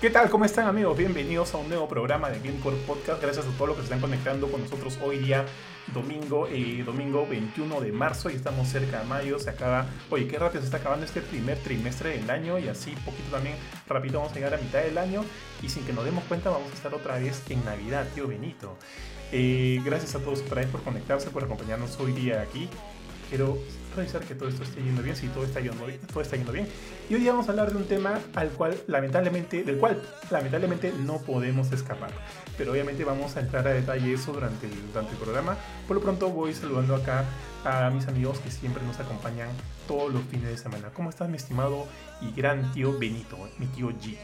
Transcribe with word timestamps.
¿Qué 0.00 0.10
tal? 0.10 0.30
¿Cómo 0.30 0.44
están 0.44 0.68
amigos? 0.68 0.96
Bienvenidos 0.96 1.52
a 1.54 1.56
un 1.58 1.68
nuevo 1.68 1.88
programa 1.88 2.30
de 2.30 2.38
Gamecore 2.38 2.76
Podcast. 2.86 3.20
Gracias 3.20 3.46
a 3.46 3.50
todos 3.50 3.70
los 3.70 3.76
que 3.76 3.82
se 3.82 3.86
están 3.86 4.00
conectando 4.00 4.48
con 4.48 4.62
nosotros 4.62 4.96
hoy 5.02 5.18
día, 5.18 5.44
domingo, 5.92 6.46
eh, 6.46 6.84
domingo 6.86 7.26
21 7.28 7.80
de 7.80 7.90
marzo 7.90 8.30
y 8.30 8.34
estamos 8.34 8.68
cerca 8.68 9.00
de 9.00 9.06
mayo. 9.06 9.40
Se 9.40 9.50
acaba, 9.50 9.86
oye, 10.08 10.28
qué 10.28 10.38
rápido 10.38 10.60
se 10.60 10.66
está 10.66 10.76
acabando 10.76 11.04
este 11.04 11.20
primer 11.20 11.58
trimestre 11.58 12.16
del 12.16 12.30
año 12.30 12.60
y 12.60 12.68
así 12.68 12.92
poquito 13.04 13.28
también 13.32 13.56
rápido 13.88 14.20
vamos 14.20 14.30
a 14.30 14.36
llegar 14.36 14.54
a 14.54 14.58
mitad 14.58 14.78
del 14.82 14.98
año 14.98 15.24
y 15.62 15.68
sin 15.68 15.84
que 15.84 15.92
nos 15.92 16.04
demos 16.04 16.22
cuenta 16.24 16.50
vamos 16.50 16.70
a 16.70 16.74
estar 16.74 16.94
otra 16.94 17.18
vez 17.18 17.42
en 17.50 17.64
Navidad, 17.64 18.06
tío 18.14 18.28
Benito. 18.28 18.78
Eh, 19.32 19.80
gracias 19.84 20.14
a 20.14 20.20
todos 20.20 20.42
otra 20.42 20.60
vez 20.60 20.70
por 20.70 20.84
conectarse, 20.84 21.30
por 21.30 21.42
acompañarnos 21.42 21.98
hoy 21.98 22.12
día 22.12 22.40
aquí. 22.40 22.70
Quiero 23.28 23.58
revisar 23.94 24.22
que 24.22 24.34
todo 24.34 24.48
esto 24.48 24.62
esté 24.62 24.82
yendo 24.82 25.02
bien, 25.02 25.16
si 25.16 25.26
todo 25.28 25.44
está 25.44 25.60
yendo 25.60 25.84
bien, 25.84 25.98
todo 26.12 26.20
está 26.20 26.36
yendo 26.36 26.52
bien. 26.52 26.68
Y 27.10 27.14
hoy 27.14 27.26
vamos 27.26 27.48
a 27.48 27.50
hablar 27.50 27.72
de 27.72 27.76
un 27.76 27.84
tema 27.84 28.20
al 28.34 28.48
cual 28.50 28.76
lamentablemente, 28.86 29.64
del 29.64 29.78
cual 29.78 30.00
lamentablemente 30.30 30.92
no 31.04 31.18
podemos 31.18 31.70
escapar. 31.72 32.10
Pero 32.56 32.72
obviamente 32.72 33.04
vamos 33.04 33.36
a 33.36 33.40
entrar 33.40 33.66
a 33.66 33.72
detalle 33.72 34.12
eso 34.12 34.32
durante 34.32 34.66
el, 34.66 34.88
durante 34.88 35.12
el 35.12 35.18
programa. 35.18 35.56
Por 35.86 35.96
lo 35.96 36.02
pronto 36.02 36.30
voy 36.30 36.54
saludando 36.54 36.94
acá 36.94 37.24
a 37.64 37.90
mis 37.90 38.06
amigos 38.08 38.38
que 38.38 38.50
siempre 38.50 38.82
nos 38.84 38.98
acompañan 39.00 39.48
todos 39.86 40.12
los 40.12 40.22
fines 40.24 40.48
de 40.48 40.56
semana. 40.56 40.88
¿Cómo 40.94 41.10
estás 41.10 41.28
mi 41.28 41.36
estimado 41.36 41.86
y 42.20 42.32
gran 42.32 42.72
tío 42.72 42.98
Benito, 42.98 43.36
mi 43.58 43.66
tío 43.66 43.90
G? 43.90 44.16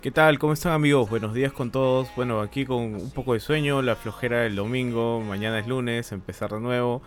¿Qué 0.00 0.12
tal? 0.12 0.38
¿Cómo 0.38 0.52
están 0.52 0.72
amigos? 0.72 1.10
Buenos 1.10 1.34
días 1.34 1.52
con 1.52 1.72
todos. 1.72 2.08
Bueno, 2.14 2.40
aquí 2.40 2.64
con 2.64 2.94
un 2.94 3.10
poco 3.10 3.32
de 3.32 3.40
sueño, 3.40 3.82
la 3.82 3.96
flojera 3.96 4.42
del 4.42 4.54
domingo, 4.54 5.20
mañana 5.20 5.58
es 5.58 5.66
lunes, 5.66 6.12
empezar 6.12 6.50
de 6.50 6.60
nuevo. 6.60 7.02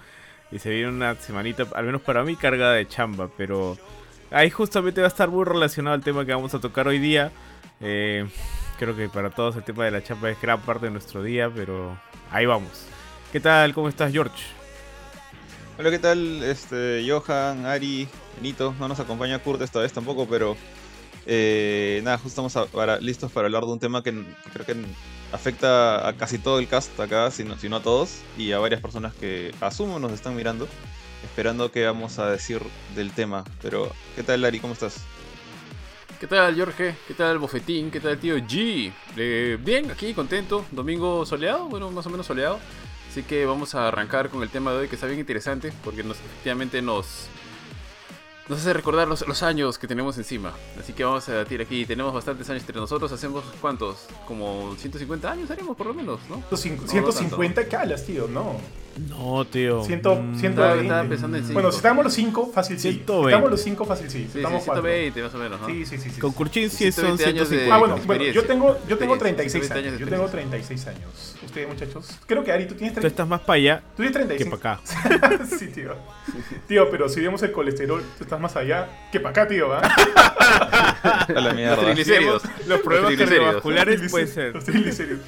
Y 0.51 0.59
se 0.59 0.69
viene 0.71 0.89
una 0.89 1.15
semanita, 1.15 1.65
al 1.75 1.85
menos 1.85 2.01
para 2.01 2.23
mí, 2.23 2.35
cargada 2.35 2.73
de 2.73 2.87
chamba. 2.87 3.29
Pero 3.37 3.77
ahí 4.31 4.49
justamente 4.49 5.01
va 5.01 5.07
a 5.07 5.09
estar 5.09 5.29
muy 5.29 5.45
relacionado 5.45 5.95
al 5.95 6.03
tema 6.03 6.25
que 6.25 6.33
vamos 6.33 6.53
a 6.53 6.59
tocar 6.59 6.87
hoy 6.87 6.99
día. 6.99 7.31
Eh, 7.81 8.27
creo 8.77 8.95
que 8.95 9.09
para 9.09 9.29
todos 9.29 9.55
el 9.55 9.63
tema 9.63 9.85
de 9.85 9.91
la 9.91 10.03
chamba 10.03 10.29
es 10.29 10.41
gran 10.41 10.59
parte 10.61 10.87
de 10.87 10.91
nuestro 10.91 11.21
día, 11.23 11.51
pero 11.53 11.97
ahí 12.31 12.45
vamos. 12.45 12.87
¿Qué 13.31 13.39
tal? 13.39 13.73
¿Cómo 13.73 13.89
estás, 13.89 14.11
George? 14.11 14.43
Hola, 15.77 15.91
¿qué 15.91 15.99
tal? 15.99 16.43
Este, 16.43 17.05
Johan, 17.07 17.65
Ari, 17.65 18.07
Benito. 18.35 18.73
No 18.79 18.87
nos 18.87 18.99
acompaña 18.99 19.39
Kurt 19.39 19.61
esta 19.61 19.79
vez 19.79 19.93
tampoco, 19.93 20.27
pero 20.27 20.57
eh, 21.25 22.01
nada, 22.03 22.17
justo 22.17 22.41
estamos 22.47 22.69
para- 22.71 22.97
listos 22.99 23.31
para 23.31 23.45
hablar 23.45 23.63
de 23.63 23.71
un 23.71 23.79
tema 23.79 24.01
que 24.03 24.11
creo 24.51 24.65
que 24.65 24.75
afecta 25.31 26.07
a 26.07 26.13
casi 26.13 26.37
todo 26.37 26.59
el 26.59 26.67
cast 26.67 26.99
acá, 26.99 27.29
si 27.31 27.43
no, 27.43 27.75
a 27.75 27.81
todos, 27.81 28.21
y 28.37 28.51
a 28.51 28.59
varias 28.59 28.81
personas 28.81 29.13
que 29.13 29.53
asumo 29.61 29.99
nos 29.99 30.11
están 30.11 30.35
mirando, 30.35 30.67
esperando 31.23 31.71
qué 31.71 31.85
vamos 31.85 32.19
a 32.19 32.29
decir 32.29 32.61
del 32.95 33.11
tema. 33.11 33.43
Pero, 33.61 33.91
¿qué 34.15 34.23
tal, 34.23 34.43
Ari? 34.43 34.59
¿Cómo 34.59 34.73
estás? 34.73 35.01
¿Qué 36.19 36.27
tal, 36.27 36.57
Jorge? 36.57 36.95
¿Qué 37.07 37.13
tal, 37.13 37.37
Bofetín? 37.37 37.89
¿Qué 37.91 38.01
tal, 38.01 38.17
tío 38.19 38.35
G? 38.37 38.91
Eh, 39.15 39.57
bien, 39.61 39.89
aquí, 39.89 40.13
contento. 40.13 40.65
Domingo 40.71 41.25
soleado, 41.25 41.65
bueno, 41.65 41.89
más 41.91 42.05
o 42.07 42.09
menos 42.09 42.25
soleado. 42.25 42.59
Así 43.09 43.23
que 43.23 43.45
vamos 43.45 43.73
a 43.73 43.87
arrancar 43.87 44.29
con 44.29 44.43
el 44.43 44.49
tema 44.49 44.71
de 44.71 44.79
hoy 44.79 44.87
que 44.87 44.95
está 44.95 45.07
bien 45.07 45.19
interesante 45.19 45.73
porque 45.83 46.01
efectivamente 46.01 46.81
nos, 46.81 47.27
nos 48.49 48.59
hace 48.59 48.73
recordar 48.73 49.07
los, 49.07 49.25
los 49.27 49.43
años 49.43 49.77
que 49.77 49.87
tenemos 49.87 50.17
encima. 50.17 50.51
Así 50.79 50.91
que 50.93 51.03
vamos 51.03 51.27
a 51.29 51.33
debatir 51.33 51.61
aquí. 51.61 51.85
Tenemos 51.85 52.13
bastantes 52.13 52.49
años 52.49 52.63
entre 52.63 52.75
nosotros. 52.77 53.11
¿Hacemos 53.11 53.43
cuántos? 53.61 54.07
Como 54.27 54.75
150 54.77 55.31
años 55.31 55.49
haremos 55.51 55.77
por 55.77 55.87
lo 55.87 55.93
menos, 55.93 56.19
¿no? 56.29 56.43
150 56.57 57.67
calas, 57.67 58.05
tío, 58.05 58.27
no. 58.27 58.57
No, 59.07 59.45
tío. 59.45 59.81
Ciento- 59.85 60.15
Mm, 60.15 60.35
ciento- 60.39 60.61
Estaba, 60.75 61.03
pensando 61.05 61.37
en 61.37 61.53
Bueno, 61.53 61.71
si 61.71 61.77
5. 61.77 61.77
estamos 61.77 62.03
los 62.03 62.13
5, 62.13 62.51
fácil 62.53 62.77
sí. 62.79 62.89
Si 62.89 62.95
120. 62.95 63.29
estamos 63.29 63.51
los 63.51 63.61
5, 63.61 63.85
fácil 63.85 64.09
sí. 64.09 64.17
Si 64.17 64.23
Sí, 64.25 64.29
sí, 64.33 64.37
estamos 64.39 64.63
cuatro. 64.65 64.83
120 64.83 65.23
más 65.23 65.33
o 65.33 65.37
menos, 65.37 65.61
¿no? 65.61 65.67
Sí, 65.67 65.85
sí, 65.85 65.97
sí. 65.99 66.09
sí. 66.09 66.19
Con 66.19 66.31
Kurchin 66.33 66.69
sí 66.69 66.91
son 66.91 67.17
120 67.17 67.25
años 67.25 67.49
de- 67.49 67.57
150. 67.59 67.75
Ah, 67.75 67.77
bueno, 67.79 67.97
bueno, 68.05 68.23
yo 68.25 68.43
tengo, 68.43 68.77
yo 68.89 68.97
tengo 68.97 69.13
Experiencia, 69.13 69.19
36 69.23 69.63
120 69.67 69.87
años. 69.89 69.99
Yo 70.01 70.07
tengo 70.09 70.23
experiencia. 70.23 70.59
36 70.59 70.87
años. 70.87 71.35
Ustedes, 71.45 71.67
muchachos. 71.69 72.19
Creo 72.27 72.43
que 72.43 72.51
Ari, 72.51 72.67
tú 72.67 72.73
tienes 72.75 72.93
Tú 72.93 72.99
30. 73.01 73.07
estás 73.07 73.27
más 73.27 73.39
para 73.41 73.53
allá 73.57 73.83
Tú 73.95 74.03
tienes 74.03 74.11
que 74.17 74.25
35. 74.25 74.57
para 74.57 74.73
acá. 74.73 75.45
sí, 75.57 75.67
tío. 75.67 75.95
Tío, 76.67 76.89
pero 76.91 77.07
si 77.07 77.21
vemos 77.21 77.41
el 77.43 77.51
colesterol, 77.53 78.03
tú 78.17 78.23
estás 78.23 78.38
más 78.39 78.55
allá 78.55 78.87
que 79.11 79.19
para 79.19 79.31
acá, 79.31 79.47
tío, 79.47 79.69
¿va? 79.69 79.79
A 80.39 81.25
la 81.33 81.41
Los 81.41 81.55
mierda. 81.55 81.77
triglicéridos. 81.77 82.43
Los 82.67 82.79
problemas 82.81 83.13
cardiovasculares 83.15 84.11
puede 84.11 84.27
ser. 84.27 84.53
Los 84.55 84.63
triglicéridos. 84.65 85.21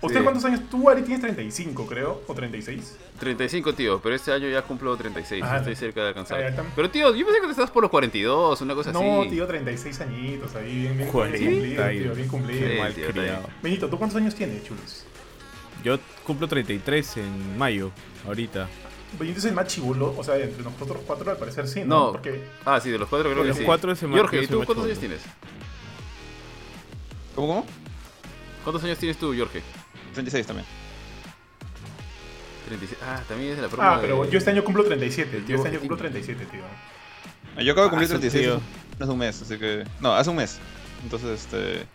¿Usted 0.00 0.18
Sí. 0.18 0.22
cuántos 0.24 0.44
años? 0.44 0.60
Tú, 0.70 0.88
Ari, 0.88 1.02
tienes 1.02 1.20
35, 1.22 1.86
creo, 1.86 2.22
o 2.28 2.34
36. 2.34 2.96
35, 3.18 3.74
tío, 3.74 4.00
pero 4.00 4.14
este 4.14 4.30
año 4.32 4.48
ya 4.48 4.62
cumplo 4.62 4.96
36. 4.96 5.42
Ah, 5.44 5.56
estoy 5.58 5.74
cerca 5.74 6.02
de 6.02 6.08
alcanzar. 6.08 6.54
pero, 6.76 6.88
tío, 6.88 7.14
yo 7.16 7.26
pensé 7.26 7.40
que 7.40 7.46
te 7.46 7.52
estás 7.52 7.70
por 7.70 7.82
los 7.82 7.90
42, 7.90 8.60
una 8.60 8.74
cosa 8.76 8.92
No, 8.92 9.22
así. 9.22 9.30
tío, 9.30 9.46
36 9.46 10.00
añitos, 10.00 10.54
ahí 10.54 10.66
bien, 10.66 10.82
bien, 10.82 10.96
bien 10.98 11.08
40 11.10 11.38
cumplido, 11.50 11.88
tío, 11.88 12.14
bien 12.14 12.28
cumplido. 12.28 12.68
Sí, 12.70 12.78
mal 12.78 12.94
tío, 12.94 13.08
criado. 13.10 13.48
Benito, 13.60 13.88
¿tú 13.88 13.98
cuántos 13.98 14.16
años 14.20 14.34
tienes, 14.36 14.62
chulos? 14.62 15.04
Yo 15.82 15.98
cumplo 16.24 16.46
33 16.46 17.16
en 17.16 17.58
mayo, 17.58 17.90
ahorita. 18.24 18.68
Benito 19.18 19.38
es 19.38 19.44
el 19.46 19.54
más 19.54 19.66
chivolo, 19.68 20.14
o 20.16 20.22
sea, 20.24 20.36
entre 20.36 20.62
nosotros 20.62 20.98
cuatro 21.06 21.30
al 21.30 21.36
parecer 21.36 21.66
sí, 21.68 21.80
¿no? 21.80 21.86
No. 22.06 22.12
Porque 22.12 22.42
Ah, 22.64 22.78
sí, 22.80 22.90
de 22.90 22.98
los 22.98 23.08
cuatro 23.08 23.30
creo 23.30 23.42
De 23.42 23.44
que 23.44 23.48
los 23.50 23.58
sí. 23.58 23.64
cuatro 23.64 23.94
Jorge, 23.96 24.36
yo 24.36 24.42
¿y 24.42 24.46
tú 24.46 24.62
cuántos 24.64 24.84
años 24.84 24.98
tienes? 24.98 25.20
¿Cómo, 27.34 27.46
cómo? 27.48 27.66
¿Cuántos 28.64 28.84
años 28.84 28.98
tienes 28.98 29.16
tú, 29.16 29.34
Jorge? 29.36 29.62
36 30.12 30.46
también. 30.46 30.66
36. 32.66 32.98
Ah, 33.02 33.22
también 33.26 33.50
es 33.52 33.56
de 33.56 33.62
la 33.62 33.68
promo 33.68 33.82
Ah, 33.88 33.98
pero 34.00 34.24
de- 34.24 34.30
yo 34.30 34.38
este 34.38 34.50
año 34.50 34.62
cumplo 34.64 34.84
37, 34.84 35.30
del 35.30 35.44
tío, 35.46 35.56
este 35.56 35.68
año 35.68 35.78
cumplo 35.78 35.96
Bofetín. 35.96 36.22
37, 36.24 36.50
tío. 36.56 36.64
Ah, 37.56 37.62
Yo 37.62 37.72
acabo 37.72 37.84
de 37.86 37.90
cumplir 37.90 38.08
Ah, 38.08 38.18
36 38.20 38.44
tío. 38.44 38.60
hace 39.00 39.10
un 39.12 39.18
mes, 39.18 39.40
así 39.42 39.58
que... 39.58 39.84
No, 40.00 40.12
hace 40.14 40.28
un 40.30 40.36
mes. 40.36 40.58
Entonces, 41.02 41.40
este... 41.40 41.86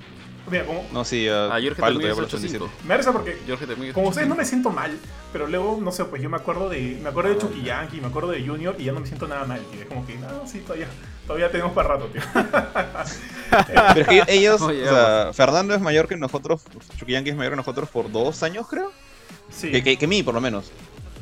Mira, 0.49 0.65
como, 0.65 0.85
No, 0.91 1.05
sí, 1.05 1.25
ya... 1.25 1.45
Ah, 1.45 1.59
Jorge 1.61 1.75
palo 1.75 1.99
también 1.99 2.11
es 2.11 2.15
todavía 2.15 2.15
por 2.15 2.23
los 2.23 2.33
85. 2.33 2.65
37. 2.65 2.87
me 2.87 2.97
da 2.97 3.11
porque 3.13 3.37
Jorge 3.47 3.93
Como 3.93 4.09
ustedes 4.09 4.27
no 4.27 4.35
85. 4.35 4.35
me 4.35 4.45
siento 4.45 4.69
mal, 4.71 4.99
pero 5.31 5.47
luego, 5.47 5.79
no 5.81 5.91
sé, 5.91 6.05
pues 6.05 6.21
yo 6.21 6.29
me 6.29 6.37
acuerdo 6.37 6.69
de 6.69 6.99
me 7.01 7.09
acuerdo 7.09 7.29
de 7.31 7.37
Chucky 7.37 7.63
Yankee, 7.63 8.01
me 8.01 8.07
acuerdo 8.07 8.31
de 8.31 8.45
Junior 8.45 8.75
y 8.77 8.83
ya 8.83 8.91
no 8.91 8.99
me 8.99 9.07
siento 9.07 9.27
nada 9.27 9.45
mal, 9.45 9.61
tío. 9.71 9.81
Es 9.81 9.87
como 9.87 10.05
que, 10.05 10.17
no, 10.17 10.45
sí, 10.45 10.59
todavía, 10.59 10.87
todavía 11.25 11.49
tenemos 11.49 11.71
para 11.73 11.89
rato, 11.89 12.07
tío. 12.07 12.21
Pero 13.93 14.01
es 14.01 14.07
que 14.07 14.23
ellos, 14.33 14.61
o 14.61 14.71
sea, 14.71 15.31
Fernando 15.33 15.73
es 15.73 15.81
mayor 15.81 16.07
que 16.07 16.17
nosotros, 16.17 16.61
Chuquillanqui 16.97 17.29
es 17.29 17.35
mayor 17.35 17.53
que 17.53 17.57
nosotros 17.57 17.89
por 17.89 18.11
dos 18.11 18.43
años, 18.43 18.67
creo. 18.67 18.91
Sí. 19.49 19.71
Que, 19.71 19.83
que, 19.83 19.97
que 19.97 20.07
mí, 20.07 20.23
por 20.23 20.33
lo 20.33 20.41
menos. 20.41 20.71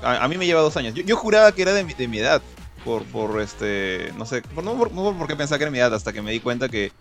A, 0.01 0.23
a 0.23 0.27
mí 0.27 0.37
me 0.37 0.45
lleva 0.45 0.61
dos 0.61 0.75
años. 0.77 0.95
Yo, 0.95 1.03
yo 1.03 1.15
juraba 1.15 1.51
que 1.51 1.61
era 1.61 1.73
de 1.73 1.83
mi, 1.83 1.93
de 1.93 2.07
mi 2.07 2.19
edad. 2.19 2.41
Por, 2.83 3.03
por 3.03 3.39
este, 3.41 4.11
no 4.17 4.25
sé, 4.25 4.41
por, 4.41 4.63
no, 4.63 4.75
por, 4.75 4.91
no 4.91 5.15
por 5.15 5.27
qué 5.27 5.35
pensaba 5.35 5.59
que 5.59 5.65
era 5.65 5.71
mi 5.71 5.77
edad, 5.77 5.93
hasta 5.93 6.11
que 6.11 6.23
me 6.23 6.31
di 6.31 6.39
cuenta 6.39 6.67
que, 6.67 6.91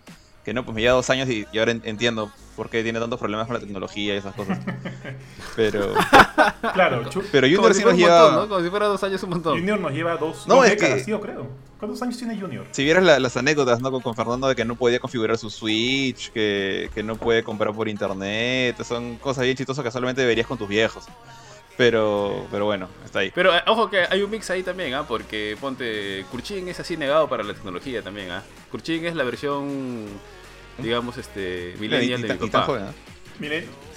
que 0.45 0.53
no, 0.53 0.63
pues 0.65 0.73
me 0.75 0.81
lleva 0.81 0.93
dos 0.95 1.09
años 1.09 1.29
y, 1.29 1.45
y 1.51 1.59
ahora 1.59 1.71
en- 1.71 1.81
entiendo 1.85 2.31
por 2.55 2.69
qué 2.69 2.83
tiene 2.83 2.99
tantos 2.99 3.19
problemas 3.19 3.47
con 3.47 3.53
la 3.55 3.59
tecnología 3.59 4.13
y 4.15 4.17
esas 4.17 4.33
cosas. 4.35 4.57
Pero, 5.55 5.93
Claro, 6.73 7.03
pero 7.31 7.47
Junior 7.47 7.73
si 7.73 7.79
sí 7.79 7.85
nos 7.85 7.93
un 7.93 7.99
montón, 7.99 7.99
lleva... 7.99 8.31
¿no? 8.31 8.47
Como 8.49 8.63
si 8.63 8.69
fuera 8.69 8.85
dos 8.87 9.03
años 9.03 9.21
un 9.23 9.29
montón. 9.31 9.57
Junior 9.59 9.79
nos 9.79 9.91
lleva 9.91 10.15
dos, 10.15 10.47
No, 10.47 10.55
dos 10.55 10.65
es 10.65 10.71
décadas, 10.71 10.99
que- 10.99 11.03
tío, 11.05 11.19
creo. 11.19 11.47
¿Cuántos 11.79 12.01
años 12.01 12.17
tiene 12.17 12.39
Junior? 12.39 12.65
Si 12.71 12.83
vieras 12.83 13.03
la- 13.03 13.19
las 13.19 13.35
anécdotas, 13.37 13.81
¿no? 13.81 13.91
Con, 13.91 14.01
con 14.01 14.15
Fernando 14.15 14.47
de 14.47 14.55
que 14.55 14.63
no 14.65 14.75
podía 14.75 14.99
configurar 14.99 15.37
su 15.37 15.49
Switch, 15.49 16.31
que, 16.31 16.89
que 16.93 17.03
no 17.03 17.15
puede 17.15 17.43
comprar 17.43 17.73
por 17.73 17.87
internet, 17.89 18.81
son 18.83 19.17
cosas 19.17 19.43
bien 19.43 19.57
chistosas 19.57 19.83
que 19.83 19.91
solamente 19.91 20.23
verías 20.25 20.47
con 20.47 20.57
tus 20.57 20.67
viejos. 20.69 21.05
Pero, 21.81 22.45
pero 22.51 22.65
bueno, 22.65 22.87
está 23.03 23.19
ahí. 23.19 23.31
Pero 23.33 23.55
eh, 23.55 23.61
ojo 23.65 23.89
que 23.89 24.01
hay 24.07 24.21
un 24.21 24.29
mix 24.29 24.49
ahí 24.51 24.61
también, 24.61 24.93
¿ah? 24.93 25.07
Porque 25.07 25.57
ponte, 25.59 26.23
Kurchin 26.29 26.67
es 26.67 26.79
así 26.79 26.95
negado 26.95 27.27
para 27.27 27.43
la 27.43 27.55
tecnología 27.55 28.03
también, 28.03 28.29
¿ah? 28.29 28.43
Kurchin 28.69 29.03
es 29.05 29.15
la 29.15 29.23
versión, 29.23 30.05
digamos, 30.77 31.17
este, 31.17 31.71
Ni- 31.75 31.81
millennial 31.87 32.21
ni 32.21 32.27
de 32.27 32.35
mi 32.35 32.49
papá. 32.51 32.93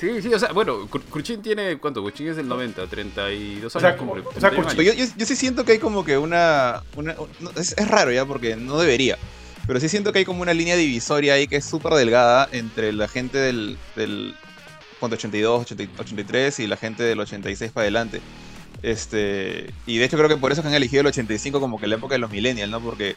Sí, 0.00 0.22
sí, 0.22 0.32
o 0.32 0.38
sea, 0.38 0.52
bueno, 0.52 0.88
Kur- 0.88 1.04
Kurchin 1.10 1.42
tiene, 1.42 1.76
¿cuánto? 1.76 2.00
Kurchin 2.02 2.28
es 2.28 2.36
del 2.36 2.48
90, 2.48 2.86
32 2.86 3.74
O 3.74 3.78
años. 3.78 3.90
sea, 3.90 3.96
cumple, 3.98 4.22
o 4.26 4.32
sea, 4.32 4.40
31 4.50 4.62
Kurchin- 4.70 4.76
Pero 4.76 4.90
años. 4.90 4.96
yo, 4.96 5.04
yo, 5.04 5.12
yo 5.18 5.26
sí 5.26 5.36
siento 5.36 5.64
que 5.66 5.72
hay 5.72 5.78
como 5.78 6.04
que 6.06 6.16
una... 6.16 6.82
una- 6.96 7.14
no, 7.40 7.50
es, 7.56 7.72
es 7.76 7.88
raro 7.88 8.10
ya, 8.12 8.24
porque 8.24 8.56
no 8.56 8.78
debería. 8.78 9.18
Pero 9.66 9.78
sí 9.80 9.90
siento 9.90 10.10
que 10.12 10.20
hay 10.20 10.24
como 10.24 10.40
una 10.40 10.54
línea 10.54 10.76
divisoria 10.76 11.34
ahí 11.34 11.46
que 11.46 11.56
es 11.56 11.64
súper 11.66 11.92
delgada 11.94 12.48
entre 12.52 12.92
la 12.94 13.08
gente 13.08 13.36
del, 13.36 13.76
del 13.96 14.34
ponte 15.04 15.16
82, 15.16 15.62
80 15.62 15.84
83 16.02 16.60
y 16.60 16.66
la 16.66 16.76
gente 16.76 17.02
del 17.02 17.20
86 17.20 17.70
para 17.72 17.82
adelante. 17.82 18.20
Este, 18.82 19.70
y 19.86 19.98
de 19.98 20.04
hecho 20.04 20.16
creo 20.16 20.28
que 20.28 20.36
por 20.36 20.52
eso 20.52 20.62
que 20.62 20.68
han 20.68 20.74
elegido 20.74 21.00
el 21.02 21.06
85 21.06 21.60
como 21.60 21.78
que 21.80 21.86
la 21.86 21.94
época 21.96 22.14
de 22.14 22.18
los 22.18 22.30
millennials, 22.30 22.70
¿no? 22.70 22.80
Porque 22.80 23.16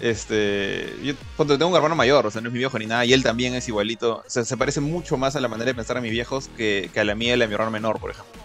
este, 0.00 0.92
yo 1.02 1.14
ponte, 1.36 1.58
tengo 1.58 1.70
un 1.70 1.76
hermano 1.76 1.94
mayor, 1.96 2.26
o 2.26 2.30
sea, 2.30 2.40
no 2.40 2.48
es 2.48 2.52
mi 2.52 2.58
viejo 2.58 2.78
ni 2.78 2.86
nada, 2.86 3.04
y 3.04 3.12
él 3.12 3.22
también 3.22 3.54
es 3.54 3.68
igualito. 3.68 4.22
Se, 4.26 4.44
se 4.44 4.56
parece 4.56 4.80
mucho 4.80 5.16
más 5.16 5.36
a 5.36 5.40
la 5.40 5.48
manera 5.48 5.66
de 5.70 5.74
pensar 5.74 5.96
a 5.96 6.00
mis 6.00 6.10
viejos 6.12 6.48
que, 6.56 6.90
que 6.92 7.00
a 7.00 7.04
la 7.04 7.14
mía 7.14 7.30
y 7.30 7.32
a 7.32 7.36
la 7.36 7.44
de 7.44 7.48
mi 7.48 7.54
hermano 7.54 7.70
menor, 7.70 7.98
por 8.00 8.10
ejemplo. 8.10 8.40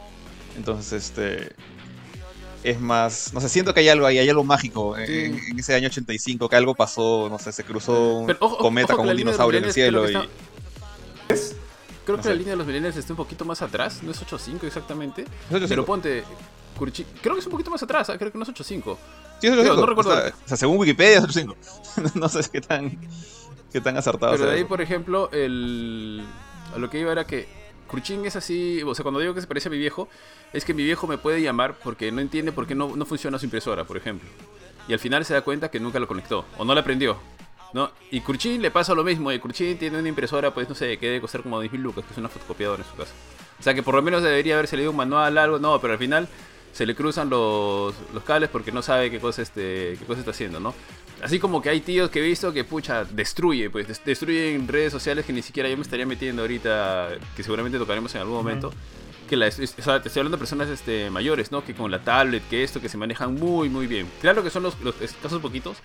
Entonces, 0.57 0.91
este, 1.11 1.53
es 2.63 2.79
más, 2.81 3.33
no 3.33 3.39
sé, 3.41 3.47
siento 3.49 3.73
que 3.73 3.79
hay 3.79 3.89
algo 3.89 4.05
ahí, 4.05 4.17
hay 4.19 4.27
algo 4.29 4.43
mágico 4.43 4.97
en, 4.97 5.05
Sí. 5.07 5.41
en 5.51 5.59
ese 5.59 5.73
año 5.75 5.87
85, 5.87 6.49
que 6.49 6.55
algo 6.57 6.75
pasó, 6.75 7.27
no 7.29 7.39
sé, 7.39 7.51
se 7.51 7.63
cruzó 7.63 8.15
un 8.17 8.27
Pero 8.27 8.39
ojo- 8.41 8.55
ojo- 8.55 8.63
cometa 8.63 8.93
ojo 8.93 9.03
con 9.03 9.09
un 9.11 9.17
dinosaurio 9.17 9.59
en 9.59 9.65
el 9.65 9.73
cielo 9.73 10.09
y... 10.09 10.15
está- 10.15 11.55
Creo 12.07 12.15
No 12.15 12.23
que 12.23 12.29
la 12.29 12.35
línea 12.35 12.51
de 12.51 12.55
los 12.55 12.65
millennials 12.65 12.95
está 12.95 13.11
un 13.11 13.17
poquito 13.17 13.43
más 13.43 13.61
atrás, 13.61 14.01
no 14.01 14.11
es 14.11 14.25
8.5 14.25 14.63
exactamente. 14.63 15.23
Es 15.23 15.27
85. 15.49 15.67
Pero 15.67 15.85
ponte. 15.85 16.23
Creo 17.21 17.33
que 17.33 17.39
es 17.41 17.45
un 17.45 17.51
poquito 17.51 17.69
más 17.69 17.83
atrás, 17.83 18.09
¿ah? 18.09 18.17
creo 18.17 18.31
que 18.31 18.37
no 18.37 18.45
es 18.45 18.49
8.5. 18.49 18.97
Sí, 19.41 19.47
es 19.47 19.53
Creo, 19.53 19.75
8.5. 19.75 19.75
no 19.75 19.85
recuerdo. 19.85 20.11
O 20.11 20.15
sea, 20.15 20.33
o 20.45 20.47
sea, 20.47 20.55
según 20.55 20.77
Wikipedia 20.77 21.17
es 21.17 21.25
8.5. 21.25 22.11
no 22.15 22.29
sé 22.29 22.49
qué 22.49 22.61
tan, 22.61 22.97
qué 23.73 23.81
tan 23.81 23.97
acertado 23.97 24.31
Pero 24.31 24.45
de 24.45 24.51
ahí, 24.53 24.59
eso. 24.59 24.69
por 24.69 24.79
ejemplo, 24.79 25.29
el... 25.33 26.23
a 26.73 26.79
lo 26.79 26.89
que 26.89 26.97
iba 27.01 27.11
era 27.11 27.27
que 27.27 27.45
Kurchin 27.89 28.25
es 28.25 28.37
así, 28.37 28.81
o 28.83 28.95
sea, 28.95 29.03
cuando 29.03 29.19
digo 29.19 29.33
que 29.33 29.41
se 29.41 29.47
parece 29.47 29.67
a 29.67 29.71
mi 29.71 29.77
viejo, 29.77 30.07
es 30.53 30.63
que 30.63 30.73
mi 30.73 30.85
viejo 30.85 31.07
me 31.07 31.17
puede 31.17 31.41
llamar 31.41 31.75
porque 31.83 32.09
no 32.13 32.21
entiende 32.21 32.53
por 32.53 32.67
qué 32.67 32.73
no, 32.73 32.95
no 32.95 33.05
funciona 33.05 33.37
su 33.37 33.43
impresora, 33.47 33.83
por 33.83 33.97
ejemplo. 33.97 34.29
Y 34.87 34.93
al 34.93 34.99
final 34.99 35.25
se 35.25 35.33
da 35.33 35.41
cuenta 35.41 35.69
que 35.69 35.81
nunca 35.81 35.99
lo 35.99 36.07
conectó, 36.07 36.45
o 36.57 36.63
no 36.63 36.73
la 36.73 36.79
aprendió. 36.79 37.17
¿No? 37.73 37.91
Y 38.11 38.21
Kurchin 38.21 38.61
le 38.61 38.71
pasa 38.71 38.93
lo 38.95 39.03
mismo, 39.03 39.31
y 39.31 39.39
Kurchin 39.39 39.77
tiene 39.77 39.99
una 39.99 40.09
impresora, 40.09 40.53
pues 40.53 40.67
no 40.69 40.75
sé, 40.75 40.97
que 40.97 41.07
debe 41.07 41.21
costar 41.21 41.41
como 41.43 41.61
10.000 41.61 41.81
lucas, 41.81 42.05
que 42.05 42.11
es 42.11 42.17
una 42.17 42.29
fotocopiadora 42.29 42.83
en 42.83 42.89
su 42.89 42.95
casa. 42.95 43.13
O 43.59 43.63
sea 43.63 43.73
que 43.73 43.83
por 43.83 43.95
lo 43.95 44.01
menos 44.01 44.21
debería 44.23 44.53
haberse 44.55 44.75
leído 44.77 44.91
un 44.91 44.97
manual, 44.97 45.37
algo, 45.37 45.59
no, 45.59 45.79
pero 45.81 45.93
al 45.93 45.99
final 45.99 46.27
se 46.73 46.85
le 46.85 46.93
cruzan 46.95 47.29
los, 47.29 47.95
los 48.13 48.23
cables 48.23 48.49
porque 48.49 48.71
no 48.71 48.81
sabe 48.83 49.09
qué 49.09 49.19
cosa, 49.19 49.41
este, 49.41 49.95
qué 49.97 50.05
cosa 50.05 50.19
está 50.19 50.31
haciendo, 50.31 50.59
¿no? 50.59 50.73
Así 51.23 51.39
como 51.39 51.59
que 51.63 51.69
hay 51.69 51.79
tíos 51.81 52.11
que 52.11 52.19
he 52.19 52.21
visto 52.21 52.53
que, 52.53 52.63
pucha, 52.63 53.03
destruye, 53.03 53.71
pues, 53.71 53.87
des- 53.87 54.05
destruyen 54.05 54.67
redes 54.67 54.91
sociales 54.93 55.25
que 55.25 55.33
ni 55.33 55.41
siquiera 55.41 55.67
yo 55.67 55.75
me 55.75 55.81
estaría 55.81 56.05
metiendo 56.05 56.43
ahorita, 56.43 57.09
que 57.35 57.41
seguramente 57.41 57.79
tocaremos 57.79 58.13
en 58.13 58.21
algún 58.21 58.35
momento. 58.35 58.71
Que 59.29 59.35
la, 59.35 59.47
es- 59.47 59.59
o 59.59 59.81
sea, 59.81 60.01
te 60.01 60.07
estoy 60.07 60.21
hablando 60.21 60.37
de 60.37 60.39
personas 60.39 60.69
este, 60.69 61.09
mayores, 61.09 61.51
¿no? 61.51 61.63
Que 61.65 61.73
con 61.73 61.91
la 61.91 61.99
tablet, 61.99 62.41
que 62.49 62.63
esto, 62.63 62.79
que 62.81 62.89
se 62.89 62.97
manejan 62.97 63.35
muy, 63.35 63.69
muy 63.69 63.85
bien. 63.87 64.07
Claro 64.21 64.43
que 64.43 64.49
son 64.49 64.63
los, 64.63 64.79
los 64.81 64.95
casos 65.21 65.41
poquitos, 65.41 65.77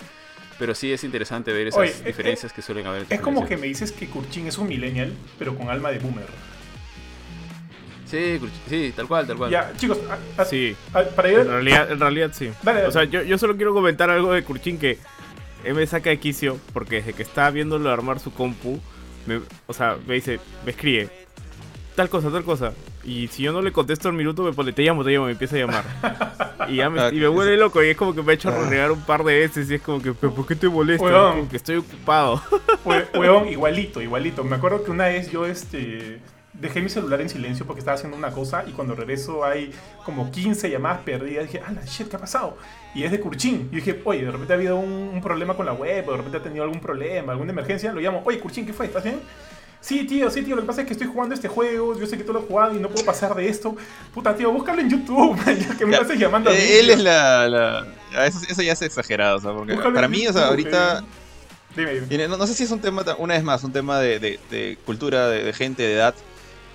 pero 0.58 0.74
sí 0.74 0.92
es 0.92 1.02
interesante 1.04 1.52
ver 1.52 1.66
esas 1.68 1.80
Oye, 1.80 1.94
diferencias 2.06 2.52
que 2.52 2.62
suelen 2.62 2.86
haber. 2.86 3.06
Es 3.10 3.20
como 3.20 3.46
que 3.46 3.56
me 3.56 3.66
dices 3.66 3.90
que 3.92 4.06
Kurchin 4.08 4.46
es 4.46 4.58
un 4.58 4.68
millennial, 4.68 5.12
pero 5.38 5.56
con 5.56 5.68
alma 5.70 5.90
de 5.90 5.98
boomer. 5.98 6.26
Sí, 8.06 8.38
sí, 8.68 8.92
tal 8.94 9.08
cual, 9.08 9.26
tal 9.26 9.38
cual. 9.38 9.50
Ya, 9.50 9.72
chicos, 9.76 9.98
a- 10.36 10.42
a- 10.42 10.44
Sí. 10.44 10.76
a- 10.92 11.02
para 11.02 11.32
ir... 11.32 11.38
En 11.38 11.48
realidad, 11.48 11.90
en 11.90 11.98
realidad 11.98 12.30
sí. 12.34 12.50
Dale, 12.62 12.78
dale. 12.80 12.88
O 12.88 12.92
sea, 12.92 13.04
yo, 13.04 13.22
yo 13.22 13.38
solo 13.38 13.56
quiero 13.56 13.72
comentar 13.72 14.10
algo 14.10 14.32
de 14.32 14.44
Kurchin 14.44 14.78
que 14.78 14.98
me 15.64 15.86
saca 15.86 16.10
de 16.10 16.18
quicio 16.18 16.58
porque 16.74 16.96
desde 16.96 17.14
que 17.14 17.22
estaba 17.22 17.50
viéndolo 17.50 17.90
armar 17.90 18.20
su 18.20 18.32
compu, 18.32 18.78
me- 19.26 19.40
o 19.66 19.72
sea, 19.72 19.96
me 20.06 20.14
dice, 20.14 20.40
me 20.64 20.72
escribe 20.72 21.08
tal 21.94 22.08
cosa, 22.08 22.30
tal 22.30 22.44
cosa. 22.44 22.72
Y 23.04 23.28
si 23.28 23.42
yo 23.42 23.52
no 23.52 23.62
le 23.62 23.72
contesto 23.72 24.08
al 24.08 24.14
minuto, 24.14 24.42
me 24.42 24.52
pone, 24.52 24.72
te 24.72 24.82
llamo, 24.82 25.04
te 25.04 25.10
llamo, 25.10 25.26
me 25.26 25.32
empieza 25.32 25.56
a 25.56 25.58
llamar. 25.58 25.84
Y, 26.68 26.76
ya 26.76 26.88
me, 26.90 27.08
y 27.08 27.18
me 27.20 27.26
vuelve 27.28 27.56
loco 27.56 27.82
y 27.82 27.88
es 27.88 27.96
como 27.96 28.14
que 28.14 28.22
me 28.22 28.32
ha 28.32 28.34
hecho 28.34 28.50
renegar 28.50 28.92
un 28.92 29.00
par 29.02 29.24
de 29.24 29.38
veces 29.40 29.70
y 29.70 29.74
es 29.74 29.82
como 29.82 30.00
que, 30.00 30.12
¿pero 30.12 30.32
por 30.34 30.46
qué 30.46 30.54
te 30.54 30.68
molesta? 30.68 31.04
Weón. 31.04 31.36
Como 31.38 31.48
que 31.48 31.56
estoy 31.56 31.76
ocupado. 31.76 32.40
Hue- 32.84 33.06
Huevón, 33.18 33.48
igualito, 33.48 34.00
igualito. 34.00 34.44
Me 34.44 34.56
acuerdo 34.56 34.84
que 34.84 34.90
una 34.92 35.06
vez 35.06 35.30
yo 35.32 35.44
este, 35.46 36.20
dejé 36.52 36.80
mi 36.80 36.88
celular 36.88 37.20
en 37.20 37.28
silencio 37.28 37.66
porque 37.66 37.80
estaba 37.80 37.96
haciendo 37.96 38.16
una 38.16 38.30
cosa 38.30 38.64
y 38.68 38.70
cuando 38.72 38.94
regreso 38.94 39.44
hay 39.44 39.72
como 40.04 40.30
15 40.30 40.70
llamadas 40.70 41.00
perdidas. 41.00 41.46
Dije, 41.46 41.60
ah, 41.66 41.72
la 41.72 41.84
shit, 41.84 42.08
¿qué 42.08 42.16
ha 42.16 42.20
pasado? 42.20 42.56
Y 42.94 43.02
es 43.02 43.10
de 43.10 43.18
Kurchin. 43.20 43.68
Y 43.72 43.76
dije, 43.76 44.00
oye, 44.04 44.24
de 44.24 44.30
repente 44.30 44.52
ha 44.52 44.56
habido 44.56 44.76
un, 44.76 45.10
un 45.14 45.20
problema 45.20 45.54
con 45.54 45.66
la 45.66 45.72
web, 45.72 46.06
o 46.08 46.12
de 46.12 46.16
repente 46.18 46.38
ha 46.38 46.42
tenido 46.42 46.62
algún 46.62 46.78
problema, 46.80 47.32
alguna 47.32 47.50
emergencia. 47.52 47.92
Lo 47.92 48.00
llamo, 48.00 48.22
oye, 48.24 48.38
Kurchin, 48.38 48.64
¿qué 48.66 48.72
fue? 48.72 48.86
¿Estás 48.86 49.02
bien? 49.02 49.20
Sí, 49.82 50.05
tío, 50.06 50.31
sí, 50.31 50.43
tío, 50.43 50.55
lo 50.55 50.62
que 50.62 50.69
pasa 50.69 50.82
es 50.82 50.87
que 50.87 50.93
estoy 50.93 51.08
jugando 51.08 51.34
este 51.34 51.49
juego, 51.49 51.99
yo 51.99 52.06
sé 52.06 52.17
que 52.17 52.23
tú 52.23 52.32
lo 52.32 52.38
has 52.38 52.44
jugado 52.46 52.75
y 52.76 52.79
no 52.79 52.88
puedo 52.88 53.05
pasar 53.05 53.34
de 53.34 53.49
esto. 53.49 53.76
Puta, 54.14 54.34
tío, 54.34 54.52
búscalo 54.52 54.81
en 54.81 54.88
YouTube, 54.88 55.37
que 55.79 55.84
me 55.84 55.96
estás 55.96 56.17
llamando 56.17 56.50
a 56.50 56.52
mí. 56.52 56.58
Eh, 56.61 56.79
él 56.81 56.87
tío. 56.87 56.94
es 56.94 57.00
la. 57.02 57.49
la- 57.49 57.87
ya, 58.12 58.26
eso, 58.26 58.38
eso 58.49 58.62
ya 58.62 58.73
es 58.75 58.82
exagerado, 58.82 59.38
o 59.38 59.40
sea, 59.40 59.52
porque 59.52 59.73
Búscalo 59.75 59.94
para 59.94 60.06
mí, 60.08 60.25
o 60.26 60.32
sea, 60.32 60.46
ahorita. 60.49 61.00
eh. 61.00 61.02
Dime, 61.76 62.00
dime. 62.00 62.29
No, 62.29 62.37
no 62.37 62.46
sé 62.46 62.55
si 62.55 62.62
es 62.64 62.70
un 62.70 62.81
tema, 62.81 63.05
una 63.19 63.34
vez 63.34 63.43
más, 63.43 63.64
un 63.64 63.73
tema 63.73 63.99
de, 63.99 64.19
de- 64.20 64.38
de 64.50 64.79
cultura, 64.87 65.29
de, 65.29 65.43
de 65.43 65.52
gente, 65.52 65.82
de 65.82 65.94
edad. 65.94 66.14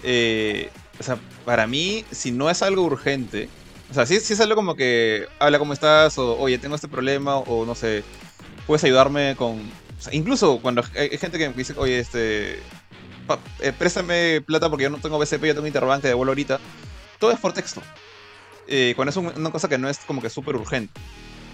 Eh, 0.03 0.69
o 1.00 1.03
sea, 1.03 1.18
para 1.45 1.65
mí, 1.65 2.03
si 2.12 2.31
no 2.31 2.50
es 2.50 2.62
algo 2.62 2.81
urgente, 2.83 3.48
o 3.89 3.94
sea, 3.94 4.06
si, 4.06 4.19
si 4.19 4.33
es 4.33 4.39
algo 4.42 4.56
como 4.56 4.75
que, 4.75 5.27
habla 5.39 5.60
cómo 5.60 5.71
estás, 5.74 6.18
o 6.18 6.38
oye, 6.38 6.57
tengo 6.57 6.75
este 6.75 6.88
problema, 6.88 7.38
o 7.38 7.65
no 7.65 7.74
sé, 7.75 8.03
puedes 8.65 8.83
ayudarme 8.83 9.36
con... 9.38 9.60
o 9.60 10.01
sea, 10.01 10.13
incluso 10.13 10.60
cuando 10.62 10.83
hay, 10.95 11.10
hay 11.12 11.18
gente 11.18 11.38
que 11.38 11.48
me 11.50 11.56
dice, 11.56 11.74
oye, 11.77 12.00
este, 12.00 12.60
eh, 13.62 13.74
préstame 13.77 14.41
plata 14.41 14.69
porque 14.69 14.83
yo 14.83 14.89
no 14.89 14.97
tengo 14.97 15.18
BCP, 15.19 15.47
yo 15.47 15.56
tengo 15.56 15.68
Interbank, 15.68 16.01
te 16.01 16.07
devuelvo 16.09 16.31
ahorita. 16.31 16.59
Todo 17.19 17.31
es 17.31 17.39
por 17.39 17.53
texto. 17.53 17.81
Eh, 18.68 18.94
cuando 18.95 19.09
es 19.12 19.18
un- 19.18 19.31
una 19.35 19.51
cosa 19.51 19.69
que 19.69 19.77
no 19.77 19.89
es 19.89 20.00
como 20.00 20.21
que 20.21 20.29
súper 20.29 20.56
urgente. 20.56 21.00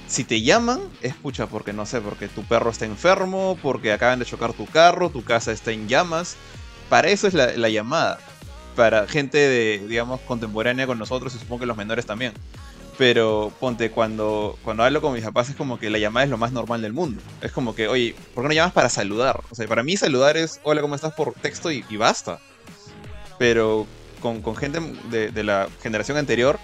Si 0.07 0.23
te 0.23 0.41
llaman, 0.41 0.81
es 1.01 1.15
pucha, 1.15 1.47
porque 1.47 1.73
no 1.73 1.85
sé, 1.85 2.01
porque 2.01 2.27
tu 2.27 2.43
perro 2.43 2.69
está 2.71 2.85
enfermo, 2.85 3.57
porque 3.61 3.93
acaban 3.93 4.19
de 4.19 4.25
chocar 4.25 4.53
tu 4.53 4.65
carro, 4.65 5.09
tu 5.09 5.23
casa 5.23 5.51
está 5.51 5.71
en 5.71 5.87
llamas. 5.87 6.35
Para 6.89 7.09
eso 7.09 7.27
es 7.27 7.33
la, 7.33 7.53
la 7.55 7.69
llamada. 7.69 8.19
Para 8.75 9.07
gente 9.07 9.37
de, 9.37 9.85
digamos, 9.87 10.19
contemporánea 10.21 10.87
con 10.87 10.99
nosotros 10.99 11.33
y 11.35 11.39
supongo 11.39 11.61
que 11.61 11.65
los 11.67 11.77
menores 11.77 12.05
también. 12.05 12.33
Pero 12.97 13.51
ponte, 13.59 13.89
cuando, 13.89 14.57
cuando 14.63 14.83
hablo 14.83 15.01
con 15.01 15.13
mis 15.13 15.23
papás 15.23 15.49
es 15.49 15.55
como 15.55 15.79
que 15.79 15.89
la 15.89 15.97
llamada 15.97 16.25
es 16.25 16.29
lo 16.29 16.37
más 16.37 16.51
normal 16.51 16.81
del 16.81 16.93
mundo. 16.93 17.21
Es 17.41 17.51
como 17.51 17.73
que, 17.73 17.87
oye, 17.87 18.15
¿por 18.35 18.43
qué 18.43 18.49
no 18.49 18.53
llamas 18.53 18.73
para 18.73 18.89
saludar? 18.89 19.41
O 19.49 19.55
sea, 19.55 19.67
para 19.67 19.83
mí 19.83 19.97
saludar 19.97 20.37
es, 20.37 20.59
hola, 20.63 20.81
¿cómo 20.81 20.95
estás? 20.95 21.13
por 21.13 21.33
texto 21.33 21.71
y, 21.71 21.83
basta. 21.97 22.39
Pero 23.39 23.87
con, 24.21 24.55
gente 24.55 24.79
de, 25.09 25.31
de 25.31 25.43
la 25.43 25.67
generación 25.81 26.17
anterior 26.17 26.59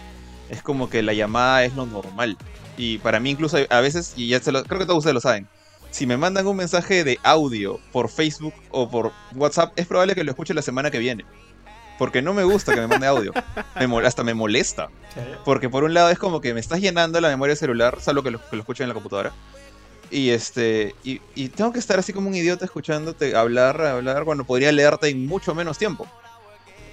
es 0.50 0.62
como 0.62 0.90
que 0.90 1.02
la 1.02 1.14
llamada 1.14 1.64
es 1.64 1.76
lo 1.76 1.86
normal. 1.86 2.38
Y 2.78 2.98
para 3.00 3.20
mí 3.20 3.32
incluso 3.32 3.58
a 3.70 3.82
veces, 3.82 4.14
y 4.16 4.30
ya 4.30 4.40
se 4.40 4.52
lo, 4.52 4.64
creo 4.64 4.80
que 4.80 4.86
todos 4.86 5.00
ustedes 5.00 5.14
lo 5.14 5.22
saben, 5.22 5.48
si 5.92 6.06
me 6.06 6.18
mandan 6.18 6.48
un 6.48 6.56
mensaje 6.56 7.04
de 7.04 7.20
audio 7.24 7.80
por 7.92 8.10
Facebook 8.10 8.54
o 8.72 8.90
por 8.90 9.12
WhatsApp, 9.36 9.74
es 9.76 9.88
probable 9.88 10.16
que 10.16 10.24
lo 10.24 10.32
escuche 10.32 10.54
la 10.54 10.62
semana 10.62 10.92
que 10.92 11.00
viene. 11.00 11.26
Porque 12.00 12.22
no 12.22 12.34
me 12.34 12.46
gusta 12.46 12.74
que 12.74 12.80
me 12.80 12.88
mande 12.88 13.06
audio. 13.06 13.34
Me 13.76 14.08
hasta 14.08 14.24
me 14.24 14.34
molesta. 14.34 14.90
Porque 15.44 15.70
por 15.70 15.84
un 15.84 15.94
lado 15.94 16.10
es 16.10 16.18
como 16.18 16.40
que 16.40 16.54
me 16.54 16.62
estás 16.62 16.80
llenando 16.80 17.20
la 17.20 17.28
memoria 17.28 17.58
celular, 17.58 17.98
salvo 18.00 18.24
que 18.24 18.32
lo, 18.32 18.40
que 18.50 18.56
lo 18.56 18.66
en 18.68 18.88
la 18.88 18.94
computadora. 18.94 19.34
Y 20.10 20.30
este. 20.30 20.96
Y, 21.04 21.22
y 21.36 21.50
tengo 21.50 21.74
que 21.74 21.80
estar 21.80 22.00
así 22.00 22.14
como 22.14 22.30
un 22.30 22.36
idiota 22.36 22.64
escuchándote 22.64 23.36
hablar, 23.36 23.82
hablar, 23.82 24.24
cuando 24.24 24.46
podría 24.46 24.72
leerte 24.72 25.10
en 25.10 25.28
mucho 25.28 25.54
menos 25.54 25.78
tiempo. 25.78 26.08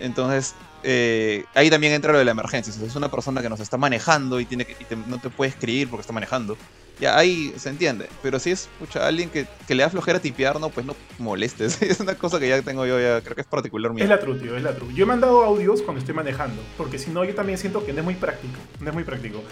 Entonces, 0.01 0.55
eh, 0.89 1.45
ahí 1.55 1.69
también 1.69 1.93
entra 1.93 2.13
lo 2.13 2.19
de 2.19 2.25
la 2.25 2.31
emergencia. 2.31 2.73
Si 2.73 2.85
es 2.85 2.95
una 2.95 3.11
persona 3.11 3.43
que 3.43 3.49
nos 3.49 3.59
está 3.59 3.77
manejando 3.77 4.39
y, 4.39 4.45
tiene 4.45 4.65
que, 4.65 4.77
y 4.81 4.85
te- 4.85 4.95
no 4.97 5.19
te 5.19 5.31
puede 5.31 5.51
escribir 5.51 5.89
porque 5.91 6.03
está 6.03 6.13
manejando, 6.13 6.57
ya 7.01 7.19
ahí 7.19 7.53
se 7.57 7.69
entiende. 7.71 8.09
Pero 8.23 8.39
si 8.39 8.53
es 8.53 8.69
pucha, 8.79 9.05
alguien 9.05 9.29
que, 9.29 9.47
que 9.67 9.75
le 9.75 9.83
da 9.83 9.91
flojera 9.91 10.21
tipear, 10.21 10.61
no, 10.61 10.69
pues 10.71 10.87
no 10.87 10.95
molestes. 11.19 11.83
Es 11.83 11.99
una 11.99 12.15
cosa 12.15 12.39
que 12.39 12.49
ya 12.49 12.63
tengo 12.63 12.87
yo, 12.87 13.01
ya 13.01 13.21
creo 13.21 13.35
que 13.35 13.41
es 13.41 13.47
particular 13.49 13.93
mía. 13.93 14.05
Es 14.05 14.11
la 14.11 14.21
true, 14.21 14.39
tío, 14.39 14.57
es 14.57 14.63
la 14.63 14.77
true. 14.77 14.95
Yo 14.95 15.03
he 15.03 15.07
mandado 15.07 15.43
audios 15.43 15.83
cuando 15.83 15.99
estoy 15.99 16.15
manejando, 16.15 16.63
porque 16.79 17.01
si 17.01 17.11
no, 17.11 17.25
yo 17.25 17.35
también 17.35 17.59
siento 17.59 17.85
que 17.85 17.93
no 17.93 17.99
es 17.99 18.05
muy 18.05 18.15
práctico. 18.15 18.55
No 18.81 18.89
es 18.89 18.95
muy 18.95 19.03
práctico. 19.03 19.43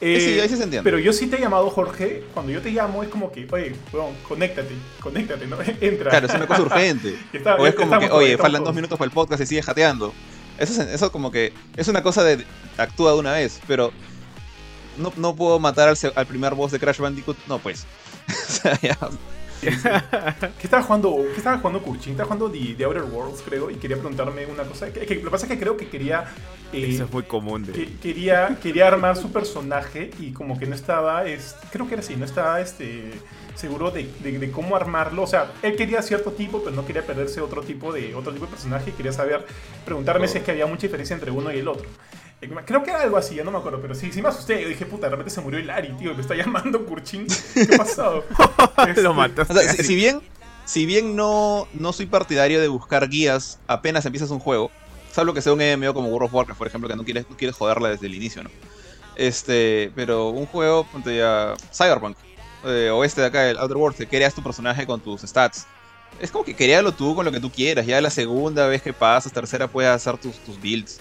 Eh, 0.00 0.20
sí, 0.20 0.38
Eh, 0.38 0.42
ahí 0.42 0.48
se 0.48 0.54
entiende. 0.54 0.82
Pero 0.82 0.98
yo 0.98 1.12
sí 1.14 1.26
te 1.26 1.36
he 1.36 1.40
llamado, 1.40 1.70
Jorge. 1.70 2.22
Cuando 2.34 2.52
yo 2.52 2.60
te 2.60 2.70
llamo, 2.70 3.02
es 3.02 3.08
como 3.08 3.32
que, 3.32 3.46
oye, 3.50 3.72
weón, 3.94 4.12
conéctate, 4.28 4.74
conéctate, 5.00 5.46
¿no? 5.46 5.56
Entra. 5.80 6.10
Claro, 6.10 6.26
es 6.26 6.34
una 6.34 6.46
cosa 6.46 6.60
urgente. 6.62 7.16
Está- 7.32 7.54
O 7.56 7.66
es 7.66 7.74
como 7.74 7.98
que, 7.98 8.10
oye, 8.10 8.36
faltan 8.36 8.62
dos 8.64 8.74
minutos 8.74 8.98
para 8.98 9.06
el 9.06 9.12
podcast 9.14 9.42
y 9.42 9.46
sigue 9.46 9.62
jateando. 9.62 10.12
Eso, 10.62 10.80
es, 10.82 10.88
eso 10.88 11.12
como 11.12 11.30
que 11.30 11.52
es 11.76 11.88
una 11.88 12.02
cosa 12.02 12.22
de 12.24 12.44
actúa 12.78 13.12
de 13.12 13.18
una 13.18 13.32
vez, 13.32 13.60
pero 13.66 13.92
no, 14.96 15.12
no 15.16 15.34
puedo 15.36 15.58
matar 15.58 15.88
al, 15.88 15.96
al 16.14 16.26
primer 16.26 16.54
boss 16.54 16.72
de 16.72 16.78
Crash 16.78 16.98
Bandicoot. 16.98 17.36
No, 17.48 17.58
pues. 17.58 17.86
o 18.28 18.52
sea, 18.52 18.78
ya. 18.80 18.96
¿Qué 19.62 20.64
estaba 20.64 20.82
jugando? 20.82 21.16
¿Qué 21.32 21.36
estaba 21.38 21.58
jugando 21.58 21.82
Kurchin? 21.82 22.12
Estaba 22.12 22.26
jugando 22.34 22.50
The, 22.50 22.74
The 22.74 22.84
Outer 22.84 23.04
Worlds, 23.04 23.42
creo, 23.42 23.70
y 23.70 23.76
quería 23.76 23.96
preguntarme 23.96 24.44
una 24.46 24.64
cosa. 24.64 24.92
Que, 24.92 25.06
que 25.06 25.14
lo 25.16 25.24
que 25.24 25.30
pasa 25.30 25.46
es 25.46 25.52
que 25.52 25.58
creo 25.58 25.76
que 25.76 25.88
quería. 25.88 26.24
eh, 26.72 26.86
Eso 26.94 27.04
es 27.04 27.12
muy 27.12 27.22
común. 27.22 27.64
De... 27.64 27.72
que- 27.72 27.96
quería, 27.98 28.58
quería 28.60 28.88
armar 28.88 29.16
su 29.16 29.30
personaje 29.30 30.10
y 30.18 30.32
como 30.32 30.58
que 30.58 30.66
no 30.66 30.74
estaba, 30.74 31.26
es, 31.26 31.54
creo 31.70 31.86
que 31.86 31.94
era 31.94 32.02
así, 32.02 32.16
no 32.16 32.24
estaba 32.24 32.60
este, 32.60 33.12
seguro 33.54 33.90
de, 33.90 34.08
de- 34.20 34.38
de 34.38 34.50
cómo 34.50 34.76
armarlo. 34.76 35.22
O 35.22 35.26
sea, 35.26 35.52
él 35.62 35.76
quería 35.76 36.02
cierto 36.02 36.32
tipo, 36.32 36.62
pero 36.62 36.74
no 36.74 36.84
quería 36.86 37.04
perderse 37.06 37.40
otro 37.40 37.62
tipo 37.62 37.92
de, 37.92 38.14
otro 38.14 38.32
tipo 38.32 38.46
de 38.46 38.52
personaje 38.52 38.90
y 38.90 38.92
quería 38.92 39.12
saber, 39.12 39.46
preguntarme 39.84 40.28
si 40.28 40.38
es 40.38 40.44
que 40.44 40.50
había 40.52 40.66
mucha 40.66 40.82
diferencia 40.82 41.14
entre 41.14 41.30
uno 41.30 41.52
y 41.52 41.58
el 41.58 41.68
otro. 41.68 41.86
Eh, 42.40 42.50
Creo 42.64 42.82
que 42.82 42.90
era 42.90 43.02
algo 43.02 43.16
así, 43.16 43.34
ya 43.36 43.44
no 43.44 43.50
me 43.52 43.58
acuerdo, 43.58 43.80
pero 43.80 43.94
sí, 43.94 44.10
sí 44.12 44.20
me 44.22 44.28
asusté. 44.28 44.60
Yo 44.62 44.68
dije, 44.68 44.84
puta, 44.86 45.06
de 45.06 45.10
repente 45.10 45.30
se 45.30 45.40
murió 45.40 45.60
Hilari, 45.60 45.92
tío, 45.96 46.14
me 46.14 46.20
está 46.22 46.34
llamando 46.36 46.84
Kurchin. 46.86 47.26
¿Qué 47.54 47.74
ha 47.74 47.78
pasado? 47.78 48.24
Este, 48.88 49.02
Lo 49.02 49.14
mataste. 49.14 49.52
O 49.52 49.56
sea, 49.56 49.72
si, 49.72 49.82
si 49.84 49.94
bien, 49.94 50.20
si 50.64 50.86
bien 50.86 51.14
no, 51.14 51.68
no 51.74 51.92
soy 51.92 52.06
partidario 52.06 52.60
de 52.60 52.66
buscar 52.68 53.08
guías 53.08 53.58
apenas 53.68 54.04
empiezas 54.06 54.30
un 54.30 54.40
juego, 54.40 54.70
salvo 55.12 55.34
que 55.34 55.42
sea 55.42 55.52
un 55.52 55.60
MMO 55.60 55.94
como 55.94 56.08
World 56.08 56.26
of 56.26 56.34
Warcraft, 56.34 56.58
por 56.58 56.66
ejemplo, 56.66 56.88
que 56.88 56.96
no 56.96 57.04
quieres, 57.04 57.26
no 57.30 57.36
quieres 57.36 57.54
joderla 57.56 57.90
desde 57.90 58.06
el 58.06 58.14
inicio, 58.14 58.42
¿no? 58.42 58.50
Este, 59.14 59.92
pero 59.94 60.28
un 60.30 60.46
juego, 60.46 60.84
ponte 60.90 61.16
ya, 61.16 61.54
Cyberpunk, 61.72 62.16
eh, 62.64 62.90
o 62.90 63.04
este 63.04 63.20
de 63.20 63.26
acá, 63.28 63.48
el 63.48 63.58
Outer 63.58 63.76
Worlds, 63.76 63.98
que 63.98 64.06
creas 64.06 64.34
tu 64.34 64.42
personaje 64.42 64.86
con 64.86 65.00
tus 65.00 65.22
stats. 65.22 65.66
Es 66.20 66.30
como 66.30 66.44
que 66.44 66.54
crearlo 66.54 66.92
tú 66.92 67.14
con 67.14 67.24
lo 67.24 67.32
que 67.32 67.40
tú 67.40 67.50
quieras. 67.50 67.86
Ya 67.86 68.00
la 68.00 68.10
segunda 68.10 68.66
vez 68.66 68.82
que 68.82 68.92
pasas, 68.92 69.32
tercera, 69.32 69.66
puedes 69.66 69.90
hacer 69.90 70.18
tus, 70.18 70.36
tus 70.38 70.60
builds. 70.60 71.00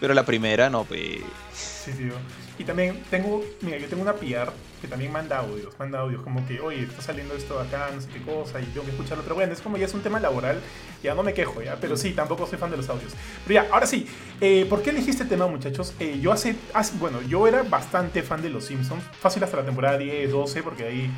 Pero 0.00 0.14
la 0.14 0.24
primera, 0.24 0.68
no, 0.68 0.84
pues. 0.84 1.20
Sí. 1.54 2.10
Y 2.58 2.64
también 2.64 3.02
tengo, 3.10 3.42
mira, 3.60 3.78
yo 3.78 3.88
tengo 3.88 4.02
una 4.02 4.14
PR 4.14 4.52
que 4.80 4.88
también 4.88 5.12
manda 5.12 5.38
audios, 5.38 5.72
manda 5.78 6.00
audios 6.00 6.22
como 6.22 6.44
que, 6.46 6.60
oye, 6.60 6.82
está 6.82 7.00
saliendo 7.00 7.34
esto 7.34 7.58
acá, 7.58 7.88
no 7.94 8.00
sé 8.00 8.08
qué 8.08 8.20
cosa, 8.20 8.60
y 8.60 8.64
tengo 8.64 8.84
que 8.84 8.90
escucharlo. 8.90 9.22
Pero 9.22 9.36
bueno, 9.36 9.52
es 9.52 9.60
como 9.60 9.76
ya 9.76 9.86
es 9.86 9.94
un 9.94 10.02
tema 10.02 10.20
laboral, 10.20 10.60
ya 11.02 11.14
no 11.14 11.22
me 11.22 11.32
quejo, 11.32 11.62
ya. 11.62 11.76
Pero 11.76 11.96
sí, 11.96 12.12
tampoco 12.12 12.46
soy 12.46 12.58
fan 12.58 12.70
de 12.70 12.76
los 12.76 12.88
audios. 12.88 13.12
Pero 13.46 13.62
ya, 13.62 13.72
ahora 13.72 13.86
sí, 13.86 14.06
eh, 14.40 14.66
¿por 14.68 14.82
qué 14.82 14.90
elegí 14.90 15.10
este 15.10 15.24
tema, 15.24 15.46
muchachos? 15.46 15.94
Eh, 15.98 16.18
yo 16.20 16.32
hace, 16.32 16.56
hace, 16.74 16.98
bueno, 16.98 17.22
yo 17.22 17.46
era 17.46 17.62
bastante 17.62 18.22
fan 18.22 18.42
de 18.42 18.50
los 18.50 18.64
Simpsons, 18.64 19.02
fácil 19.18 19.42
hasta 19.44 19.56
la 19.56 19.64
temporada 19.64 19.96
10, 19.98 20.30
12, 20.30 20.62
porque 20.62 20.84
ahí 20.84 21.10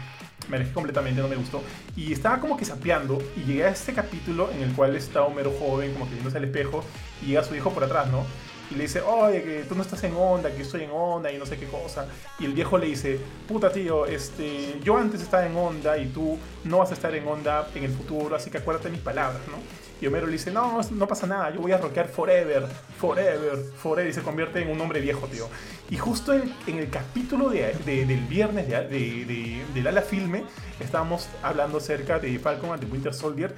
me 0.49 0.57
alejé 0.57 0.73
completamente, 0.73 1.21
no 1.21 1.29
me 1.29 1.37
gustó. 1.37 1.63
Y 1.97 2.13
estaba 2.13 2.41
como 2.41 2.57
que 2.57 2.65
sapeando 2.65 3.19
y 3.37 3.45
llegué 3.45 3.65
a 3.65 3.71
este 3.71 3.93
capítulo 3.93 4.51
en 4.53 4.63
el 4.63 4.73
cual 4.73 4.95
está 4.95 5.23
Homero 5.23 5.53
joven, 5.59 5.93
como 5.95 6.05
que 6.07 6.13
viéndose 6.13 6.37
al 6.37 6.45
espejo, 6.45 6.85
y 7.23 7.29
llega 7.29 7.43
su 7.45 7.55
hijo 7.55 7.71
por 7.71 7.85
atrás, 7.85 8.09
¿no? 8.09 8.25
Y 8.71 8.77
le 8.77 8.85
dice, 8.85 9.03
oye, 9.03 9.43
que 9.43 9.65
tú 9.69 9.75
no 9.75 9.83
estás 9.83 10.03
en 10.05 10.15
onda, 10.17 10.51
que 10.51 10.63
estoy 10.63 10.85
en 10.85 10.91
onda 10.91 11.31
y 11.31 11.39
no 11.39 11.47
sé 11.47 11.57
qué 11.57 11.67
cosa. 11.67 12.07
Y 12.39 12.47
el 12.47 12.55
viejo 12.55 12.79
le 12.79 12.87
dice, 12.87 13.19
puta 13.47 13.71
tío, 13.71 14.07
este, 14.07 14.81
yo 14.83 14.97
antes 14.97 15.21
estaba 15.23 15.47
en 15.47 15.57
onda 15.57 15.99
y 15.99 16.07
tú 16.07 16.39
no 16.65 16.79
vas 16.79 16.91
a 16.91 16.95
estar 16.95 17.15
en 17.15 17.27
onda 17.29 17.69
en 17.75 17.85
el 17.85 17.91
futuro, 17.91 18.35
así 18.35 18.51
que 18.51 18.59
acuérdate 18.59 18.89
de 18.89 18.93
mis 18.93 19.03
palabras, 19.03 19.43
¿no? 19.49 19.59
Y 20.01 20.07
Homero 20.07 20.27
le 20.27 20.33
dice, 20.33 20.51
no, 20.51 20.81
no 20.91 21.09
pasa 21.09 21.27
nada, 21.27 21.51
yo 21.55 21.61
voy 21.61 21.73
a 21.73 21.79
rockear 21.79 22.09
forever, 22.09 22.67
forever, 22.99 23.59
forever. 23.79 24.11
Y 24.11 24.13
se 24.13 24.23
convierte 24.23 24.61
en 24.61 24.69
un 24.69 24.81
hombre 24.81 25.01
viejo, 25.01 25.27
tío. 25.29 25.49
Y 25.89 25.97
justo 25.97 26.33
en, 26.33 26.53
en 26.67 26.79
el 26.79 26.91
capítulo 26.91 27.49
de, 27.49 27.75
de, 27.87 28.05
del 28.05 28.21
viernes 28.27 28.69
de, 28.69 29.65
del 29.73 29.87
Ala 29.87 30.03
Filme, 30.03 30.45
estábamos 30.81 31.29
hablando 31.43 31.79
acerca 31.79 32.19
de 32.19 32.39
Falcon 32.39 32.73
and 32.73 32.85
the 32.85 32.87
Winter 32.91 33.15
Soldier. 33.15 33.55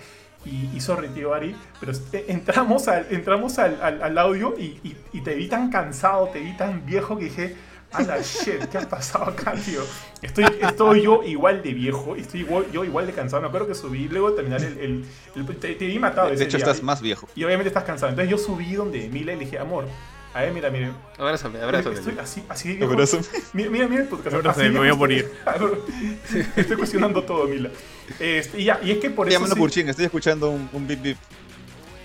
Y, 0.46 0.70
y 0.76 0.80
sorry, 0.80 1.08
tío 1.08 1.34
Ari, 1.34 1.56
pero 1.80 1.92
entramos 2.28 2.86
al, 2.86 3.06
entramos 3.10 3.58
al, 3.58 3.82
al, 3.82 4.00
al 4.00 4.18
audio 4.18 4.54
y, 4.56 4.78
y, 4.84 4.96
y, 5.12 5.20
te 5.20 5.34
vi 5.34 5.48
tan 5.48 5.70
cansado, 5.70 6.28
te 6.28 6.38
vi 6.38 6.56
tan 6.56 6.86
viejo 6.86 7.18
que 7.18 7.24
dije, 7.24 7.56
a 7.92 8.02
la 8.02 8.18
shit, 8.18 8.64
¿qué 8.70 8.78
ha 8.78 8.88
pasado 8.88 9.24
acá, 9.24 9.54
tío? 9.54 9.80
Estoy, 10.22 10.44
estoy 10.60 11.02
yo 11.02 11.22
igual 11.24 11.62
de 11.62 11.72
viejo, 11.72 12.16
estoy 12.16 12.40
igual, 12.40 12.66
yo 12.72 12.84
igual 12.84 13.06
de 13.06 13.12
cansado. 13.12 13.42
Me 13.42 13.48
acuerdo 13.48 13.68
que 13.68 13.74
subí, 13.74 14.08
luego 14.08 14.30
de 14.30 14.36
terminar 14.36 14.62
el. 14.62 14.78
el, 14.78 15.04
el 15.34 15.56
te, 15.56 15.74
te, 15.74 15.86
vi 15.86 15.98
matado. 15.98 16.28
De, 16.28 16.34
hecho, 16.34 16.56
día, 16.56 16.66
estás 16.66 16.82
más 16.82 17.00
viejo. 17.00 17.28
Y 17.34 17.44
obviamente 17.44 17.68
estás 17.68 17.84
cansado. 17.84 18.10
Entonces 18.10 18.30
yo 18.30 18.38
subí 18.38 18.74
donde 18.74 19.08
Mila 19.08 19.32
y 19.32 19.36
le 19.36 19.44
dije, 19.44 19.58
amor. 19.58 19.86
A 20.34 20.42
ver, 20.42 20.52
mira, 20.52 20.68
miren. 20.68 20.92
Abrázame, 21.16 21.60
abrázame. 21.62 21.94
Estoy 21.94 22.18
así, 22.18 22.44
así 22.48 22.68
de 22.68 22.74
viejo. 22.74 22.92
Abrázame. 22.92 23.22
Mira, 23.54 23.70
mira, 23.70 23.88
mira 23.88 24.02
el 24.02 24.08
podcast. 24.08 24.34
Abrázame, 24.34 24.70
me 24.70 24.78
voy 24.80 24.88
a 24.88 24.94
morir. 24.94 25.32
Estoy 26.56 26.76
cuestionando 26.76 27.22
todo, 27.22 27.46
Mila. 27.46 27.70
Este, 28.18 28.60
y, 28.60 28.64
ya, 28.64 28.80
y 28.82 28.90
es 28.90 28.98
que 28.98 29.10
por 29.10 29.26
estoy 29.26 29.34
eso. 29.34 29.38
llamando 29.38 29.54
sí... 29.54 29.60
Kurchin, 29.60 29.88
estoy 29.88 30.04
escuchando 30.06 30.50
un, 30.50 30.68
un 30.72 30.86
bip 30.86 31.02
bip. 31.02 31.16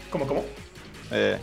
¿Cómo, 0.09 0.27
cómo? 0.27 0.45
Eh, 1.11 1.37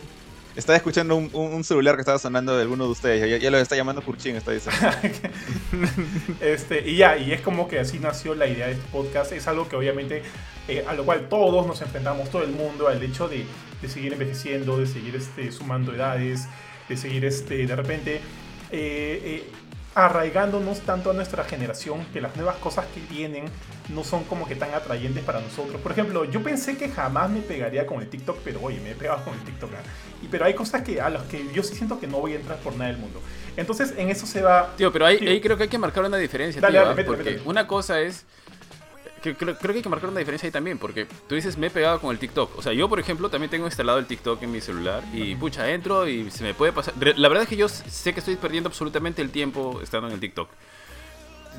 estaba 0.57 0.77
escuchando 0.77 1.15
un, 1.15 1.31
un, 1.33 1.63
celular 1.63 1.95
que 1.95 2.01
estaba 2.01 2.19
sonando 2.19 2.57
de 2.57 2.63
alguno 2.63 2.85
de 2.85 2.91
ustedes. 2.91 3.31
Ya, 3.31 3.37
ya 3.37 3.51
lo 3.51 3.59
está 3.59 3.77
llamando 3.77 4.03
Kurchin, 4.03 4.35
está 4.37 4.51
diciendo. 4.51 4.81
este, 6.41 6.89
y 6.89 6.97
ya, 6.97 7.17
y 7.17 7.33
es 7.33 7.41
como 7.41 7.69
que 7.69 7.79
así 7.79 7.99
nació 8.01 8.35
la 8.35 8.49
idea 8.49 8.67
de 8.67 8.73
este 8.73 8.85
podcast. 8.91 9.33
Es 9.33 9.47
algo 9.47 9.69
que 9.69 9.77
obviamente, 9.77 10.23
eh, 10.67 10.85
a 10.89 10.95
lo 10.95 11.05
cual 11.05 11.29
todos 11.29 11.67
nos 11.67 11.81
enfrentamos, 11.81 12.31
todo 12.31 12.43
el 12.43 12.51
mundo, 12.51 12.89
al 12.89 13.01
hecho 13.03 13.29
de, 13.29 13.47
de 13.81 13.89
seguir 13.89 14.13
envejeciendo, 14.13 14.79
de 14.79 14.87
seguir 14.87 15.15
este, 15.15 15.53
sumando 15.53 15.95
edades, 15.95 16.49
de 16.89 16.97
seguir 16.97 17.25
este, 17.25 17.67
de 17.67 17.77
repente 17.77 18.17
eh, 18.17 18.21
eh, 18.73 19.51
arraigándonos 19.95 20.81
tanto 20.81 21.11
a 21.11 21.15
nuestra 21.15 21.45
generación 21.45 22.05
que 22.13 22.21
las 22.21 22.37
nuevas 22.37 22.57
cosas 22.57 22.87
que 22.87 23.01
vienen 23.13 23.45
no 23.89 24.05
son 24.05 24.25
como 24.25 24.47
que 24.47 24.55
tan 24.55 24.75
atrayentes 24.75 25.25
para 25.25 25.41
nosotros. 25.41 25.81
Por 25.81 25.93
ejemplo, 25.93 26.25
yo 26.25 26.43
pensé 26.43 26.77
que 26.77 26.89
jamás 26.89 27.31
me 27.31 27.41
pegaría 27.41 27.87
con 27.87 28.01
el 28.01 28.09
TikTok, 28.09 28.39
pero 28.45 28.61
oye, 28.63 28.81
me 28.81 28.91
he 28.91 28.95
pegado 28.95 29.25
con 29.25 29.35
el 29.35 29.41
TikTok. 29.41 29.71
Y, 30.23 30.29
pero 30.29 30.45
hay 30.45 30.55
cosas 30.55 30.83
que, 30.83 31.01
a 31.01 31.09
las 31.09 31.23
que 31.25 31.47
yo 31.53 31.63
sí 31.63 31.75
siento 31.75 31.99
que 31.99 32.07
no 32.07 32.19
voy 32.19 32.33
a 32.33 32.37
entrar 32.37 32.59
por 32.59 32.75
nada 32.75 32.91
del 32.91 32.99
mundo. 32.99 33.21
Entonces, 33.57 33.95
en 33.97 34.11
eso 34.11 34.27
se 34.27 34.43
va... 34.43 34.75
Tío, 34.77 34.93
pero 34.93 35.07
ahí, 35.07 35.19
tío. 35.19 35.31
ahí 35.31 35.41
creo 35.41 35.57
que 35.57 35.65
hay 35.65 35.69
que 35.69 35.79
marcar 35.79 36.05
una 36.05 36.17
diferencia, 36.17 36.61
dale, 36.61 36.79
tío, 36.79 36.83
dale, 36.83 36.95
métele, 36.95 37.17
porque 37.17 37.31
métele. 37.31 37.49
una 37.49 37.67
cosa 37.67 38.01
es... 38.01 38.25
Que 39.23 39.35
creo, 39.35 39.57
creo, 39.59 39.73
que 39.73 39.79
hay 39.79 39.83
que 39.83 39.89
marcar 39.89 40.11
una 40.11 40.21
diferencia 40.21 40.47
ahí 40.47 40.53
también, 40.53 40.79
porque 40.79 41.07
tú 41.29 41.35
dices 41.35 41.59
me 41.59 41.67
he 41.67 41.71
pegado 41.71 42.01
con 42.01 42.13
el 42.13 42.21
TikTok. 42.21 42.57
O 42.57 42.63
sea, 42.63 42.73
yo 42.73 42.89
por 42.89 43.01
ejemplo 43.01 43.29
también 43.29 43.51
tengo 43.51 43.67
instalado 43.67 43.99
el 43.99 44.07
TikTok 44.07 44.41
en 44.45 44.53
mi 44.53 44.61
celular 44.61 45.03
y 45.13 45.35
pucha, 45.35 45.69
entro 45.69 46.07
y 46.07 46.31
se 46.31 46.45
me 46.45 46.55
puede 46.55 46.73
pasar. 46.73 46.95
La 47.17 47.29
verdad 47.29 47.43
es 47.43 47.49
que 47.49 47.57
yo 47.57 47.69
sé 47.69 48.13
que 48.13 48.21
estoy 48.21 48.37
perdiendo 48.37 48.69
absolutamente 48.69 49.21
el 49.21 49.31
tiempo 49.31 49.81
estando 49.83 50.07
en 50.07 50.15
el 50.15 50.21
TikTok. 50.21 50.49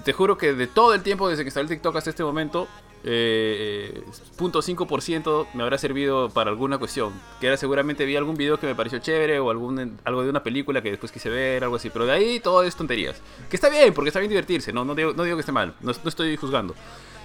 Te 0.03 0.13
juro 0.13 0.37
que 0.37 0.53
de 0.53 0.67
todo 0.67 0.93
el 0.93 1.03
tiempo 1.03 1.29
desde 1.29 1.43
que 1.43 1.47
instalé 1.47 1.67
TikTok 1.67 1.95
hasta 1.95 2.09
este 2.09 2.23
momento, 2.23 2.67
eh, 3.03 4.03
0.5% 4.37 5.47
me 5.53 5.63
habrá 5.63 5.77
servido 5.77 6.29
para 6.29 6.49
alguna 6.49 6.77
cuestión. 6.77 7.13
Que 7.39 7.47
era 7.47 7.57
seguramente 7.57 8.05
vi 8.05 8.15
algún 8.15 8.35
video 8.35 8.59
que 8.59 8.67
me 8.67 8.75
pareció 8.75 8.99
chévere 8.99 9.39
o 9.39 9.49
algún, 9.49 9.99
algo 10.03 10.23
de 10.23 10.29
una 10.29 10.43
película 10.43 10.81
que 10.81 10.91
después 10.91 11.11
quise 11.11 11.29
ver, 11.29 11.63
algo 11.63 11.75
así. 11.75 11.89
Pero 11.89 12.05
de 12.05 12.13
ahí 12.13 12.39
todo 12.39 12.63
es 12.63 12.75
tonterías. 12.75 13.21
Que 13.49 13.55
está 13.55 13.69
bien, 13.69 13.93
porque 13.93 14.09
está 14.09 14.19
bien 14.19 14.29
divertirse, 14.29 14.73
no, 14.73 14.85
no, 14.85 14.95
digo, 14.95 15.13
no 15.13 15.23
digo 15.23 15.37
que 15.37 15.41
esté 15.41 15.51
mal, 15.51 15.75
no, 15.81 15.91
no 15.91 16.09
estoy 16.09 16.35
juzgando. 16.37 16.75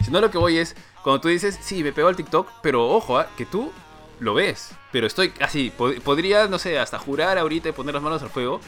Sino 0.02 0.20
lo 0.20 0.30
que 0.30 0.38
voy 0.38 0.58
es, 0.58 0.76
cuando 1.02 1.20
tú 1.20 1.28
dices, 1.28 1.58
sí, 1.62 1.82
me 1.82 1.92
pegó 1.92 2.08
el 2.08 2.16
TikTok, 2.16 2.48
pero 2.62 2.88
ojo, 2.88 3.20
¿eh? 3.20 3.26
que 3.36 3.46
tú 3.46 3.72
lo 4.20 4.34
ves. 4.34 4.72
Pero 4.92 5.06
estoy 5.06 5.32
así, 5.40 5.72
pod 5.76 5.94
podría, 6.00 6.46
no 6.46 6.58
sé, 6.58 6.78
hasta 6.78 6.98
jurar 6.98 7.38
ahorita 7.38 7.68
y 7.68 7.72
poner 7.72 7.94
las 7.94 8.02
manos 8.02 8.22
al 8.22 8.30
fuego 8.30 8.60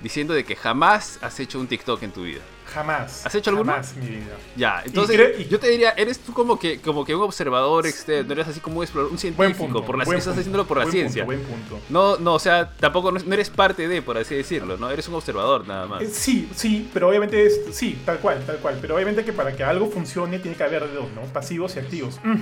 diciendo 0.00 0.34
de 0.34 0.44
que 0.44 0.56
jamás 0.56 1.18
has 1.22 1.40
hecho 1.40 1.58
un 1.58 1.66
TikTok 1.66 2.02
en 2.02 2.12
tu 2.12 2.22
vida. 2.22 2.42
Jamás. 2.74 3.24
¿Has 3.24 3.34
hecho 3.36 3.50
alguno? 3.50 3.70
Jamás, 3.70 3.94
mi 3.94 4.06
vida. 4.06 4.36
Ya, 4.56 4.82
entonces 4.84 5.16
y 5.38 5.42
y 5.42 5.48
yo 5.48 5.60
te 5.60 5.68
diría, 5.68 5.90
eres 5.90 6.18
tú 6.18 6.32
como 6.32 6.58
que, 6.58 6.80
como 6.80 7.04
que 7.04 7.14
un 7.14 7.22
observador 7.22 7.86
externo, 7.86 8.32
eres 8.32 8.48
así 8.48 8.58
como 8.58 8.78
un, 8.78 8.82
explorador, 8.82 9.12
un 9.12 9.18
científico, 9.18 9.58
punto, 9.58 9.84
por 9.84 9.96
la, 9.96 10.02
estás 10.02 10.24
punto, 10.24 10.40
haciéndolo 10.40 10.66
por 10.66 10.78
la 10.78 10.84
buen 10.84 10.92
ciencia. 10.92 11.24
Punto, 11.24 11.46
buen 11.46 11.60
punto. 11.60 11.80
No, 11.88 12.16
no, 12.16 12.34
o 12.34 12.38
sea, 12.40 12.72
tampoco 12.80 13.12
no, 13.12 13.32
eres 13.32 13.48
parte 13.50 13.86
de, 13.86 14.02
por 14.02 14.18
así 14.18 14.34
decirlo, 14.34 14.76
¿no? 14.76 14.90
Eres 14.90 15.06
un 15.06 15.14
observador 15.14 15.68
nada 15.68 15.86
más. 15.86 16.02
Eh, 16.02 16.10
sí, 16.12 16.48
sí, 16.56 16.90
pero 16.92 17.08
obviamente 17.08 17.46
es, 17.46 17.60
sí, 17.70 17.96
tal 18.04 18.18
cual, 18.18 18.44
tal 18.44 18.56
cual. 18.56 18.78
Pero 18.80 18.96
obviamente 18.96 19.24
que 19.24 19.32
para 19.32 19.54
que 19.54 19.62
algo 19.62 19.88
funcione 19.88 20.40
tiene 20.40 20.56
que 20.56 20.64
haber 20.64 20.92
dos, 20.92 21.12
¿no? 21.14 21.22
Pasivos 21.32 21.76
y 21.76 21.78
activos. 21.78 22.18
Mm. 22.24 22.40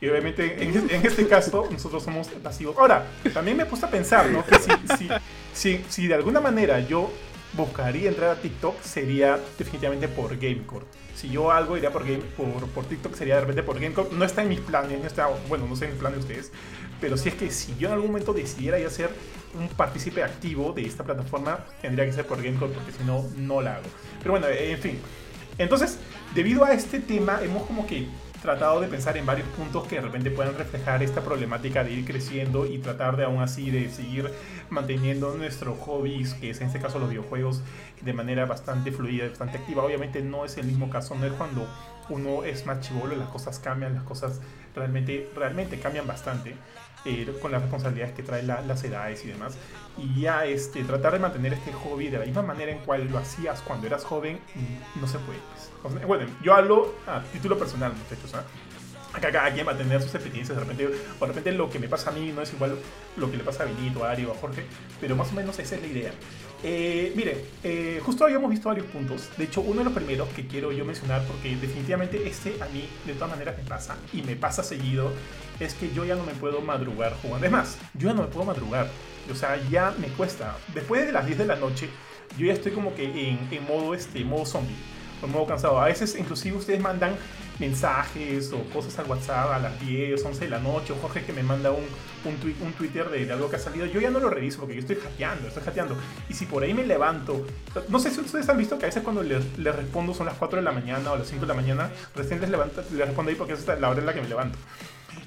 Y 0.00 0.08
obviamente 0.08 0.62
en, 0.62 0.90
en, 0.90 1.06
este 1.06 1.26
caso 1.26 1.68
nosotros 1.70 2.02
somos 2.02 2.28
pasivos. 2.28 2.76
Ahora, 2.78 3.06
también 3.32 3.56
me 3.56 3.64
puse 3.64 3.86
a 3.86 3.90
pensar, 3.90 4.30
¿no? 4.30 4.44
Que 4.44 4.58
si, 4.58 4.70
si, 4.98 5.08
si, 5.54 5.84
si 5.88 6.06
de 6.06 6.14
alguna 6.14 6.38
manera 6.38 6.80
yo 6.80 7.10
buscaría 7.56 8.08
entrar 8.08 8.30
a 8.30 8.40
TikTok 8.40 8.80
sería 8.82 9.40
definitivamente 9.58 10.08
por 10.08 10.36
Gamecore. 10.36 10.84
Si 11.14 11.30
yo 11.30 11.50
algo 11.50 11.76
iría 11.76 11.90
por, 11.90 12.04
game, 12.04 12.22
por, 12.74 12.84
TikTok 12.84 13.14
sería 13.14 13.36
de 13.36 13.40
repente 13.40 13.62
por 13.62 13.80
Gamecore. 13.80 14.10
No 14.12 14.24
está 14.24 14.42
en 14.42 14.48
mis 14.48 14.60
planes, 14.60 15.00
no 15.00 15.06
está, 15.06 15.28
bueno, 15.48 15.66
no 15.66 15.74
sé 15.74 15.86
en 15.86 15.92
el 15.92 15.96
plan 15.96 16.12
de 16.12 16.18
ustedes. 16.18 16.52
Pero 17.00 17.16
si 17.16 17.30
es 17.30 17.34
que 17.34 17.50
si 17.50 17.74
yo 17.76 17.88
en 17.88 17.94
algún 17.94 18.08
momento 18.08 18.32
decidiera 18.32 18.78
ya 18.78 18.90
ser 18.90 19.10
un 19.58 19.68
partícipe 19.68 20.22
activo 20.22 20.72
de 20.72 20.82
esta 20.82 21.04
plataforma, 21.04 21.64
tendría 21.80 22.04
que 22.04 22.12
ser 22.12 22.26
por 22.26 22.42
Gamecore 22.42 22.72
porque 22.72 22.92
si 22.92 23.04
no, 23.04 23.24
no 23.36 23.62
la 23.62 23.76
hago. 23.76 23.88
Pero 24.18 24.32
bueno, 24.32 24.46
en 24.48 24.78
fin. 24.78 24.98
Entonces, 25.58 25.98
debido 26.34 26.64
a 26.64 26.72
este 26.72 27.00
tema, 27.00 27.40
hemos 27.42 27.62
como 27.66 27.86
que 27.86 28.06
tratado 28.42 28.80
de 28.80 28.88
pensar 28.88 29.16
en 29.16 29.26
varios 29.26 29.48
puntos 29.48 29.86
que 29.88 29.96
de 29.96 30.02
repente 30.02 30.30
puedan 30.30 30.56
reflejar 30.56 31.02
esta 31.02 31.22
problemática 31.22 31.82
de 31.82 31.92
ir 31.92 32.04
creciendo 32.04 32.66
y 32.66 32.78
tratar 32.78 33.16
de 33.16 33.24
aún 33.24 33.42
así 33.42 33.70
de 33.70 33.90
seguir 33.90 34.30
manteniendo 34.70 35.34
nuestros 35.34 35.78
hobbies, 35.80 36.34
que 36.34 36.50
es 36.50 36.60
en 36.60 36.68
este 36.68 36.80
caso 36.80 36.98
los 36.98 37.08
videojuegos, 37.08 37.62
de 38.00 38.12
manera 38.12 38.46
bastante 38.46 38.92
fluida, 38.92 39.28
bastante 39.28 39.58
activa. 39.58 39.84
Obviamente 39.84 40.22
no 40.22 40.44
es 40.44 40.56
el 40.58 40.66
mismo 40.66 40.90
caso, 40.90 41.14
no 41.14 41.26
es 41.26 41.32
cuando 41.32 41.66
uno 42.08 42.44
es 42.44 42.66
más 42.66 42.80
chivolo, 42.80 43.16
las 43.16 43.28
cosas 43.28 43.58
cambian, 43.58 43.94
las 43.94 44.04
cosas 44.04 44.40
realmente, 44.74 45.30
realmente 45.34 45.78
cambian 45.78 46.06
bastante. 46.06 46.54
Eh, 47.08 47.38
con 47.40 47.52
las 47.52 47.62
responsabilidades 47.62 48.16
que 48.16 48.24
traen 48.24 48.48
la, 48.48 48.62
las 48.62 48.82
edades 48.82 49.24
y 49.24 49.28
demás. 49.28 49.56
Y 49.96 50.22
ya 50.22 50.44
este, 50.44 50.82
tratar 50.82 51.12
de 51.12 51.20
mantener 51.20 51.52
este 51.52 51.72
hobby 51.72 52.08
de 52.08 52.18
la 52.18 52.24
misma 52.24 52.42
manera 52.42 52.72
en 52.72 52.78
cual 52.78 53.08
lo 53.08 53.18
hacías 53.18 53.62
cuando 53.62 53.86
eras 53.86 54.04
joven, 54.04 54.40
no 55.00 55.06
se 55.06 55.18
puede. 55.20 55.38
Pues. 55.82 56.04
Bueno, 56.04 56.26
yo 56.42 56.52
hablo 56.52 56.94
a 57.06 57.22
título 57.32 57.56
personal, 57.56 57.92
muchachos. 57.92 58.34
¿eh? 58.34 58.65
Acá 59.12 59.30
cada 59.32 59.52
quien 59.52 59.66
va 59.66 59.72
a 59.72 59.76
tener 59.76 60.02
sus 60.02 60.14
experiencias. 60.14 60.56
De 60.56 60.64
repente, 60.64 60.88
de 60.88 61.26
repente 61.26 61.52
lo 61.52 61.70
que 61.70 61.78
me 61.78 61.88
pasa 61.88 62.10
a 62.10 62.12
mí 62.12 62.32
no 62.32 62.42
es 62.42 62.52
igual 62.52 62.76
lo 63.16 63.30
que 63.30 63.36
le 63.36 63.44
pasa 63.44 63.62
a 63.62 63.66
Benito, 63.66 64.04
a 64.04 64.10
Ari 64.10 64.24
o 64.24 64.32
a 64.32 64.34
Jorge, 64.34 64.64
pero 65.00 65.16
más 65.16 65.32
o 65.32 65.34
menos 65.34 65.58
esa 65.58 65.76
es 65.76 65.80
la 65.80 65.86
idea. 65.86 66.12
Eh, 66.62 67.12
mire, 67.14 67.44
eh, 67.62 68.00
justo 68.04 68.24
habíamos 68.24 68.50
visto 68.50 68.68
varios 68.68 68.86
puntos. 68.86 69.28
De 69.36 69.44
hecho, 69.44 69.60
uno 69.60 69.78
de 69.78 69.84
los 69.84 69.92
primeros 69.92 70.28
que 70.30 70.46
quiero 70.46 70.72
yo 70.72 70.84
mencionar, 70.84 71.22
porque 71.26 71.56
definitivamente 71.56 72.26
este 72.26 72.56
a 72.62 72.66
mí 72.66 72.88
de 73.06 73.14
todas 73.14 73.30
maneras 73.30 73.56
me 73.56 73.64
pasa 73.64 73.96
y 74.12 74.22
me 74.22 74.36
pasa 74.36 74.62
seguido, 74.62 75.12
es 75.60 75.74
que 75.74 75.92
yo 75.92 76.04
ya 76.04 76.16
no 76.16 76.24
me 76.24 76.32
puedo 76.32 76.60
madrugar 76.60 77.14
jugando. 77.22 77.46
Además, 77.46 77.78
yo 77.94 78.08
ya 78.08 78.14
no 78.14 78.22
me 78.22 78.28
puedo 78.28 78.46
madrugar. 78.46 78.88
O 79.30 79.34
sea, 79.34 79.56
ya 79.70 79.94
me 79.98 80.08
cuesta. 80.08 80.56
Después 80.74 81.06
de 81.06 81.12
las 81.12 81.26
10 81.26 81.38
de 81.38 81.46
la 81.46 81.56
noche, 81.56 81.88
yo 82.38 82.46
ya 82.46 82.52
estoy 82.52 82.72
como 82.72 82.94
que 82.94 83.04
en, 83.04 83.48
en 83.50 83.64
modo, 83.64 83.94
este, 83.94 84.24
modo 84.24 84.46
zombie, 84.46 84.76
en 85.22 85.30
modo 85.30 85.46
cansado. 85.46 85.80
A 85.80 85.86
veces, 85.86 86.16
inclusive, 86.18 86.56
ustedes 86.56 86.80
mandan 86.80 87.16
mensajes 87.58 88.52
o 88.52 88.62
cosas 88.70 88.98
al 88.98 89.06
WhatsApp 89.06 89.52
a 89.52 89.58
las 89.58 89.80
10, 89.80 90.22
11 90.24 90.44
de 90.44 90.50
la 90.50 90.58
noche, 90.58 90.92
o 90.92 90.96
Jorge 90.96 91.24
que 91.24 91.32
me 91.32 91.42
manda 91.42 91.70
un, 91.70 91.84
un, 92.24 92.72
Twitter 92.72 93.08
de, 93.08 93.30
algo 93.32 93.48
que 93.48 93.56
ha 93.56 93.58
salido, 93.58 93.86
yo 93.86 94.00
ya 94.00 94.10
no 94.10 94.20
lo 94.20 94.28
reviso 94.28 94.60
porque 94.60 94.74
yo 94.74 94.80
estoy 94.80 94.96
hackeando, 94.96 95.48
estoy 95.48 95.62
hackeando. 95.62 95.96
Y 96.28 96.34
si 96.34 96.46
por 96.46 96.62
ahí 96.62 96.74
me 96.74 96.86
levanto, 96.86 97.46
no 97.88 97.98
sé 97.98 98.10
si 98.10 98.20
ustedes 98.20 98.48
han 98.48 98.58
visto 98.58 98.78
que 98.78 98.84
a 98.84 98.88
veces 98.88 99.02
cuando 99.02 99.22
les, 99.22 99.58
les 99.58 99.74
respondo 99.74 100.12
son 100.14 100.26
las 100.26 100.36
4 100.36 100.58
de 100.58 100.62
la 100.62 100.72
mañana 100.72 101.12
o 101.12 101.16
las 101.16 101.28
5 101.28 101.42
de 101.42 101.46
la 101.46 101.54
mañana, 101.54 101.90
recién 102.14 102.40
les, 102.40 102.50
levanto, 102.50 102.82
les 102.92 103.06
respondo 103.06 103.30
ahí 103.30 103.36
porque 103.36 103.54
es 103.54 103.66
la 103.66 103.88
hora 103.88 104.00
en 104.00 104.06
la 104.06 104.14
que 104.14 104.20
me 104.20 104.28
levanto. 104.28 104.58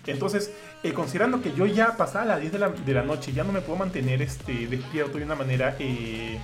Entonces, 0.05 0.51
eh, 0.83 0.93
considerando 0.93 1.41
que 1.41 1.53
yo 1.53 1.65
ya 1.65 1.95
pasada 1.97 2.25
las 2.25 2.41
10 2.41 2.53
de 2.53 2.59
la, 2.59 2.69
de 2.69 2.93
la, 2.93 3.03
noche 3.03 3.33
ya 3.33 3.43
no 3.43 3.51
me 3.51 3.61
puedo 3.61 3.77
mantener 3.77 4.21
este, 4.21 4.67
despierto 4.67 5.17
de 5.17 5.23
una 5.23 5.35
manera... 5.35 5.75
Eh, 5.79 6.39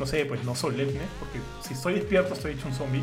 no 0.00 0.06
sé, 0.06 0.24
pues 0.24 0.42
no 0.44 0.56
solemne, 0.56 1.02
porque 1.18 1.38
si 1.60 1.74
estoy 1.74 1.94
despierto 1.94 2.32
estoy 2.32 2.52
hecho 2.52 2.66
un 2.66 2.74
zombie, 2.74 3.02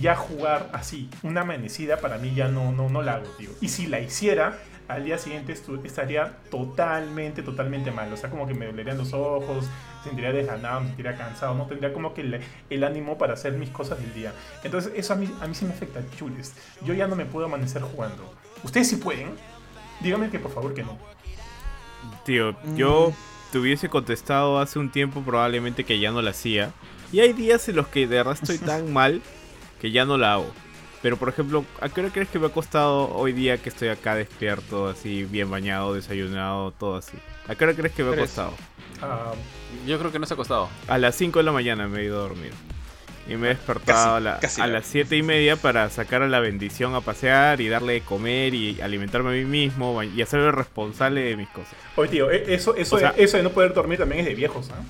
ya 0.00 0.16
jugar 0.16 0.70
así, 0.72 1.10
una 1.22 1.42
amanecida 1.42 1.98
para 1.98 2.16
mí 2.16 2.34
ya 2.34 2.48
no, 2.48 2.72
no, 2.72 2.88
no 2.88 3.02
la 3.02 3.14
hago, 3.14 3.28
tío. 3.36 3.50
Y 3.60 3.68
si 3.68 3.86
la 3.86 4.00
hiciera, 4.00 4.58
al 4.88 5.04
día 5.04 5.18
siguiente 5.18 5.54
estaría 5.84 6.38
totalmente, 6.50 7.42
totalmente 7.42 7.90
mal. 7.90 8.10
O 8.12 8.16
sea, 8.16 8.30
como 8.30 8.46
que 8.46 8.54
me 8.54 8.64
dolerían 8.64 8.96
los 8.96 9.12
ojos, 9.12 9.66
me 9.98 10.04
sentiría 10.04 10.32
desganado, 10.32 10.80
me 10.80 10.86
sentiría 10.86 11.16
cansado, 11.16 11.54
no 11.54 11.66
tendría 11.66 11.92
como 11.92 12.14
que 12.14 12.22
el, 12.22 12.40
el 12.70 12.84
ánimo 12.84 13.18
para 13.18 13.34
hacer 13.34 13.52
mis 13.52 13.68
cosas 13.68 14.00
del 14.00 14.14
día. 14.14 14.32
Entonces, 14.64 14.92
eso 14.96 15.12
a 15.12 15.16
mí, 15.16 15.30
a 15.42 15.46
mí 15.46 15.54
sí 15.54 15.66
me 15.66 15.74
afecta, 15.74 16.00
chules. 16.16 16.54
Yo 16.82 16.94
ya 16.94 17.06
no 17.06 17.14
me 17.14 17.26
puedo 17.26 17.44
amanecer 17.44 17.82
jugando. 17.82 18.32
¿Ustedes 18.64 18.88
sí 18.88 18.96
pueden? 18.96 19.32
Díganme 20.00 20.30
que 20.30 20.38
por 20.38 20.52
favor 20.52 20.72
que 20.72 20.82
no. 20.82 20.96
Tío, 22.24 22.56
yo 22.74 23.12
te 23.52 23.58
hubiese 23.58 23.88
contestado 23.88 24.58
hace 24.58 24.78
un 24.78 24.90
tiempo 24.90 25.22
probablemente 25.22 25.84
que 25.84 25.98
ya 25.98 26.10
no 26.10 26.22
la 26.22 26.30
hacía. 26.30 26.72
Y 27.12 27.20
hay 27.20 27.32
días 27.32 27.68
en 27.68 27.76
los 27.76 27.88
que 27.88 28.06
de 28.06 28.16
verdad 28.16 28.36
estoy 28.40 28.58
tan 28.58 28.92
mal 28.92 29.22
que 29.80 29.90
ya 29.90 30.04
no 30.04 30.18
la 30.18 30.34
hago. 30.34 30.50
Pero 31.00 31.16
por 31.16 31.28
ejemplo, 31.28 31.64
¿a 31.80 31.88
qué 31.88 32.00
hora 32.00 32.10
crees 32.12 32.28
que 32.28 32.38
me 32.40 32.46
ha 32.46 32.50
costado 32.50 33.08
hoy 33.14 33.32
día 33.32 33.58
que 33.58 33.68
estoy 33.68 33.88
acá 33.88 34.16
despierto, 34.16 34.88
así 34.88 35.24
bien 35.24 35.48
bañado, 35.50 35.94
desayunado, 35.94 36.72
todo 36.72 36.96
así? 36.96 37.16
¿A 37.46 37.54
qué 37.54 37.64
hora 37.64 37.74
crees 37.74 37.94
que 37.94 38.02
me 38.02 38.14
ha 38.14 38.16
costado? 38.16 38.52
Ah, 39.00 39.32
Yo 39.86 39.98
creo 39.98 40.10
que 40.10 40.18
no 40.18 40.26
se 40.26 40.34
ha 40.34 40.36
costado. 40.36 40.68
A 40.88 40.98
las 40.98 41.14
5 41.14 41.38
de 41.38 41.44
la 41.44 41.52
mañana 41.52 41.86
me 41.86 42.00
he 42.00 42.04
ido 42.04 42.18
a 42.18 42.22
dormir. 42.28 42.52
Y 43.28 43.36
me 43.36 43.46
he 43.46 43.50
despertado 43.50 43.84
Casi, 43.86 44.16
a, 44.16 44.20
la- 44.20 44.38
casi 44.40 44.60
a 44.62 44.66
la- 44.66 44.72
las 44.74 44.86
7 44.86 45.16
y 45.16 45.22
media 45.22 45.56
para 45.56 45.90
sacar 45.90 46.22
a 46.22 46.28
la 46.28 46.40
bendición 46.40 46.94
a 46.94 47.00
pasear 47.02 47.60
y 47.60 47.68
darle 47.68 47.92
de 47.94 48.00
comer 48.00 48.54
y 48.54 48.80
alimentarme 48.80 49.30
a 49.30 49.32
mí 49.32 49.44
mismo 49.44 50.02
y 50.02 50.22
hacerme 50.22 50.50
responsable 50.50 51.20
de 51.22 51.36
mis 51.36 51.48
cosas. 51.50 51.74
Oye, 51.96 52.08
tío, 52.10 52.30
e- 52.30 52.54
eso, 52.54 52.74
eso, 52.74 52.96
O 52.96 52.98
sea- 52.98 53.12
de, 53.12 53.22
eso 53.24 53.36
de 53.36 53.42
no 53.42 53.50
poder 53.50 53.74
dormir 53.74 53.98
también 53.98 54.20
es 54.20 54.26
de 54.26 54.34
viejos, 54.34 54.70
¿ah? 54.70 54.82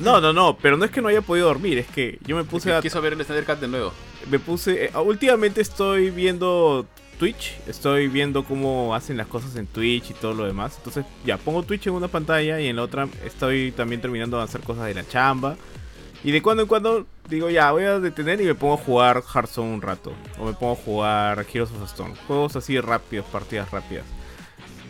No, 0.00 0.20
no, 0.20 0.34
no, 0.34 0.58
pero 0.60 0.76
no 0.76 0.84
es 0.84 0.90
que 0.90 1.00
no 1.00 1.08
haya 1.08 1.22
podido 1.22 1.46
dormir, 1.46 1.78
es 1.78 1.86
que 1.86 2.18
yo 2.26 2.36
me 2.36 2.44
puse 2.44 2.72
a... 2.74 2.82
Quiso 2.82 3.00
ver 3.00 3.14
el 3.14 3.24
Snyder 3.24 3.44
Cut 3.46 3.58
de 3.58 3.68
nuevo. 3.68 3.92
Me 4.30 4.38
puse... 4.38 4.84
eh, 4.86 4.90
últimamente 5.02 5.62
estoy 5.62 6.10
viendo 6.10 6.84
Twitch, 7.18 7.54
estoy 7.66 8.06
viendo 8.08 8.44
cómo 8.44 8.94
hacen 8.94 9.16
las 9.16 9.26
cosas 9.28 9.56
en 9.56 9.66
Twitch 9.66 10.10
y 10.10 10.14
todo 10.14 10.34
lo 10.34 10.44
demás. 10.44 10.74
Entonces 10.76 11.06
ya 11.24 11.38
pongo 11.38 11.62
Twitch 11.62 11.86
en 11.86 11.94
una 11.94 12.08
pantalla 12.08 12.60
y 12.60 12.66
en 12.68 12.76
la 12.76 12.82
otra 12.82 13.08
estoy 13.24 13.72
también 13.72 14.02
terminando 14.02 14.36
de 14.36 14.42
hacer 14.44 14.60
cosas 14.60 14.84
de 14.86 14.92
la 14.94 15.08
chamba. 15.08 15.56
Y 16.24 16.32
de 16.32 16.42
cuando 16.42 16.62
en 16.62 16.68
cuando 16.68 17.06
digo 17.28 17.48
ya, 17.48 17.70
voy 17.70 17.84
a 17.84 18.00
detener 18.00 18.40
y 18.40 18.44
me 18.44 18.54
pongo 18.54 18.74
a 18.74 18.78
jugar 18.78 19.22
Hearthstone 19.22 19.74
un 19.74 19.82
rato. 19.82 20.12
O 20.38 20.46
me 20.46 20.52
pongo 20.52 20.72
a 20.72 20.76
jugar 20.76 21.46
Heroes 21.52 21.70
of 21.70 21.84
Stone. 21.84 22.14
Juegos 22.26 22.56
así 22.56 22.80
rápidos, 22.80 23.26
partidas 23.26 23.70
rápidas. 23.70 24.04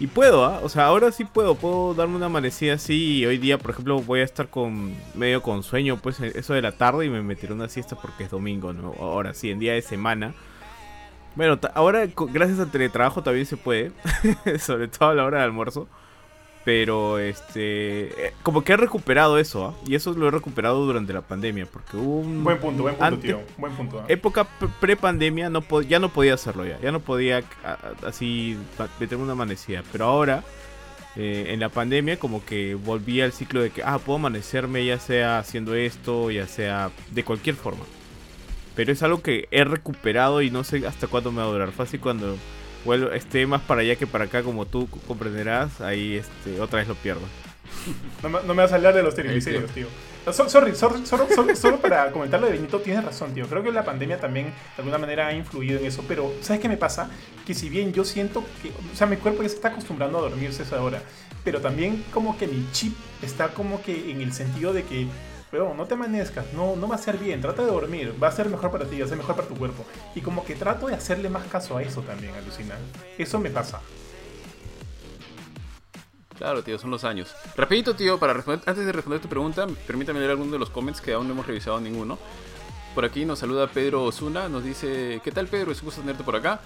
Y 0.00 0.06
puedo, 0.06 0.44
¿ah? 0.44 0.60
O 0.62 0.68
sea, 0.68 0.86
ahora 0.86 1.10
sí 1.10 1.24
puedo. 1.24 1.56
Puedo 1.56 1.92
darme 1.92 2.16
una 2.16 2.26
amanecida 2.26 2.74
así. 2.74 3.18
Y 3.18 3.26
hoy 3.26 3.38
día, 3.38 3.58
por 3.58 3.72
ejemplo, 3.72 4.00
voy 4.00 4.20
a 4.20 4.24
estar 4.24 4.48
con 4.48 4.94
medio 5.14 5.42
con 5.42 5.62
sueño, 5.62 5.98
pues 6.00 6.20
eso 6.20 6.54
de 6.54 6.62
la 6.62 6.72
tarde. 6.72 7.06
Y 7.06 7.10
me 7.10 7.20
meteré 7.22 7.52
una 7.52 7.68
siesta 7.68 7.96
porque 7.96 8.24
es 8.24 8.30
domingo, 8.30 8.72
¿no? 8.72 8.94
Ahora 9.00 9.34
sí, 9.34 9.50
en 9.50 9.58
día 9.58 9.74
de 9.74 9.82
semana. 9.82 10.34
Bueno, 11.34 11.58
ahora 11.74 12.08
gracias 12.32 12.58
al 12.60 12.70
teletrabajo 12.70 13.22
también 13.22 13.46
se 13.46 13.56
puede. 13.56 13.92
Sobre 14.60 14.88
todo 14.88 15.10
a 15.10 15.14
la 15.14 15.24
hora 15.24 15.38
de 15.38 15.44
almuerzo. 15.44 15.88
Pero 16.68 17.18
este. 17.18 18.26
eh, 18.26 18.34
Como 18.42 18.62
que 18.62 18.74
he 18.74 18.76
recuperado 18.76 19.38
eso, 19.38 19.68
¿ah? 19.68 19.74
Y 19.86 19.94
eso 19.94 20.12
lo 20.12 20.28
he 20.28 20.30
recuperado 20.30 20.84
durante 20.84 21.14
la 21.14 21.22
pandemia. 21.22 21.64
Porque 21.64 21.96
hubo 21.96 22.20
un. 22.20 22.44
Buen 22.44 22.58
punto, 22.58 22.82
buen 22.82 22.94
punto, 22.94 23.06
Antes- 23.06 23.22
tío. 23.22 23.40
Buen 23.56 23.72
punto. 23.72 24.00
¿ah? 24.00 24.04
Época 24.08 24.44
pre- 24.44 24.68
pre-pandemia 24.78 25.48
no 25.48 25.62
ya 25.80 25.98
no 25.98 26.10
podía 26.10 26.34
hacerlo 26.34 26.66
ya. 26.66 26.78
Ya 26.82 26.92
no 26.92 27.00
podía 27.00 27.42
así 28.06 28.58
meterme 29.00 29.24
una 29.24 29.32
amanecida. 29.32 29.82
Pero 29.90 30.04
ahora, 30.04 30.44
eh, 31.16 31.46
en 31.48 31.60
la 31.60 31.70
pandemia, 31.70 32.18
como 32.18 32.44
que 32.44 32.74
volví 32.74 33.22
al 33.22 33.32
ciclo 33.32 33.62
de 33.62 33.70
que, 33.70 33.82
ah, 33.82 33.98
puedo 33.98 34.18
amanecerme 34.18 34.84
ya 34.84 34.98
sea 34.98 35.38
haciendo 35.38 35.74
esto, 35.74 36.30
ya 36.30 36.46
sea 36.46 36.90
de 37.12 37.24
cualquier 37.24 37.56
forma. 37.56 37.84
Pero 38.76 38.92
es 38.92 39.02
algo 39.02 39.22
que 39.22 39.48
he 39.50 39.64
recuperado 39.64 40.42
y 40.42 40.50
no 40.50 40.64
sé 40.64 40.86
hasta 40.86 41.06
cuándo 41.06 41.32
me 41.32 41.38
va 41.40 41.44
a 41.48 41.50
durar. 41.50 41.72
Fácil 41.72 41.98
cuando 42.00 42.36
vuelvo, 42.84 43.10
esté 43.12 43.46
más 43.46 43.60
para 43.62 43.80
allá 43.82 43.96
que 43.96 44.06
para 44.06 44.24
acá, 44.24 44.42
como 44.42 44.66
tú 44.66 44.88
comprenderás, 45.06 45.80
ahí 45.80 46.16
este, 46.16 46.60
otra 46.60 46.78
vez 46.80 46.88
lo 46.88 46.94
pierdo. 46.94 47.22
No, 48.22 48.28
me- 48.28 48.38
no 48.46 48.54
me 48.54 48.62
vas 48.62 48.72
a 48.72 48.76
hablar 48.76 48.94
de 48.94 49.02
los 49.02 49.14
triglicéridos, 49.14 49.70
tío. 49.70 49.86
No, 50.26 50.32
so- 50.32 50.48
sorry, 50.48 50.74
sorry, 50.74 51.06
solo, 51.06 51.26
solo- 51.34 51.54
solo 51.56 51.78
para 51.80 52.10
comentar 52.10 52.40
lo 52.40 52.46
de 52.46 52.52
Benito, 52.52 52.80
tienes 52.80 53.04
razón, 53.04 53.32
tío. 53.34 53.46
Creo 53.46 53.62
que 53.62 53.70
la 53.70 53.84
pandemia 53.84 54.18
también 54.20 54.46
de 54.46 54.52
alguna 54.78 54.98
manera 54.98 55.28
ha 55.28 55.32
influido 55.32 55.78
en 55.78 55.86
eso. 55.86 56.04
Pero, 56.08 56.32
¿sabes 56.42 56.60
qué 56.60 56.68
me 56.68 56.76
pasa? 56.76 57.08
Que 57.46 57.54
si 57.54 57.68
bien 57.68 57.92
yo 57.92 58.04
siento 58.04 58.44
que, 58.62 58.70
o 58.70 58.96
sea, 58.96 59.06
mi 59.06 59.16
cuerpo 59.16 59.42
ya 59.42 59.48
se 59.48 59.54
está 59.54 59.68
acostumbrando 59.68 60.18
a 60.18 60.22
dormirse 60.22 60.62
a 60.62 60.64
esa 60.66 60.82
hora, 60.82 61.02
pero 61.44 61.60
también 61.60 62.04
como 62.12 62.36
que 62.36 62.46
mi 62.48 62.66
chip 62.72 62.94
está 63.22 63.48
como 63.48 63.80
que 63.82 64.10
en 64.10 64.20
el 64.22 64.32
sentido 64.32 64.72
de 64.72 64.82
que, 64.84 65.06
pero 65.50 65.74
no 65.74 65.86
te 65.86 65.94
amanezcas, 65.94 66.52
no, 66.52 66.76
no 66.76 66.88
va 66.88 66.96
a 66.96 66.98
ser 66.98 67.18
bien, 67.18 67.40
trata 67.40 67.62
de 67.62 67.70
dormir, 67.70 68.14
va 68.22 68.28
a 68.28 68.32
ser 68.32 68.48
mejor 68.48 68.70
para 68.70 68.84
ti, 68.84 68.98
va 68.98 69.06
a 69.06 69.08
ser 69.08 69.16
mejor 69.16 69.36
para 69.36 69.48
tu 69.48 69.56
cuerpo. 69.56 69.84
Y 70.14 70.20
como 70.20 70.44
que 70.44 70.54
trato 70.54 70.86
de 70.86 70.94
hacerle 70.94 71.30
más 71.30 71.46
caso 71.46 71.76
a 71.76 71.82
eso 71.82 72.02
también, 72.02 72.34
alucinar. 72.34 72.78
Eso 73.16 73.38
me 73.38 73.50
pasa. 73.50 73.80
Claro, 76.36 76.62
tío, 76.62 76.78
son 76.78 76.90
los 76.90 77.02
años. 77.02 77.34
Rapidito, 77.56 77.96
tío, 77.96 78.18
para 78.18 78.32
responder, 78.32 78.62
antes 78.66 78.86
de 78.86 78.92
responder 78.92 79.20
tu 79.20 79.28
pregunta, 79.28 79.66
permítame 79.86 80.20
leer 80.20 80.32
alguno 80.32 80.52
de 80.52 80.58
los 80.58 80.70
comments 80.70 81.00
que 81.00 81.12
aún 81.12 81.26
no 81.26 81.34
hemos 81.34 81.46
revisado 81.46 81.80
ninguno. 81.80 82.18
Por 82.94 83.04
aquí 83.04 83.24
nos 83.24 83.40
saluda 83.40 83.66
Pedro 83.66 84.04
Osuna, 84.04 84.48
nos 84.48 84.64
dice, 84.64 85.20
¿qué 85.24 85.32
tal 85.32 85.48
Pedro? 85.48 85.72
Es 85.72 85.80
un 85.80 85.86
gusto 85.86 86.00
tenerte 86.00 86.24
por 86.24 86.36
acá. 86.36 86.60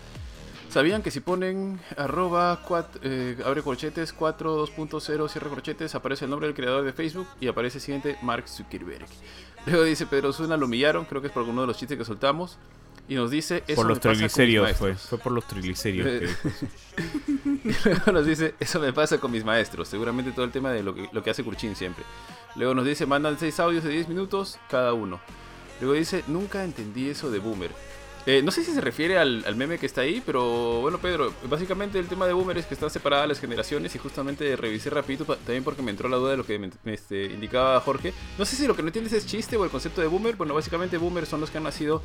¿Sabían 0.72 1.02
que 1.02 1.10
si 1.10 1.20
ponen 1.20 1.78
arroba 1.98 2.64
cuat- 2.66 2.98
eh, 3.02 3.36
abre 3.44 3.62
corchetes 3.62 4.12
4 4.12 4.56
2.0 4.66 5.28
cierre 5.28 5.50
corchetes 5.50 5.94
aparece 5.94 6.24
el 6.24 6.30
nombre 6.30 6.46
del 6.48 6.56
creador 6.56 6.82
de 6.84 6.92
Facebook 6.94 7.26
y 7.40 7.48
aparece 7.48 7.76
el 7.78 7.82
siguiente 7.82 8.16
Mark 8.22 8.48
Zuckerberg? 8.48 9.06
Luego 9.66 9.84
dice 9.84 10.06
Pedro 10.06 10.30
Osuna, 10.30 10.56
lo 10.56 10.66
humillaron, 10.66 11.04
creo 11.04 11.20
que 11.20 11.26
es 11.28 11.32
por 11.32 11.40
alguno 11.42 11.60
de 11.60 11.66
los 11.66 11.76
chistes 11.76 11.98
que 11.98 12.04
soltamos. 12.04 12.58
Y 13.08 13.16
nos 13.16 13.30
dice, 13.30 13.64
eso 13.66 13.76
por 13.76 13.86
los 13.86 13.96
me 13.98 14.00
pasa 14.00 14.28
con 14.28 14.46
mis 14.46 14.58
fue. 14.60 14.60
maestros". 14.62 15.08
Fue 15.08 15.18
por 15.18 15.32
los 15.32 15.46
triglicéridos. 15.46 16.08
Que 16.94 17.74
luego 17.90 18.12
nos 18.12 18.24
dice, 18.24 18.54
eso 18.60 18.80
me 18.80 18.92
pasa 18.92 19.18
con 19.18 19.30
mis 19.32 19.44
maestros. 19.44 19.88
Seguramente 19.88 20.30
todo 20.32 20.44
el 20.44 20.52
tema 20.52 20.70
de 20.70 20.82
lo 20.84 20.94
que, 20.94 21.08
lo 21.12 21.22
que 21.22 21.30
hace 21.30 21.42
Kurchin 21.44 21.74
siempre. 21.76 22.04
Luego 22.54 22.74
nos 22.74 22.86
dice, 22.86 23.04
mandan 23.04 23.38
6 23.38 23.58
audios 23.60 23.82
de 23.84 23.90
10 23.90 24.08
minutos 24.08 24.58
cada 24.70 24.94
uno. 24.94 25.20
Luego 25.80 25.94
dice, 25.94 26.22
nunca 26.28 26.64
entendí 26.64 27.08
eso 27.08 27.30
de 27.30 27.40
boomer. 27.40 27.70
Eh, 28.26 28.40
no 28.42 28.50
sé 28.52 28.62
si 28.64 28.72
se 28.72 28.80
refiere 28.80 29.18
al, 29.18 29.44
al 29.46 29.56
meme 29.56 29.78
que 29.78 29.86
está 29.86 30.02
ahí, 30.02 30.22
pero 30.24 30.80
bueno, 30.80 30.98
Pedro, 30.98 31.32
básicamente 31.48 31.98
el 31.98 32.06
tema 32.06 32.26
de 32.26 32.32
boomer 32.32 32.56
es 32.56 32.66
que 32.66 32.74
están 32.74 32.90
separadas 32.90 33.28
las 33.28 33.40
generaciones 33.40 33.94
y 33.94 33.98
justamente 33.98 34.54
revisé 34.54 34.90
rapidito 34.90 35.24
también 35.24 35.64
porque 35.64 35.82
me 35.82 35.90
entró 35.90 36.08
la 36.08 36.18
duda 36.18 36.32
de 36.32 36.36
lo 36.36 36.46
que 36.46 36.58
me, 36.58 36.70
me, 36.84 36.94
este, 36.94 37.24
indicaba 37.26 37.80
Jorge. 37.80 38.12
No 38.38 38.44
sé 38.44 38.54
si 38.54 38.66
lo 38.66 38.76
que 38.76 38.82
no 38.82 38.88
entiendes 38.88 39.12
es 39.12 39.26
chiste 39.26 39.56
o 39.56 39.64
el 39.64 39.70
concepto 39.70 40.00
de 40.00 40.06
boomer. 40.06 40.36
Bueno, 40.36 40.54
básicamente 40.54 40.98
boomer 40.98 41.26
son 41.26 41.40
los 41.40 41.50
que 41.50 41.58
han 41.58 41.64
nacido 41.64 42.02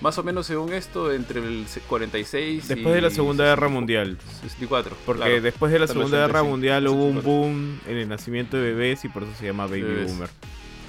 más 0.00 0.18
o 0.18 0.22
menos 0.22 0.46
según 0.46 0.72
esto 0.72 1.12
entre 1.12 1.40
el 1.40 1.66
46 1.88 2.68
Después 2.68 2.94
de 2.94 3.00
la 3.00 3.08
y 3.08 3.10
Segunda 3.10 3.44
Guerra 3.44 3.68
Mundial. 3.68 4.18
64. 4.42 4.96
Porque 5.04 5.22
claro. 5.22 5.40
después 5.40 5.72
de 5.72 5.78
la 5.78 5.86
Segunda 5.86 6.18
Guerra 6.18 6.42
85, 6.42 6.50
Mundial 6.50 6.88
hubo 6.88 7.06
un 7.06 7.18
84. 7.18 7.32
boom 7.32 7.80
en 7.86 7.96
el 7.96 8.08
nacimiento 8.08 8.56
de 8.56 8.62
bebés 8.72 9.04
y 9.04 9.08
por 9.08 9.22
eso 9.22 9.32
se 9.38 9.46
llama 9.46 9.66
Baby 9.66 9.82
Bebés. 9.82 10.12
Boomer. 10.12 10.28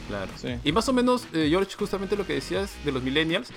Claro. 0.07 0.31
Sí. 0.37 0.49
Y 0.63 0.71
más 0.71 0.87
o 0.87 0.93
menos, 0.93 1.25
eh, 1.33 1.47
George, 1.49 1.75
justamente 1.77 2.15
lo 2.15 2.25
que 2.25 2.33
decías 2.33 2.73
de 2.85 2.91
los 2.91 3.03
millennials, 3.03 3.49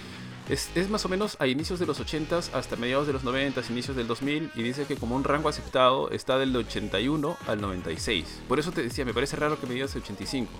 es, 0.50 0.68
es 0.74 0.90
más 0.90 1.04
o 1.04 1.08
menos 1.08 1.36
a 1.38 1.46
inicios 1.46 1.78
de 1.78 1.86
los 1.86 2.00
80s 2.00 2.50
hasta 2.52 2.76
mediados 2.76 3.06
de 3.06 3.12
los 3.12 3.22
90s, 3.24 3.70
inicios 3.70 3.96
del 3.96 4.06
2000, 4.06 4.50
y 4.54 4.62
dice 4.62 4.84
que 4.84 4.96
como 4.96 5.16
un 5.16 5.24
rango 5.24 5.48
aceptado 5.48 6.10
está 6.10 6.38
del 6.38 6.54
81 6.54 7.36
al 7.46 7.60
96. 7.60 8.24
Por 8.48 8.58
eso 8.58 8.72
te 8.72 8.82
decía, 8.82 9.04
me 9.04 9.14
parece 9.14 9.36
raro 9.36 9.58
que 9.60 9.66
me 9.66 9.74
digas 9.74 9.94
85. 9.96 10.50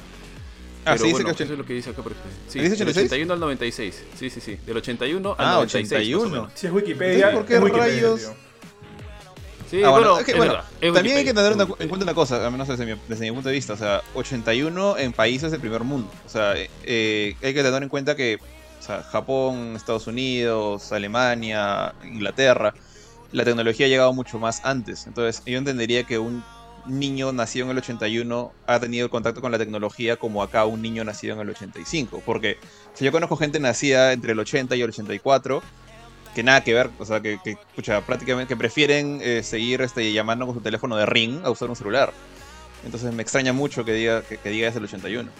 Ah, 0.86 0.92
Pero 0.92 0.98
sí, 0.98 1.04
dice 1.08 1.12
bueno, 1.12 1.26
que 1.26 1.30
eso 1.32 1.42
80. 1.44 1.52
es 1.52 1.58
lo 1.58 1.66
que 1.66 1.72
dice 1.74 1.90
acá. 1.90 2.02
por 2.02 2.12
ejemplo. 2.12 2.32
Sí, 2.48 2.58
¿Dice 2.60 2.70
del 2.76 2.88
86? 2.88 3.06
81 3.06 3.34
al 3.34 3.40
96. 3.40 4.02
Sí, 4.18 4.30
sí, 4.30 4.40
sí. 4.40 4.58
Del 4.64 4.76
81 4.78 5.34
al 5.36 5.46
Ah, 5.46 5.52
96. 5.56 5.82
más 5.84 5.92
o 5.92 5.96
81. 6.24 6.30
menos. 6.30 6.52
Si 6.58 6.66
es 6.66 6.72
Wikipedia, 6.72 7.32
¿por 7.32 7.44
qué 7.44 7.58
Wikipedia, 7.58 7.84
rayos? 7.86 8.20
tío. 8.20 8.34
Sí, 9.70 9.82
Ah, 9.84 9.90
bueno, 9.90 10.08
bueno, 10.08 10.18
es 10.18 10.24
que, 10.24 10.30
es 10.32 10.36
bueno, 10.36 10.52
verdad, 10.54 10.68
es 10.80 10.92
también 10.94 11.16
hay 11.18 11.24
que 11.24 11.34
tener 11.34 11.52
una- 11.52 11.62
en 11.78 11.88
cuenta 11.88 12.02
una 12.04 12.14
cosa, 12.14 12.44
al 12.44 12.50
menos 12.50 12.66
desde 12.66 12.86
mi, 12.86 13.00
desde 13.08 13.24
mi 13.26 13.30
punto 13.32 13.48
de 13.50 13.54
vista. 13.54 13.74
O 13.74 13.76
sea, 13.76 14.02
81 14.14 14.96
en 14.98 15.12
países 15.12 15.52
del 15.52 15.60
primer 15.60 15.84
mundo. 15.84 16.10
O 16.26 16.28
sea, 16.28 16.56
eh, 16.56 16.68
eh, 16.82 17.36
hay 17.42 17.54
que 17.54 17.62
tener 17.62 17.80
en 17.82 17.88
cuenta 17.88 18.16
que 18.16 18.38
o 18.80 18.82
sea, 18.82 19.02
Japón, 19.02 19.74
Estados 19.76 20.06
Unidos, 20.06 20.90
Alemania, 20.90 21.94
Inglaterra, 22.02 22.74
la 23.30 23.44
tecnología 23.44 23.86
ha 23.86 23.88
llegado 23.90 24.12
mucho 24.14 24.38
más 24.38 24.64
antes. 24.64 25.06
Entonces, 25.06 25.42
yo 25.44 25.58
entendería 25.58 26.04
que 26.04 26.18
un 26.18 26.42
niño 26.86 27.30
nacido 27.32 27.66
en 27.66 27.72
el 27.72 27.78
81 27.78 28.52
ha 28.66 28.80
tenido 28.80 29.10
contacto 29.10 29.42
con 29.42 29.52
la 29.52 29.58
tecnología 29.58 30.16
como 30.16 30.42
acá 30.42 30.64
un 30.64 30.80
niño 30.80 31.04
nacido 31.04 31.34
en 31.34 31.40
el 31.40 31.50
85. 31.50 32.22
Porque 32.24 32.56
si 32.94 33.04
yo 33.04 33.12
conozco 33.12 33.36
gente 33.36 33.60
nacida 33.60 34.12
entre 34.14 34.32
el 34.32 34.38
80 34.38 34.74
y 34.76 34.80
el 34.80 34.88
84, 34.88 35.62
que 36.34 36.42
nada 36.42 36.64
que 36.64 36.72
ver, 36.72 36.90
o 36.98 37.04
sea, 37.04 37.20
que, 37.20 37.38
pucha, 37.76 38.00
prácticamente 38.06 38.48
que 38.48 38.56
prefieren 38.56 39.20
eh, 39.22 39.42
seguir 39.42 39.82
este, 39.82 40.10
llamando 40.10 40.46
con 40.46 40.54
su 40.54 40.62
teléfono 40.62 40.96
de 40.96 41.04
ring 41.04 41.44
a 41.44 41.50
usar 41.50 41.68
un 41.68 41.76
celular. 41.76 42.14
Entonces 42.82 43.12
me 43.12 43.22
extraña 43.22 43.52
mucho 43.52 43.84
que 43.84 43.92
diga 43.92 44.22
que, 44.22 44.38
diga 44.48 44.68
es 44.68 44.74
el 44.74 44.84
81. 44.84 45.30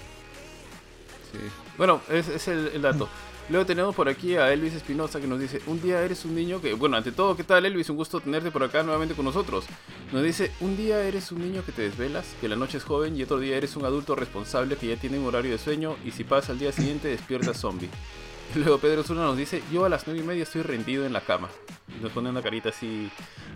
Sí. 1.32 1.38
Bueno, 1.78 2.02
es, 2.10 2.28
es 2.28 2.48
el 2.48 2.82
dato. 2.82 3.08
Luego 3.48 3.66
tenemos 3.66 3.94
por 3.96 4.08
aquí 4.08 4.36
a 4.36 4.52
Elvis 4.52 4.74
Espinosa 4.74 5.20
que 5.20 5.26
nos 5.26 5.40
dice, 5.40 5.60
un 5.66 5.82
día 5.82 6.02
eres 6.02 6.24
un 6.24 6.34
niño 6.34 6.60
que, 6.60 6.74
bueno, 6.74 6.96
ante 6.96 7.10
todo, 7.10 7.36
¿qué 7.36 7.42
tal 7.42 7.66
Elvis? 7.66 7.90
Un 7.90 7.96
gusto 7.96 8.20
tenerte 8.20 8.50
por 8.50 8.62
acá 8.62 8.82
nuevamente 8.82 9.14
con 9.14 9.24
nosotros. 9.24 9.64
Nos 10.12 10.22
dice, 10.22 10.52
un 10.60 10.76
día 10.76 11.02
eres 11.02 11.32
un 11.32 11.40
niño 11.40 11.64
que 11.64 11.72
te 11.72 11.82
desvelas, 11.82 12.34
que 12.40 12.48
la 12.48 12.56
noche 12.56 12.78
es 12.78 12.84
joven 12.84 13.16
y 13.16 13.22
otro 13.24 13.40
día 13.40 13.56
eres 13.56 13.74
un 13.74 13.84
adulto 13.84 14.14
responsable 14.14 14.76
que 14.76 14.88
ya 14.88 14.96
tiene 14.96 15.18
un 15.18 15.26
horario 15.26 15.50
de 15.50 15.58
sueño 15.58 15.96
y 16.04 16.12
si 16.12 16.22
pasa 16.22 16.52
al 16.52 16.58
día 16.58 16.70
siguiente 16.70 17.08
despiertas 17.08 17.58
zombie. 17.58 17.88
Luego 18.54 18.78
Pedro 18.78 19.02
Zuna 19.02 19.22
nos 19.22 19.36
dice, 19.36 19.62
yo 19.72 19.84
a 19.84 19.88
las 19.88 20.06
nueve 20.06 20.22
y 20.22 20.26
media 20.26 20.42
estoy 20.42 20.62
rendido 20.62 21.06
en 21.06 21.12
la 21.12 21.20
cama. 21.20 21.48
Y 21.96 22.02
nos 22.02 22.12
pone 22.12 22.30
una 22.30 22.42
carita 22.42 22.70
así 22.70 23.10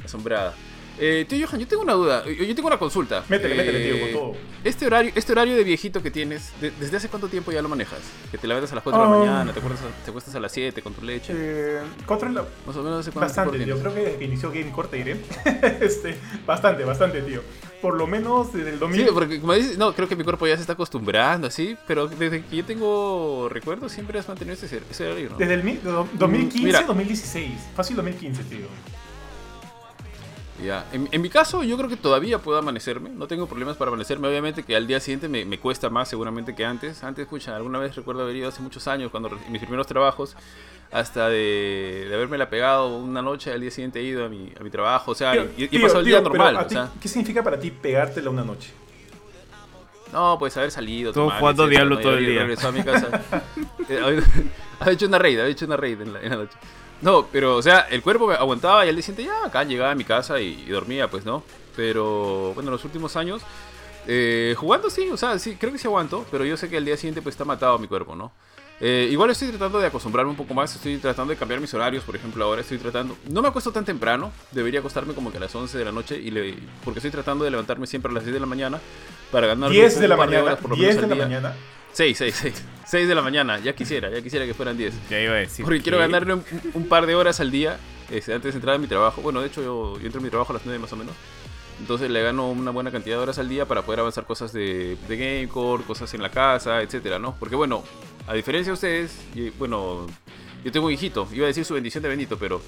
asombrada. 0.04 0.54
Eh, 0.98 1.24
tío 1.28 1.44
Johan, 1.46 1.60
yo 1.60 1.66
tengo 1.66 1.82
una 1.82 1.94
duda, 1.94 2.24
yo 2.24 2.54
tengo 2.54 2.68
una 2.68 2.78
consulta. 2.78 3.24
Métele, 3.28 3.54
Eh, 3.54 3.58
métele, 3.58 3.84
tío, 3.84 4.00
con 4.00 4.12
todo. 4.12 4.40
Este 4.62 4.86
horario, 4.86 5.12
este 5.14 5.32
horario 5.32 5.56
de 5.56 5.64
viejito 5.64 6.00
que 6.02 6.10
tienes, 6.10 6.52
de- 6.60 6.70
¿desde 6.70 6.96
hace 6.96 7.08
cuánto 7.08 7.28
tiempo 7.28 7.50
ya 7.52 7.60
lo 7.62 7.68
manejas? 7.68 7.98
Que 8.30 8.38
te 8.38 8.46
levantas 8.46 8.70
a 8.72 8.76
las 8.76 8.84
4 8.84 9.02
de 9.02 9.08
la 9.08 9.14
Ah. 9.14 9.18
mañana, 9.18 9.52
te 9.52 9.58
acuestas, 9.58 9.88
te 10.04 10.10
acuestas 10.10 10.34
a 10.36 10.40
las 10.40 10.52
7 10.52 10.82
con 10.82 10.94
tu 10.94 11.02
leche. 11.04 11.32
Eh, 11.36 11.80
contra 12.06 12.28
la- 12.30 12.44
Más 12.66 12.76
o 12.76 12.82
menos 12.82 13.00
hace 13.00 13.10
cuánto 13.10 13.26
Bastante, 13.28 13.58
tiempo 13.58 13.74
tienes? 13.76 13.82
Creo 13.82 13.94
que 13.94 14.00
desde 14.02 14.18
que 14.18 14.24
inició 14.24 14.50
Game 14.50 14.72
te 14.88 14.96
diré. 14.96 15.16
este, 15.80 16.16
bastante, 16.46 16.84
bastante, 16.84 17.22
tío. 17.22 17.42
Por 17.82 17.96
lo 17.96 18.06
menos 18.06 18.52
desde 18.52 18.70
el 18.70 18.78
2000. 18.78 19.06
Sí, 19.06 19.10
porque 19.12 19.40
como 19.40 19.52
dices, 19.52 19.76
no, 19.76 19.92
creo 19.94 20.08
que 20.08 20.16
mi 20.16 20.24
cuerpo 20.24 20.46
ya 20.46 20.54
se 20.54 20.62
está 20.62 20.72
acostumbrando 20.74 21.48
así, 21.48 21.76
pero 21.86 22.06
desde 22.06 22.42
que 22.44 22.56
yo 22.56 22.64
tengo 22.64 23.48
recuerdos 23.50 23.92
siempre 23.92 24.18
has 24.18 24.26
mantenido 24.28 24.54
ese, 24.54 24.80
ese 24.90 25.06
horario, 25.06 25.30
¿no? 25.30 25.36
Desde 25.36 25.54
el 25.54 25.82
do- 25.82 26.08
2015, 26.14 26.64
Mira. 26.66 26.82
2016. 26.82 27.50
Fácil 27.76 27.96
2015, 27.96 28.42
tío. 28.44 28.66
Ya. 30.62 30.84
En, 30.92 31.08
en 31.10 31.20
mi 31.20 31.28
caso, 31.30 31.62
yo 31.64 31.76
creo 31.76 31.88
que 31.88 31.96
todavía 31.96 32.38
puedo 32.38 32.58
amanecerme. 32.58 33.10
No 33.10 33.26
tengo 33.26 33.46
problemas 33.46 33.76
para 33.76 33.88
amanecerme. 33.88 34.28
Obviamente 34.28 34.62
que 34.62 34.76
al 34.76 34.86
día 34.86 35.00
siguiente 35.00 35.28
me, 35.28 35.44
me 35.44 35.58
cuesta 35.58 35.90
más 35.90 36.08
seguramente 36.08 36.54
que 36.54 36.64
antes. 36.64 37.02
Antes, 37.02 37.22
escucha, 37.24 37.56
alguna 37.56 37.78
vez 37.80 37.96
recuerdo 37.96 38.22
haber 38.22 38.36
ido 38.36 38.48
hace 38.48 38.62
muchos 38.62 38.86
años, 38.86 39.10
cuando 39.10 39.30
en 39.30 39.50
mis 39.52 39.60
primeros 39.60 39.86
trabajos, 39.88 40.36
hasta 40.92 41.28
de, 41.28 42.06
de 42.08 42.14
haberme 42.14 42.38
la 42.38 42.48
pegado 42.48 42.96
una 42.96 43.20
noche, 43.20 43.50
al 43.52 43.60
día 43.60 43.70
siguiente 43.72 43.98
he 43.98 44.04
ido 44.04 44.24
a 44.24 44.28
mi, 44.28 44.52
a 44.58 44.62
mi 44.62 44.70
trabajo. 44.70 45.10
O 45.10 45.14
sea, 45.16 45.32
Tío, 45.32 45.44
y, 45.56 45.62
y 45.62 45.64
he 45.64 45.68
tío, 45.68 45.80
pasado 45.82 46.00
el 46.00 46.06
tío, 46.06 46.14
día 46.20 46.22
normal. 46.28 46.56
o 46.56 46.66
ti, 46.66 46.74
sea, 46.74 46.90
¿Qué 47.00 47.08
significa 47.08 47.42
para 47.42 47.58
ti 47.58 47.70
pegártela 47.72 48.30
una 48.30 48.44
noche? 48.44 48.70
no, 50.12 50.36
pues 50.38 50.56
haber 50.56 50.70
salido. 50.70 51.12
Todo 51.12 51.24
tomar, 51.24 51.40
jugando 51.40 51.64
etcétera, 51.64 51.80
Diablo 51.86 51.96
¿no? 51.96 52.00
Todo 52.02 52.16
el 52.18 52.26
día. 52.26 52.42
a 52.68 52.72
mi 52.72 52.82
casa. 52.84 53.22
Eh, 53.88 53.98
haber- 54.02 54.24
ha 54.80 54.90
hecho 54.90 55.04
una 55.06 55.18
raid, 55.18 55.40
ha 55.40 55.46
hecho 55.46 55.66
una 55.66 55.76
raid 55.76 56.00
en 56.00 56.12
la, 56.14 56.20
en 56.22 56.30
la 56.30 56.36
noche. 56.36 56.56
No, 57.02 57.26
pero, 57.30 57.56
o 57.56 57.62
sea, 57.62 57.80
el 57.90 58.02
cuerpo 58.02 58.26
me 58.26 58.34
aguantaba 58.34 58.86
y 58.86 58.88
al 58.88 58.94
día 58.94 59.02
siguiente 59.02 59.30
ya 59.30 59.46
acá 59.46 59.64
llegaba 59.64 59.90
a 59.90 59.94
mi 59.94 60.04
casa 60.04 60.40
y, 60.40 60.64
y 60.66 60.70
dormía, 60.70 61.10
pues, 61.10 61.24
¿no? 61.24 61.42
Pero, 61.76 62.52
bueno, 62.54 62.70
los 62.70 62.84
últimos 62.84 63.16
años, 63.16 63.42
eh, 64.06 64.54
jugando 64.56 64.90
sí, 64.90 65.10
o 65.10 65.16
sea, 65.16 65.38
sí, 65.38 65.56
creo 65.58 65.72
que 65.72 65.78
sí 65.78 65.86
aguanto, 65.86 66.24
pero 66.30 66.44
yo 66.44 66.56
sé 66.56 66.68
que 66.68 66.76
al 66.76 66.84
día 66.84 66.96
siguiente, 66.96 67.20
pues, 67.20 67.34
está 67.34 67.44
matado 67.44 67.78
mi 67.78 67.88
cuerpo, 67.88 68.14
¿no? 68.16 68.32
Eh, 68.80 69.08
igual 69.10 69.30
estoy 69.30 69.48
tratando 69.48 69.78
de 69.78 69.86
acostumbrarme 69.86 70.30
un 70.30 70.36
poco 70.36 70.52
más, 70.52 70.74
estoy 70.74 70.96
tratando 70.98 71.32
de 71.32 71.38
cambiar 71.38 71.60
mis 71.60 71.72
horarios, 71.74 72.02
por 72.04 72.16
ejemplo, 72.16 72.44
ahora 72.44 72.60
estoy 72.60 72.78
tratando... 72.78 73.16
No 73.30 73.40
me 73.40 73.48
acuesto 73.48 73.70
tan 73.70 73.84
temprano, 73.84 74.32
debería 74.50 74.80
acostarme 74.80 75.14
como 75.14 75.30
que 75.30 75.36
a 75.36 75.40
las 75.40 75.54
11 75.54 75.78
de 75.78 75.84
la 75.84 75.92
noche, 75.92 76.18
y 76.18 76.30
le, 76.30 76.56
porque 76.84 76.98
estoy 76.98 77.10
tratando 77.10 77.44
de 77.44 77.50
levantarme 77.50 77.86
siempre 77.86 78.10
a 78.10 78.14
las 78.14 78.24
10 78.24 78.34
de 78.34 78.40
la 78.40 78.46
mañana 78.46 78.80
para 79.30 79.46
ganar 79.46 79.70
10 79.70 79.94
un 79.94 80.00
de 80.00 80.08
la 80.08 80.16
mañana. 80.16 80.44
horas 80.44 80.58
por 80.58 80.70
lo 80.70 80.76
10 80.76 80.96
menos 80.96 81.10
de 81.10 81.16
la 81.16 81.24
mañana. 81.24 81.54
6, 81.94 82.18
6, 82.18 82.34
6. 82.34 82.64
6 82.86 83.08
de 83.08 83.14
la 83.14 83.22
mañana, 83.22 83.58
ya 83.60 83.74
quisiera, 83.74 84.10
ya 84.10 84.20
quisiera 84.20 84.44
que 84.44 84.52
fueran 84.52 84.76
10. 84.76 85.08
Ya 85.08 85.20
iba 85.20 85.32
a 85.32 85.36
decir. 85.36 85.64
Porque 85.64 85.80
quiero 85.80 85.98
¿qué? 85.98 86.02
ganarle 86.02 86.34
un, 86.34 86.44
un 86.74 86.86
par 86.86 87.06
de 87.06 87.14
horas 87.14 87.40
al 87.40 87.50
día 87.50 87.78
este, 88.10 88.34
antes 88.34 88.52
de 88.52 88.58
entrar 88.58 88.76
a 88.76 88.78
mi 88.78 88.86
trabajo. 88.86 89.22
Bueno, 89.22 89.40
de 89.40 89.46
hecho 89.46 89.62
yo, 89.62 89.98
yo 89.98 90.04
entro 90.04 90.20
a 90.20 90.22
mi 90.22 90.28
trabajo 90.28 90.52
a 90.52 90.54
las 90.54 90.66
9 90.66 90.78
más 90.78 90.92
o 90.92 90.96
menos. 90.96 91.14
Entonces 91.80 92.10
le 92.10 92.22
gano 92.22 92.50
una 92.50 92.70
buena 92.70 92.90
cantidad 92.90 93.16
de 93.16 93.22
horas 93.22 93.38
al 93.38 93.48
día 93.48 93.66
para 93.66 93.82
poder 93.82 94.00
avanzar 94.00 94.24
cosas 94.26 94.52
de, 94.52 94.96
de 95.08 95.16
Gamecore, 95.16 95.82
cosas 95.84 96.12
en 96.14 96.22
la 96.22 96.30
casa, 96.30 96.82
etcétera, 96.82 97.18
¿no? 97.18 97.34
Porque 97.38 97.56
bueno, 97.56 97.82
a 98.26 98.34
diferencia 98.34 98.70
de 98.70 98.74
ustedes, 98.74 99.18
y, 99.34 99.50
bueno, 99.50 100.06
yo 100.64 100.72
tengo 100.72 100.86
un 100.86 100.92
hijito, 100.92 101.26
iba 101.32 101.44
a 101.44 101.48
decir 101.48 101.64
su 101.64 101.74
bendición 101.74 102.02
de 102.02 102.08
bendito, 102.08 102.38
pero 102.38 102.60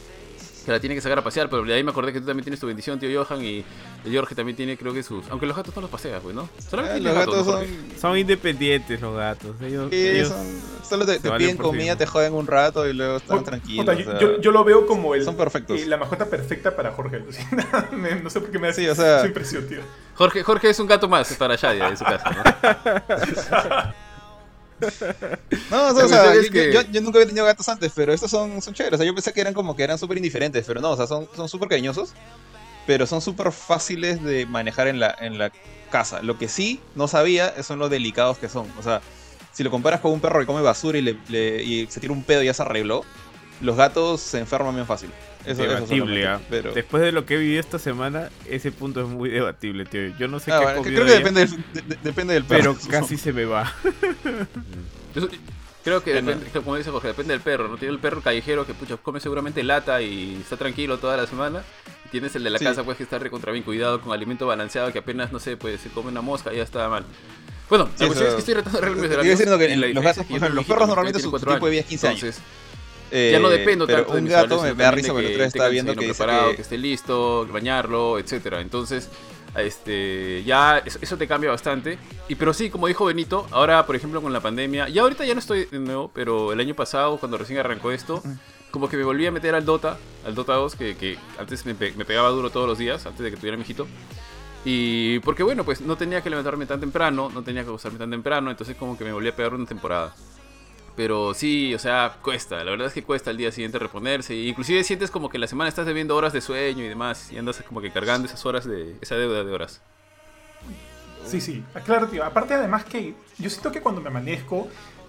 que 0.66 0.72
la 0.72 0.80
tiene 0.80 0.94
que 0.96 1.00
sacar 1.00 1.18
a 1.18 1.22
pasear, 1.24 1.48
pero 1.48 1.62
de 1.64 1.72
ahí 1.72 1.82
me 1.84 1.92
acordé 1.92 2.12
que 2.12 2.20
tú 2.20 2.26
también 2.26 2.42
tienes 2.44 2.58
tu 2.60 2.66
bendición, 2.66 2.98
tío 2.98 3.24
Johan, 3.24 3.40
y 3.42 3.64
Jorge 4.12 4.34
también 4.34 4.56
tiene, 4.56 4.76
creo 4.76 4.92
que 4.92 5.02
sus... 5.02 5.24
Aunque 5.30 5.46
los 5.46 5.56
gatos 5.56 5.74
no 5.76 5.80
los 5.82 5.90
paseas, 5.90 6.20
pues, 6.22 6.34
¿no? 6.34 6.48
Solamente 6.68 6.98
Eh, 6.98 7.00
tienes 7.00 7.14
los 7.26 7.26
gatos 7.26 7.46
¿no, 7.94 8.00
son. 8.00 8.18
Independientes 8.18 9.00
los 9.00 9.16
gatos. 9.16 9.54
Ellos, 9.62 9.88
sí, 9.90 9.96
ellos- 10.08 10.28
son- 10.28 10.60
solo 10.88 11.06
te, 11.06 11.18
piden 11.20 11.52
sí 11.52 11.56
comida, 11.56 11.96
te 11.96 12.04
joden 12.06 12.34
un 12.34 12.46
rato 12.46 12.86
y 12.88 12.92
luego 12.92 13.16
están 13.18 13.38
Puta, 13.38 13.50
tranquilos. 13.52 13.86
yo, 13.86 13.92
o 13.92 14.10
sea, 14.10 14.18
yo- 14.20 14.40
yo 14.40 14.50
lo 14.50 14.64
veo 14.64 14.86
como 14.86 15.14
el, 15.14 15.24
son 15.24 15.36
perfectos. 15.36 15.80
eh, 15.80 15.86
la 15.86 15.96
mascota 15.96 16.26
perfecta 16.26 16.74
para 16.74 16.90
Jorge. 16.92 17.22
No 18.22 18.28
sé 18.30 18.40
por 18.40 18.50
qué 18.50 18.58
me 18.58 18.68
hace 18.68 18.82
Sí, 18.82 18.88
o 18.88 18.94
sea- 18.94 19.18
esa 19.18 19.26
impresión, 19.26 19.68
tío. 19.68 19.78
Jorge, 20.14 20.42
Jorge 20.42 20.70
es 20.70 20.80
un 20.80 20.86
gato 20.88 21.08
más 21.08 21.32
para 21.34 21.54
Shadia 21.56 21.88
en 21.88 21.96
su 21.96 22.04
casa, 22.04 22.30
¿no? 22.30 23.94
No, 25.70 25.88
o 25.88 25.94
sea, 25.94 26.06
yo, 26.34 26.40
es 26.40 26.50
que- 26.50 26.72
yo- 26.72 26.82
yo 26.92 27.00
nunca 27.00 27.18
había 27.18 27.26
tenido 27.26 27.44
gatos 27.46 27.68
antes, 27.68 27.92
pero 27.94 28.12
estos 28.12 28.30
son, 28.30 28.60
son 28.62 28.74
chéveres. 28.74 28.98
O 28.98 28.98
sea, 28.98 29.06
yo 29.06 29.14
pensé 29.14 29.32
que 29.32 29.40
eran 29.40 29.54
como 29.54 29.74
que 29.76 29.82
eran 29.82 29.98
súper 29.98 30.16
indiferentes, 30.16 30.64
pero 30.66 30.80
no, 30.80 30.90
o 30.90 30.96
sea, 30.96 31.06
son 31.06 31.28
son 31.34 31.48
súper 31.48 31.68
cariñosos, 31.68 32.10
pero 32.86 33.06
son 33.06 33.20
súper 33.20 33.50
fáciles 33.52 34.22
de 34.22 34.46
manejar 34.46 34.88
en 34.88 35.00
la, 35.00 35.14
en 35.20 35.38
la 35.38 35.50
casa. 35.90 36.22
Lo 36.22 36.38
que 36.38 36.48
sí 36.48 36.80
no 36.94 37.08
sabía 37.08 37.62
son 37.62 37.78
los 37.78 37.90
delicados 37.90 38.38
que 38.38 38.48
son. 38.48 38.66
O 38.78 38.82
sea, 38.82 39.00
si 39.52 39.64
lo 39.64 39.70
comparas 39.70 40.00
con 40.00 40.12
un 40.12 40.20
perro 40.20 40.38
que 40.40 40.46
come 40.46 40.60
basura 40.62 40.98
y, 40.98 41.02
le, 41.02 41.16
le- 41.28 41.62
y 41.62 41.86
se 41.88 41.98
tira 42.00 42.12
un 42.12 42.22
pedo 42.22 42.42
y 42.42 42.46
ya 42.46 42.54
se 42.54 42.62
arregló, 42.62 43.04
los 43.60 43.76
gatos 43.76 44.20
se 44.20 44.38
enferman 44.38 44.74
bien 44.74 44.86
fácil. 44.86 45.10
Eso, 45.44 45.62
eso 45.62 45.74
debatible, 45.74 45.98
solamente, 46.22 46.26
¿ah? 46.26 46.40
pero... 46.50 46.72
Después 46.74 47.02
de 47.04 47.12
lo 47.12 47.24
que 47.24 47.34
he 47.34 47.38
vivido 47.38 47.60
esta 47.60 47.78
semana, 47.78 48.30
ese 48.48 48.72
punto 48.72 49.00
es 49.00 49.06
muy 49.06 49.28
debatible, 49.28 49.84
tío. 49.84 50.08
Yo 50.18 50.26
no 50.26 50.40
sé 50.40 50.50
Ah, 50.50 50.58
qué 50.58 50.64
bueno, 50.64 50.82
creo 50.82 51.06
que 51.06 51.12
depende 51.12 51.46
del, 51.46 51.64
de- 51.72 51.82
de- 51.82 51.98
depende 52.02 52.34
del 52.34 52.44
perro. 52.44 52.76
pero 52.82 52.90
casi 52.90 53.16
se 53.16 53.32
me 53.32 53.44
va. 53.44 53.72
Eso- 55.14 55.28
creo 55.84 56.02
que 56.02 56.14
depende, 56.14 56.46
como 56.52 56.76
dice 56.76 56.90
Jorge, 56.90 57.08
depende 57.08 57.32
del 57.32 57.40
perro, 57.42 57.68
¿no? 57.68 57.76
Tiene 57.76 57.94
el 57.94 58.00
perro 58.00 58.20
callejero 58.22 58.66
que 58.66 58.74
pucha, 58.74 58.96
come 58.96 59.20
seguramente 59.20 59.62
lata 59.62 60.02
y 60.02 60.34
está 60.40 60.56
tranquilo 60.56 60.98
toda 60.98 61.16
la 61.16 61.26
semana. 61.28 61.62
Tienes 62.10 62.34
el 62.36 62.42
de 62.44 62.50
la 62.50 62.58
Sí. 62.58 62.64
casa, 62.64 62.82
pues 62.84 62.96
que 62.96 63.02
está 63.04 63.18
recontra 63.18 63.52
bien 63.52 63.64
cuidado 63.64 64.00
con 64.00 64.12
alimento 64.12 64.46
balanceado 64.46 64.92
que 64.92 64.98
apenas, 64.98 65.32
no 65.32 65.38
sé, 65.38 65.56
pues 65.56 65.80
se 65.80 65.88
come 65.90 66.10
una 66.10 66.22
mosca 66.22 66.52
y 66.52 66.56
ya 66.56 66.62
está 66.64 66.88
mal. 66.88 67.04
Bueno, 67.68 67.86
Sí, 67.96 68.02
la 68.02 68.06
cuestión 68.06 68.28
eso- 68.28 68.38
es 68.38 68.44
que 68.44 68.52
estoy 68.52 68.54
tratando 68.62 68.80
de 68.80 69.06
horarios, 69.14 69.38
diciendo 69.38 69.58
que 69.58 69.76
los 69.94 70.04
gatos, 70.04 70.26
los 70.54 70.64
perros 70.64 70.88
normalmente 70.88 71.20
su 71.20 71.30
cuatro 71.30 71.50
tiempo 71.50 71.66
de 71.66 71.70
vida 71.72 71.80
es 71.82 71.86
15 71.86 72.08
años. 72.08 72.22
Entonces, 72.22 72.42
Eh, 73.10 73.30
ya 73.32 73.38
no 73.38 73.48
dependo 73.48 73.86
pero 73.86 73.98
tanto 73.98 74.12
de 74.14 74.18
un 74.18 74.24
mis 74.24 74.32
gato 74.32 74.62
me, 74.62 74.74
da 74.74 74.90
risa 74.90 75.08
de 75.08 75.12
porque 75.12 75.34
el 75.34 75.40
el 75.40 75.70
viendo 75.70 75.94
que 75.94 76.00
dice 76.00 76.14
preparado, 76.14 76.50
que 76.50 76.56
que 76.56 76.62
esté 76.62 76.78
listo, 76.78 77.46
bañarlo, 77.46 78.18
etcétera. 78.18 78.60
Entonces, 78.60 79.08
este, 79.56 80.42
ya 80.44 80.78
eso, 80.78 80.98
eso 81.00 81.16
te 81.16 81.26
cambia 81.26 81.50
bastante. 81.50 81.98
Y 82.28 82.34
pero 82.34 82.52
sí, 82.52 82.70
como 82.70 82.88
dijo 82.88 83.04
Benito, 83.04 83.46
ahora 83.50 83.86
por 83.86 83.96
ejemplo 83.96 84.20
con 84.20 84.32
la 84.32 84.40
pandemia, 84.40 84.88
ya 84.88 85.02
ahorita 85.02 85.24
ya 85.24 85.34
no 85.34 85.40
estoy 85.40 85.66
de 85.66 85.78
nuevo, 85.78 86.10
pero 86.12 86.52
el 86.52 86.60
año 86.60 86.74
pasado 86.74 87.18
cuando 87.18 87.38
recién 87.38 87.58
arrancó 87.58 87.92
esto, 87.92 88.22
como 88.70 88.88
que 88.88 88.96
me 88.96 89.04
volví 89.04 89.26
a 89.26 89.30
meter 89.30 89.54
al 89.54 89.64
Dota, 89.64 89.98
al 90.24 90.34
Dota 90.34 90.54
2 90.54 90.74
que, 90.74 90.96
que 90.96 91.16
antes 91.38 91.64
me, 91.64 91.74
me 91.74 92.04
pegaba 92.04 92.28
duro 92.30 92.50
todos 92.50 92.68
los 92.68 92.78
días 92.78 93.06
antes 93.06 93.22
de 93.22 93.30
que 93.30 93.36
tuviera 93.36 93.56
mi 93.56 93.62
hijito. 93.62 93.86
Y 94.64 95.20
porque 95.20 95.44
bueno, 95.44 95.64
pues 95.64 95.80
no 95.80 95.96
tenía 95.96 96.22
que 96.22 96.28
levantarme 96.28 96.66
tan 96.66 96.80
temprano, 96.80 97.30
no 97.32 97.42
tenía 97.44 97.62
que 97.62 97.68
acostarme 97.68 98.00
tan 98.00 98.10
temprano, 98.10 98.50
entonces 98.50 98.76
como 98.76 98.98
que 98.98 99.04
me 99.04 99.12
volví 99.12 99.28
a 99.28 99.36
pegar 99.36 99.54
una 99.54 99.64
temporada. 99.64 100.12
Pero 100.96 101.34
sí, 101.34 101.74
o 101.74 101.78
sea, 101.78 102.16
cuesta, 102.22 102.64
la 102.64 102.70
verdad 102.70 102.86
es 102.88 102.94
que 102.94 103.02
cuesta 103.04 103.30
el 103.30 103.36
día 103.36 103.52
siguiente 103.52 103.78
reponerse. 103.78 104.34
Inclusive 104.34 104.82
sientes 104.84 105.10
como 105.10 105.28
que 105.28 105.38
la 105.38 105.46
semana 105.46 105.68
estás 105.68 105.86
debiendo 105.86 106.16
horas 106.16 106.32
de 106.32 106.40
sueño 106.40 106.84
y 106.84 106.88
demás, 106.88 107.30
y 107.32 107.38
andas 107.38 107.62
como 107.68 107.80
que 107.82 107.92
cargando 107.92 108.26
esas 108.26 108.46
horas 108.46 108.64
de, 108.66 108.96
esa 109.02 109.16
deuda 109.16 109.44
de 109.44 109.52
horas. 109.52 109.82
Sí, 111.24 111.40
sí, 111.40 111.64
claro, 111.84 112.08
tío. 112.08 112.24
Aparte, 112.24 112.54
además 112.54 112.84
que 112.84 113.14
yo 113.38 113.50
siento 113.50 113.72
que 113.72 113.80
cuando 113.80 114.00
me 114.00 114.08
amanezco, 114.08 114.68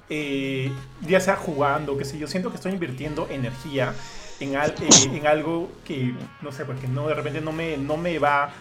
eh, 0.10 0.72
ya 1.02 1.20
sea 1.20 1.36
jugando, 1.36 1.98
que 1.98 2.06
sé 2.06 2.18
yo, 2.18 2.28
siento 2.28 2.50
que 2.50 2.56
estoy 2.56 2.72
invirtiendo 2.74 3.28
energía 3.30 3.94
en, 4.40 4.56
al- 4.56 4.76
eh, 4.82 5.10
en 5.14 5.28
algo 5.28 5.72
que, 5.86 6.14
no 6.42 6.52
sé, 6.52 6.66
porque 6.66 6.88
no, 6.88 7.08
de 7.08 7.14
repente 7.14 7.42
no 7.42 7.52
me, 7.52 7.78
no 7.78 7.98
me 7.98 8.20
va... 8.20 8.52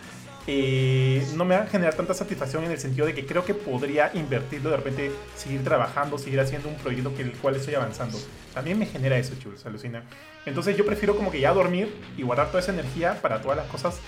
eh, 0.49 1.27
no 1.35 1.45
me 1.45 1.57
va 1.57 1.63
a 1.63 1.67
generar 1.67 1.95
tanta 1.95 2.15
satisfacción 2.15 2.65
en 2.65 2.71
el 2.71 2.79
sentido 2.79 3.07
de 3.07 3.15
que 3.15 3.27
creo 3.27 3.45
que 3.45 3.55
podría 3.55 4.13
invertirlo, 4.15 4.71
de 4.71 4.77
repente 4.77 5.11
seguir 5.35 5.65
trabajando, 5.65 6.19
seguir 6.19 6.39
haciendo 6.39 6.69
un 6.69 6.77
proyecto 6.77 7.15
que 7.15 7.23
el 7.23 7.33
cual 7.33 7.57
estoy 7.57 7.75
avanzando. 7.75 8.19
También 8.55 8.79
me 8.79 8.87
genera 8.87 9.19
eso, 9.19 9.35
chulos, 9.43 9.67
alucina. 9.67 10.05
Entonces 10.45 10.77
yo 10.77 10.87
prefiero 10.87 11.17
como 11.17 11.31
que 11.31 11.41
ya 11.41 11.53
dormir 11.53 11.93
y 12.17 12.23
guardar 12.23 12.49
toda 12.49 12.61
esa 12.61 12.73
energía 12.73 13.21
para 13.21 13.43
todas 13.43 13.57
las 13.57 13.67
cosas 13.67 13.99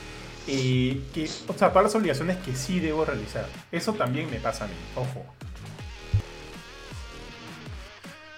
eh, 0.47 1.01
que, 1.13 1.25
o 1.25 1.53
sea, 1.55 1.71
todas 1.71 1.85
las 1.85 1.95
obligaciones 1.95 2.37
que 2.39 2.55
sí 2.55 2.79
debo 2.79 3.05
realizar. 3.05 3.47
Eso 3.73 3.93
también 3.95 4.31
me 4.31 4.39
pasa 4.39 4.65
a 4.65 4.69
mí, 4.69 4.75
ojo. 4.95 5.25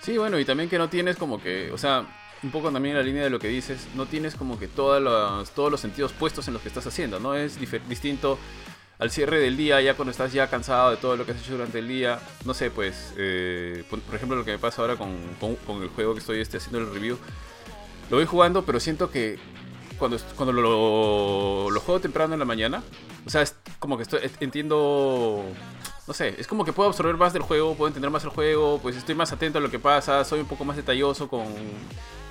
Sí, 0.00 0.16
bueno, 0.16 0.38
y 0.38 0.46
también 0.46 0.70
que 0.70 0.78
no 0.78 0.88
tienes 0.88 1.16
como 1.16 1.42
que, 1.42 1.70
o 1.70 1.76
sea, 1.76 2.06
un 2.42 2.50
poco 2.50 2.70
también 2.70 2.96
en 2.96 3.02
la 3.02 3.04
línea 3.04 3.22
de 3.22 3.30
lo 3.30 3.38
que 3.38 3.48
dices, 3.48 3.86
no 3.94 4.06
tienes 4.06 4.34
como 4.34 4.58
que 4.58 4.66
todas 4.68 5.50
todos 5.50 5.70
los 5.70 5.80
sentidos 5.80 6.12
puestos 6.12 6.48
en 6.48 6.54
lo 6.54 6.62
que 6.62 6.68
estás 6.68 6.86
haciendo, 6.86 7.20
¿no? 7.20 7.34
Es 7.34 7.58
distinto 7.88 8.38
al 8.98 9.10
cierre 9.10 9.40
del 9.40 9.56
día, 9.56 9.80
ya 9.80 9.94
cuando 9.94 10.10
estás 10.10 10.32
ya 10.32 10.48
cansado 10.48 10.90
de 10.90 10.96
todo 10.98 11.16
lo 11.16 11.24
que 11.24 11.32
has 11.32 11.40
hecho 11.40 11.52
durante 11.52 11.78
el 11.78 11.88
día. 11.88 12.20
No 12.44 12.52
sé, 12.54 12.70
pues, 12.70 13.14
eh, 13.16 13.84
por, 13.88 13.98
ejemplo, 14.14 14.36
lo 14.36 14.44
que 14.44 14.52
me 14.52 14.58
pasa 14.58 14.82
ahora 14.82 14.96
con, 14.96 15.16
con- 15.40 15.56
con 15.56 15.82
el 15.82 15.88
juego 15.88 16.12
que 16.14 16.20
estoy 16.20 16.40
este, 16.40 16.58
haciendo 16.58 16.78
el 16.80 16.92
review. 16.92 17.18
Lo 18.10 18.16
voy 18.18 18.26
jugando, 18.26 18.64
pero 18.64 18.78
siento 18.80 19.10
que 19.10 19.38
cuando, 19.98 20.18
cuando 20.36 20.52
lo, 20.52 21.70
lo 21.70 21.80
juego 21.80 22.00
temprano 22.00 22.34
en 22.34 22.40
la 22.40 22.44
mañana, 22.46 22.82
o 23.26 23.30
sea, 23.30 23.42
es 23.42 23.54
como 23.78 23.96
que 23.96 24.02
estoy, 24.02 24.20
entiendo... 24.40 25.44
no 26.06 26.14
sé, 26.14 26.34
es 26.38 26.46
como 26.46 26.64
que 26.64 26.72
puedo 26.72 26.88
absorber 26.88 27.16
más 27.16 27.32
del 27.32 27.42
juego, 27.42 27.74
puedo 27.74 27.88
entender 27.88 28.10
más 28.10 28.24
el 28.24 28.30
juego, 28.30 28.80
pues 28.82 28.96
estoy 28.96 29.14
más 29.14 29.32
atento 29.32 29.58
a 29.58 29.60
lo 29.60 29.70
que 29.70 29.78
pasa, 29.78 30.24
soy 30.24 30.40
un 30.40 30.46
poco 30.46 30.64
más 30.64 30.76
detalloso 30.76 31.28
con, 31.28 31.44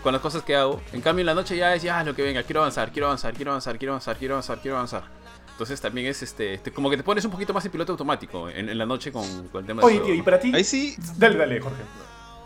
con 0.03 0.13
las 0.13 0.21
cosas 0.21 0.43
que 0.43 0.55
hago. 0.55 0.81
En 0.93 1.01
cambio, 1.01 1.21
en 1.21 1.27
la 1.27 1.33
noche 1.33 1.55
ya 1.57 1.73
es 1.75 1.81
ya 1.83 2.03
lo 2.03 2.15
que 2.15 2.21
venga, 2.23 2.43
quiero 2.43 2.61
avanzar, 2.61 2.91
quiero 2.91 3.07
avanzar, 3.07 3.33
quiero 3.33 3.51
avanzar, 3.51 3.77
quiero 3.77 3.93
avanzar, 3.93 4.17
quiero 4.17 4.33
avanzar, 4.35 4.59
quiero 4.61 4.77
avanzar. 4.77 5.03
Entonces 5.51 5.81
también 5.81 6.07
es 6.07 6.21
este, 6.23 6.53
este 6.53 6.71
como 6.71 6.89
que 6.89 6.95
te 6.97 7.03
pones 7.03 7.25
un 7.25 7.31
poquito 7.31 7.53
más 7.53 7.65
en 7.65 7.71
piloto 7.71 7.91
automático 7.91 8.47
en, 8.49 8.69
en 8.69 8.77
la 8.77 8.85
noche 8.85 9.11
con, 9.11 9.49
con 9.49 9.61
el 9.61 9.67
tema 9.67 9.83
Oye, 9.83 9.95
del 9.95 10.05
tío, 10.05 10.13
¿y 10.15 10.21
para 10.21 10.39
ti? 10.39 10.51
Ahí 10.55 10.63
sí, 10.63 10.95
Dale, 11.17 11.37
dale, 11.37 11.59
Jorge. 11.59 11.81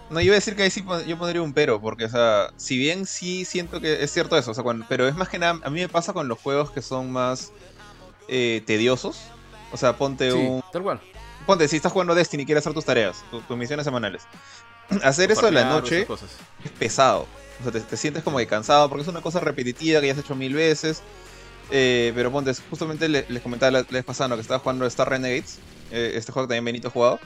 No, 0.09 0.19
yo 0.19 0.25
iba 0.25 0.33
a 0.33 0.35
decir 0.35 0.55
que 0.55 0.63
ahí 0.63 0.69
sí 0.71 0.83
yo 1.07 1.17
pondría 1.17 1.41
un 1.41 1.53
pero, 1.53 1.79
porque, 1.79 2.05
o 2.05 2.09
sea, 2.09 2.49
si 2.57 2.77
bien 2.77 3.05
sí 3.05 3.45
siento 3.45 3.79
que 3.79 4.03
es 4.03 4.11
cierto 4.11 4.35
eso, 4.37 4.51
o 4.51 4.53
sea, 4.53 4.63
cuando- 4.63 4.85
pero 4.89 5.07
es 5.07 5.15
más 5.15 5.29
que 5.29 5.37
nada, 5.39 5.59
a 5.63 5.69
mí 5.69 5.79
me 5.79 5.89
pasa 5.89 6.11
con 6.13 6.27
los 6.27 6.39
juegos 6.39 6.71
que 6.71 6.81
son 6.81 7.11
más 7.11 7.51
eh, 8.27 8.63
tediosos. 8.65 9.19
O 9.71 9.77
sea, 9.77 9.95
ponte 9.97 10.31
Sí, 10.31 10.37
un. 10.37 10.63
tal 10.71 10.83
cual. 10.83 10.99
Ponte, 11.45 11.67
si 11.67 11.75
estás 11.77 11.91
jugando 11.91 12.15
Destiny 12.15 12.43
y 12.43 12.45
quieres 12.45 12.63
hacer 12.63 12.73
tus 12.73 12.85
tareas, 12.85 13.23
tu- 13.31 13.41
tus 13.41 13.57
misiones 13.57 13.85
semanales. 13.85 14.23
Hacer 15.03 15.31
eso 15.31 15.47
en 15.47 15.53
la 15.55 15.65
noche 15.65 16.07
es 16.63 16.71
pesado. 16.79 17.27
O 17.59 17.63
sea, 17.63 17.71
te, 17.71 17.81
te 17.81 17.97
sientes 17.97 18.23
como 18.23 18.37
cansado 18.47 18.89
porque 18.89 19.03
es 19.03 19.07
una 19.07 19.21
cosa 19.21 19.39
repetitiva 19.39 20.01
que 20.01 20.07
ya 20.07 20.13
has 20.13 20.19
hecho 20.19 20.35
mil 20.35 20.53
veces. 20.53 21.01
Eh, 21.71 22.11
pero 22.15 22.31
ponte, 22.31 22.53
justamente 22.69 23.07
le- 23.09 23.25
les, 23.29 23.41
comentaba 23.41 23.83
la, 23.89 24.03
pasada 24.03 24.27
¿no? 24.27 24.35
que 24.35 24.41
estaba 24.41 24.59
jugando 24.59 24.85
Star 24.85 25.09
Renegades, 25.09 25.59
eh, 25.91 26.11
este 26.15 26.31
juego 26.31 26.47
que 26.47 26.51
también 26.55 26.65
Benito 26.65 26.89
ha 26.89 26.91
jugado. 26.91 27.19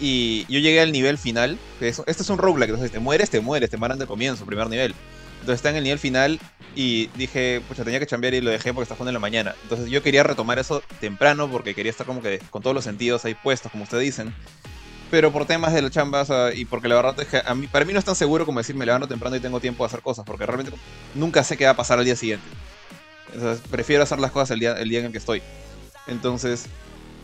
Y 0.00 0.46
yo 0.48 0.60
llegué 0.60 0.80
al 0.80 0.92
nivel 0.92 1.18
final, 1.18 1.58
que 1.78 1.88
es, 1.88 2.00
este 2.06 2.22
es 2.22 2.30
un 2.30 2.38
roguelike, 2.38 2.70
entonces 2.70 2.92
te 2.92 3.00
mueres, 3.00 3.30
te 3.30 3.40
mueres, 3.40 3.68
te 3.70 3.76
matan 3.76 3.98
de 3.98 4.06
comienzo, 4.06 4.46
primer 4.46 4.68
nivel. 4.68 4.94
Entonces 5.40 5.56
está 5.56 5.70
en 5.70 5.76
el 5.76 5.84
nivel 5.84 5.98
final 5.98 6.38
y 6.74 7.08
dije, 7.16 7.60
pucha, 7.66 7.84
tenía 7.84 7.98
que 7.98 8.06
cambiar 8.06 8.34
y 8.34 8.40
lo 8.40 8.50
dejé 8.50 8.72
porque 8.72 8.84
está 8.84 8.94
jugando 8.94 9.10
en 9.10 9.14
la 9.14 9.20
mañana. 9.20 9.54
Entonces 9.64 9.88
yo 9.90 10.02
quería 10.02 10.22
retomar 10.22 10.58
eso 10.58 10.82
temprano 11.00 11.50
porque 11.50 11.74
quería 11.74 11.90
estar 11.90 12.06
como 12.06 12.22
que 12.22 12.38
con 12.50 12.62
todos 12.62 12.74
los 12.74 12.84
sentidos 12.84 13.24
ahí 13.24 13.34
puestos, 13.34 13.70
como 13.72 13.84
ustedes 13.84 14.04
dicen. 14.04 14.32
Pero 15.10 15.32
por 15.32 15.46
temas 15.46 15.72
de 15.72 15.80
la 15.80 15.90
chamba, 15.90 16.24
y 16.54 16.66
porque 16.66 16.88
la 16.88 16.96
verdad 16.96 17.18
es 17.20 17.28
que 17.28 17.42
a 17.44 17.54
mí, 17.54 17.66
para 17.66 17.84
mí 17.84 17.92
no 17.92 17.98
es 17.98 18.04
tan 18.04 18.14
seguro 18.14 18.44
como 18.44 18.60
decir 18.60 18.76
me 18.76 18.84
levanto 18.84 19.08
temprano 19.08 19.36
y 19.36 19.40
tengo 19.40 19.58
tiempo 19.58 19.82
de 19.84 19.86
hacer 19.86 20.02
cosas, 20.02 20.24
porque 20.24 20.44
realmente 20.44 20.72
nunca 21.14 21.42
sé 21.42 21.56
qué 21.56 21.64
va 21.64 21.70
a 21.70 21.76
pasar 21.76 21.98
al 21.98 22.04
día 22.04 22.16
siguiente. 22.16 22.46
Entonces 23.32 23.62
prefiero 23.70 24.02
hacer 24.02 24.18
las 24.18 24.32
cosas 24.32 24.50
el 24.50 24.60
día, 24.60 24.72
el 24.74 24.88
día 24.88 25.00
en 25.00 25.06
el 25.06 25.12
que 25.12 25.18
estoy. 25.18 25.42
Entonces, 26.06 26.66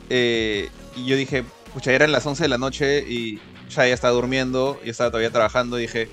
eh, 0.08 0.70
y 0.96 1.06
yo 1.06 1.16
dije, 1.16 1.44
pucha, 1.72 1.92
eran 1.92 2.12
las 2.12 2.24
11 2.24 2.44
de 2.44 2.48
la 2.48 2.58
noche 2.58 3.04
y 3.06 3.38
ya 3.68 3.86
ya 3.86 3.94
estaba 3.94 4.14
durmiendo, 4.14 4.80
y 4.84 4.90
estaba 4.90 5.10
todavía 5.10 5.30
trabajando, 5.30 5.78
y 5.78 5.82
dije, 5.82 6.08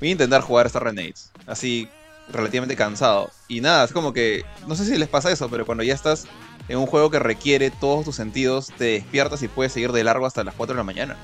voy 0.00 0.08
a 0.08 0.12
intentar 0.12 0.42
jugar 0.42 0.66
esta 0.66 0.80
Renades, 0.80 1.30
así 1.46 1.88
relativamente 2.28 2.76
cansado. 2.76 3.30
Y 3.48 3.60
nada, 3.60 3.84
es 3.84 3.92
como 3.92 4.12
que, 4.12 4.44
no 4.66 4.74
sé 4.74 4.84
si 4.84 4.96
les 4.96 5.08
pasa 5.08 5.30
eso, 5.30 5.48
pero 5.48 5.66
cuando 5.66 5.84
ya 5.84 5.94
estás 5.94 6.26
en 6.68 6.78
un 6.78 6.86
juego 6.86 7.10
que 7.10 7.18
requiere 7.18 7.70
todos 7.70 8.04
tus 8.04 8.16
sentidos, 8.16 8.72
te 8.76 8.84
despiertas 8.84 9.42
y 9.42 9.48
puedes 9.48 9.72
seguir 9.72 9.92
de 9.92 10.04
largo 10.04 10.26
hasta 10.26 10.44
las 10.44 10.54
4 10.54 10.74
de 10.74 10.78
la 10.78 10.84
mañana. 10.84 11.16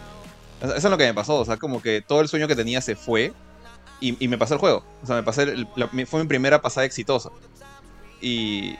Eso 0.62 0.74
es 0.74 0.84
lo 0.84 0.96
que 0.96 1.06
me 1.06 1.14
pasó, 1.14 1.40
o 1.40 1.44
sea, 1.44 1.56
como 1.56 1.82
que 1.82 2.02
todo 2.02 2.20
el 2.20 2.28
sueño 2.28 2.46
que 2.46 2.54
tenía 2.54 2.80
se 2.80 2.94
fue 2.94 3.32
y, 4.00 4.22
y 4.24 4.28
me 4.28 4.38
pasé 4.38 4.54
el 4.54 4.60
juego. 4.60 4.84
O 5.02 5.06
sea, 5.06 5.16
me 5.16 5.22
pasé 5.24 5.66
fue 6.06 6.20
mi 6.20 6.28
primera 6.28 6.62
pasada 6.62 6.86
exitosa. 6.86 7.30
Y, 8.20 8.76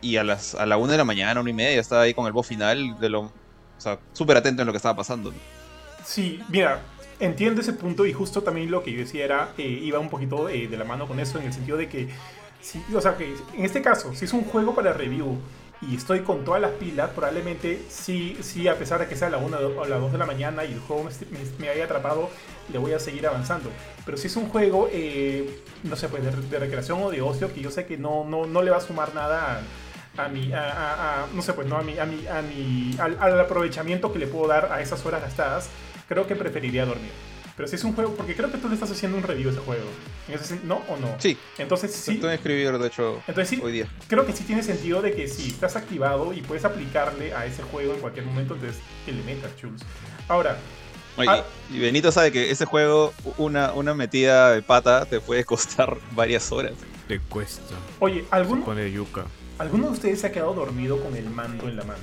y 0.00 0.16
a, 0.16 0.24
las, 0.24 0.54
a 0.54 0.64
la 0.64 0.78
1 0.78 0.92
de 0.92 0.98
la 0.98 1.04
mañana, 1.04 1.40
1 1.40 1.50
y 1.50 1.52
media, 1.52 1.80
estaba 1.80 2.02
ahí 2.02 2.14
con 2.14 2.26
el 2.26 2.32
boss 2.32 2.46
final, 2.46 2.98
de 2.98 3.10
lo, 3.10 3.20
o 3.20 3.32
sea, 3.76 3.98
súper 4.12 4.38
atento 4.38 4.62
en 4.62 4.66
lo 4.66 4.72
que 4.72 4.78
estaba 4.78 4.96
pasando. 4.96 5.32
Sí, 6.04 6.42
mira, 6.48 6.80
entiendo 7.20 7.60
ese 7.60 7.72
punto 7.72 8.06
y 8.06 8.12
justo 8.12 8.42
también 8.42 8.70
lo 8.70 8.82
que 8.82 8.92
yo 8.92 8.98
decía 8.98 9.24
era, 9.24 9.52
eh, 9.58 9.62
iba 9.66 9.98
un 9.98 10.08
poquito 10.10 10.48
eh, 10.48 10.68
de 10.68 10.76
la 10.76 10.84
mano 10.84 11.06
con 11.06 11.18
eso 11.20 11.38
en 11.38 11.46
el 11.46 11.52
sentido 11.52 11.76
de 11.76 11.88
que, 11.88 12.08
sí, 12.60 12.82
o 12.94 13.00
sea, 13.00 13.16
que 13.16 13.34
en 13.54 13.64
este 13.64 13.82
caso, 13.82 14.14
si 14.14 14.24
es 14.26 14.32
un 14.32 14.44
juego 14.44 14.74
para 14.74 14.92
review 14.92 15.38
y 15.82 15.94
estoy 15.96 16.20
con 16.20 16.44
todas 16.44 16.60
las 16.60 16.70
pilas, 16.72 17.10
probablemente 17.10 17.82
sí, 17.88 18.36
sí, 18.40 18.66
a 18.66 18.76
pesar 18.78 18.98
de 19.00 19.06
que 19.06 19.14
sea 19.16 19.28
la 19.28 19.36
1 19.38 19.58
o 19.76 19.84
la 19.86 19.98
2 19.98 20.10
de 20.12 20.18
la 20.18 20.24
mañana 20.26 20.64
y 20.64 20.72
el 20.72 20.80
juego 20.80 21.04
me, 21.04 21.10
me- 21.58 21.68
haya 21.68 21.84
atrapado, 21.84 22.30
le 22.72 22.78
voy 22.78 22.92
a 22.94 22.98
seguir 22.98 23.26
avanzando. 23.26 23.70
Pero 24.04 24.16
si 24.16 24.28
es 24.28 24.36
un 24.36 24.48
juego, 24.48 24.88
eh, 24.90 25.60
no 25.84 25.96
sé, 25.96 26.08
pues 26.08 26.24
de, 26.24 26.30
de 26.30 26.58
recreación 26.58 27.02
o 27.02 27.10
de 27.10 27.20
ocio, 27.20 27.52
que 27.52 27.60
yo 27.60 27.70
sé 27.70 27.84
que 27.86 27.98
no, 27.98 28.24
no, 28.24 28.46
no 28.46 28.62
le 28.62 28.70
va 28.70 28.78
a 28.78 28.80
sumar 28.80 29.14
nada 29.14 29.60
a, 30.16 30.24
a 30.24 30.28
mi, 30.28 30.50
a, 30.52 30.62
a- 30.62 31.24
a- 31.24 31.26
no 31.34 31.42
sé, 31.42 31.52
pues 31.52 31.66
no, 31.68 31.76
a 31.76 31.82
mi, 31.82 31.98
a 31.98 32.06
mi, 32.06 32.26
a 32.26 32.40
mi, 32.40 32.96
al, 32.98 33.18
al 33.20 33.38
aprovechamiento 33.40 34.12
que 34.12 34.18
le 34.18 34.26
puedo 34.26 34.48
dar 34.48 34.72
a 34.72 34.80
esas 34.80 35.04
horas 35.04 35.20
gastadas, 35.20 35.68
creo 36.08 36.26
que 36.26 36.36
preferiría 36.36 36.84
dormir. 36.86 37.10
Pero 37.56 37.68
si 37.68 37.76
es 37.76 37.84
un 37.84 37.94
juego, 37.94 38.14
porque 38.14 38.34
creo 38.36 38.52
que 38.52 38.58
tú 38.58 38.68
le 38.68 38.74
estás 38.74 38.90
haciendo 38.90 39.16
un 39.16 39.22
review 39.22 39.48
a 39.48 39.52
ese 39.52 39.60
juego. 39.62 39.84
En 40.28 40.34
ese 40.34 40.56
sen- 40.56 40.62
¿No 40.64 40.82
o 40.88 40.96
no? 40.98 41.14
Sí, 41.18 41.38
Entonces 41.56 41.90
sí, 41.94 42.14
estoy 42.14 42.34
escribir, 42.34 42.76
de 42.78 42.86
hecho, 42.86 43.22
entonces 43.26 43.48
sí, 43.48 43.60
hoy 43.64 43.72
día. 43.72 43.88
creo 44.08 44.26
que 44.26 44.34
sí 44.34 44.44
tiene 44.44 44.62
sentido 44.62 45.00
de 45.00 45.12
que 45.14 45.26
si 45.26 45.48
estás 45.48 45.74
activado 45.74 46.34
y 46.34 46.42
puedes 46.42 46.66
aplicarle 46.66 47.32
a 47.32 47.46
ese 47.46 47.62
juego 47.62 47.94
en 47.94 48.00
cualquier 48.00 48.26
momento, 48.26 48.54
entonces 48.54 48.78
que 49.06 49.12
le 49.12 49.22
metas, 49.22 49.56
chuls. 49.56 49.82
Ahora, 50.28 50.58
Oye, 51.18 51.30
Ah. 51.30 51.44
Y 51.72 51.78
Benito 51.78 52.12
sabe 52.12 52.30
que 52.30 52.50
ese 52.50 52.66
juego, 52.66 53.14
una, 53.38 53.72
una 53.72 53.94
metida 53.94 54.50
de 54.52 54.60
pata, 54.60 55.06
te 55.06 55.18
puede 55.18 55.44
costar 55.44 55.96
varias 56.12 56.52
horas. 56.52 56.74
Le 57.08 57.20
cuesta. 57.20 57.74
oye, 58.00 58.20
Se 58.20 58.26
¿alguno, 58.32 58.64
pone 58.66 58.92
yuca. 58.92 59.24
¿alguno 59.56 59.86
de 59.86 59.92
ustedes 59.94 60.20
se 60.20 60.26
ha 60.26 60.32
quedado 60.32 60.52
dormido 60.52 61.00
con 61.02 61.16
el 61.16 61.30
mando 61.30 61.70
en 61.70 61.76
la 61.76 61.84
mano? 61.84 62.02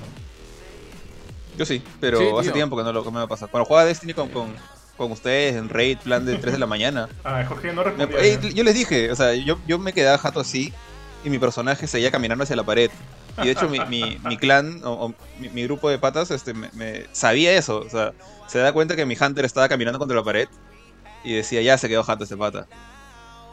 Yo 1.56 1.64
sí, 1.64 1.82
pero 2.00 2.18
Sí, 2.18 2.24
hace 2.40 2.52
tiempo 2.52 2.76
que 2.76 2.82
no 2.82 2.92
lo 2.92 3.04
que 3.04 3.10
me 3.10 3.18
va 3.18 3.24
a 3.24 3.28
pasar. 3.28 3.48
Cuando 3.48 3.66
jugaba 3.66 3.86
Destiny 3.86 4.12
con, 4.14 4.28
con, 4.30 4.56
con 4.96 5.12
ustedes 5.12 5.54
en 5.56 5.68
raid, 5.68 5.98
plan 5.98 6.24
de 6.24 6.36
3 6.36 6.52
de 6.54 6.58
la 6.58 6.66
mañana, 6.66 7.08
Ah, 7.24 7.44
Jorge 7.46 7.68
no 7.72 7.82
me- 7.84 7.84
respondió. 7.84 8.18
eh, 8.20 8.38
yo 8.54 8.64
les 8.64 8.74
dije, 8.74 9.10
o 9.10 9.16
sea, 9.16 9.34
yo, 9.34 9.58
yo 9.66 9.78
me 9.78 9.92
quedaba 9.92 10.18
jato 10.18 10.40
así 10.40 10.72
y 11.24 11.30
mi 11.30 11.38
personaje 11.38 11.86
seguía 11.86 12.10
caminando 12.10 12.44
hacia 12.44 12.56
la 12.56 12.64
pared. 12.64 12.90
Y 13.38 13.46
de 13.46 13.50
hecho 13.52 13.68
mi, 13.68 13.80
mi, 13.86 14.18
mi 14.24 14.36
clan 14.36 14.80
o, 14.84 14.92
o 15.06 15.14
mi, 15.38 15.48
mi 15.50 15.62
grupo 15.64 15.90
de 15.90 15.98
patas 15.98 16.30
este, 16.30 16.54
me, 16.54 16.70
me- 16.72 17.06
sabía 17.12 17.52
eso. 17.52 17.78
O 17.78 17.88
sea, 17.90 18.12
se 18.48 18.58
da 18.58 18.72
cuenta 18.72 18.96
que 18.96 19.06
mi 19.06 19.16
hunter 19.20 19.44
estaba 19.44 19.68
caminando 19.68 19.98
contra 19.98 20.16
la 20.16 20.24
pared 20.24 20.48
y 21.24 21.34
decía, 21.34 21.62
ya 21.62 21.78
se 21.78 21.88
quedó 21.88 22.02
jato 22.02 22.24
este 22.24 22.36
pata. 22.36 22.66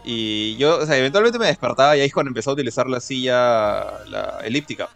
Y 0.03 0.57
yo, 0.57 0.79
o 0.79 0.85
sea, 0.85 0.97
eventualmente 0.97 1.37
me 1.37 1.45
despertaba 1.45 1.95
y 1.95 2.01
ahí 2.01 2.07
es 2.07 2.13
cuando 2.13 2.29
empezó 2.29 2.49
a 2.49 2.53
utilizar 2.53 2.87
la 2.87 2.99
silla 2.99 3.83
la 4.07 4.39
elíptica. 4.43 4.89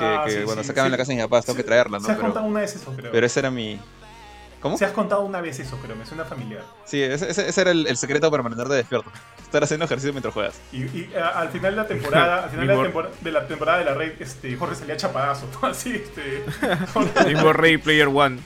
Que, 0.00 0.04
Ah, 0.04 0.22
que 0.26 0.30
sí, 0.32 0.38
cuando 0.44 0.62
sí, 0.62 0.66
se 0.66 0.72
acaba 0.72 0.86
en 0.86 0.90
sí. 0.90 0.92
la 0.92 0.96
casa 0.98 1.08
de 1.12 1.16
mis 1.16 1.24
papás 1.24 1.44
tengo 1.46 1.56
Sí, 1.56 1.62
que 1.62 1.66
traerla, 1.68 1.98
¿no? 2.00 2.04
Se 2.04 2.10
has 2.10 2.16
Pero, 2.16 2.26
contado 2.28 2.46
una 2.46 2.60
vez 2.60 2.74
eso, 2.74 2.92
creo. 2.96 3.12
pero 3.12 3.26
ese 3.26 3.38
era 3.40 3.50
mi... 3.52 3.78
¿Cómo? 4.60 4.76
Se 4.76 4.84
has 4.84 4.92
contado 4.92 5.22
una 5.22 5.40
vez 5.40 5.58
eso, 5.58 5.78
creo. 5.78 5.96
Me 5.96 6.04
suena 6.04 6.24
familiar. 6.26 6.62
Sí, 6.84 7.00
ese, 7.02 7.30
ese- 7.30 7.48
ese 7.48 7.60
era 7.62 7.70
el, 7.70 7.86
el 7.86 7.96
secreto 7.96 8.30
para 8.30 8.42
mantenerte 8.42 8.74
despierto. 8.74 9.10
Estar 9.42 9.62
haciendo 9.64 9.86
ejercicio 9.86 10.12
mientras 10.12 10.34
juegas. 10.34 10.60
Y, 10.70 10.82
y, 10.82 11.10
a- 11.18 11.28
al 11.28 11.48
final 11.48 11.70
de 11.72 11.76
la 11.82 11.86
temporada, 11.86 12.44
al 12.44 12.50
final 12.50 12.66
de 12.66 12.76
la, 12.76 12.82
tempora- 12.82 13.10
de 13.22 13.32
la 13.32 13.46
temporada 13.46 13.78
de 13.78 13.84
la 13.86 13.94
red, 13.94 14.20
este, 14.20 14.54
Jorge 14.56 14.74
salía 14.74 14.98
chapadazo. 14.98 15.46
Así, 15.62 15.94
este. 15.94 16.44
Mismo 17.26 17.52
Ready 17.54 17.78
Player 17.78 18.08
One. 18.08 18.38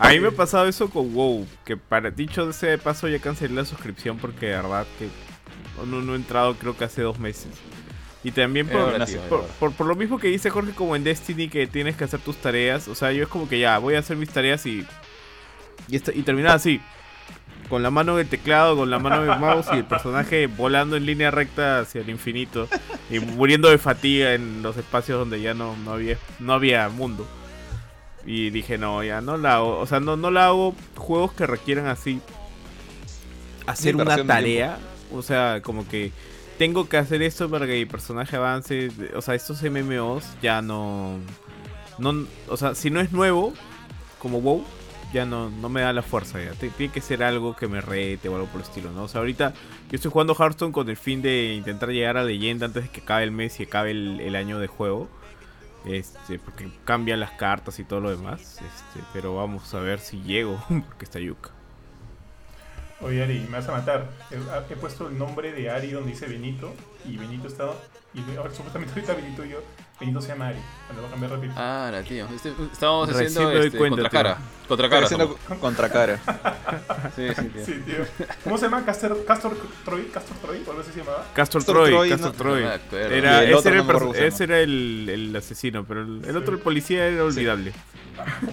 A 0.00 0.08
mí 0.08 0.18
me 0.18 0.28
ha 0.28 0.32
pasado 0.32 0.66
eso 0.66 0.90
con 0.90 1.14
WoW, 1.14 1.46
que 1.64 1.76
para 1.76 2.10
dicho 2.10 2.52
sea 2.52 2.70
de 2.70 2.78
paso 2.78 3.06
ya 3.06 3.20
cancelé 3.20 3.54
la 3.54 3.64
suscripción 3.64 4.18
porque 4.18 4.46
de 4.46 4.56
verdad 4.56 4.86
que 4.98 5.08
no, 5.86 6.00
no 6.02 6.14
he 6.14 6.16
entrado 6.16 6.56
creo 6.56 6.76
que 6.76 6.82
hace 6.82 7.02
dos 7.02 7.20
meses. 7.20 7.46
Y 8.24 8.32
también 8.32 8.66
por, 8.68 8.94
por, 9.28 9.46
por- 9.46 9.72
por 9.72 9.86
lo 9.86 9.94
mismo 9.94 10.18
que 10.18 10.28
dice 10.28 10.48
Jorge 10.50 10.72
como 10.72 10.96
en 10.96 11.04
Destiny 11.04 11.48
que 11.48 11.66
tienes 11.66 11.94
que 11.96 12.04
hacer 12.04 12.20
tus 12.20 12.36
tareas, 12.38 12.88
o 12.88 12.94
sea, 12.94 13.12
yo 13.12 13.22
es 13.22 13.28
como 13.28 13.48
que 13.48 13.58
ya 13.60 13.78
voy 13.78 13.94
a 13.94 13.98
hacer 14.00 14.16
mis 14.16 14.30
tareas 14.30 14.64
y 14.66 14.84
y, 15.88 15.96
esta- 15.96 16.12
y 16.14 16.22
terminar 16.22 16.56
así, 16.56 16.80
con 17.68 17.82
la 17.82 17.90
mano 17.90 18.14
en 18.14 18.20
el 18.20 18.28
teclado, 18.28 18.76
con 18.76 18.88
la 18.90 18.98
mano 18.98 19.22
en 19.24 19.30
el 19.30 19.38
mouse 19.38 19.66
y 19.74 19.76
el 19.76 19.84
personaje 19.84 20.46
volando 20.56 20.96
en 20.96 21.04
línea 21.04 21.30
recta 21.30 21.80
hacia 21.80 22.00
el 22.00 22.08
infinito 22.08 22.66
y 23.10 23.18
muriendo 23.20 23.68
de 23.68 23.76
fatiga 23.76 24.32
en 24.32 24.62
los 24.62 24.76
espacios 24.78 25.18
donde 25.18 25.40
ya 25.42 25.52
no, 25.52 25.76
no 25.84 25.92
había 25.92 26.16
no 26.40 26.54
había 26.54 26.88
mundo. 26.88 27.26
Y 28.26 28.48
dije, 28.48 28.78
no, 28.78 29.04
ya 29.04 29.20
no 29.20 29.36
la 29.36 29.56
hago. 29.56 29.78
O 29.78 29.86
sea, 29.86 30.00
no, 30.00 30.16
no 30.16 30.30
la 30.30 30.46
hago 30.46 30.74
juegos 30.96 31.32
que 31.34 31.46
requieran 31.46 31.86
así 31.88 32.22
hacer 33.66 33.96
una 33.96 34.16
tarea. 34.26 34.78
O 35.12 35.22
sea, 35.22 35.60
como 35.62 35.86
que 35.86 36.10
tengo 36.58 36.88
que 36.88 36.96
hacer 36.96 37.22
esto 37.22 37.50
para 37.50 37.66
que 37.66 37.74
mi 37.74 37.86
personaje 37.86 38.36
avance. 38.36 38.90
O 39.14 39.22
sea, 39.22 39.34
estos 39.34 39.62
MMOs 39.62 40.24
ya 40.42 40.62
no. 40.62 41.18
no 41.98 42.26
o 42.48 42.56
sea, 42.56 42.74
si 42.74 42.90
no 42.90 43.00
es 43.00 43.12
nuevo, 43.12 43.52
como 44.18 44.40
WoW, 44.40 44.64
ya 45.12 45.24
no, 45.24 45.50
no 45.50 45.68
me 45.68 45.80
da 45.80 45.92
la 45.92 46.02
fuerza. 46.02 46.42
Ya. 46.42 46.52
Tiene 46.52 46.92
que 46.92 47.00
ser 47.00 47.22
algo 47.22 47.56
que 47.56 47.68
me 47.68 47.80
rete 47.80 48.28
o 48.28 48.34
algo 48.34 48.46
por 48.48 48.60
el 48.60 48.66
estilo, 48.66 48.92
¿no? 48.92 49.04
O 49.04 49.08
sea, 49.08 49.20
ahorita 49.20 49.52
yo 49.90 49.96
estoy 49.96 50.10
jugando 50.10 50.34
Hearthstone 50.34 50.72
con 50.72 50.88
el 50.88 50.96
fin 50.96 51.22
de 51.22 51.54
intentar 51.54 51.90
llegar 51.90 52.16
a 52.16 52.24
leyenda 52.24 52.66
antes 52.66 52.84
de 52.84 52.88
que 52.90 53.00
acabe 53.00 53.24
el 53.24 53.30
mes 53.30 53.58
y 53.60 53.64
acabe 53.64 53.90
el, 53.90 54.20
el 54.20 54.36
año 54.36 54.58
de 54.58 54.66
juego. 54.66 55.08
Este, 55.84 56.38
porque 56.38 56.70
cambian 56.84 57.20
las 57.20 57.32
cartas 57.32 57.78
y 57.78 57.84
todo 57.84 58.00
lo 58.00 58.10
demás. 58.10 58.40
Este, 58.62 59.04
pero 59.12 59.36
vamos 59.36 59.72
a 59.74 59.80
ver 59.80 59.98
si 59.98 60.22
llego, 60.22 60.58
porque 60.68 61.04
está 61.04 61.18
yuca. 61.20 61.50
Oye, 63.04 63.22
Ari, 63.22 63.40
me 63.50 63.58
vas 63.58 63.68
a 63.68 63.72
matar. 63.72 64.08
He, 64.30 64.72
he 64.72 64.76
puesto 64.76 65.08
el 65.08 65.18
nombre 65.18 65.52
de 65.52 65.68
Ari 65.68 65.90
donde 65.90 66.12
dice 66.12 66.26
Benito. 66.26 66.72
Y 67.04 67.18
Benito 67.18 67.48
está. 67.48 67.66
Y 68.14 68.20
ahora, 68.36 68.50
supuestamente 68.50 68.94
ahorita 68.94 69.12
Benito 69.14 69.44
y 69.44 69.50
yo. 69.50 69.58
Benito 70.00 70.22
se 70.22 70.28
llama 70.28 70.48
Ari. 70.48 70.58
Me 70.88 70.94
lo 70.94 71.02
voy 71.02 71.08
a 71.08 71.10
cambiar 71.10 71.32
rápido. 71.32 71.52
Ah, 71.54 71.90
la 71.92 72.02
tío. 72.02 72.26
Este- 72.34 72.54
estábamos 72.72 73.08
Recién 73.08 73.26
haciendo 73.26 73.52
este, 73.62 73.76
cuenta, 73.76 74.08
tío. 74.08 74.36
Contracara. 74.68 75.06
Contracara. 75.60 76.18
Sí, 77.16 77.28
sí, 77.36 77.42
tío. 77.48 77.64
Sí, 77.66 77.72
tío. 77.86 78.26
¿Cómo 78.42 78.56
se 78.58 78.64
llama? 78.64 78.84
¿Castor, 78.84 79.24
Castor 79.24 79.56
Troy? 79.84 80.04
¿Castor 80.06 80.36
Troy? 80.38 80.62
¿O 80.66 80.70
algo 80.70 80.82
así 80.82 80.90
se 80.92 80.98
llamaba? 81.00 81.24
Castor, 81.34 81.60
Castor 81.60 81.74
Troy, 81.76 81.90
Troy, 81.90 82.10
Castor 82.10 82.30
no- 82.32 82.36
Troy. 82.38 82.62
No. 82.64 82.70
Era, 82.98 83.44
ese 83.44 83.68
era, 83.68 83.82
no 83.82 84.10
el, 84.10 84.14
ese 84.16 84.44
era 84.44 85.38
asesino, 85.38 85.84
pero 85.84 86.02
el, 86.02 86.22
el 86.26 86.36
otro, 86.36 86.54
el 86.54 86.60
policía, 86.60 87.06
era 87.06 87.24
olvidable. 87.24 87.72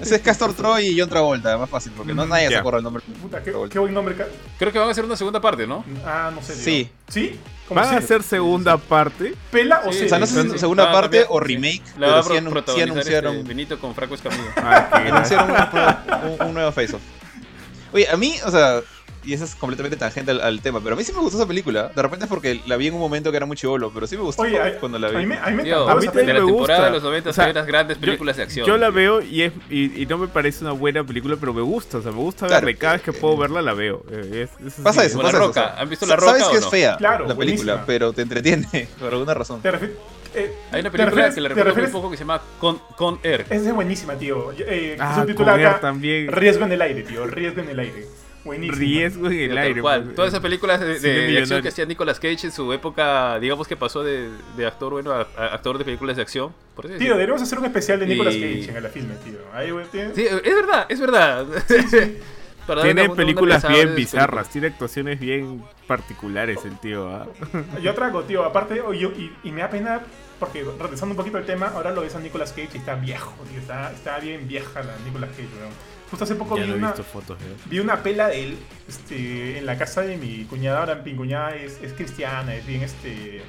Ese 0.01 0.15
es 0.15 0.21
Castor 0.21 0.53
Troy 0.53 0.87
y 0.87 0.99
John 0.99 1.09
Travolta, 1.09 1.57
más 1.57 1.69
fácil, 1.69 1.93
porque 1.95 2.13
no 2.13 2.25
nadie 2.25 2.49
se 2.49 2.57
acuerda 2.57 2.79
el 2.79 2.83
nombre. 2.83 3.03
Puta, 3.21 3.41
qué, 3.41 3.53
qué 3.71 3.79
buen 3.79 3.93
nombre. 3.93 4.15
Creo 4.59 4.71
que 4.71 4.79
van 4.79 4.89
a 4.89 4.91
hacer 4.91 5.05
una 5.05 5.15
segunda 5.15 5.39
parte, 5.41 5.65
¿no? 5.65 5.83
Ah, 6.05 6.31
no 6.33 6.41
sé. 6.43 6.55
Sí. 6.55 6.89
¿Sí? 7.07 7.39
¿Cómo 7.67 7.79
¿Van 7.79 7.93
a 7.95 7.97
hacer 7.99 8.21
segunda 8.21 8.77
parte? 8.77 9.33
¿Pela 9.49 9.83
o 9.85 9.93
Sí? 9.93 10.05
O 10.05 10.09
sea, 10.09 10.19
no 10.19 10.25
sé 10.25 10.33
si 10.33 10.41
Sí, 10.41 10.47
es 10.47 10.53
sí. 10.53 10.59
segunda 10.59 10.91
parte 10.91 11.25
o 11.29 11.39
remake, 11.39 11.81
La 11.97 12.07
pero 12.07 12.23
sí, 12.23 12.29
pro- 12.29 12.37
anun- 12.37 12.43
sí 12.45 12.49
protagonizar 12.51 12.89
anunciaron, 12.91 13.35
este 13.37 13.47
Benito 13.47 13.79
con 13.79 13.95
Franco 13.95 14.15
Escamilla. 14.15 14.43
Ah, 14.57 14.89
anunciaron 14.93 15.51
un, 15.51 15.55
un- 16.39 16.53
nuevo 16.53 16.71
Face 16.71 16.95
Off. 16.95 17.01
Oye, 17.93 18.07
a 18.09 18.17
mí, 18.17 18.35
o 18.45 18.51
sea, 18.51 18.81
y 19.23 19.33
eso 19.33 19.43
es 19.43 19.55
completamente 19.55 19.97
tangente 19.97 20.31
al, 20.31 20.41
al 20.41 20.61
tema, 20.61 20.79
pero 20.81 20.95
a 20.95 20.97
mí 20.97 21.03
sí 21.03 21.13
me 21.13 21.19
gustó 21.19 21.37
esa 21.37 21.47
película. 21.47 21.89
De 21.95 22.01
repente 22.01 22.25
es 22.25 22.29
porque 22.29 22.61
la 22.65 22.75
vi 22.77 22.87
en 22.87 22.93
un 22.95 22.99
momento 22.99 23.29
que 23.31 23.37
era 23.37 23.45
muy 23.45 23.55
chivolo, 23.55 23.91
pero 23.93 24.07
sí 24.07 24.17
me 24.17 24.23
gustó 24.23 24.41
Oye, 24.43 24.59
a, 24.59 24.79
cuando 24.79 24.97
la 24.99 25.07
a 25.07 25.11
vi. 25.11 25.17
mí 25.17 25.25
me, 25.27 25.37
a 25.37 25.47
mí 25.47 25.55
me 25.57 25.63
Tío, 25.63 25.87
a 25.89 25.95
mí 25.95 26.07
de 26.07 26.23
la 26.25 26.33
me 26.33 26.45
temporada 26.45 26.51
gusta. 26.51 26.85
de 26.85 26.91
los 26.91 27.03
90 27.03 27.29
O 27.29 27.33
sea, 27.33 27.45
hay 27.45 27.51
unas 27.51 27.65
grandes 27.67 27.97
yo- 27.97 28.01
películas 28.01 28.37
de 28.37 28.43
acción. 28.43 28.65
Yo 28.67 28.77
la 28.77 28.89
veo 28.89 29.21
y, 29.21 29.43
es, 29.43 29.53
y, 29.69 30.01
y 30.01 30.05
no 30.05 30.17
me 30.17 30.27
parece 30.27 30.63
una 30.63 30.73
buena 30.73 31.03
película, 31.03 31.35
pero 31.39 31.53
me 31.53 31.61
gusta. 31.61 31.99
O 31.99 32.01
sea, 32.01 32.11
me 32.11 32.17
gusta 32.17 32.47
Claro. 32.47 32.65
verla 32.65 32.79
cada 32.79 32.93
vez 32.93 33.01
que 33.03 33.13
puedo 33.13 33.37
verla 33.37 33.61
la 33.61 33.73
veo. 33.73 34.03
Eh, 34.11 34.47
es- 34.59 34.67
es 34.67 34.73
Pasa 34.81 35.05
eso, 35.05 35.21
La 35.21 35.29
eso. 35.29 35.37
Roca. 35.39 35.75
¿Han 35.77 35.89
visto 35.89 36.05
La 36.05 36.15
Roca 36.15 36.31
Sabes 36.31 36.43
o 36.47 36.51
que 36.51 36.59
no? 36.59 36.65
es 36.65 36.69
fea 36.69 36.97
Claro, 36.97 37.27
la 37.27 37.35
película, 37.35 37.73
buenísima. 37.75 37.85
pero 37.85 38.13
te 38.13 38.21
entretiene 38.23 38.87
por 38.99 39.11
alguna 39.13 39.33
razón. 39.33 39.61
Te 39.61 39.69
eh, 40.33 40.53
Hay 40.71 40.79
una 40.79 40.89
¿te 40.89 40.97
película 40.97 41.25
refieres- 41.27 41.35
que 41.35 41.41
le 41.41 41.49
te 41.49 41.55
recuerdo 41.55 41.75
muy 41.75 41.81
refieres- 41.83 41.91
poco 41.91 42.09
que 42.11 42.17
se 42.17 42.23
llama 42.23 42.41
Con, 42.59 42.79
Con 42.95 43.19
Air. 43.21 43.41
Esa 43.49 43.67
es 43.69 43.73
buenísima, 43.75 44.15
tío. 44.15 44.51
Eh, 44.57 44.95
Ah, 44.99 45.15
se 45.19 45.27
titula 45.27 45.51
con 45.51 45.59
Air 45.59 45.67
acá 45.67 45.79
también. 45.81 46.27
Riesgo 46.31 46.65
en 46.65 46.71
el 46.71 46.81
aire, 46.81 47.03
tío. 47.03 47.27
Riesgo 47.27 47.61
en 47.61 47.69
el 47.69 47.79
aire. 47.79 48.05
Buenísimo. 48.43 48.77
Riesgo 48.77 49.27
en 49.27 49.51
el 49.51 49.57
aire. 49.57 49.81
cual. 49.81 50.03
pues. 50.03 50.15
Todas 50.15 50.29
esas 50.29 50.39
películas 50.41 50.79
de, 50.79 50.99
de- 50.99 51.37
acción 51.39 51.61
que 51.61 51.67
hacía 51.67 51.85
Nicolas 51.85 52.19
Cage 52.19 52.47
en 52.47 52.51
su 52.51 52.73
época, 52.73 53.39
digamos 53.39 53.67
que 53.67 53.75
pasó 53.77 54.03
de, 54.03 54.29
de 54.57 54.65
actor 54.65 54.93
bueno 54.93 55.11
a, 55.11 55.27
a 55.37 55.45
actor 55.53 55.77
de 55.77 55.85
películas 55.85 56.15
de 56.15 56.23
acción. 56.23 56.51
Por 56.75 56.87
Tío, 56.87 57.13
deberíamos 57.13 57.41
hacer 57.41 57.59
un 57.59 57.65
especial 57.65 57.99
de 57.99 58.07
Nicolas 58.07 58.33
Y- 58.33 58.39
Cage 58.65 58.77
en 58.77 58.83
la 58.83 58.89
filme, 58.89 59.13
tío. 59.23 59.37
Ahí, 59.53 59.69
güey, 59.71 59.85
tío. 59.87 60.13
Sí, 60.15 60.25
es 60.25 60.55
verdad, 60.55 60.85
es 60.89 60.99
verdad. 60.99 61.45
Tiene 62.83 63.03
una- 63.05 63.15
películas 63.15 63.67
bien 63.67 63.95
bizarras, 63.95 64.49
tiene 64.49 64.67
actuaciones 64.67 65.19
bien 65.19 65.63
particulares 65.87 66.59
el 66.63 66.77
tío. 66.79 67.09
¿ah? 67.09 67.27
Yo 67.81 67.93
trago, 67.93 68.23
tío. 68.23 68.45
Aparte, 68.45 68.81
o 68.81 68.93
yo- 68.93 69.11
y, 69.11 69.31
y 69.43 69.51
me 69.51 69.61
da 69.61 69.69
pena, 69.69 70.01
porque 70.39 70.63
regresando 70.79 71.13
un 71.13 71.17
poquito 71.17 71.37
al 71.37 71.45
tema, 71.45 71.67
ahora 71.67 71.91
lo 71.91 72.01
ves 72.01 72.15
a 72.15 72.19
Nicolas 72.19 72.51
Cage 72.51 72.69
y 72.75 72.77
está 72.77 72.95
viejo, 72.95 73.33
tío. 73.49 73.59
Está, 73.59 73.91
está 73.91 74.19
bien 74.19 74.47
vieja 74.47 74.81
la 74.83 74.95
Nicolas 75.05 75.31
Cage, 75.31 75.47
weón. 75.59 75.73
Justo 76.11 76.25
hace 76.25 76.35
poco 76.35 76.57
Ya 76.57 76.65
vi 76.65 76.71
una, 76.73 76.87
visto 76.87 77.03
fotos. 77.05 77.37
¿eh? 77.41 77.55
vi 77.67 77.79
una 77.79 78.03
pela 78.03 78.27
de 78.27 78.43
él 78.43 78.57
este, 78.87 79.57
en 79.57 79.65
la 79.65 79.77
casa 79.77 80.01
de 80.01 80.17
mi 80.17 80.43
cuñada. 80.43 80.81
Ahora 80.81 80.95
mi 80.95 81.15
cuñada 81.15 81.55
es, 81.55 81.81
es 81.81 81.93
cristiana, 81.93 82.53
es 82.53 82.67
bien 82.67 82.81
este. 82.81 83.41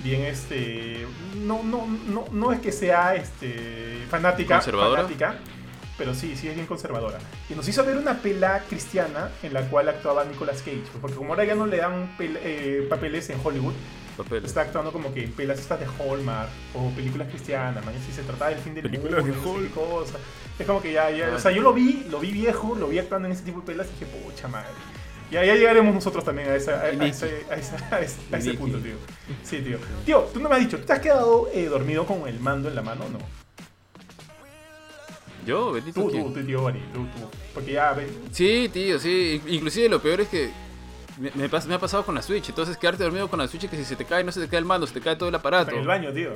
Bien 0.00 0.22
este. 0.22 1.06
No, 1.36 1.62
no, 1.62 1.86
no, 1.86 2.24
no 2.32 2.52
es 2.52 2.58
que 2.58 2.72
sea 2.72 3.14
este. 3.14 4.04
fanática. 4.10 4.56
¿Conservadora? 4.56 5.02
fanática, 5.02 5.36
pero 5.96 6.12
sí, 6.12 6.34
sí 6.34 6.48
es 6.48 6.56
bien 6.56 6.66
conservadora. 6.66 7.18
Y 7.48 7.54
nos 7.54 7.68
hizo 7.68 7.84
ver 7.84 7.96
una 7.96 8.18
pela 8.18 8.64
cristiana 8.68 9.30
en 9.44 9.54
la 9.54 9.62
cual 9.68 9.88
actuaba 9.88 10.24
Nicolas 10.24 10.60
Cage. 10.60 10.82
Porque 11.00 11.16
como 11.16 11.30
ahora 11.30 11.44
ya 11.44 11.54
no 11.54 11.66
le 11.66 11.76
dan 11.76 12.16
eh, 12.18 12.84
papeles 12.90 13.30
en 13.30 13.38
Hollywood, 13.44 13.74
papeles. 14.16 14.44
está 14.44 14.62
actuando 14.62 14.92
como 14.92 15.12
que 15.14 15.24
en 15.24 15.32
pelas 15.32 15.58
estas 15.58 15.80
de 15.80 15.86
Hallmark 15.86 16.48
o 16.74 16.90
películas 16.90 17.28
cristianas, 17.28 17.84
man. 17.84 17.94
Si 18.06 18.12
se 18.12 18.22
trataba 18.22 18.50
del 18.50 18.60
fin 18.60 18.74
del 18.74 18.84
Películas 18.84 19.24
mundo, 19.24 19.32
de 19.32 19.38
no 19.38 19.42
sé 19.44 19.50
qué 19.72 19.80
Hallmark. 19.80 19.90
cosa. 20.04 20.18
Es 20.58 20.66
como 20.66 20.82
que 20.82 20.92
ya, 20.92 21.10
ya, 21.10 21.28
Ah. 21.32 21.36
o 21.36 21.38
sea, 21.38 21.50
yo 21.52 21.62
lo 21.62 21.72
vi, 21.72 22.06
lo 22.10 22.18
vi 22.20 22.30
viejo, 22.30 22.74
lo 22.74 22.88
vi 22.88 22.98
actuando 22.98 23.26
en 23.26 23.32
ese 23.32 23.42
tipo 23.44 23.60
de 23.60 23.66
pelas 23.66 23.86
y 23.88 23.92
dije, 24.04 24.06
pucha 24.06 24.48
madre. 24.48 24.68
Ya, 25.30 25.42
ya 25.46 25.54
llegaremos 25.54 25.94
nosotros 25.94 26.24
también 26.24 26.48
a, 26.50 26.56
esa, 26.56 26.80
a, 26.82 26.90
ese, 26.90 27.46
a, 27.50 27.54
ese- 27.56 27.76
a 27.90 28.00
ese 28.02 28.18
Nicky. 28.50 28.56
punto, 28.58 28.78
tío. 28.78 28.94
Sí, 29.42 29.60
tío. 29.62 29.78
Tío, 30.04 30.20
tú 30.32 30.40
no 30.40 30.48
me 30.50 30.56
has 30.56 30.60
dicho, 30.60 30.78
¿tú 30.78 30.84
te 30.84 30.92
has 30.92 31.00
quedado 31.00 31.48
eh, 31.54 31.64
dormido 31.66 32.04
con 32.04 32.28
el 32.28 32.38
mando 32.38 32.68
en 32.68 32.74
la 32.74 32.82
mano 32.82 33.04
o 33.06 33.08
no? 33.08 33.18
Yo, 35.46 35.72
Benito, 35.72 36.02
Tú, 36.02 36.10
tú, 36.10 36.32
tú, 36.34 36.44
tío 36.46 36.62
Bari, 36.62 36.80
tú, 36.94 37.00
tú. 37.00 37.28
Porque 37.54 37.72
ya, 37.72 37.96
Sí, 38.30 38.70
tío, 38.72 38.98
sí. 39.00 39.40
Inclusive 39.48 39.88
lo 39.88 40.00
peor 40.00 40.20
es 40.20 40.28
que 40.28 40.50
me, 41.18 41.30
me 41.34 41.50
pas- 41.50 41.66
me 41.66 41.74
ha 41.74 41.78
pasado 41.78 42.04
con 42.04 42.14
la 42.14 42.22
Switch. 42.22 42.48
Entonces 42.48 42.76
quedarte 42.76 43.02
dormido 43.04 43.28
con 43.28 43.38
la 43.38 43.48
Switch 43.48 43.68
que 43.68 43.76
si 43.76 43.84
se 43.84 43.96
te 43.96 44.04
cae 44.04 44.24
no 44.24 44.32
se 44.32 44.40
te 44.40 44.48
cae 44.48 44.58
el 44.58 44.64
mando, 44.64 44.86
se 44.86 44.94
te 44.94 45.00
cae 45.00 45.16
todo 45.16 45.28
el 45.28 45.34
aparato. 45.34 45.70
en 45.72 45.78
el 45.80 45.86
baño, 45.86 46.12
tío. 46.12 46.30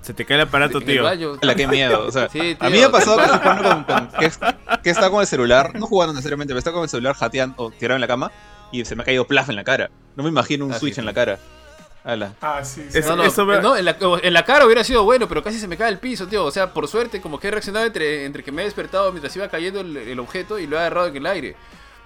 Se 0.00 0.12
te 0.14 0.24
cae 0.24 0.34
el 0.36 0.42
aparato, 0.42 0.78
En 0.78 0.82
el 0.82 0.88
tío. 0.94 1.04
baño. 1.04 1.32
La 1.42 1.54
que 1.54 1.66
miedo, 1.68 2.06
o 2.06 2.10
sea, 2.10 2.28
Sí, 2.28 2.56
a 2.58 2.68
mí 2.70 2.78
me 2.78 2.84
ha 2.84 2.90
pasado 2.90 3.18
que, 3.18 3.28
con, 3.48 3.84
con- 3.84 4.08
que, 4.18 4.92
que 4.94 5.10
con 5.10 5.20
el 5.20 5.26
celular, 5.28 5.74
no 5.76 5.86
jugando 5.86 6.12
necesariamente, 6.12 6.50
pero 6.50 6.58
he 6.58 6.60
estado 6.60 6.74
con 6.76 6.82
el 6.84 6.88
celular 6.88 7.14
jateando 7.14 7.54
o 7.58 7.70
tirado 7.70 7.94
en 7.96 8.00
la 8.00 8.08
cama 8.08 8.32
y 8.72 8.84
se 8.84 8.96
me 8.96 9.02
ha 9.02 9.04
caído 9.06 9.26
plaf 9.26 9.48
en 9.50 9.56
la 9.56 9.62
cara. 9.64 9.90
No 10.16 10.24
me 10.24 10.28
imagino 10.30 10.64
un 10.66 10.72
Ah, 10.72 10.78
Switch 10.78 10.94
sí. 10.94 11.00
en 11.00 11.06
la 11.06 11.14
cara. 11.14 11.38
Ala. 12.04 12.34
Ah, 12.40 12.64
sí, 12.64 12.84
sí. 12.90 12.98
Es- 12.98 13.06
No, 13.06 13.14
no, 13.14 13.22
Eso 13.22 13.44
me- 13.46 13.60
no, 13.60 13.76
en, 13.76 13.84
la, 13.84 13.96
en 14.22 14.32
la 14.34 14.44
cara 14.44 14.66
hubiera 14.66 14.82
sido 14.82 15.04
bueno, 15.04 15.28
pero 15.28 15.40
casi 15.40 15.60
se 15.60 15.68
me 15.68 15.76
cae 15.76 15.88
el 15.90 15.98
piso, 15.98 16.26
tío. 16.26 16.44
O 16.44 16.50
sea, 16.50 16.72
por 16.74 16.88
suerte, 16.88 17.20
como 17.20 17.38
que 17.38 17.46
he 17.46 17.50
reaccionado 17.52 17.86
entre, 17.86 18.24
entre 18.24 18.42
que 18.42 18.50
me 18.50 18.62
he 18.62 18.64
despertado 18.64 19.12
mientras 19.12 19.36
iba 19.36 19.46
cayendo 19.46 19.78
el, 19.82 19.96
el 19.96 20.18
objeto 20.18 20.58
y 20.58 20.66
lo 20.66 20.76
he 20.76 20.80
agarrado 20.80 21.06
en 21.06 21.16
el 21.16 21.26
aire. 21.26 21.54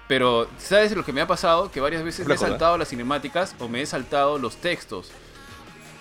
Pero, 0.07 0.47
¿sabes 0.57 0.95
lo 0.95 1.03
que 1.03 1.11
me 1.11 1.21
ha 1.21 1.27
pasado? 1.27 1.69
Que 1.71 1.81
varias 1.81 2.03
veces 2.03 2.25
me 2.25 2.33
he 2.33 2.37
saltado 2.51 2.77
las 2.77 2.87
cinemáticas 2.89 3.55
o 3.59 3.67
me 3.67 3.81
he 3.81 3.85
saltado 3.85 4.37
los 4.37 4.55
textos. 4.57 5.11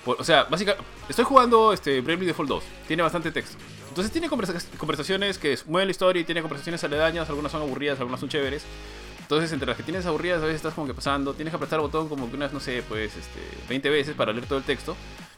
Por- 0.05 0.21
o 0.21 0.25
sea, 0.25 0.45
básicamente, 0.45 0.85
estoy 1.09 1.25
jugando 1.25 1.73
este, 1.73 2.01
Bravely 2.01 2.27
Default 2.27 2.49
2. 2.49 2.65
Tiene 2.87 3.03
bastante 3.03 3.33
texto. 3.33 3.57
Entonces 3.89 4.13
tiene 4.13 4.29
conversa- 4.29 4.63
conversaciones 4.79 5.39
que 5.39 5.59
mueven 5.67 5.89
la 5.89 5.91
historia 5.91 6.21
y 6.21 6.25
tiene 6.25 6.41
conversaciones 6.43 6.85
aledañas. 6.85 7.29
Algunas 7.29 7.51
son 7.51 7.63
aburridas, 7.63 7.99
algunas 7.99 8.21
son 8.21 8.29
chéveres. 8.29 8.63
Entonces, 9.23 9.51
entre 9.53 9.67
las 9.67 9.77
que 9.77 9.83
tienes 9.83 10.07
aburridas, 10.07 10.39
a 10.41 10.43
veces 10.45 10.57
estás 10.57 10.75
como 10.75 10.87
que 10.87 10.95
pasando. 10.95 11.35
Tienes 11.35 11.51
que 11.51 11.57
apretar 11.57 11.79
el 11.81 11.87
botón 11.87 12.09
como 12.09 12.31
que 12.31 12.37
unas, 12.37 12.53
no 12.53 12.61
sé, 12.61 12.85
pues, 12.89 13.17
este, 13.17 13.41
20 13.69 13.91
veces 13.91 14.15
para 14.15 14.33
leer 14.33 14.47
todo 14.47 14.59
el 14.59 14.65
texto. 14.65 14.95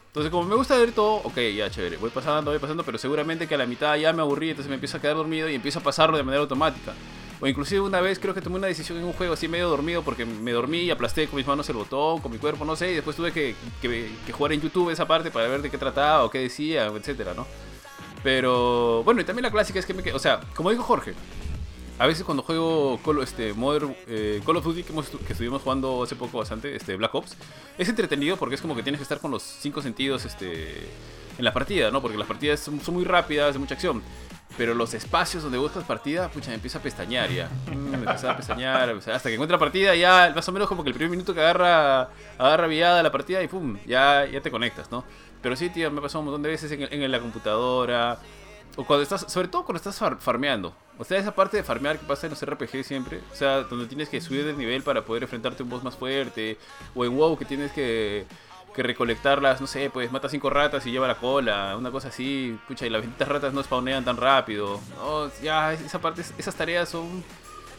Entonces, 0.09 0.31
como 0.31 0.45
me 0.47 0.57
gusta 0.57 0.77
leer 0.77 0.93
todo, 0.93 1.15
ok, 1.25 1.39
ya, 1.57 1.71
chévere. 1.71 1.97
Voy 1.97 2.11
pasando, 2.11 2.51
voy 2.51 2.59
pasando, 2.61 2.83
pero 2.85 2.99
seguramente 2.99 3.47
que 3.47 3.55
a 3.55 3.59
la 3.59 3.65
mitad 3.67 3.97
ya 3.97 4.13
me 4.13 4.21
aburrí, 4.21 4.51
entonces 4.51 4.69
me 4.69 4.75
empiezo 4.75 4.99
a 4.99 5.01
quedar 5.01 5.17
dormido 5.17 5.49
y 5.49 5.55
empiezo 5.55 5.79
a 5.79 5.83
pasarlo 5.83 6.19
de 6.19 6.23
manera 6.25 6.43
automática. 6.43 6.93
O 7.41 7.47
inclusive 7.47 7.81
una 7.81 8.01
vez 8.01 8.19
creo 8.19 8.35
que 8.35 8.41
tomé 8.41 8.57
una 8.57 8.67
decisión 8.67 8.99
en 8.99 9.05
un 9.05 9.13
juego 9.13 9.35
así 9.35 9.47
medio 9.47 9.69
dormido 9.69 10.03
porque 10.03 10.27
me 10.27 10.51
dormí 10.51 10.79
y 10.79 10.91
aplasté 10.91 11.29
con 11.29 11.37
mis 11.37 11.47
manos 11.47 11.69
el 11.69 11.77
botón, 11.77 12.21
con 12.21 12.33
mi 12.33 12.39
cuerpo, 12.39 12.65
no 12.65 12.75
sé, 12.75 12.91
y 12.91 12.95
después 12.95 13.17
tuve 13.17 13.33
que, 13.33 13.55
jugar 14.33 14.53
en 14.53 14.61
YouTube 14.61 14.91
esa 14.91 15.07
parte 15.07 15.31
para 15.31 15.47
ver 15.47 15.63
de 15.63 15.71
qué 15.71 15.79
trataba 15.79 16.25
o 16.25 16.31
qué 16.31 16.41
decía, 16.41 16.87
etcétera, 16.87 17.35
¿no? 17.35 17.47
Pero 18.25 19.05
bueno, 19.05 19.21
y 19.21 19.25
también 19.25 19.45
la 19.45 19.53
clásica 19.53 19.79
es 19.79 19.87
que 19.87 19.95
me 19.95 20.13
o 20.13 20.19
sea, 20.19 20.41
como 20.57 20.71
dijo 20.71 20.83
Jorge, 20.83 21.15
a 22.01 22.07
veces 22.07 22.25
cuando 22.25 22.43
juego 22.43 22.99
Call, 23.05 23.23
este, 23.23 23.53
Modern, 23.53 23.95
eh, 24.09 24.41
Call 24.45 24.57
of 24.57 24.65
Duty, 24.65 24.83
que 24.83 25.33
estuvimos 25.33 25.63
jugando 25.63 26.03
hace 26.03 26.17
poco 26.17 26.39
bastante, 26.39 26.75
este, 26.75 26.97
Black 26.97 27.15
Ops, 27.15 27.37
es 27.77 27.89
entretenido 27.89 28.37
porque 28.37 28.57
es 28.57 28.61
como 28.61 28.75
que 28.75 28.83
tienes 28.83 28.99
que 28.99 29.05
estar 29.05 29.21
con 29.21 29.31
los 29.31 29.43
cinco 29.43 29.81
sentidos 29.81 30.25
este, 30.25 30.89
en 31.39 31.45
la 31.45 31.53
partida, 31.53 31.93
¿no? 31.93 32.03
Porque 32.03 32.17
las 32.17 32.27
partidas 32.27 32.59
son, 32.59 32.81
son 32.81 32.95
muy 32.95 33.05
rápidas, 33.05 33.53
de 33.53 33.61
mucha 33.61 33.75
acción. 33.75 34.03
Pero 34.57 34.75
los 34.75 34.93
espacios 34.95 35.43
donde 35.43 35.59
buscas 35.59 35.85
partida, 35.85 36.29
pucha, 36.31 36.49
me 36.49 36.55
empieza 36.57 36.79
a 36.79 36.83
pestañear 36.83 37.31
ya. 37.31 37.49
Mm, 37.71 37.91
me 37.91 37.97
empieza 37.99 38.31
a 38.33 38.37
pestañear, 38.37 38.91
hasta 38.91 39.29
que 39.29 39.35
encuentra 39.35 39.59
partida, 39.59 39.95
ya 39.95 40.33
más 40.35 40.49
o 40.49 40.53
menos 40.53 40.67
como 40.69 40.83
que 40.83 40.89
el 40.89 40.95
primer 40.95 41.11
minuto 41.11 41.33
que 41.35 41.41
agarra, 41.41 42.09
agarra 42.39 42.67
viada 42.67 43.03
la 43.03 43.13
partida 43.13 43.43
y 43.43 43.47
pum, 43.49 43.79
ya, 43.87 44.25
ya 44.27 44.41
te 44.41 44.51
conectas, 44.51 44.91
¿no? 44.91 45.05
Pero 45.43 45.55
sí, 45.55 45.71
tío, 45.71 45.91
me 45.93 45.99
ha 46.01 46.03
pasado 46.03 46.21
un 46.21 46.25
montón 46.27 46.43
de 46.43 46.49
veces 46.49 46.73
en, 46.73 46.83
en 46.91 47.11
la 47.13 47.21
computadora. 47.21 48.19
O 48.77 48.85
cuando 48.85 49.03
estás, 49.03 49.27
sobre 49.33 49.49
todo 49.49 49.65
cuando 49.65 49.79
estás 49.79 49.99
far- 50.01 50.19
farmeando. 50.19 50.73
O 50.99 51.05
sea, 51.05 51.19
esa 51.19 51.35
parte 51.35 51.57
de 51.57 51.63
farmear 51.65 51.99
que 51.99 52.07
pasa 52.07 52.27
en 52.27 52.31
los 52.31 52.45
RPG 52.45 52.85
siempre. 52.85 53.21
O 53.33 53.35
sea, 53.37 53.63
donde 53.63 53.87
tienes 53.87 54.09
que 54.09 54.21
subir 54.21 54.45
de 54.45 54.53
nivel 54.53 54.83
para 54.83 55.05
poder 55.05 55.25
enfrentarte 55.25 55.63
a 55.63 55.65
un 55.65 55.71
boss 55.71 55.83
más 55.85 55.97
fuerte. 55.97 56.59
O 56.95 57.05
en 57.05 57.17
WoW 57.17 57.37
que 57.37 57.45
tienes 57.45 57.71
que, 57.73 58.25
que 58.79 58.85
recolectarlas, 58.85 59.61
no 59.61 59.67
sé, 59.67 59.91
pues 59.91 60.13
mata 60.13 60.29
cinco 60.29 60.51
ratas 60.51 60.87
y 60.87 60.93
lleva 60.93 61.09
la 61.09 61.17
cola. 61.17 61.77
Una 61.77 61.91
cosa 61.91 62.09
así. 62.09 62.57
Pucha, 62.69 62.87
y 62.87 62.91
las 62.91 63.01
benditas 63.01 63.27
ratas 63.27 63.53
no 63.53 63.61
spawnean 63.61 64.05
tan 64.05 64.17
rápido. 64.17 64.81
No, 64.97 65.29
ya, 65.43 65.73
esa 65.73 66.01
parte, 66.01 66.23
esas 66.39 66.55
tareas 66.55 66.89
son... 66.89 67.25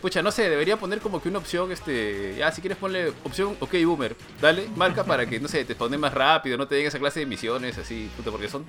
Pucha, 0.02 0.22
no 0.22 0.32
sé, 0.32 0.50
debería 0.50 0.78
poner 0.78 1.00
como 1.00 1.22
que 1.22 1.28
una 1.28 1.40
opción, 1.40 1.72
este... 1.74 2.36
Ya, 2.38 2.52
si 2.54 2.62
quieres 2.62 2.78
ponle 2.78 3.10
opción, 3.26 3.58
ok, 3.60 3.74
boomer. 3.86 4.16
Dale, 4.40 4.68
marca 4.76 5.04
para 5.04 5.26
que, 5.26 5.40
no 5.42 5.50
sé, 5.50 5.66
te 5.66 5.74
spawnen 5.74 6.00
más 6.00 6.14
rápido, 6.14 6.58
no 6.58 6.68
te 6.68 6.76
den 6.76 6.88
esa 6.88 7.00
clase 7.00 7.20
de 7.20 7.26
misiones 7.26 7.78
así, 7.78 8.10
puta, 8.16 8.32
porque 8.32 8.48
son... 8.48 8.64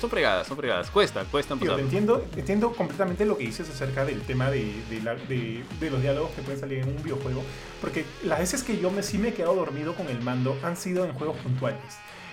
Son 0.00 0.08
fregadas, 0.08 0.46
son 0.46 0.56
fregadas. 0.56 0.90
Cuesta, 0.90 1.24
cuestan 1.24 1.58
te 1.58 1.66
pasar. 1.66 1.80
entiendo, 1.80 2.24
entiendo 2.36 2.72
completamente 2.72 3.26
lo 3.26 3.36
que 3.36 3.44
dices 3.44 3.68
acerca 3.68 4.04
del 4.06 4.22
tema 4.22 4.50
de, 4.50 4.72
de, 4.88 5.02
la- 5.02 5.16
de- 5.16 5.64
de 5.80 5.90
los 5.90 6.00
diálogos 6.00 6.30
que 6.30 6.40
pueden 6.42 6.58
salir 6.60 6.78
en 6.78 6.88
un 6.88 7.02
videojuego. 7.02 7.42
Porque 7.80 8.04
las 8.24 8.38
veces 8.38 8.62
que 8.62 8.78
yo 8.80 8.90
me, 8.90 9.02
sí 9.02 9.18
me 9.18 9.28
he 9.28 9.34
quedado 9.34 9.54
dormido 9.56 9.94
con 9.94 10.08
el 10.08 10.22
mando 10.22 10.56
han 10.62 10.76
sido 10.76 11.04
en 11.04 11.12
juegos 11.12 11.36
puntuales. 11.38 11.82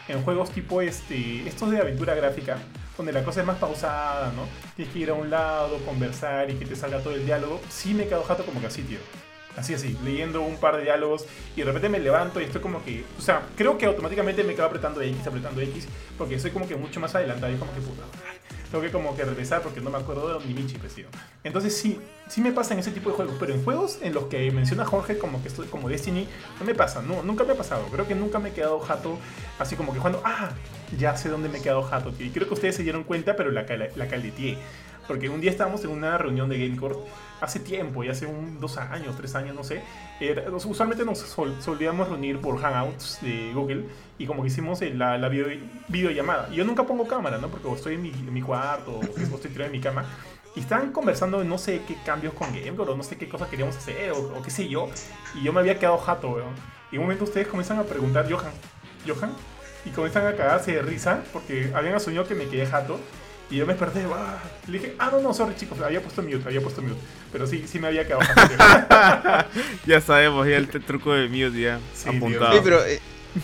En 0.08 0.22
juegos 0.24 0.52
tipo 0.52 0.82
este, 0.82 1.48
estos 1.48 1.72
de 1.72 1.80
aventura 1.80 2.14
gráfica, 2.14 2.58
donde 2.98 3.12
la 3.12 3.24
cosa 3.24 3.42
es 3.42 3.48
más 3.48 3.58
pausada, 3.58 4.32
¿no? 4.34 4.48
Tienes 4.76 4.94
que 4.94 5.00
ir 5.00 5.10
a 5.10 5.14
un 5.14 5.30
lado, 5.30 5.78
conversar 5.80 6.50
y 6.50 6.56
que 6.56 6.66
te 6.66 6.76
salga 6.76 7.00
todo 7.00 7.14
el 7.14 7.26
diálogo. 7.26 7.60
Sí 7.70 7.94
me 7.94 8.04
he 8.04 8.06
quedado 8.06 8.24
jato 8.24 8.46
como 8.46 8.62
que 8.62 8.68
así, 8.68 8.84
tío. 8.84 9.00
Así, 9.58 9.74
así, 9.74 9.98
leyendo 10.04 10.42
un 10.42 10.58
par 10.58 10.76
de 10.76 10.84
diálogos 10.84 11.26
y 11.56 11.62
de 11.62 11.66
repente 11.66 11.88
me 11.88 12.00
levanto 12.00 12.42
y 12.42 12.44
estoy 12.44 12.60
como 12.60 12.84
que, 12.84 13.06
o 13.18 13.22
sea, 13.22 13.42
creo 13.56 13.78
que 13.78 13.86
automáticamente 13.86 14.44
me 14.44 14.54
quedo 14.54 14.66
apretando 14.66 15.02
X, 15.02 15.26
apretando 15.26 15.62
X, 15.62 15.88
porque 16.18 16.38
soy 16.40 16.52
como 16.52 16.68
que 16.68 16.76
mucho 16.76 17.00
más 17.00 17.16
adelantado 17.16 17.54
y 17.54 17.56
como 17.56 17.74
que 17.74 17.80
puta, 17.80 18.04
tengo 18.70 18.84
que 18.84 18.92
como 18.92 19.16
que 19.16 19.24
regresar 19.24 19.62
porque 19.62 19.82
no 19.82 19.90
me 19.90 19.98
acuerdo 19.98 20.40
de 20.40 20.46
ni 20.46 20.54
pues, 20.54 20.96
tío. 20.96 21.08
Entonces 21.44 21.78
sí, 21.78 22.00
sí 22.28 22.42
me 22.42 22.52
pasa 22.52 22.74
en 22.74 22.80
ese 22.80 22.92
tipo 22.92 23.10
de 23.10 23.16
juegos, 23.16 23.36
pero 23.40 23.54
en 23.54 23.64
juegos 23.64 24.00
en 24.02 24.14
los 24.14 24.26
que 24.26 24.50
menciona 24.52 24.86
Jorge 24.86 25.18
como 25.18 25.42
que 25.42 25.48
estoy 25.48 25.68
como 25.68 25.90
Destiny, 25.90 26.28
no 26.60 26.66
me 26.66 26.76
pasa, 26.76 27.02
no, 27.02 27.24
nunca 27.24 27.44
me 27.44 27.54
ha 27.54 27.56
pasado. 27.56 27.86
Creo 27.92 28.08
que 28.08 28.16
nunca 28.16 28.40
me 28.40 28.50
he 28.50 28.54
quedado 28.54 28.80
jato 28.80 29.18
así 29.60 29.76
como 29.76 29.94
que 29.94 30.00
cuando, 30.00 30.22
ah, 30.26 30.50
ya 30.98 31.16
sé 31.18 31.30
dónde 31.30 31.50
me 31.50 31.60
he 31.60 31.62
quedado 31.62 31.84
jato. 31.84 32.14
Y 32.20 32.30
creo 32.30 32.48
que 32.48 32.54
ustedes 32.54 32.76
se 32.76 32.84
dieron 32.84 33.04
cuenta, 33.04 33.36
pero 33.36 33.52
la, 33.52 33.66
la 33.96 34.08
caleteé. 34.08 34.58
Porque 35.08 35.30
un 35.30 35.40
día 35.42 35.52
estábamos 35.52 35.84
en 35.84 35.92
una 35.92 36.18
reunión 36.18 36.50
de 36.50 36.58
Gamecore 36.58 36.96
hace 37.42 37.60
tiempo, 37.60 38.04
y 38.04 38.10
hace 38.10 38.26
un, 38.26 38.60
dos 38.60 38.78
años, 38.78 39.16
tres 39.18 39.36
años, 39.36 39.56
no 39.56 39.64
sé. 39.64 39.84
Usualmente 40.66 41.06
nos 41.06 41.20
sol- 41.20 41.56
solíamos 41.62 42.08
reunir 42.10 42.40
por 42.40 42.60
Hangouts 42.60 43.20
de 43.22 43.52
Google 43.54 43.86
y 44.18 44.26
como 44.26 44.42
que 44.42 44.48
hicimos 44.48 44.82
eh, 44.82 44.94
la, 44.94 45.18
la 45.18 45.30
video, 45.30 45.48
videollamada. 45.88 46.50
Y 46.52 46.56
yo 46.56 46.66
nunca 46.66 46.84
pongo 46.84 47.08
cámara, 47.08 47.38
¿no? 47.38 47.50
Porque 47.50 47.72
estoy 47.72 47.96
en 47.96 48.02
mi, 48.02 48.10
en 48.10 48.34
mi 48.34 48.42
cuarto 48.42 49.00
o 49.00 49.02
estoy 49.04 49.52
tirado 49.52 49.66
en 49.66 49.72
mi 49.74 49.82
cama. 49.82 50.06
Y 50.56 50.62
estaban 50.62 50.94
conversando 50.94 51.40
de 51.40 51.46
no 51.46 51.58
sé 51.58 51.82
qué 51.86 51.98
cambios 52.06 52.34
con 52.34 52.48
Gamecore 52.54 52.92
o 52.92 52.96
no 52.96 53.04
sé 53.04 53.18
qué 53.18 53.28
cosas 53.28 53.50
queríamos 53.50 53.76
hacer 53.76 54.12
o, 54.12 54.18
o 54.38 54.42
qué 54.42 54.50
sé 54.50 54.70
yo. 54.70 54.90
Y 55.36 55.44
yo 55.44 55.52
me 55.52 55.60
había 55.60 55.78
quedado 55.78 55.98
jato, 55.98 56.30
weón. 56.30 56.54
Y 56.92 56.96
en 56.96 57.02
un 57.02 57.08
momento 57.08 57.26
ustedes 57.26 57.48
comienzan 57.48 57.78
a 57.78 57.84
preguntar, 57.84 58.32
Johan, 58.32 58.54
Johan, 59.06 59.34
y 59.84 59.90
comienzan 59.90 60.26
a 60.28 60.34
cagarse 60.36 60.72
de 60.72 60.82
risa 60.82 61.24
porque 61.34 61.72
habían 61.76 61.96
asumido 61.96 62.26
que 62.26 62.36
me 62.36 62.48
quedé 62.48 62.66
jato. 62.66 62.98
Y 63.52 63.58
yo 63.58 63.66
me 63.68 63.74
desperté, 63.74 64.04
¡ah! 64.12 64.40
le 64.68 64.80
dije, 64.80 64.96
ah, 64.98 65.10
no, 65.12 65.20
no, 65.22 65.34
sorry 65.34 65.56
chicos, 65.56 65.80
había 65.80 66.02
puesto 66.02 66.22
mute, 66.24 66.42
había 66.46 66.62
puesto 66.62 66.82
mute. 66.82 66.96
Pero 67.32 67.46
sí, 67.46 67.66
sí 67.68 67.78
me 67.80 67.88
había 67.88 68.06
quedado. 68.06 68.22
Ya 69.86 70.02
sabemos, 70.02 70.48
ya 70.48 70.58
el 70.58 70.68
truco 70.70 71.14
de 71.14 71.28
mute 71.28 71.60
ya 71.62 71.80
Sí, 71.94 72.10
apuntado. 72.10 72.52
Oye, 72.52 72.62
pero 72.64 72.84
eh, 72.86 73.00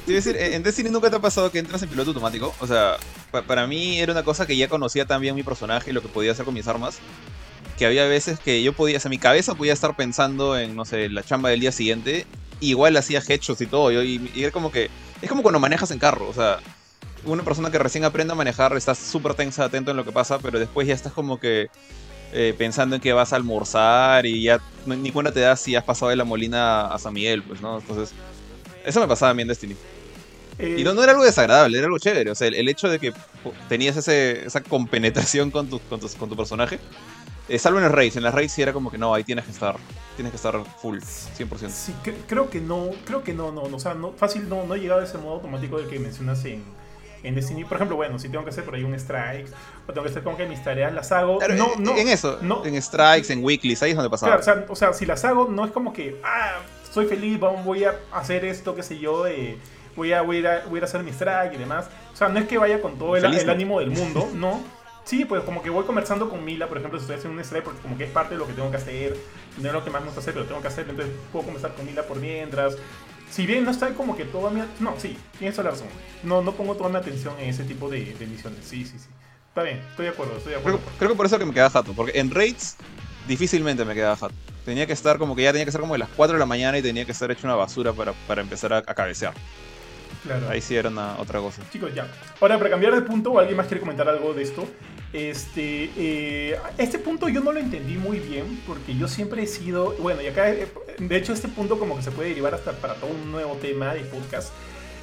te 0.06 0.14
decir, 0.14 0.36
en 0.38 0.64
Destiny 0.64 0.89
nunca 0.89 1.10
te 1.10 1.18
ha 1.18 1.20
pasado 1.20 1.52
que 1.52 1.60
entras 1.60 1.84
en 1.84 1.89
piloto 1.89 2.10
automático. 2.12 2.54
O 2.60 2.68
sea, 2.68 2.97
pa- 3.32 3.43
para 3.43 3.68
mí 3.68 3.99
era 3.99 4.12
una 4.12 4.24
cosa 4.24 4.47
que 4.47 4.58
ya 4.58 4.68
conocía 4.68 5.06
también 5.06 5.36
mi 5.36 5.43
personaje 5.43 5.91
y 5.91 5.93
lo 5.93 6.02
que 6.02 6.08
podía 6.08 6.32
hacer 6.32 6.45
con 6.45 6.54
mis 6.54 6.68
armas. 6.68 6.97
Que 7.78 7.86
había 7.86 8.06
veces 8.08 8.39
que 8.39 8.64
yo 8.64 8.74
podía, 8.74 8.97
o 8.97 8.99
sea, 8.99 9.10
mi 9.10 9.18
cabeza 9.20 9.56
podía 9.56 9.74
estar 9.74 9.95
pensando 9.95 10.58
en, 10.58 10.76
no 10.76 10.86
sé, 10.86 11.10
la 11.10 11.24
chamba 11.24 11.49
del 11.49 11.60
día 11.60 11.72
siguiente. 11.72 12.26
Igual 12.60 12.95
hacía 12.97 13.22
headshots 13.28 13.62
y 13.62 13.68
todo. 13.68 13.91
yo- 13.91 14.04
y, 14.04 14.32
y 14.34 14.43
era 14.43 14.52
como 14.52 14.72
que. 14.72 14.89
Es 15.22 15.30
como 15.30 15.43
cuando 15.43 15.60
manejas 15.60 15.91
en 15.91 15.99
carro. 15.99 16.28
O 16.28 16.34
sea, 16.34 16.58
una 17.26 17.43
persona 17.43 17.69
que 17.72 17.78
recién 17.80 18.03
aprende 18.03 18.34
a 18.34 18.36
manejar 18.36 18.76
está 18.78 18.95
súper 18.95 19.34
tensa, 19.36 19.65
atento 19.65 19.91
en 19.91 19.97
lo 19.97 20.05
que 20.05 20.11
pasa, 20.11 20.39
pero 20.39 20.59
después 20.59 20.88
ya 20.88 20.93
estás 20.93 21.13
como 21.13 21.39
que. 21.39 21.69
eh, 22.34 22.55
pensando 22.57 22.95
en 22.95 23.01
que 23.01 23.11
vas 23.11 23.34
a 23.34 23.36
almorzar 23.36 24.26
y 24.26 24.43
ya 24.43 24.61
no- 24.86 24.95
ni 24.95 25.11
cuenta 25.11 25.34
te 25.34 25.41
das 25.41 25.59
si 25.59 25.76
has 25.76 25.84
pasado 25.84 26.09
de 26.11 26.15
la 26.15 26.24
Molina 26.24 26.88
a 26.88 26.97
San 26.97 27.13
Miguel, 27.13 27.43
pues, 27.43 27.59
¿no? 27.59 27.78
Entonces, 27.80 28.13
eso 28.86 29.01
me 29.01 29.07
pasaba 29.09 29.32
a 29.32 29.34
mí 29.34 29.41
en 29.41 29.49
Destiny. 29.49 29.76
Eh, 30.57 30.78
Y 30.80 30.84
no, 30.86 30.93
no 30.93 31.03
era 31.03 31.11
algo 31.11 31.26
desagradable, 31.26 31.78
era 31.78 31.88
algo 31.88 31.97
chévere. 31.99 32.32
O 32.32 32.36
sea, 32.36 32.47
el, 32.47 32.55
el 32.55 32.69
hecho 32.69 32.88
de 32.88 32.99
que 32.99 33.11
tenías 33.67 33.97
ese, 33.97 34.45
esa 34.45 34.61
compenetración 34.61 35.51
con 35.51 35.67
tu, 35.69 35.80
con, 35.82 35.99
tu, 35.99 36.07
con 36.17 36.30
tu 36.30 36.38
personaje. 36.38 36.80
eh, 37.49 37.59
salvo 37.59 37.80
en 37.80 37.86
el 37.86 37.91
raids, 37.91 38.15
en 38.15 38.24
las 38.24 38.34
raids 38.34 38.53
sí 38.53 38.61
era 38.61 38.72
como 38.72 38.89
que 38.89 38.97
no, 38.97 39.13
ahí 39.13 39.26
tienes 39.26 39.43
que 39.43 39.51
estar. 39.51 39.76
Tienes 40.15 40.32
que 40.32 40.38
estar 40.38 40.57
full, 40.82 40.99
100%. 41.01 41.69
Sí, 41.69 41.93
cre- 42.01 42.15
creo 42.28 42.49
que 42.49 42.61
no, 42.61 42.91
creo 43.03 43.24
que 43.26 43.34
no, 43.34 43.51
no, 43.51 43.67
no, 43.67 43.76
o 43.76 43.80
sea, 43.82 43.93
no, 43.93 44.13
fácil 44.13 44.47
no, 44.47 44.65
no 44.65 44.76
he 44.76 44.80
llegado 44.80 45.01
a 45.01 45.03
ese 45.03 45.17
modo 45.17 45.34
automático 45.34 45.78
del 45.80 45.89
que 45.89 45.99
mencionas 45.99 46.45
en, 46.45 46.63
en 47.24 47.36
Destiny. 47.36 47.65
Por 47.65 47.78
ejemplo, 47.78 47.95
bueno, 47.95 48.19
si 48.19 48.30
tengo 48.30 48.43
que 48.43 48.49
hacer 48.49 48.63
por 48.63 48.76
ahí 48.76 48.84
un 48.84 48.93
strike, 48.95 49.47
o 49.88 49.93
tengo 49.93 50.03
que 50.03 50.09
hacer 50.09 50.24
como 50.24 50.38
que 50.38 50.45
mis 50.45 50.63
tareas 50.63 50.93
las 50.93 51.11
hago, 51.11 51.39
Claro, 51.39 51.55
no, 51.55 51.74
en, 51.74 51.84
no, 51.84 51.97
en 51.97 52.07
eso, 52.07 52.39
no. 52.41 52.65
en 52.65 52.82
strikes, 52.82 53.32
en 53.32 53.43
weeklies, 53.43 53.82
ahí 53.84 53.91
es 53.91 53.95
donde 53.95 54.09
pasaba. 54.09 54.38
Claro, 54.39 54.41
o 54.41 54.43
sea, 54.43 54.65
o 54.69 54.76
sea, 54.76 54.93
si 54.93 55.05
las 55.05 55.24
hago, 55.26 55.47
no 55.47 55.65
es 55.65 55.72
como 55.72 55.93
que, 55.93 56.19
ah, 56.24 56.59
estoy 56.84 57.05
feliz, 57.05 57.39
voy 57.39 57.86
a 57.86 57.95
hacer 58.11 58.45
esto, 58.45 58.76
qué 58.76 58.84
sé 58.84 58.99
yo, 58.99 59.26
eh, 59.28 59.57
voy, 59.95 60.13
a, 60.13 60.22
voy, 60.22 60.38
a 60.38 60.39
ir 60.39 60.47
a, 60.47 60.65
voy 60.67 60.80
a 60.80 60.84
hacer 60.84 61.03
mi 61.03 61.11
strike 61.11 61.53
y 61.53 61.57
demás. 61.57 61.89
O 62.13 62.15
sea, 62.15 62.30
no 62.30 62.39
es 62.39 62.47
que 62.47 62.57
vaya 62.57 62.82
con 62.82 62.97
todo 62.97 63.15
el, 63.15 63.26
el 63.26 63.49
ánimo 63.49 63.80
del 63.80 63.91
mundo, 63.91 64.30
no. 64.34 64.61
Sí, 65.03 65.26
pues 65.26 65.43
como 65.43 65.63
que 65.63 65.69
voy 65.69 65.84
conversando 65.84 66.30
con 66.30 66.45
Mila, 66.45 66.67
por 66.67 66.78
ejemplo, 66.78 66.99
si 66.99 67.03
estoy 67.03 67.17
haciendo 67.17 67.38
un 67.38 67.43
strike, 67.43 67.63
porque 67.63 67.82
como 67.82 67.97
que 67.97 68.03
es 68.03 68.11
parte 68.11 68.36
de 68.36 68.39
lo 68.39 68.45
que 68.45 68.53
tengo 68.53 68.69
que 68.69 68.78
hacer, 68.78 69.17
no 69.57 69.67
es 69.67 69.74
lo 69.74 69.84
que 69.84 69.89
más 69.89 70.01
me 70.01 70.07
gusta 70.07 70.22
hacer, 70.22 70.34
pero 70.34 70.45
tengo 70.45 70.61
que 70.61 70.67
hacer, 70.67 70.88
entonces 70.88 71.13
puedo 71.32 71.45
conversar 71.45 71.74
con 71.74 71.86
Mila 71.86 72.03
por 72.03 72.17
mientras. 72.17 72.78
Si 73.32 73.46
bien 73.48 73.64
no 73.64 73.72
está 73.72 73.94
como 73.94 74.16
que 74.16 74.26
toda 74.26 74.52
mi... 74.52 74.62
No, 74.80 74.96
sí, 75.00 75.18
tienes 75.40 75.56
toda 75.56 75.66
la 75.66 75.72
razón. 75.72 75.88
No, 76.24 76.42
no 76.42 76.52
pongo 76.52 76.76
toda 76.76 76.90
mi 76.90 76.98
atención 76.98 77.34
en 77.40 77.50
ese 77.50 77.64
tipo 77.64 77.90
de, 77.90 78.14
de 78.14 78.28
misiones. 78.28 78.60
Sí, 78.66 78.84
sí, 78.86 79.00
sí. 79.00 79.08
Está 79.48 79.64
bien, 79.64 79.82
estoy 79.90 80.06
de 80.06 80.12
acuerdo, 80.12 80.38
estoy 80.38 80.54
de 80.54 80.60
Creo, 80.60 80.76
acuerdo. 80.76 80.92
creo 81.00 81.10
que 81.12 81.16
por 81.18 81.26
eso 81.26 81.40
que 81.40 81.46
me 81.46 81.54
quedaba 81.54 81.70
jato, 81.70 81.94
porque 81.94 82.20
en 82.20 82.30
raids 82.32 82.76
difícilmente 83.28 83.84
me 83.86 83.94
quedaba 83.96 84.16
jato. 84.18 84.36
Tenía 84.66 84.86
que 84.86 84.94
estar 84.94 85.18
como 85.18 85.36
que 85.36 85.44
ya 85.44 85.52
tenía 85.52 85.66
que 85.66 85.72
ser 85.72 85.82
como 85.82 85.94
de 85.94 86.00
las 86.00 86.10
4 86.16 86.34
de 86.34 86.40
la 86.40 86.46
mañana 86.46 86.78
y 86.78 86.82
tenía 86.82 87.06
que 87.06 87.12
estar 87.14 87.32
hecho 87.32 87.48
una 87.48 87.56
basura 87.56 87.94
para, 87.94 88.14
para 88.28 88.42
empezar 88.42 88.74
a, 88.74 88.78
a 88.80 88.82
cabecear. 88.94 89.34
Claro. 90.24 90.50
Ahí 90.50 90.62
sí 90.62 90.76
era 90.76 90.90
una, 90.90 91.18
otra 91.18 91.40
cosa. 91.40 91.62
Chicos, 91.72 91.94
ya. 91.96 92.08
Ahora, 92.40 92.58
para 92.58 92.70
cambiar 92.70 92.94
de 92.94 93.02
punto, 93.02 93.38
¿alguien 93.40 93.58
más 93.58 93.66
quiere 93.68 93.80
comentar 93.82 94.08
algo 94.08 94.34
de 94.34 94.44
esto? 94.44 94.68
Este, 95.14 95.89
eh, 95.97 96.57
este 96.78 96.97
punto 96.97 97.28
yo 97.28 97.41
no 97.41 97.51
lo 97.51 97.59
entendí 97.59 97.97
muy 97.97 98.20
bien 98.20 98.62
porque 98.66 98.95
yo 98.95 99.09
siempre 99.09 99.43
he 99.43 99.47
sido, 99.47 99.93
bueno, 99.99 100.22
y 100.22 100.28
acá, 100.28 100.49
eh, 100.49 100.70
de 100.99 101.18
hecho, 101.18 101.34
este 101.34 101.49
punto 101.49 101.78
como 101.78 101.97
que 101.97 102.01
se 102.01 102.12
puede 102.12 102.30
derivar 102.30 102.55
hasta 102.55 102.72
para 102.74 102.95
todo 102.95 103.12
un 103.12 103.32
nuevo 103.32 103.55
tema 103.55 103.93
de 103.93 104.01
podcast. 104.01 104.53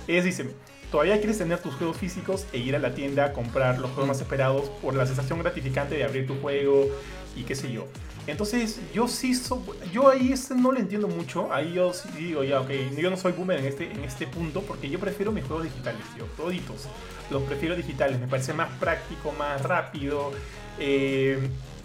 Es, 0.07 0.25
dice, 0.25 0.47
todavía 0.91 1.19
quieres 1.19 1.37
tener 1.37 1.59
tus 1.61 1.75
juegos 1.75 1.99
físicos 1.99 2.47
e 2.53 2.59
ir 2.59 2.75
a 2.75 2.79
la 2.79 2.95
tienda 2.95 3.27
a 3.27 3.33
comprar 3.35 3.79
los 3.79 3.91
juegos 3.91 4.09
más 4.09 4.21
esperados 4.21 4.71
por 4.81 4.95
la 4.95 5.05
sensación 5.05 5.41
gratificante 5.41 5.95
de 5.95 6.05
abrir 6.05 6.27
tu 6.27 6.41
juego 6.41 6.89
y 7.37 7.43
qué 7.43 7.55
sé 7.55 7.71
yo. 7.71 7.87
Entonces, 8.29 8.81
yo 8.93 9.09
sí, 9.09 9.35
so- 9.35 9.65
yo 9.93 10.09
ahí 10.09 10.33
este 10.33 10.55
no 10.55 10.71
lo 10.73 10.79
entiendo 10.79 11.09
mucho. 11.09 11.53
Ahí 11.53 11.73
yo 11.73 11.93
sí 11.95 12.09
digo, 12.17 12.45
ya, 12.45 12.61
ok, 12.61 12.71
yo 12.97 13.11
no 13.11 13.17
soy 13.17 13.33
boomer 13.33 13.59
en 13.59 13.65
este, 13.67 13.91
en 13.91 14.05
este 14.05 14.27
punto 14.27 14.63
porque 14.63 14.91
yo 14.91 15.01
prefiero 15.01 15.33
mis 15.33 15.45
juegos 15.45 15.65
digitales, 15.65 16.03
tío, 16.15 16.27
toditos. 16.37 16.89
Los 17.31 17.43
prefiero 17.45 17.75
digitales, 17.75 18.21
me 18.21 18.29
parece 18.29 18.53
más 18.53 18.71
práctico, 18.79 19.33
más 19.33 19.63
rápido. 19.63 20.33
eh, 20.79 21.39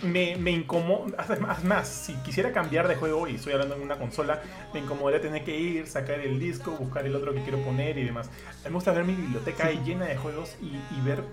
me, 0.04 0.36
me 0.36 0.52
incomoda, 0.52 1.16
más, 1.39 1.64
más, 1.64 1.88
si 1.88 2.14
quisiera 2.24 2.52
cambiar 2.52 2.89
de 2.89 2.96
juego 2.96 3.26
y 3.28 3.36
estoy 3.36 3.54
hablando 3.54 3.76
en 3.76 3.82
una 3.84 3.98
consola, 3.98 4.41
me 4.74 4.82
incomodaría 4.82 5.22
tener 5.22 5.46
que 5.46 5.58
ir, 5.58 5.88
sacar 5.88 6.20
el 6.20 6.39
disco, 6.39 6.72
buscar 6.72 7.06
el 7.06 7.16
otro 7.16 7.34
que 7.34 7.41
quiero 7.41 7.60
poner 7.64 7.98
y 7.98 8.04
demás. 8.04 8.28
A 8.28 8.66
mí 8.66 8.70
me 8.70 8.76
gusta 8.76 8.91
ver 8.91 9.06
mi 9.06 9.16
biblioteca 9.16 9.68
ahí 9.68 9.82
llena 9.86 10.06
de 10.06 10.18
juegos 10.18 10.58
y, 10.62 10.84
y 10.94 11.02
ver 11.06 11.24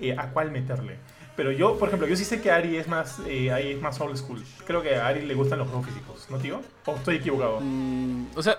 eh, 0.00 0.16
a 0.18 0.30
cuál 0.30 0.50
meterle. 0.50 0.96
Pero 1.36 1.52
yo, 1.52 1.78
por 1.78 1.88
ejemplo, 1.88 2.08
yo 2.08 2.16
sí 2.16 2.24
sé 2.24 2.40
que 2.40 2.50
Ari 2.50 2.76
es 2.76 2.88
más, 2.88 3.18
eh, 3.26 3.52
ahí 3.52 3.72
es 3.72 3.80
más 3.82 4.00
old 4.00 4.16
school. 4.16 4.42
Creo 4.66 4.82
que 4.82 4.96
a 4.96 5.06
Ari 5.06 5.22
le 5.26 5.34
gustan 5.34 5.58
los 5.58 5.68
juegos 5.68 5.86
físicos, 5.86 6.26
¿no, 6.30 6.38
tío? 6.38 6.62
¿O 6.86 6.96
estoy 6.96 7.16
equivocado? 7.16 7.60
Mm, 7.60 8.26
o 8.34 8.42
sea, 8.42 8.58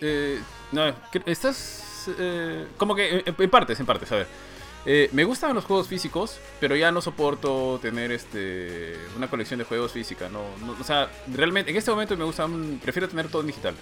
eh, 0.00 0.40
no, 0.70 0.94
estás 1.26 2.08
eh, 2.18 2.66
como 2.76 2.94
que 2.94 3.18
en, 3.26 3.34
en 3.36 3.50
partes, 3.50 3.78
en 3.80 3.86
partes, 3.86 4.10
a 4.12 4.16
ver. 4.16 4.26
Eh, 4.84 5.08
me 5.12 5.22
gustan 5.24 5.54
los 5.54 5.64
juegos 5.64 5.86
físicos, 5.86 6.38
pero 6.60 6.74
ya 6.74 6.90
no 6.90 7.00
soporto 7.00 7.78
tener 7.80 8.10
este 8.10 8.96
una 9.16 9.28
colección 9.28 9.58
de 9.58 9.64
juegos 9.64 9.92
física. 9.92 10.28
No, 10.28 10.42
no- 10.64 10.76
o 10.80 10.84
sea, 10.84 11.08
realmente 11.32 11.70
en 11.70 11.76
este 11.76 11.90
momento 11.90 12.16
me 12.16 12.24
gusta, 12.24 12.48
prefiero 12.82 13.08
tener 13.08 13.28
todo 13.28 13.42
en 13.42 13.48
digital. 13.48 13.74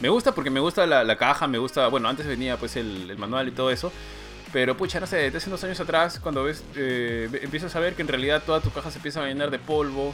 Me 0.00 0.08
gusta 0.08 0.32
porque 0.34 0.50
me 0.50 0.60
gusta 0.60 0.86
la, 0.86 1.04
la 1.04 1.16
caja, 1.16 1.46
me 1.46 1.58
gusta, 1.58 1.86
bueno, 1.88 2.08
antes 2.08 2.26
venía 2.26 2.56
pues 2.56 2.74
el, 2.76 3.10
el 3.10 3.18
manual 3.18 3.48
y 3.48 3.52
todo 3.52 3.70
eso. 3.70 3.92
Pero 4.52 4.76
pucha, 4.76 4.98
no 4.98 5.06
sé, 5.06 5.16
desde 5.16 5.38
hace 5.38 5.48
unos 5.48 5.62
años 5.62 5.78
atrás, 5.80 6.18
cuando 6.18 6.44
ves, 6.44 6.64
eh, 6.74 7.28
empiezas 7.42 7.74
a 7.76 7.80
ver 7.80 7.94
que 7.94 8.02
en 8.02 8.08
realidad 8.08 8.42
toda 8.44 8.60
tu 8.60 8.70
caja 8.70 8.90
se 8.90 8.98
empieza 8.98 9.22
a 9.22 9.26
llenar 9.26 9.50
de 9.50 9.60
polvo, 9.60 10.12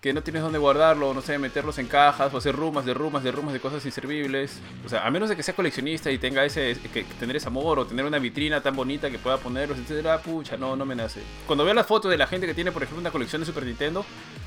que 0.00 0.12
no 0.12 0.22
tienes 0.22 0.42
dónde 0.42 0.58
guardarlo, 0.58 1.12
no 1.12 1.20
sé, 1.22 1.38
meterlos 1.38 1.78
en 1.78 1.86
cajas 1.86 2.32
o 2.32 2.38
hacer 2.38 2.54
rumas 2.54 2.84
de 2.84 2.94
rumas 2.94 3.24
de 3.24 3.32
rumas 3.32 3.52
de 3.52 3.60
cosas 3.60 3.84
inservibles. 3.84 4.60
O 4.84 4.88
sea, 4.88 5.04
a 5.04 5.10
menos 5.10 5.28
de 5.28 5.36
que 5.36 5.42
sea 5.42 5.54
coleccionista 5.54 6.10
y 6.10 6.18
tenga 6.18 6.44
ese 6.44 6.76
que, 6.92 7.04
que 7.04 7.14
tener 7.14 7.36
ese 7.36 7.48
amor 7.48 7.80
o 7.80 7.86
tener 7.86 8.04
una 8.04 8.18
vitrina 8.18 8.60
tan 8.60 8.76
bonita 8.76 9.10
que 9.10 9.18
pueda 9.18 9.38
ponerlos, 9.38 9.78
etcétera, 9.78 10.20
pucha, 10.22 10.56
no, 10.56 10.76
no 10.76 10.84
me 10.84 10.94
nace. 10.94 11.20
Cuando 11.46 11.64
veo 11.64 11.74
las 11.74 11.86
fotos 11.86 12.10
de 12.10 12.16
la 12.16 12.28
gente 12.28 12.46
que 12.46 12.54
tiene, 12.54 12.70
por 12.70 12.82
ejemplo, 12.82 13.00
una 13.00 13.10
colección 13.10 13.42
de 13.42 13.46
Super 13.46 13.64
Nintendo, 13.64 14.04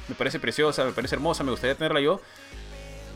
me 0.07 0.15
parece 0.15 0.39
preciosa, 0.39 0.85
me 0.85 0.91
parece 0.91 1.15
hermosa, 1.15 1.43
me 1.43 1.51
gustaría 1.51 1.75
tenerla 1.75 1.99
yo. 1.99 2.21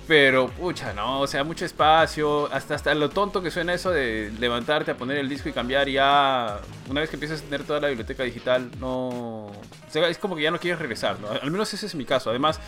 Pero, 0.08 0.50
pucha, 0.50 0.94
no, 0.94 1.22
o 1.22 1.28
sea, 1.28 1.44
mucho 1.44 1.66
espacio. 1.66 2.48
Hasta, 2.54 2.76
hasta 2.76 2.94
lo 2.94 3.10
tonto 3.10 3.42
que 3.42 3.50
suena 3.50 3.74
eso 3.74 3.90
de 3.90 4.32
levantarte 4.40 4.92
a 4.92 4.98
poner 4.98 5.18
el 5.18 5.28
disco 5.28 5.50
y 5.50 5.52
cambiar 5.52 5.90
ya. 5.90 6.60
Una 6.90 7.02
vez 7.02 7.10
que 7.10 7.16
empiezas 7.16 7.42
a 7.42 7.44
tener 7.44 7.64
toda 7.64 7.80
la 7.80 7.88
biblioteca 7.88 8.22
digital, 8.22 8.70
no. 8.80 9.52
Es 9.94 10.18
como 10.20 10.36
que 10.36 10.44
ya 10.44 10.52
no 10.52 10.60
quieres 10.60 10.80
regresar, 10.80 11.20
¿no? 11.20 11.30
Al 11.30 11.50
menos 11.50 11.74
ese 11.74 11.88
es 11.88 11.96
mi 11.96 12.06
caso. 12.06 12.30
Además, 12.30 12.60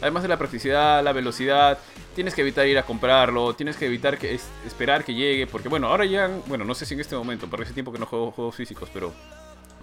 además 0.00 0.24
de 0.24 0.28
la 0.30 0.36
practicidad, 0.36 1.04
la 1.04 1.12
velocidad, 1.12 1.78
tienes 2.16 2.34
que 2.34 2.40
evitar 2.40 2.66
ir 2.66 2.76
a 2.78 2.82
comprarlo, 2.82 3.54
tienes 3.54 3.76
que 3.76 3.86
evitar 3.86 4.18
que 4.18 4.34
es- 4.34 4.48
esperar 4.66 5.04
que 5.04 5.14
llegue. 5.14 5.46
Porque, 5.46 5.68
bueno, 5.68 5.86
ahora 5.86 6.06
ya. 6.06 6.28
Bueno, 6.46 6.64
no 6.64 6.74
sé 6.74 6.86
si 6.86 6.94
en 6.94 7.00
este 7.00 7.14
momento, 7.14 7.46
porque 7.48 7.66
hace 7.66 7.72
tiempo 7.74 7.92
que 7.92 8.00
no 8.00 8.06
juego 8.06 8.32
juegos 8.32 8.56
físicos, 8.56 8.88
pero 8.92 9.12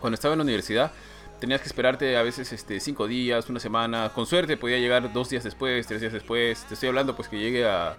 cuando 0.01 0.16
estaba 0.16 0.34
en 0.34 0.39
la 0.39 0.43
universidad 0.43 0.91
tenías 1.40 1.62
que 1.62 1.68
esperarte 1.68 2.18
a 2.18 2.24
veces 2.24 2.52
este 2.52 2.80
cinco 2.80 3.08
días, 3.08 3.50
una 3.50 3.60
semana. 3.60 4.10
Con 4.14 4.26
suerte 4.26 4.58
podía 4.58 4.78
llegar 4.78 5.12
dos 5.14 5.30
días 5.30 5.44
después, 5.44 5.86
tres 5.88 6.02
días 6.02 6.14
después. 6.14 6.64
Te 6.66 6.74
estoy 6.74 6.90
hablando 6.90 7.16
pues 7.16 7.28
que 7.30 7.38
llegue 7.40 7.66
a, 7.66 7.96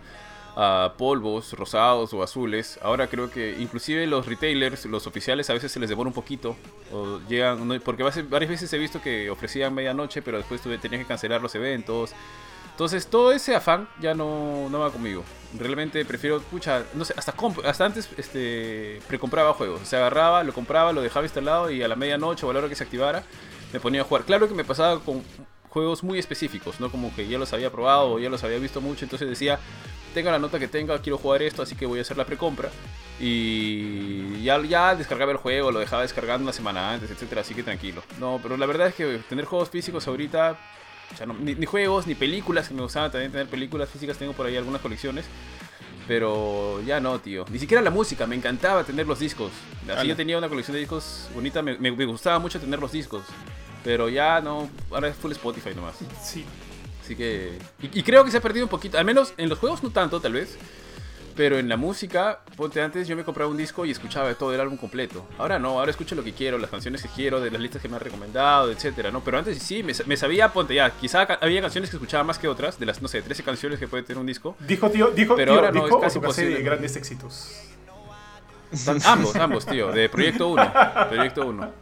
polvos 0.96 1.52
rosados 1.52 2.12
o 2.12 2.22
azules. 2.22 2.80
Ahora 2.82 3.06
creo 3.06 3.30
que 3.30 3.56
inclusive 3.60 4.06
los 4.08 4.26
retailers, 4.26 4.86
los 4.86 5.06
oficiales, 5.06 5.48
a 5.50 5.52
veces 5.52 5.70
se 5.70 5.78
les 5.78 5.88
demora 5.88 6.08
un 6.08 6.14
poquito. 6.14 6.56
O 6.92 7.20
llegan, 7.28 7.80
porque 7.84 8.02
va- 8.02 8.10
varias 8.28 8.50
veces 8.50 8.72
he 8.72 8.78
visto 8.78 9.00
que 9.00 9.30
ofrecían 9.30 9.72
medianoche, 9.72 10.20
pero 10.20 10.38
después 10.38 10.60
tuve, 10.60 10.78
tenías 10.78 11.02
que 11.02 11.06
cancelar 11.06 11.40
los 11.40 11.54
eventos. 11.54 12.12
Entonces 12.72 13.06
todo 13.06 13.30
ese 13.32 13.54
afán 13.54 13.88
ya 14.00 14.14
no, 14.14 14.68
no 14.68 14.80
va 14.80 14.90
conmigo. 14.90 15.22
Realmente 15.56 16.04
prefiero, 16.04 16.40
pucha, 16.40 16.84
no 16.94 17.04
sé, 17.04 17.14
hasta, 17.16 17.34
hasta 17.64 17.84
antes 17.84 18.08
este, 18.18 19.00
precompraba 19.08 19.54
juegos. 19.54 19.80
Se 19.88 19.96
agarraba, 19.96 20.44
lo 20.44 20.52
compraba, 20.52 20.92
lo 20.92 21.00
dejaba 21.00 21.24
instalado 21.24 21.70
y 21.70 21.82
a 21.82 21.88
la 21.88 21.96
medianoche 21.96 22.44
o 22.44 22.50
a 22.50 22.52
la 22.52 22.58
hora 22.58 22.68
que 22.68 22.74
se 22.74 22.84
activara 22.84 23.24
me 23.72 23.80
ponía 23.80 24.02
a 24.02 24.04
jugar. 24.04 24.24
Claro 24.24 24.48
que 24.48 24.54
me 24.54 24.64
pasaba 24.64 25.00
con 25.00 25.22
juegos 25.68 26.02
muy 26.02 26.18
específicos, 26.18 26.80
¿no? 26.80 26.90
Como 26.90 27.14
que 27.14 27.28
ya 27.28 27.38
los 27.38 27.52
había 27.52 27.70
probado 27.70 28.12
o 28.12 28.18
ya 28.18 28.28
los 28.28 28.42
había 28.44 28.58
visto 28.58 28.80
mucho, 28.80 29.04
entonces 29.04 29.28
decía, 29.28 29.58
tenga 30.14 30.32
la 30.32 30.38
nota 30.38 30.58
que 30.58 30.68
tenga, 30.68 31.00
quiero 31.00 31.18
jugar 31.18 31.42
esto, 31.42 31.62
así 31.62 31.76
que 31.76 31.86
voy 31.86 31.98
a 31.98 32.02
hacer 32.02 32.16
la 32.16 32.24
precompra. 32.24 32.70
Y 33.20 34.42
ya, 34.42 34.60
ya 34.62 34.94
descargaba 34.94 35.32
el 35.32 35.38
juego, 35.38 35.70
lo 35.70 35.78
dejaba 35.80 36.02
descargando 36.02 36.44
una 36.44 36.52
semana 36.52 36.92
antes, 36.92 37.10
etcétera, 37.10 37.40
así 37.42 37.54
que 37.54 37.62
tranquilo. 37.62 38.02
No, 38.18 38.40
pero 38.42 38.56
la 38.56 38.66
verdad 38.66 38.88
es 38.88 38.94
que 38.94 39.20
tener 39.28 39.44
juegos 39.44 39.70
físicos 39.70 40.06
ahorita, 40.06 40.58
o 41.12 41.16
sea, 41.16 41.26
no- 41.26 41.34
ni, 41.34 41.54
ni 41.54 41.66
juegos, 41.66 42.06
ni 42.06 42.14
películas, 42.14 42.68
que 42.68 42.74
me 42.74 42.82
gustaban 42.82 43.10
también 43.10 43.32
tener 43.32 43.46
películas 43.48 43.88
físicas, 43.90 44.16
tengo 44.18 44.32
por 44.32 44.46
ahí 44.46 44.56
algunas 44.56 44.80
colecciones. 44.80 45.24
Pero 46.06 46.80
ya 46.86 47.00
no, 47.00 47.18
tío. 47.20 47.44
Ni 47.50 47.58
siquiera 47.58 47.82
la 47.82 47.90
música, 47.90 48.26
me 48.26 48.34
encantaba 48.34 48.84
tener 48.84 49.06
los 49.06 49.18
discos. 49.18 49.52
Así 49.94 50.08
yo 50.08 50.16
tenía 50.16 50.38
una 50.38 50.48
colección 50.48 50.74
de 50.74 50.80
discos 50.80 51.28
bonita, 51.34 51.60
me, 51.60 51.76
me- 51.78 51.92
me 51.92 52.04
gustaba 52.06 52.38
mucho 52.38 52.58
tener 52.58 52.78
los 52.78 52.92
discos. 52.92 53.22
Pero 53.84 54.08
ya 54.08 54.40
no, 54.40 54.68
ahora 54.90 55.08
es 55.08 55.16
full 55.16 55.32
Spotify 55.32 55.70
nomás. 55.74 55.96
Sí, 56.22 56.44
Así 57.02 57.14
que. 57.16 57.58
Y, 57.82 57.98
y 58.00 58.02
creo 58.02 58.24
que 58.24 58.30
se 58.30 58.36
ha 58.38 58.40
perdido 58.40 58.64
un 58.66 58.70
poquito. 58.70 58.98
Al 58.98 59.04
menos 59.04 59.32
en 59.36 59.48
los 59.48 59.58
juegos 59.58 59.82
no 59.82 59.90
tanto, 59.90 60.20
tal 60.20 60.32
vez. 60.32 60.56
Pero 61.38 61.56
en 61.56 61.68
la 61.68 61.76
música, 61.76 62.40
ponte 62.56 62.82
antes, 62.82 63.06
yo 63.06 63.14
me 63.14 63.22
compraba 63.22 63.48
un 63.48 63.56
disco 63.56 63.86
y 63.86 63.92
escuchaba 63.92 64.34
todo 64.34 64.52
el 64.52 64.60
álbum 64.60 64.76
completo. 64.76 65.24
Ahora 65.38 65.56
no, 65.60 65.78
ahora 65.78 65.92
escucho 65.92 66.16
lo 66.16 66.24
que 66.24 66.32
quiero, 66.32 66.58
las 66.58 66.68
canciones 66.68 67.00
que 67.00 67.08
quiero, 67.08 67.40
de 67.40 67.48
las 67.52 67.60
listas 67.60 67.80
que 67.80 67.88
me 67.88 67.94
han 67.94 68.00
recomendado, 68.00 68.72
etcétera, 68.72 69.12
¿no? 69.12 69.20
Pero 69.20 69.38
antes 69.38 69.56
sí, 69.62 69.84
me, 69.84 69.92
me 70.06 70.16
sabía, 70.16 70.52
ponte 70.52 70.74
ya, 70.74 70.90
quizá 70.90 71.26
ca- 71.28 71.38
había 71.40 71.60
canciones 71.60 71.90
que 71.90 71.96
escuchaba 71.96 72.24
más 72.24 72.40
que 72.40 72.48
otras, 72.48 72.80
de 72.80 72.86
las, 72.86 73.00
no 73.00 73.06
sé, 73.06 73.22
13 73.22 73.44
canciones 73.44 73.78
que 73.78 73.86
puede 73.86 74.02
tener 74.02 74.18
un 74.18 74.26
disco. 74.26 74.56
dijo 74.66 74.90
tío, 74.90 75.12
dijo 75.12 75.36
Pero 75.36 75.52
tío, 75.52 75.60
ahora 75.60 75.70
no, 75.72 75.84
dijo 75.84 75.98
es 75.98 76.02
casi 76.02 76.18
cassette 76.20 76.56
de 76.56 76.62
grandes 76.64 76.96
éxitos. 76.96 77.60
ambos, 79.06 79.36
ambos, 79.36 79.64
tío, 79.64 79.92
de 79.92 80.08
Proyecto 80.08 80.48
1. 80.48 80.72
Proyecto 81.08 81.46
1. 81.46 81.72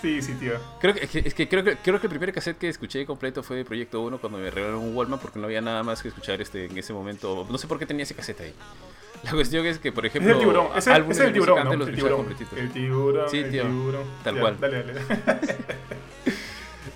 Sí, 0.00 0.22
sí, 0.22 0.34
tío. 0.34 0.52
Creo 0.80 0.94
que, 0.94 1.08
es 1.24 1.34
que, 1.34 1.48
creo, 1.48 1.64
que, 1.64 1.76
creo 1.76 2.00
que 2.00 2.06
el 2.06 2.10
primer 2.10 2.32
cassette 2.32 2.56
que 2.58 2.68
escuché 2.68 3.04
completo 3.04 3.42
fue 3.42 3.56
de 3.56 3.64
Proyecto 3.64 4.00
1 4.00 4.18
cuando 4.18 4.38
me 4.38 4.48
regalaron 4.50 4.82
un 4.84 4.94
Wallman 4.96 5.18
porque 5.18 5.40
no 5.40 5.46
había 5.46 5.60
nada 5.60 5.82
más 5.82 6.02
que 6.02 6.08
escuchar 6.08 6.40
este, 6.40 6.66
en 6.66 6.78
ese 6.78 6.92
momento. 6.92 7.46
No 7.50 7.58
sé 7.58 7.66
por 7.66 7.78
qué 7.80 7.86
tenía 7.86 8.04
ese 8.04 8.14
cassette 8.14 8.40
ahí. 8.42 8.54
La 9.24 9.32
cuestión 9.32 9.66
es 9.66 9.78
que, 9.80 9.90
por 9.90 10.06
Es 10.06 10.10
ejemplo, 10.14 10.34
el 10.34 10.38
tiburón, 10.38 10.68
es 10.76 10.86
el, 10.86 10.92
álbumes 10.92 11.18
es 11.18 11.24
el 11.26 11.32
tiburón, 11.32 11.58
antes 11.58 11.72
¿no? 11.72 11.78
los 11.80 11.88
El 11.88 11.94
tiburón. 11.96 12.16
completitos. 12.18 12.56
El 12.58 12.70
tiburón, 12.70 13.28
Sí, 13.30 13.38
el 13.38 13.50
tío. 13.50 13.62
tiburón. 13.64 14.04
Tal 14.22 14.34
Ya, 14.36 14.40
cual. 14.40 14.60
Dale, 14.60 14.82
dale. 14.84 15.00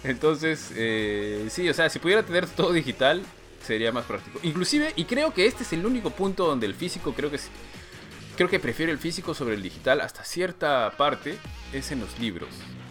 Entonces, 0.04 0.72
eh, 0.76 1.46
sí, 1.50 1.68
o 1.68 1.74
sea, 1.74 1.88
si 1.88 1.98
pudiera 1.98 2.22
tener 2.22 2.46
todo 2.46 2.72
digital, 2.72 3.22
sería 3.64 3.92
más 3.92 4.04
práctico. 4.04 4.40
Inclusive, 4.42 4.92
y 4.96 5.04
creo 5.04 5.32
que 5.32 5.46
este 5.46 5.62
es 5.62 5.72
el 5.72 5.86
único 5.86 6.10
punto 6.10 6.46
donde 6.46 6.66
el 6.66 6.74
físico, 6.74 7.12
creo 7.14 7.30
que 7.30 7.36
es- 7.36 7.50
creo 8.36 8.48
que 8.48 8.58
prefiero 8.58 8.90
el 8.90 8.98
físico 8.98 9.34
sobre 9.34 9.54
el 9.54 9.62
digital 9.62 10.00
hasta 10.00 10.24
cierta 10.24 10.90
parte, 10.96 11.36
es 11.72 11.92
en 11.92 12.00
los 12.00 12.18
libros. 12.18 12.48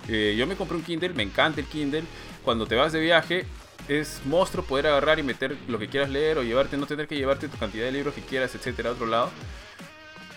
Eh, 0.07 0.35
yo 0.37 0.47
me 0.47 0.55
compré 0.55 0.77
un 0.77 0.83
Kindle, 0.83 1.09
me 1.09 1.23
encanta 1.23 1.61
el 1.61 1.67
Kindle. 1.67 2.03
Cuando 2.43 2.65
te 2.65 2.75
vas 2.75 2.91
de 2.91 2.99
viaje, 2.99 3.45
es 3.87 4.21
monstruo 4.25 4.63
poder 4.65 4.87
agarrar 4.87 5.19
y 5.19 5.23
meter 5.23 5.55
lo 5.67 5.79
que 5.79 5.87
quieras 5.87 6.09
leer 6.09 6.37
o 6.37 6.43
llevarte, 6.43 6.77
no 6.77 6.85
tener 6.85 7.07
que 7.07 7.15
llevarte 7.15 7.47
tu 7.47 7.57
cantidad 7.57 7.85
de 7.85 7.91
libros 7.91 8.13
que 8.13 8.21
quieras, 8.21 8.55
etcétera, 8.55 8.89
a 8.89 8.93
otro 8.93 9.05
lado. 9.05 9.29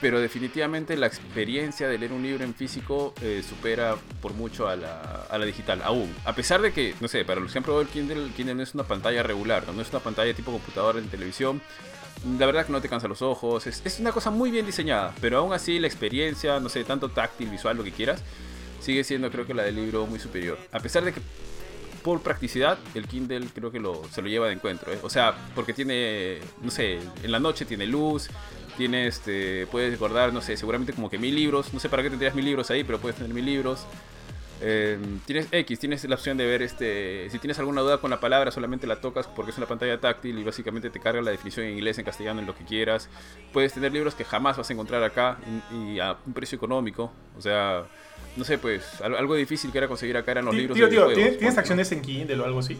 Pero 0.00 0.20
definitivamente 0.20 0.96
la 0.96 1.06
experiencia 1.06 1.88
de 1.88 1.96
leer 1.96 2.12
un 2.12 2.22
libro 2.22 2.44
en 2.44 2.54
físico 2.54 3.14
eh, 3.22 3.42
supera 3.48 3.96
por 4.20 4.34
mucho 4.34 4.68
a 4.68 4.76
la, 4.76 5.00
a 5.30 5.38
la 5.38 5.46
digital, 5.46 5.80
aún. 5.82 6.14
A 6.24 6.34
pesar 6.34 6.60
de 6.60 6.72
que, 6.72 6.94
no 7.00 7.08
sé, 7.08 7.24
para 7.24 7.40
los 7.40 7.52
que 7.52 7.58
han 7.58 7.64
probado 7.64 7.82
el 7.82 7.88
Kindle, 7.88 8.24
el 8.24 8.32
Kindle 8.32 8.56
no 8.56 8.62
es 8.62 8.74
una 8.74 8.84
pantalla 8.84 9.22
regular, 9.22 9.66
no, 9.72 9.80
es 9.80 9.90
una 9.90 10.00
pantalla 10.00 10.34
tipo 10.34 10.52
computadora 10.52 10.98
en 10.98 11.08
televisión. 11.08 11.62
La 12.38 12.46
verdad 12.46 12.66
que 12.66 12.72
no 12.72 12.80
te 12.80 12.88
cansa 12.88 13.06
los 13.08 13.22
ojos, 13.22 13.66
es 13.66 14.00
una 14.00 14.10
cosa 14.10 14.30
muy 14.30 14.50
bien 14.50 14.64
diseñada, 14.64 15.14
pero 15.20 15.38
aún 15.38 15.52
así 15.52 15.78
la 15.78 15.86
experiencia, 15.86 16.58
no 16.58 16.70
sé, 16.70 16.82
tanto 16.84 17.10
táctil, 17.10 17.50
visual, 17.50 17.76
lo 17.76 17.84
que 17.84 17.92
quieras, 17.92 18.22
sigue 18.84 19.02
siendo 19.02 19.30
creo 19.30 19.46
que 19.46 19.54
la 19.54 19.62
del 19.62 19.76
libro 19.76 20.06
muy 20.06 20.18
superior. 20.18 20.58
A 20.70 20.78
pesar 20.78 21.04
de 21.04 21.12
que 21.12 21.20
por 22.02 22.20
practicidad, 22.20 22.78
el 22.94 23.08
Kindle 23.08 23.48
creo 23.54 23.72
que 23.72 23.80
lo, 23.80 24.02
se 24.10 24.20
lo 24.20 24.28
lleva 24.28 24.46
de 24.46 24.52
encuentro. 24.52 24.92
¿eh? 24.92 24.98
O 25.02 25.08
sea, 25.08 25.34
porque 25.54 25.72
tiene, 25.72 26.38
no 26.60 26.70
sé, 26.70 26.98
en 27.22 27.32
la 27.32 27.40
noche 27.40 27.64
tiene 27.64 27.86
luz, 27.86 28.28
tiene 28.76 29.06
este, 29.06 29.66
puedes 29.68 29.98
guardar, 29.98 30.32
no 30.32 30.42
sé, 30.42 30.58
seguramente 30.58 30.92
como 30.92 31.08
que 31.08 31.18
mil 31.18 31.34
libros. 31.34 31.72
No 31.72 31.80
sé 31.80 31.88
para 31.88 32.02
qué 32.02 32.10
tendrías 32.10 32.34
mil 32.34 32.44
libros 32.44 32.70
ahí, 32.70 32.84
pero 32.84 32.98
puedes 32.98 33.16
tener 33.16 33.32
mil 33.32 33.46
libros. 33.46 33.86
Eh, 34.60 34.98
tienes 35.26 35.48
X, 35.50 35.78
tienes 35.78 36.04
la 36.04 36.14
opción 36.14 36.36
de 36.36 36.46
ver 36.46 36.60
este. 36.60 37.28
Si 37.30 37.38
tienes 37.38 37.58
alguna 37.58 37.80
duda 37.80 37.98
con 37.98 38.10
la 38.10 38.20
palabra, 38.20 38.50
solamente 38.50 38.86
la 38.86 39.00
tocas 39.00 39.26
porque 39.26 39.50
es 39.50 39.56
una 39.56 39.66
pantalla 39.66 39.98
táctil 39.98 40.38
y 40.38 40.44
básicamente 40.44 40.90
te 40.90 41.00
carga 41.00 41.22
la 41.22 41.30
definición 41.30 41.66
en 41.66 41.72
inglés, 41.72 41.98
en 41.98 42.04
castellano, 42.04 42.40
en 42.40 42.46
lo 42.46 42.54
que 42.54 42.64
quieras. 42.64 43.08
Puedes 43.52 43.72
tener 43.72 43.92
libros 43.92 44.14
que 44.14 44.24
jamás 44.24 44.56
vas 44.56 44.68
a 44.68 44.72
encontrar 44.72 45.02
acá 45.02 45.38
y 45.72 45.98
a 46.00 46.16
un 46.26 46.34
precio 46.34 46.56
económico. 46.56 47.12
O 47.36 47.40
sea, 47.40 47.84
no 48.36 48.44
sé, 48.44 48.58
pues 48.58 49.00
al- 49.00 49.16
algo 49.16 49.34
difícil 49.34 49.70
que 49.72 49.78
era 49.78 49.88
conseguir 49.88 50.16
acá 50.16 50.32
eran 50.32 50.44
los 50.44 50.54
libros 50.54 50.76
tío, 50.76 50.86
de 50.86 50.90
tío, 50.90 51.06
¿tienes, 51.08 51.38
¿tienes 51.38 51.44
ponte, 51.54 51.60
acciones 51.60 51.92
en 51.92 52.02
Kindle 52.02 52.40
o 52.40 52.44
algo 52.44 52.58
así? 52.60 52.78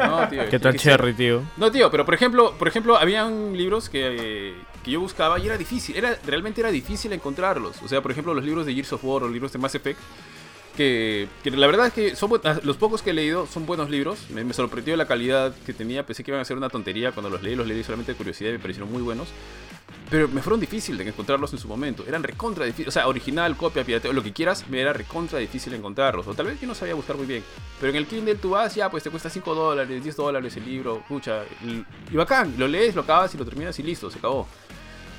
¿no? 0.00 0.28
Tío, 0.28 0.42
¿Qué 0.50 0.58
tal 0.58 0.76
Cherry, 0.76 1.14
tío? 1.14 1.42
no, 1.56 1.70
tío, 1.70 1.90
pero 1.90 2.04
por 2.04 2.14
ejemplo, 2.14 2.54
por 2.58 2.68
ejemplo, 2.68 2.96
habían 2.96 3.56
libros 3.56 3.88
que, 3.88 4.50
eh, 4.50 4.54
que 4.84 4.90
yo 4.92 5.00
buscaba 5.00 5.38
y 5.38 5.46
era 5.46 5.56
difícil, 5.58 5.96
era 5.96 6.18
realmente 6.26 6.60
era 6.60 6.70
difícil 6.70 7.12
encontrarlos. 7.12 7.82
O 7.82 7.88
sea, 7.88 8.00
por 8.00 8.10
ejemplo, 8.10 8.34
los 8.34 8.44
libros 8.44 8.66
de 8.66 8.74
Gears 8.74 8.92
of 8.94 9.04
War 9.04 9.22
o 9.24 9.28
libros 9.28 9.52
de 9.52 9.58
Mass 9.58 9.74
Effect, 9.74 9.98
que, 10.76 11.28
que 11.42 11.50
la 11.50 11.66
verdad 11.66 11.86
es 11.86 11.92
que 11.92 12.14
son 12.14 12.30
ah, 12.44 12.60
los 12.62 12.76
pocos 12.76 13.02
que 13.02 13.10
he 13.10 13.14
leído 13.14 13.46
son 13.46 13.66
buenos 13.66 13.90
libros. 13.90 14.30
Me, 14.30 14.44
me 14.44 14.52
sorprendió 14.52 14.96
la 14.96 15.06
calidad 15.06 15.54
que 15.66 15.72
tenía, 15.72 16.06
pensé 16.06 16.22
que 16.22 16.30
iban 16.30 16.40
a 16.40 16.44
ser 16.44 16.56
una 16.56 16.68
tontería 16.68 17.12
cuando 17.12 17.30
los 17.30 17.42
leí, 17.42 17.56
los 17.56 17.66
leí 17.66 17.82
solamente 17.82 18.12
de 18.12 18.18
curiosidad 18.18 18.50
y 18.50 18.52
me 18.54 18.58
parecieron 18.60 18.92
muy 18.92 19.02
buenos. 19.02 19.28
Pero 20.08 20.28
me 20.28 20.40
fueron 20.40 20.60
difíciles 20.60 20.98
de 20.98 21.08
encontrarlos 21.08 21.52
en 21.52 21.58
su 21.58 21.66
momento. 21.66 22.04
Eran 22.06 22.22
recontra 22.22 22.64
difíciles. 22.64 22.88
O 22.88 22.92
sea, 22.92 23.08
original, 23.08 23.56
copia, 23.56 23.82
pirateo, 23.82 24.12
lo 24.12 24.22
que 24.22 24.32
quieras, 24.32 24.68
me 24.68 24.80
era 24.80 24.92
recontra 24.92 25.38
difícil 25.40 25.74
encontrarlos. 25.74 26.26
O 26.28 26.34
tal 26.34 26.46
vez 26.46 26.60
yo 26.60 26.68
no 26.68 26.74
sabía 26.74 26.94
buscar 26.94 27.16
muy 27.16 27.26
bien. 27.26 27.42
Pero 27.80 27.90
en 27.90 27.96
el 27.96 28.06
Kindle 28.06 28.36
tú 28.36 28.50
vas, 28.50 28.74
ya, 28.74 28.88
pues 28.88 29.02
te 29.02 29.10
cuesta 29.10 29.28
5 29.28 29.54
dólares, 29.54 30.02
10 30.02 30.16
dólares 30.16 30.56
el 30.56 30.64
libro, 30.64 31.02
pucha. 31.08 31.42
Y 32.10 32.16
bacán, 32.16 32.54
lo 32.56 32.68
lees, 32.68 32.94
lo 32.94 33.02
acabas 33.02 33.34
y 33.34 33.38
lo 33.38 33.44
terminas 33.44 33.76
y 33.80 33.82
listo, 33.82 34.08
se 34.08 34.18
acabó. 34.18 34.46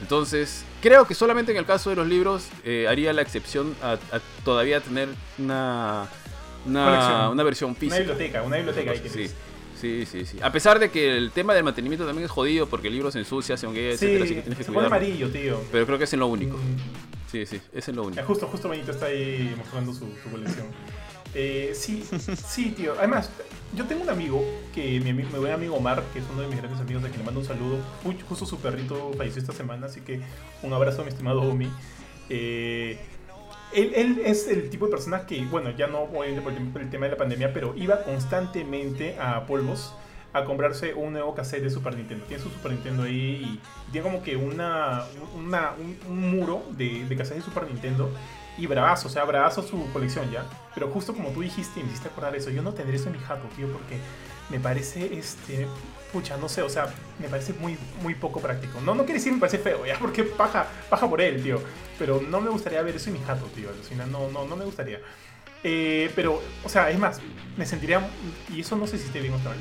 Entonces, 0.01 0.63
creo 0.81 1.05
que 1.07 1.15
solamente 1.15 1.51
en 1.51 1.57
el 1.57 1.65
caso 1.65 1.89
de 1.89 1.95
los 1.95 2.07
libros 2.07 2.47
eh, 2.63 2.87
haría 2.87 3.13
la 3.13 3.21
excepción 3.21 3.75
a, 3.81 3.93
a 3.93 4.19
todavía 4.45 4.79
tener 4.79 5.09
una, 5.39 6.07
una, 6.65 7.29
una 7.29 7.43
versión 7.43 7.71
Una 7.71 7.79
física. 7.79 7.97
biblioteca, 7.99 8.41
una 8.43 8.57
biblioteca 8.57 8.91
ahí 8.91 8.99
que 8.99 9.09
Sí. 9.09 9.27
Sí, 9.79 10.07
sí, 10.07 10.25
sí. 10.25 10.39
A 10.41 10.51
pesar 10.51 10.79
de 10.79 10.89
que 10.89 11.15
el 11.17 11.29
tema 11.29 11.53
del 11.53 11.63
mantenimiento 11.63 12.03
también 12.03 12.25
es 12.25 12.31
jodido 12.31 12.65
porque 12.67 12.87
el 12.87 12.93
libro 12.95 13.11
se 13.11 13.19
ensucia, 13.19 13.55
se 13.57 13.67
honguea, 13.67 13.91
etcétera, 13.91 14.23
así 14.25 14.33
que 14.33 14.41
tienes 14.41 14.57
que 14.57 14.63
se 14.63 14.71
pone 14.71 14.87
cuidarlo. 14.87 14.95
amarillo, 15.05 15.29
tío. 15.29 15.61
Pero 15.71 15.85
creo 15.85 15.97
que 15.99 16.05
es 16.05 16.13
en 16.13 16.19
lo 16.19 16.27
único. 16.27 16.57
Mm, 16.57 17.31
Sí, 17.31 17.45
sí, 17.45 17.61
es 17.73 17.87
en 17.89 17.95
lo 17.97 18.03
eh, 18.03 18.07
único. 18.07 18.23
Justo, 18.23 18.47
justo 18.47 18.69
Benito 18.69 18.91
está 18.91 19.05
ahí 19.07 19.53
mostrando 19.55 19.93
su, 19.93 20.07
su 20.23 20.31
colección. 20.31 20.65
Eh, 21.39 21.71
sí, 21.75 22.03
sí, 22.47 22.71
tío. 22.71 22.93
Además, 22.97 23.29
yo 23.75 23.85
tengo 23.85 24.01
un 24.01 24.09
amigo, 24.09 24.43
que 24.73 24.99
mi, 24.99 25.11
ami- 25.11 25.31
mi 25.31 25.37
buen 25.39 25.51
amigo 25.53 25.75
Omar, 25.75 26.01
que 26.11 26.17
es 26.19 26.25
uno 26.31 26.41
de 26.41 26.47
mis 26.47 26.57
grandes 26.57 26.81
amigos, 26.81 27.03
a 27.03 27.07
quien 27.09 27.19
le 27.19 27.25
mando 27.25 27.41
un 27.41 27.45
saludo. 27.45 27.77
Uy, 28.03 28.17
justo 28.27 28.45
su 28.47 28.59
perrito 28.59 29.11
falleció 29.15 29.41
esta 29.41 29.53
semana, 29.53 29.85
así 29.85 30.01
que 30.01 30.19
un 30.63 30.73
abrazo 30.73 31.01
a 31.01 31.05
mi 31.05 31.09
estimado 31.11 31.41
Omi. 31.43 31.69
Eh, 32.29 32.97
él, 33.73 33.91
él 33.95 34.21
es 34.25 34.47
el 34.47 34.69
tipo 34.71 34.85
de 34.85 34.91
persona 34.91 35.25
que, 35.27 35.43
bueno, 35.45 35.69
ya 35.71 35.87
no 35.87 35.99
obviamente 36.03 36.41
por 36.41 36.53
el, 36.53 36.67
por 36.69 36.81
el 36.81 36.89
tema 36.89 37.05
de 37.05 37.11
la 37.11 37.17
pandemia, 37.17 37.53
pero 37.53 37.75
iba 37.77 38.01
constantemente 38.03 39.15
a 39.19 39.45
polvos 39.45 39.93
a 40.33 40.43
comprarse 40.45 40.93
un 40.93 41.13
nuevo 41.13 41.35
cassette 41.35 41.63
de 41.63 41.69
Super 41.69 41.95
Nintendo. 41.95 42.25
Tiene 42.25 42.41
su 42.41 42.49
Super 42.49 42.71
Nintendo 42.71 43.03
ahí 43.03 43.59
y 43.85 43.91
tiene 43.91 44.07
como 44.09 44.23
que 44.23 44.35
una, 44.37 45.03
una- 45.35 45.73
un, 45.77 45.97
un 46.09 46.31
muro 46.31 46.63
de, 46.71 47.05
de 47.07 47.15
de 47.15 47.41
Super 47.41 47.67
Nintendo. 47.67 48.09
Y 48.57 48.65
bravazo, 48.67 49.07
o 49.07 49.11
sea, 49.11 49.23
bravazo 49.23 49.61
su 49.61 49.91
colección 49.93 50.31
ya. 50.31 50.45
Pero 50.73 50.89
justo 50.89 51.13
como 51.13 51.29
tú 51.29 51.41
dijiste, 51.41 51.81
me 51.81 51.87
hiciste 51.89 52.07
acordar 52.09 52.35
eso. 52.35 52.49
Yo 52.49 52.61
no 52.61 52.73
tendré 52.73 52.95
eso 52.97 53.07
en 53.07 53.13
mi 53.13 53.19
jato, 53.19 53.47
tío, 53.55 53.67
porque 53.71 53.97
me 54.49 54.59
parece, 54.59 55.17
este, 55.17 55.67
pucha, 56.11 56.37
no 56.37 56.49
sé, 56.49 56.61
o 56.63 56.69
sea, 56.69 56.87
me 57.19 57.27
parece 57.27 57.53
muy, 57.53 57.77
muy 58.01 58.15
poco 58.15 58.39
práctico. 58.39 58.79
No, 58.81 58.95
no 58.95 59.03
quiere 59.03 59.19
decir 59.19 59.33
me 59.33 59.39
parece 59.39 59.59
feo, 59.59 59.85
ya, 59.85 59.97
porque 59.99 60.23
paja, 60.23 60.67
paja 60.89 61.07
por 61.09 61.21
él, 61.21 61.43
tío. 61.43 61.61
Pero 61.99 62.21
no 62.21 62.41
me 62.41 62.49
gustaría 62.49 62.81
ver 62.81 62.95
eso 62.95 63.09
en 63.09 63.17
mi 63.19 63.23
jato, 63.25 63.45
tío. 63.55 63.69
alucina, 63.69 64.05
No, 64.07 64.29
no, 64.31 64.45
no 64.45 64.55
me 64.55 64.65
gustaría. 64.65 64.99
Eh, 65.63 66.11
pero, 66.15 66.41
o 66.63 66.69
sea, 66.69 66.89
es 66.89 66.97
más, 66.99 67.19
me 67.57 67.65
sentiría, 67.65 68.07
y 68.53 68.61
eso 68.61 68.75
no 68.75 68.87
sé 68.87 68.97
si 68.97 69.05
esté 69.05 69.19
bien 69.21 69.33
o 69.33 69.39
mal, 69.39 69.57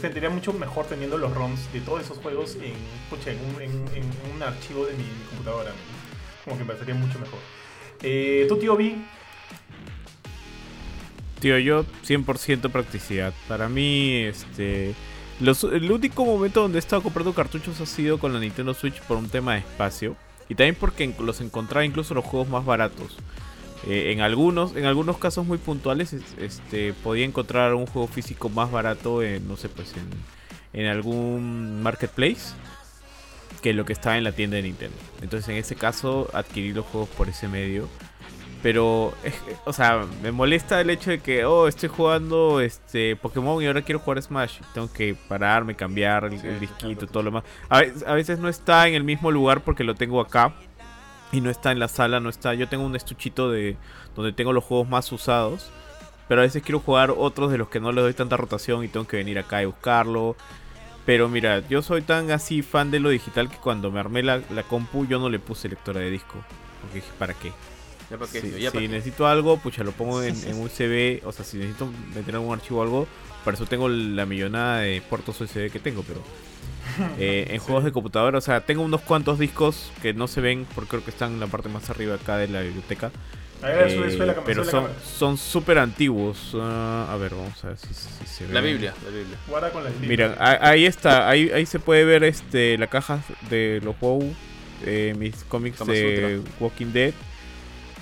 sentiría, 0.00 0.28
mucho 0.30 0.52
mejor 0.52 0.84
teniendo 0.86 1.16
los 1.18 1.34
ROMs 1.34 1.72
de 1.72 1.80
todos 1.80 2.02
esos 2.02 2.18
juegos 2.18 2.56
en, 2.56 2.74
pucha, 3.08 3.30
en, 3.32 3.38
un, 3.40 3.62
en- 3.62 3.88
en 3.96 4.34
un 4.34 4.42
archivo 4.42 4.84
de 4.86 4.92
mi 4.94 5.04
computadora. 5.30 5.70
¿no? 5.70 5.99
Como 6.44 6.56
que 6.56 6.62
me 6.64 6.66
parecería 6.68 6.94
mucho 6.94 7.18
mejor. 7.18 7.38
Eh, 8.02 8.46
¿Tú, 8.48 8.56
tío 8.58 8.76
B? 8.76 8.94
Tío, 11.40 11.58
yo 11.58 11.84
100% 12.06 12.70
practicidad. 12.70 13.32
Para 13.48 13.68
mí, 13.68 14.14
este... 14.24 14.94
los- 15.40 15.64
el 15.64 15.90
único 15.90 16.24
momento 16.24 16.60
donde 16.62 16.78
he 16.78 16.80
estado 16.80 17.02
comprando 17.02 17.32
cartuchos 17.34 17.80
ha 17.80 17.86
sido 17.86 18.18
con 18.18 18.32
la 18.34 18.40
Nintendo 18.40 18.74
Switch 18.74 19.00
por 19.02 19.16
un 19.16 19.28
tema 19.28 19.54
de 19.54 19.60
espacio. 19.60 20.16
Y 20.48 20.54
también 20.54 20.74
porque 20.78 21.14
los 21.20 21.40
encontraba 21.40 21.84
incluso 21.84 22.12
los 22.14 22.24
juegos 22.24 22.48
más 22.48 22.64
baratos. 22.64 23.16
Eh, 23.86 24.12
en, 24.12 24.20
algunos, 24.20 24.76
en 24.76 24.84
algunos 24.84 25.16
casos 25.16 25.46
muy 25.46 25.56
puntuales 25.56 26.12
es- 26.12 26.34
este, 26.38 26.92
podía 26.92 27.24
encontrar 27.24 27.74
un 27.74 27.86
juego 27.86 28.08
físico 28.08 28.50
más 28.50 28.70
barato 28.70 29.22
en, 29.22 29.48
no 29.48 29.56
sé, 29.56 29.70
pues 29.70 29.94
en, 29.96 30.78
en 30.78 30.86
algún 30.88 31.82
marketplace 31.82 32.52
que 33.60 33.72
lo 33.72 33.84
que 33.84 33.92
estaba 33.92 34.18
en 34.18 34.24
la 34.24 34.32
tienda 34.32 34.56
de 34.56 34.62
Nintendo. 34.62 34.96
Entonces 35.22 35.48
en 35.48 35.56
ese 35.56 35.76
caso 35.76 36.28
adquirí 36.32 36.72
los 36.72 36.86
juegos 36.86 37.08
por 37.10 37.28
ese 37.28 37.48
medio. 37.48 37.88
Pero, 38.62 39.14
es, 39.24 39.34
o 39.64 39.72
sea, 39.72 40.04
me 40.22 40.32
molesta 40.32 40.80
el 40.80 40.90
hecho 40.90 41.10
de 41.10 41.20
que, 41.20 41.46
oh, 41.46 41.66
estoy 41.66 41.88
jugando 41.88 42.60
este 42.60 43.16
Pokémon 43.16 43.62
y 43.62 43.66
ahora 43.66 43.80
quiero 43.80 44.00
jugar 44.00 44.20
Smash. 44.20 44.60
Tengo 44.74 44.92
que 44.92 45.16
pararme, 45.28 45.74
cambiar 45.74 46.24
el, 46.24 46.38
Sí, 46.38 46.46
el 46.46 46.60
disquito 46.60 47.06
todo 47.06 47.22
lo 47.22 47.30
demás. 47.30 47.44
A 47.70 47.80
veces, 47.80 48.06
a 48.06 48.12
veces 48.12 48.38
no 48.38 48.48
está 48.48 48.86
en 48.86 48.94
el 48.94 49.04
mismo 49.04 49.30
lugar 49.30 49.62
porque 49.62 49.82
lo 49.82 49.94
tengo 49.94 50.20
acá. 50.20 50.52
Y 51.32 51.40
no 51.40 51.48
está 51.48 51.70
en 51.72 51.78
la 51.78 51.88
sala, 51.88 52.20
no 52.20 52.28
está. 52.28 52.54
Yo 52.54 52.68
tengo 52.68 52.84
un 52.84 52.96
estuchito 52.96 53.50
de 53.50 53.76
donde 54.16 54.32
tengo 54.32 54.52
los 54.52 54.64
juegos 54.64 54.88
más 54.88 55.10
usados. 55.12 55.70
Pero 56.28 56.42
a 56.42 56.44
veces 56.44 56.62
quiero 56.62 56.80
jugar 56.80 57.14
otros 57.16 57.50
de 57.50 57.58
los 57.58 57.68
que 57.68 57.80
no 57.80 57.92
le 57.92 58.02
doy 58.02 58.14
tanta 58.14 58.36
rotación 58.36 58.84
y 58.84 58.88
tengo 58.88 59.06
que 59.06 59.16
venir 59.16 59.38
acá 59.38 59.62
y 59.62 59.66
buscarlo. 59.66 60.36
Pero 61.06 61.28
mira, 61.28 61.66
yo 61.68 61.82
soy 61.82 62.02
tan 62.02 62.30
así 62.30 62.62
fan 62.62 62.90
de 62.90 63.00
lo 63.00 63.08
digital 63.10 63.48
que 63.50 63.56
cuando 63.56 63.90
me 63.90 64.00
armé 64.00 64.22
la, 64.22 64.42
la 64.50 64.62
compu 64.64 65.06
yo 65.06 65.18
no 65.18 65.28
le 65.30 65.38
puse 65.38 65.68
lectora 65.68 66.00
de 66.00 66.10
disco. 66.10 66.44
Porque 66.80 66.96
dije, 66.96 67.10
¿para 67.18 67.34
qué? 67.34 67.54
Ya 68.10 68.18
para 68.18 68.30
qué, 68.30 68.42
Si, 68.42 68.50
tío, 68.50 68.58
ya 68.58 68.70
si 68.70 68.72
para 68.72 68.86
qué. 68.88 68.88
necesito 68.88 69.26
algo, 69.26 69.56
pues 69.58 69.76
ya 69.76 69.84
lo 69.84 69.92
pongo 69.92 70.22
en, 70.22 70.44
en 70.44 70.54
USB. 70.62 71.20
O 71.26 71.32
sea, 71.32 71.44
si 71.44 71.58
necesito 71.58 71.90
meter 72.14 72.34
algún 72.34 72.54
archivo 72.54 72.80
o 72.80 72.82
algo, 72.82 73.08
para 73.44 73.54
eso 73.56 73.66
tengo 73.66 73.88
la 73.88 74.26
millonada 74.26 74.80
de 74.80 75.00
puertos 75.02 75.40
USB 75.40 75.70
que 75.70 75.80
tengo. 75.80 76.02
Pero 76.02 76.22
eh, 77.18 77.48
en 77.50 77.58
juegos 77.60 77.84
de 77.84 77.92
computadora, 77.92 78.38
o 78.38 78.40
sea, 78.42 78.60
tengo 78.66 78.82
unos 78.82 79.00
cuantos 79.02 79.38
discos 79.38 79.90
que 80.02 80.12
no 80.14 80.28
se 80.28 80.40
ven 80.40 80.66
porque 80.74 80.90
creo 80.90 81.04
que 81.04 81.10
están 81.10 81.32
en 81.32 81.40
la 81.40 81.46
parte 81.46 81.68
más 81.68 81.88
arriba 81.90 82.16
acá 82.16 82.36
de 82.36 82.48
la 82.48 82.60
biblioteca. 82.62 83.10
Ver, 83.62 83.88
Eh, 83.88 83.94
sube, 83.96 84.10
sube 84.10 84.26
la 84.26 84.34
cámara. 84.34 84.42
pero 84.46 84.64
son 85.04 85.36
súper 85.36 85.78
antiguos. 85.78 86.52
Ah, 86.54 87.08
a 87.10 87.16
ver, 87.16 87.34
vamos 87.34 87.62
a 87.64 87.68
ver 87.68 87.76
si, 87.78 87.92
si 87.92 88.26
se 88.26 88.48
La. 88.52 88.60
Biblia, 88.60 88.94
la 89.04 89.10
Biblia. 89.10 89.36
Guarda 89.48 89.70
con 89.70 89.84
la 89.84 89.90
Mira, 90.00 90.36
a- 90.38 90.70
ahí 90.70 90.86
está, 90.86 91.28
ahí, 91.28 91.50
ahí 91.50 91.66
se 91.66 91.78
puede 91.78 92.04
ver 92.04 92.24
este 92.24 92.78
la 92.78 92.86
caja 92.86 93.22
de 93.50 93.80
los 93.84 93.98
WoW, 94.00 94.34
eh, 94.86 95.14
mis 95.18 95.44
cómics 95.44 95.78
Kama 95.78 95.92
de 95.92 96.40
Walking 96.58 96.92
Dead. 96.92 97.12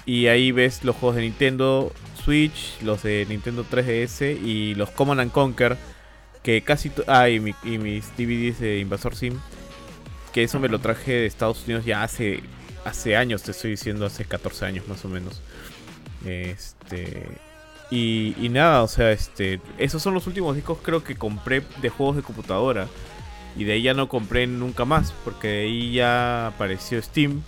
Y 0.06 0.28
ahí 0.28 0.52
ves 0.52 0.84
los 0.84 0.96
juegos 0.96 1.16
de 1.16 1.22
Nintendo 1.22 1.92
Switch, 2.24 2.80
los 2.82 3.02
de 3.02 3.26
Nintendo 3.28 3.64
3DS 3.68 4.32
y 4.42 4.74
los 4.74 4.90
Command 4.90 5.20
and 5.20 5.32
Conquer. 5.32 5.76
Que 6.42 6.62
casi. 6.62 6.90
Ah, 7.08 7.28
y, 7.28 7.40
mi- 7.40 7.54
y 7.64 7.78
mis 7.78 8.16
DVDs 8.16 8.60
de 8.60 8.78
Invasor 8.78 9.16
Sim. 9.16 9.38
Que 10.32 10.44
eso 10.44 10.60
me 10.60 10.68
lo 10.68 10.78
traje 10.78 11.12
de 11.12 11.26
Estados 11.26 11.64
Unidos 11.66 11.84
ya 11.84 12.02
hace, 12.04 12.42
hace 12.84 13.16
años, 13.16 13.42
te 13.42 13.50
estoy 13.50 13.72
diciendo, 13.72 14.06
hace 14.06 14.24
14 14.24 14.64
años 14.66 14.86
más 14.88 15.04
o 15.04 15.08
menos. 15.08 15.42
Este. 16.24 17.26
Y, 17.90 18.34
y 18.38 18.48
nada, 18.48 18.82
o 18.82 18.88
sea, 18.88 19.10
este. 19.12 19.60
Esos 19.78 20.02
son 20.02 20.14
los 20.14 20.26
últimos 20.26 20.54
discos 20.54 20.78
creo 20.82 21.02
que 21.04 21.16
compré 21.16 21.62
de 21.80 21.88
juegos 21.88 22.16
de 22.16 22.22
computadora. 22.22 22.88
Y 23.56 23.64
de 23.64 23.72
ahí 23.72 23.82
ya 23.82 23.94
no 23.94 24.08
compré 24.08 24.46
nunca 24.46 24.84
más. 24.84 25.12
Porque 25.24 25.48
de 25.48 25.60
ahí 25.62 25.92
ya 25.92 26.48
apareció 26.48 27.00
Steam. 27.02 27.42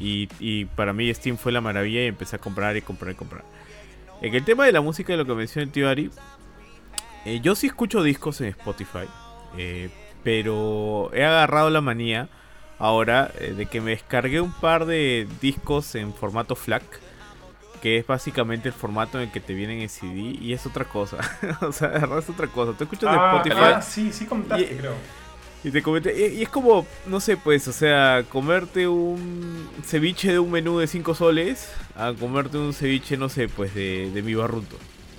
Y, 0.00 0.28
y 0.40 0.64
para 0.64 0.92
mí 0.92 1.12
Steam 1.14 1.36
fue 1.36 1.52
la 1.52 1.60
maravilla 1.60 2.02
y 2.02 2.06
empecé 2.06 2.36
a 2.36 2.40
comprar 2.40 2.76
y 2.76 2.82
comprar 2.82 3.12
y 3.12 3.14
comprar. 3.14 3.44
En 4.22 4.34
el 4.34 4.44
tema 4.44 4.64
de 4.66 4.72
la 4.72 4.80
música 4.80 5.12
de 5.12 5.18
lo 5.18 5.26
que 5.26 5.34
mencionó 5.34 5.64
el 5.64 5.70
tío 5.70 5.88
Ari. 5.88 6.10
eh, 7.24 7.40
yo 7.42 7.54
sí 7.54 7.66
escucho 7.66 8.02
discos 8.02 8.40
en 8.40 8.48
Spotify. 8.48 9.06
eh, 9.56 9.90
pero 10.24 11.10
he 11.12 11.22
agarrado 11.24 11.68
la 11.70 11.82
manía 11.82 12.28
ahora 12.78 13.30
eh, 13.38 13.52
de 13.52 13.66
que 13.66 13.80
me 13.82 13.90
descargué 13.90 14.40
un 14.40 14.52
par 14.52 14.86
de 14.86 15.28
discos 15.40 15.94
en 15.94 16.14
formato 16.14 16.56
FLAC. 16.56 16.82
Que 17.84 17.98
es 17.98 18.06
básicamente 18.06 18.68
el 18.70 18.74
formato 18.74 19.18
en 19.20 19.24
el 19.28 19.30
que 19.30 19.38
te 19.40 19.52
vienen 19.54 19.80
en 19.80 19.88
CD 19.90 20.18
y 20.40 20.52
es 20.54 20.64
otra 20.66 20.86
cosa. 20.86 21.18
o 21.60 21.70
sea, 21.70 21.88
de 21.90 21.98
verdad 22.00 22.18
es 22.18 22.28
otra 22.30 22.46
cosa. 22.48 22.72
Tú 22.76 22.82
escuchas 22.84 23.12
de 23.12 23.18
Ah, 23.20 23.32
Spotify 23.36 23.56
ah, 23.76 23.82
sí, 23.82 24.10
sí 24.12 24.24
comentaste, 24.24 24.72
Y- 24.72 24.76
creo. 24.78 24.94
y 25.62 25.70
te 25.70 25.82
comenté, 25.82 26.28
y, 26.32 26.38
y 26.38 26.42
es 26.42 26.48
como, 26.48 26.86
no 27.06 27.20
sé, 27.20 27.36
pues, 27.36 27.68
o 27.68 27.72
sea, 27.72 28.24
comerte 28.30 28.88
un 28.88 29.68
ceviche 29.84 30.32
de 30.32 30.38
un 30.38 30.50
menú 30.50 30.78
de 30.78 30.86
5 30.86 31.14
soles 31.14 31.70
a 31.94 32.12
comerte 32.18 32.56
un 32.58 32.72
ceviche, 32.72 33.16
no 33.18 33.28
sé, 33.28 33.48
pues, 33.48 33.74
de, 33.74 34.10
de 34.14 34.22
mi 34.22 34.34
barruto. 34.34 34.76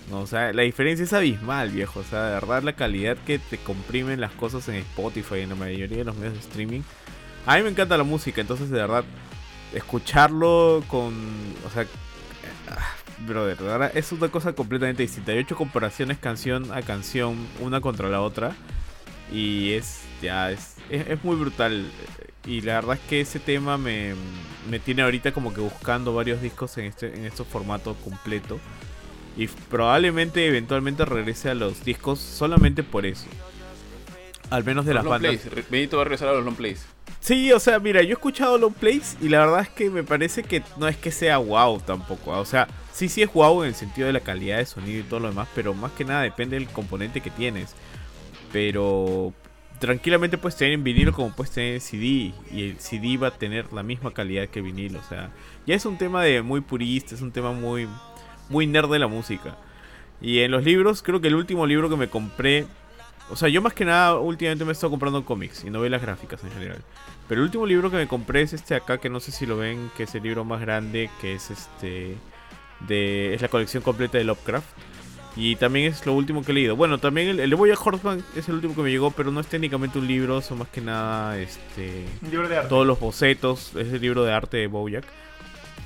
No, 0.10 0.20
o 0.22 0.28
sea, 0.28 0.52
la 0.54 0.62
diferencia 0.64 1.04
es 1.04 1.14
abismal, 1.14 1.70
viejo. 1.70 2.00
O 2.00 2.04
sea, 2.04 2.26
de 2.26 2.34
verdad, 2.36 2.62
la 2.64 2.74
calidad 2.74 3.16
que 3.26 3.38
te 3.40 3.58
comprimen 3.60 4.20
las 4.22 4.32
cosas 4.34 4.68
en 4.70 4.76
Spotify 4.76 5.36
y 5.38 5.42
en 5.42 5.50
la 5.50 5.56
mayoría 5.56 5.98
de 6.00 6.04
los 6.04 6.16
medios 6.16 6.34
de 6.34 6.40
streaming. 6.42 6.82
A 7.48 7.58
mí 7.58 7.64
me 7.64 7.70
encanta 7.70 7.96
la 7.98 8.04
música, 8.04 8.42
entonces, 8.42 8.70
de 8.72 8.78
verdad, 8.80 9.04
escucharlo 9.74 10.84
con. 10.88 11.14
O 11.66 11.70
sea, 11.74 11.86
brother, 13.20 13.58
verdad, 13.58 13.92
es 13.96 14.12
una 14.12 14.30
cosa 14.30 14.54
completamente 14.54 15.04
distinta. 15.04 15.32
Yo 15.32 15.40
he 15.40 15.42
hecho 15.42 15.56
comparaciones 15.56 16.18
canción 16.18 16.72
a 16.72 16.82
canción, 16.82 17.48
una 17.60 17.82
contra 17.82 18.10
la 18.10 18.22
otra. 18.22 18.56
Y 19.32 19.72
es 19.74 20.02
ya, 20.22 20.52
es, 20.52 20.76
es, 20.90 21.08
es 21.08 21.24
muy 21.24 21.36
brutal. 21.36 21.86
Y 22.46 22.62
la 22.62 22.76
verdad 22.76 22.96
es 22.96 23.02
que 23.10 23.22
ese 23.22 23.40
tema 23.40 23.78
me, 23.78 24.14
me 24.70 24.80
tiene 24.80 25.02
ahorita 25.02 25.32
como 25.34 25.54
que 25.54 25.62
buscando 25.62 26.14
varios 26.14 26.42
discos 26.42 26.78
en 26.78 26.86
este, 26.86 27.14
en 27.16 27.26
este 27.26 27.44
formato 27.44 27.96
completo. 27.96 28.60
Y 29.36 29.48
probablemente 29.48 30.46
eventualmente 30.48 31.04
regrese 31.06 31.50
a 31.50 31.56
los 31.56 31.84
discos 31.84 32.20
solamente 32.20 32.84
por 32.84 33.06
eso. 33.06 33.26
Al 34.50 34.64
menos 34.64 34.86
de 34.86 34.94
Los 34.94 35.04
las 35.04 35.06
long 35.06 35.12
bandas. 35.12 35.38
plays. 35.42 35.70
Benito 35.70 35.98
va 35.98 36.04
a 36.04 36.06
regresar 36.06 36.30
a 36.30 36.34
los 36.34 36.46
long 36.46 36.56
plays. 36.56 36.86
Sí, 37.20 37.52
o 37.52 37.60
sea, 37.60 37.80
mira, 37.80 38.04
yo 38.04 38.10
he 38.10 38.14
escuchado 38.14 38.58
long 38.60 38.74
plays 38.74 39.18
y 39.20 39.30
la 39.30 39.40
verdad 39.40 39.62
es 39.62 39.70
que 39.70 39.90
me 39.90 40.04
parece 40.04 40.44
que 40.44 40.62
no 40.78 40.88
es 40.88 40.96
que 40.98 41.12
sea 41.12 41.40
wow 41.40 41.80
tampoco. 41.80 42.32
O 42.32 42.46
sea, 42.46 42.68
sí, 42.96 43.10
sí 43.10 43.22
es 43.22 43.34
wow 43.34 43.64
en 43.64 43.70
el 43.70 43.76
sentido 43.76 44.08
de 44.08 44.14
la 44.14 44.22
calidad 44.22 44.58
de 44.58 44.66
sonido 44.66 45.02
y 45.02 45.04
todo 45.04 45.20
lo 45.20 45.28
demás, 45.28 45.50
pero 45.54 45.74
más 45.74 45.92
que 45.92 46.06
nada 46.06 46.22
depende 46.22 46.58
del 46.58 46.70
componente 46.70 47.20
que 47.20 47.30
tienes. 47.30 47.76
Pero 48.54 49.34
tranquilamente 49.80 50.38
puedes 50.38 50.56
tener 50.56 50.74
en 50.74 50.84
vinilo 50.84 51.12
como 51.12 51.36
puedes 51.36 51.54
tener 51.54 51.76
en 51.76 51.82
CD 51.82 52.34
y 52.52 52.70
el 52.70 52.80
CD 52.80 53.18
va 53.18 53.28
a 53.28 53.32
tener 53.32 53.74
la 53.74 53.84
misma 53.84 54.14
calidad 54.14 54.48
que 54.48 54.60
el 54.60 54.66
vinilo. 54.66 55.00
O 55.00 55.04
sea, 55.04 55.32
ya 55.68 55.76
es 55.76 55.86
un 55.86 55.98
tema 55.98 56.24
de 56.24 56.42
muy 56.42 56.62
purista, 56.62 57.16
es 57.16 57.22
un 57.22 57.34
tema 57.34 57.52
muy, 57.52 57.88
muy 58.50 58.66
nerd 58.66 58.90
de 58.90 59.00
la 59.00 59.08
música. 59.08 59.58
Y 60.22 60.40
en 60.40 60.52
los 60.52 60.64
libros, 60.64 61.04
creo 61.04 61.20
que 61.20 61.28
el 61.28 61.36
último 61.36 61.68
libro 61.68 61.90
que 61.90 61.98
me 61.98 62.10
compré 62.10 62.66
o 63.30 63.36
sea, 63.36 63.50
yo 63.50 63.62
más 63.62 63.74
que 63.74 63.86
nada 63.86 64.20
últimamente 64.20 64.66
me 64.66 64.72
he 64.72 64.74
estado 64.74 64.92
comprando 64.92 65.26
cómics 65.26 65.64
y 65.64 65.72
novelas 65.72 66.02
gráficas 66.02 66.44
en 66.44 66.52
general. 66.52 66.84
Pero 67.28 67.42
el 67.42 67.46
último 67.46 67.66
libro 67.66 67.90
que 67.90 67.98
me 67.98 68.08
compré 68.08 68.44
es 68.44 68.54
este 68.54 68.76
acá, 68.76 69.00
que 69.00 69.10
no 69.10 69.20
sé 69.20 69.32
si 69.32 69.48
lo 69.48 69.58
ven, 69.58 69.90
que 69.98 70.04
es 70.04 70.14
el 70.14 70.24
libro 70.24 70.46
más 70.46 70.62
grande, 70.62 71.10
que 71.22 71.34
es 71.34 71.50
este... 71.50 72.18
De, 72.82 73.34
es 73.34 73.42
la 73.42 73.48
colección 73.48 73.82
completa 73.84 74.18
de 74.18 74.24
Lovecraft. 74.24 74.68
Y 75.38 75.58
también 75.58 75.88
es 75.92 76.06
lo 76.06 76.14
último 76.14 76.44
que 76.44 76.52
he 76.54 76.56
leído. 76.56 76.78
Bueno, 76.78 76.98
también 76.98 77.28
el, 77.28 77.40
el 77.42 77.50
de 77.50 77.56
Boya 77.58 77.76
Horseman 77.76 78.24
es 78.38 78.48
el 78.48 78.56
último 78.56 78.74
que 78.74 78.82
me 78.84 78.90
llegó, 78.92 79.12
pero 79.12 79.32
no 79.32 79.42
es 79.42 79.48
técnicamente 79.48 80.00
un 80.00 80.08
libro, 80.08 80.42
son 80.42 80.60
más 80.60 80.70
que 80.70 80.80
nada 80.80 81.38
este 81.38 82.06
Un 82.24 82.32
libro 82.32 82.48
de 82.48 82.56
arte. 82.58 82.70
todos 82.70 82.88
los 82.88 83.00
bocetos, 83.00 83.76
es 83.76 83.92
el 83.92 84.00
libro 84.02 84.24
de 84.24 84.32
arte 84.32 84.58
de 84.58 84.68
Bojack. 84.68 85.04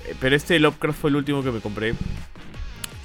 Eh, 0.07 0.15
Pero 0.19 0.35
este 0.35 0.59
Lovecraft 0.59 0.99
fue 1.01 1.09
el 1.09 1.15
último 1.15 1.41
que 1.43 1.51
me 1.51 1.61
compré. 1.61 1.95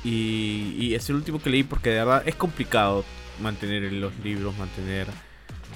Y, 0.05 0.75
y 0.79 0.95
es 0.95 1.09
el 1.09 1.17
último 1.17 1.41
que 1.41 1.49
leí 1.51 1.63
porque 1.63 1.91
de 1.91 1.97
verdad 1.97 2.23
es 2.27 2.35
complicado 2.35 3.05
mantener 3.41 3.91
los 3.93 4.13
libros, 4.23 4.57
mantener 4.59 5.07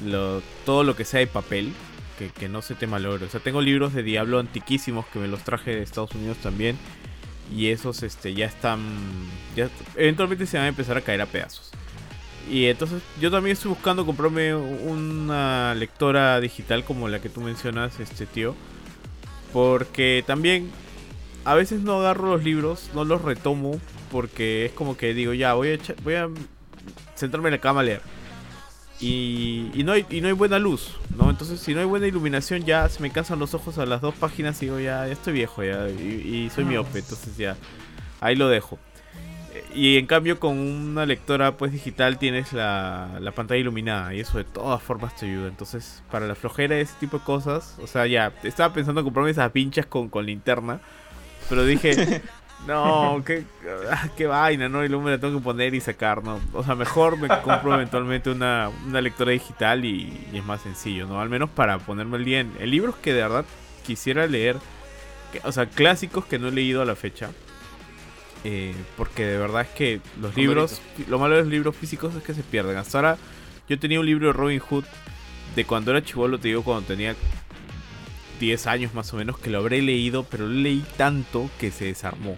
lo- 0.04 0.42
todo 0.66 0.84
lo 0.84 0.94
que 0.94 1.04
sea 1.06 1.20
de 1.20 1.26
papel, 1.26 1.72
que, 2.18 2.28
que 2.28 2.48
no 2.48 2.60
se 2.60 2.74
te 2.74 2.86
malogre. 2.86 3.24
O 3.24 3.28
sea, 3.30 3.40
tengo 3.40 3.62
libros 3.62 3.94
de 3.94 4.02
Diablo 4.02 4.38
antiquísimos 4.38 5.06
que 5.06 5.18
me 5.18 5.28
los 5.28 5.42
traje 5.44 5.74
de 5.74 5.82
Estados 5.82 6.14
Unidos 6.14 6.36
también. 6.38 6.76
Y 7.54 7.68
esos 7.68 8.02
este, 8.02 8.34
ya 8.34 8.46
están... 8.46 8.80
Eventualmente 9.96 10.46
se 10.46 10.56
van 10.56 10.66
a 10.66 10.68
empezar 10.68 10.96
a 10.96 11.00
caer 11.00 11.20
a 11.20 11.26
pedazos. 11.26 11.70
Y 12.50 12.66
entonces 12.66 13.02
yo 13.20 13.30
también 13.30 13.54
estoy 13.54 13.70
buscando 13.70 14.06
comprarme 14.06 14.54
una 14.54 15.74
lectora 15.74 16.40
digital 16.40 16.84
como 16.84 17.08
la 17.08 17.20
que 17.20 17.28
tú 17.28 17.40
mencionas, 17.40 18.00
este 18.00 18.26
tío. 18.26 18.54
Porque 19.52 20.24
también 20.26 20.70
a 21.44 21.54
veces 21.54 21.80
no 21.80 22.00
agarro 22.00 22.28
los 22.28 22.44
libros, 22.44 22.90
no 22.94 23.04
los 23.04 23.22
retomo. 23.22 23.80
Porque 24.10 24.66
es 24.66 24.72
como 24.72 24.96
que 24.96 25.12
digo, 25.12 25.34
ya, 25.34 25.54
voy 25.54 25.72
a, 25.72 25.78
voy 26.02 26.14
a 26.14 26.28
sentarme 27.14 27.48
en 27.48 27.54
la 27.54 27.60
cama 27.60 27.80
a 27.80 27.84
leer. 27.84 28.00
Y, 29.00 29.70
y 29.74 29.84
no 29.84 29.92
hay, 29.92 30.04
y 30.10 30.20
no 30.20 30.26
hay 30.26 30.32
buena 30.32 30.58
luz, 30.58 30.96
¿no? 31.16 31.30
Entonces 31.30 31.60
si 31.60 31.72
no 31.72 31.80
hay 31.80 31.86
buena 31.86 32.08
iluminación 32.08 32.64
ya 32.64 32.88
se 32.88 33.00
me 33.00 33.10
cansan 33.10 33.38
los 33.38 33.54
ojos 33.54 33.78
a 33.78 33.86
las 33.86 34.00
dos 34.00 34.14
páginas 34.14 34.60
y 34.60 34.66
digo, 34.66 34.80
ya, 34.80 35.06
ya 35.06 35.12
estoy 35.12 35.34
viejo 35.34 35.62
ya. 35.62 35.88
Y, 35.88 36.46
y 36.46 36.50
soy 36.50 36.64
miope, 36.64 36.98
entonces 36.98 37.36
ya, 37.36 37.56
ahí 38.20 38.34
lo 38.34 38.48
dejo. 38.48 38.78
Y 39.74 39.96
en 39.98 40.06
cambio 40.06 40.40
con 40.40 40.58
una 40.58 41.06
lectora 41.06 41.56
pues 41.56 41.72
digital 41.72 42.18
tienes 42.18 42.52
la, 42.52 43.18
la 43.20 43.32
pantalla 43.32 43.60
iluminada 43.60 44.14
y 44.14 44.20
eso 44.20 44.38
de 44.38 44.44
todas 44.44 44.82
formas 44.82 45.14
te 45.16 45.26
ayuda. 45.26 45.48
Entonces 45.48 46.02
para 46.10 46.26
la 46.26 46.34
flojera 46.34 46.76
y 46.76 46.80
ese 46.80 46.94
tipo 46.98 47.18
de 47.18 47.24
cosas, 47.24 47.76
o 47.80 47.86
sea 47.86 48.06
ya, 48.06 48.32
estaba 48.42 48.74
pensando 48.74 49.00
en 49.00 49.04
comprarme 49.04 49.30
esas 49.30 49.50
pinchas 49.52 49.86
con, 49.86 50.08
con 50.08 50.26
linterna, 50.26 50.80
pero 51.48 51.64
dije, 51.64 52.22
no, 52.66 53.22
qué, 53.24 53.44
ah, 53.90 54.08
qué 54.16 54.26
vaina, 54.26 54.68
¿no? 54.68 54.84
Y 54.84 54.88
luego 54.88 55.04
me 55.04 55.10
la 55.12 55.18
tengo 55.18 55.38
que 55.38 55.44
poner 55.44 55.74
y 55.74 55.80
sacar, 55.80 56.22
¿no? 56.22 56.40
O 56.52 56.62
sea, 56.64 56.74
mejor 56.74 57.16
me 57.16 57.28
compro 57.40 57.74
eventualmente 57.74 58.30
una, 58.30 58.70
una 58.86 59.00
lectora 59.00 59.30
digital 59.32 59.84
y, 59.84 60.12
y 60.32 60.38
es 60.38 60.44
más 60.44 60.60
sencillo, 60.62 61.06
¿no? 61.06 61.20
Al 61.20 61.28
menos 61.30 61.48
para 61.50 61.78
ponerme 61.78 62.16
al 62.16 62.24
día 62.24 62.40
en, 62.40 62.52
en 62.58 62.70
libros 62.70 62.96
que 62.96 63.14
de 63.14 63.22
verdad 63.22 63.44
quisiera 63.86 64.26
leer, 64.26 64.56
que- 65.32 65.40
o 65.44 65.52
sea, 65.52 65.66
clásicos 65.66 66.24
que 66.26 66.38
no 66.38 66.48
he 66.48 66.52
leído 66.52 66.82
a 66.82 66.84
la 66.84 66.94
fecha. 66.96 67.30
Eh, 68.44 68.74
porque 68.96 69.24
de 69.26 69.36
verdad 69.38 69.62
es 69.62 69.68
que 69.68 70.00
los 70.20 70.36
libros, 70.36 70.80
lo 71.08 71.18
malo 71.18 71.34
de 71.36 71.42
los 71.42 71.50
libros 71.50 71.74
físicos 71.74 72.14
es 72.14 72.22
que 72.22 72.34
se 72.34 72.42
pierden. 72.42 72.76
Hasta 72.76 72.98
ahora 72.98 73.18
yo 73.68 73.78
tenía 73.78 73.98
un 73.98 74.06
libro 74.06 74.28
de 74.28 74.32
Robin 74.32 74.60
Hood 74.60 74.84
de 75.56 75.64
cuando 75.64 75.90
era 75.90 76.04
chivolo, 76.04 76.38
te 76.38 76.48
digo, 76.48 76.62
cuando 76.62 76.86
tenía 76.86 77.16
10 78.38 78.66
años 78.66 78.94
más 78.94 79.12
o 79.12 79.16
menos 79.16 79.38
que 79.38 79.50
lo 79.50 79.58
habré 79.58 79.82
leído, 79.82 80.24
pero 80.24 80.46
lo 80.46 80.54
leí 80.54 80.84
tanto 80.96 81.50
que 81.58 81.70
se 81.70 81.86
desarmó. 81.86 82.36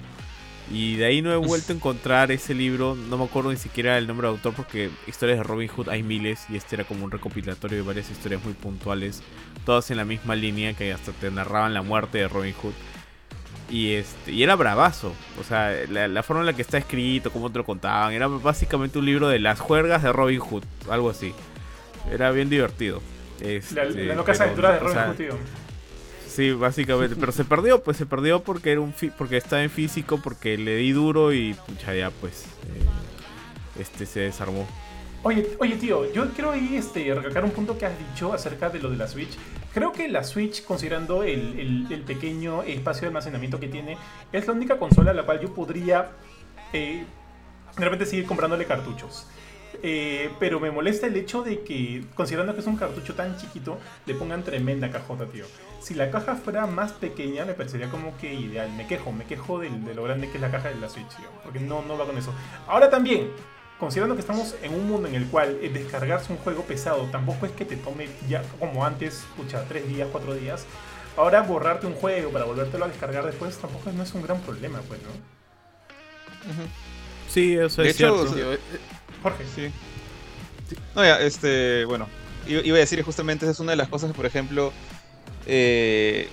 Y 0.72 0.96
de 0.96 1.04
ahí 1.04 1.20
no 1.20 1.32
he 1.32 1.36
vuelto 1.36 1.72
a 1.72 1.76
encontrar 1.76 2.30
ese 2.30 2.54
libro, 2.54 2.94
no 2.94 3.18
me 3.18 3.24
acuerdo 3.24 3.50
ni 3.50 3.56
siquiera 3.56 3.98
el 3.98 4.06
nombre 4.06 4.28
de 4.28 4.34
autor 4.34 4.54
porque 4.54 4.88
historias 5.08 5.38
de 5.38 5.44
Robin 5.44 5.68
Hood 5.68 5.88
hay 5.88 6.04
miles 6.04 6.46
y 6.48 6.56
este 6.56 6.76
era 6.76 6.84
como 6.84 7.04
un 7.04 7.10
recopilatorio 7.10 7.78
de 7.78 7.82
varias 7.82 8.08
historias 8.08 8.44
muy 8.44 8.52
puntuales, 8.52 9.20
todas 9.66 9.90
en 9.90 9.96
la 9.96 10.04
misma 10.04 10.36
línea 10.36 10.72
que 10.74 10.92
hasta 10.92 11.10
te 11.10 11.28
narraban 11.32 11.74
la 11.74 11.82
muerte 11.82 12.18
de 12.18 12.28
Robin 12.28 12.54
Hood. 12.54 12.72
Y, 13.68 13.94
este, 13.94 14.32
y 14.32 14.42
era 14.44 14.54
bravazo, 14.54 15.12
o 15.40 15.44
sea, 15.44 15.74
la, 15.88 16.22
forma 16.22 16.42
en 16.42 16.46
la 16.46 16.52
que 16.52 16.62
está 16.62 16.78
escrito, 16.78 17.32
cómo 17.32 17.50
te 17.50 17.58
lo 17.58 17.64
contaban, 17.64 18.12
era 18.12 18.28
básicamente 18.28 18.98
un 18.98 19.06
libro 19.06 19.28
de 19.28 19.40
las 19.40 19.58
juergas 19.58 20.02
de 20.04 20.12
Robin 20.12 20.40
Hood, 20.40 20.64
algo 20.88 21.10
así. 21.10 21.32
Era 22.12 22.30
bien 22.30 22.48
divertido. 22.48 23.00
Este, 23.40 23.74
la, 23.74 23.84
la 23.84 24.14
loca 24.14 24.32
aventura 24.32 24.72
de 24.72 24.78
Robin 24.78 24.98
Hood, 24.98 25.16
tío. 25.16 25.38
Sí, 26.40 26.52
básicamente. 26.52 27.16
Pero 27.20 27.32
se 27.32 27.44
perdió, 27.44 27.82
pues 27.82 27.98
se 27.98 28.06
perdió 28.06 28.42
porque 28.42 28.72
era 28.72 28.80
un 28.80 28.94
porque 29.18 29.36
estaba 29.36 29.62
en 29.62 29.68
físico, 29.68 30.18
porque 30.24 30.56
le 30.56 30.76
di 30.76 30.90
duro 30.92 31.34
y 31.34 31.52
pucha 31.52 31.94
ya 31.94 32.10
pues 32.10 32.46
eh, 32.64 33.78
este 33.78 34.06
se 34.06 34.20
desarmó. 34.20 34.66
Oye, 35.22 35.46
oye 35.58 35.76
tío, 35.76 36.10
yo 36.14 36.30
quiero 36.30 36.52
ahí 36.52 36.76
este, 36.76 37.12
recalcar 37.12 37.44
un 37.44 37.50
punto 37.50 37.76
que 37.76 37.84
has 37.84 37.92
dicho 37.98 38.32
acerca 38.32 38.70
de 38.70 38.78
lo 38.78 38.88
de 38.88 38.96
la 38.96 39.06
Switch. 39.06 39.36
Creo 39.74 39.92
que 39.92 40.08
la 40.08 40.24
Switch, 40.24 40.64
considerando 40.64 41.24
el, 41.24 41.86
el, 41.90 42.00
pequeño 42.04 42.62
espacio 42.62 43.02
de 43.02 43.08
almacenamiento 43.08 43.60
que 43.60 43.68
tiene, 43.68 43.98
es 44.32 44.46
la 44.46 44.54
única 44.54 44.78
consola 44.78 45.10
a 45.10 45.14
la 45.14 45.24
cual 45.24 45.40
yo 45.42 45.54
podría 45.54 46.12
eh, 46.72 47.04
seguir 48.06 48.24
comprándole 48.24 48.64
cartuchos. 48.64 49.26
Eh, 49.82 50.30
pero 50.38 50.58
me 50.58 50.70
molesta 50.70 51.06
el 51.06 51.16
hecho 51.16 51.42
de 51.42 51.60
que, 51.60 52.02
considerando 52.14 52.54
que 52.54 52.60
es 52.60 52.66
un 52.66 52.76
cartucho 52.76 53.14
tan 53.14 53.36
chiquito, 53.36 53.78
le 54.06 54.14
pongan 54.14 54.42
tremenda 54.42 54.90
cajota, 54.90 55.26
tío. 55.26 55.44
Si 55.80 55.94
la 55.94 56.10
caja 56.10 56.36
fuera 56.36 56.66
más 56.66 56.92
pequeña, 56.92 57.44
me 57.44 57.54
parecería 57.54 57.90
como 57.90 58.16
que 58.18 58.34
ideal. 58.34 58.70
Me 58.72 58.86
quejo, 58.86 59.12
me 59.12 59.24
quejo 59.24 59.58
de, 59.58 59.70
lo 59.94 60.02
grande 60.02 60.28
que 60.28 60.36
es 60.36 60.40
la 60.40 60.50
caja 60.50 60.68
de 60.68 60.74
la 60.76 60.88
Switch, 60.88 61.08
tío. 61.16 61.28
Porque 61.42 61.58
no, 61.58 61.82
no 61.82 61.96
va 61.96 62.06
con 62.06 62.18
eso. 62.18 62.34
Ahora 62.66 62.90
también, 62.90 63.30
considerando 63.78 64.14
que 64.14 64.20
estamos 64.20 64.54
en 64.62 64.74
un 64.74 64.86
mundo 64.86 65.08
en 65.08 65.14
el 65.14 65.26
cual 65.26 65.58
eh, 65.62 65.70
descargarse 65.70 66.32
un 66.32 66.38
juego 66.38 66.64
pesado 66.64 67.04
tampoco 67.10 67.46
es 67.46 67.52
que 67.52 67.64
te 67.64 67.76
tome 67.76 68.08
ya 68.28 68.42
como 68.58 68.84
antes, 68.84 69.20
escucha, 69.20 69.64
3 69.66 69.88
días, 69.88 70.08
4 70.12 70.34
días. 70.34 70.66
Ahora 71.16 71.42
borrarte 71.42 71.86
un 71.86 71.94
juego 71.94 72.30
para 72.30 72.44
volvértelo 72.44 72.84
a 72.84 72.88
descargar 72.88 73.24
después 73.24 73.56
tampoco 73.56 73.90
no 73.92 74.02
es 74.02 74.14
un 74.14 74.22
gran 74.22 74.40
problema, 74.40 74.80
pues, 74.86 75.00
¿no? 75.02 75.08
Sí, 77.28 77.56
eso 77.56 77.82
es 77.82 77.96
cierto. 77.96 78.26
Jorge. 79.22 79.44
Sí. 79.54 79.72
No, 80.94 81.04
ya, 81.04 81.20
este, 81.20 81.84
bueno, 81.84 82.06
iba 82.46 82.76
a 82.76 82.80
decir 82.80 83.02
justamente 83.02 83.44
esa 83.44 83.52
es 83.52 83.60
una 83.60 83.72
de 83.72 83.76
las 83.76 83.88
cosas 83.88 84.10
que, 84.10 84.16
por 84.16 84.26
ejemplo, 84.26 84.72
eh, 85.52 86.28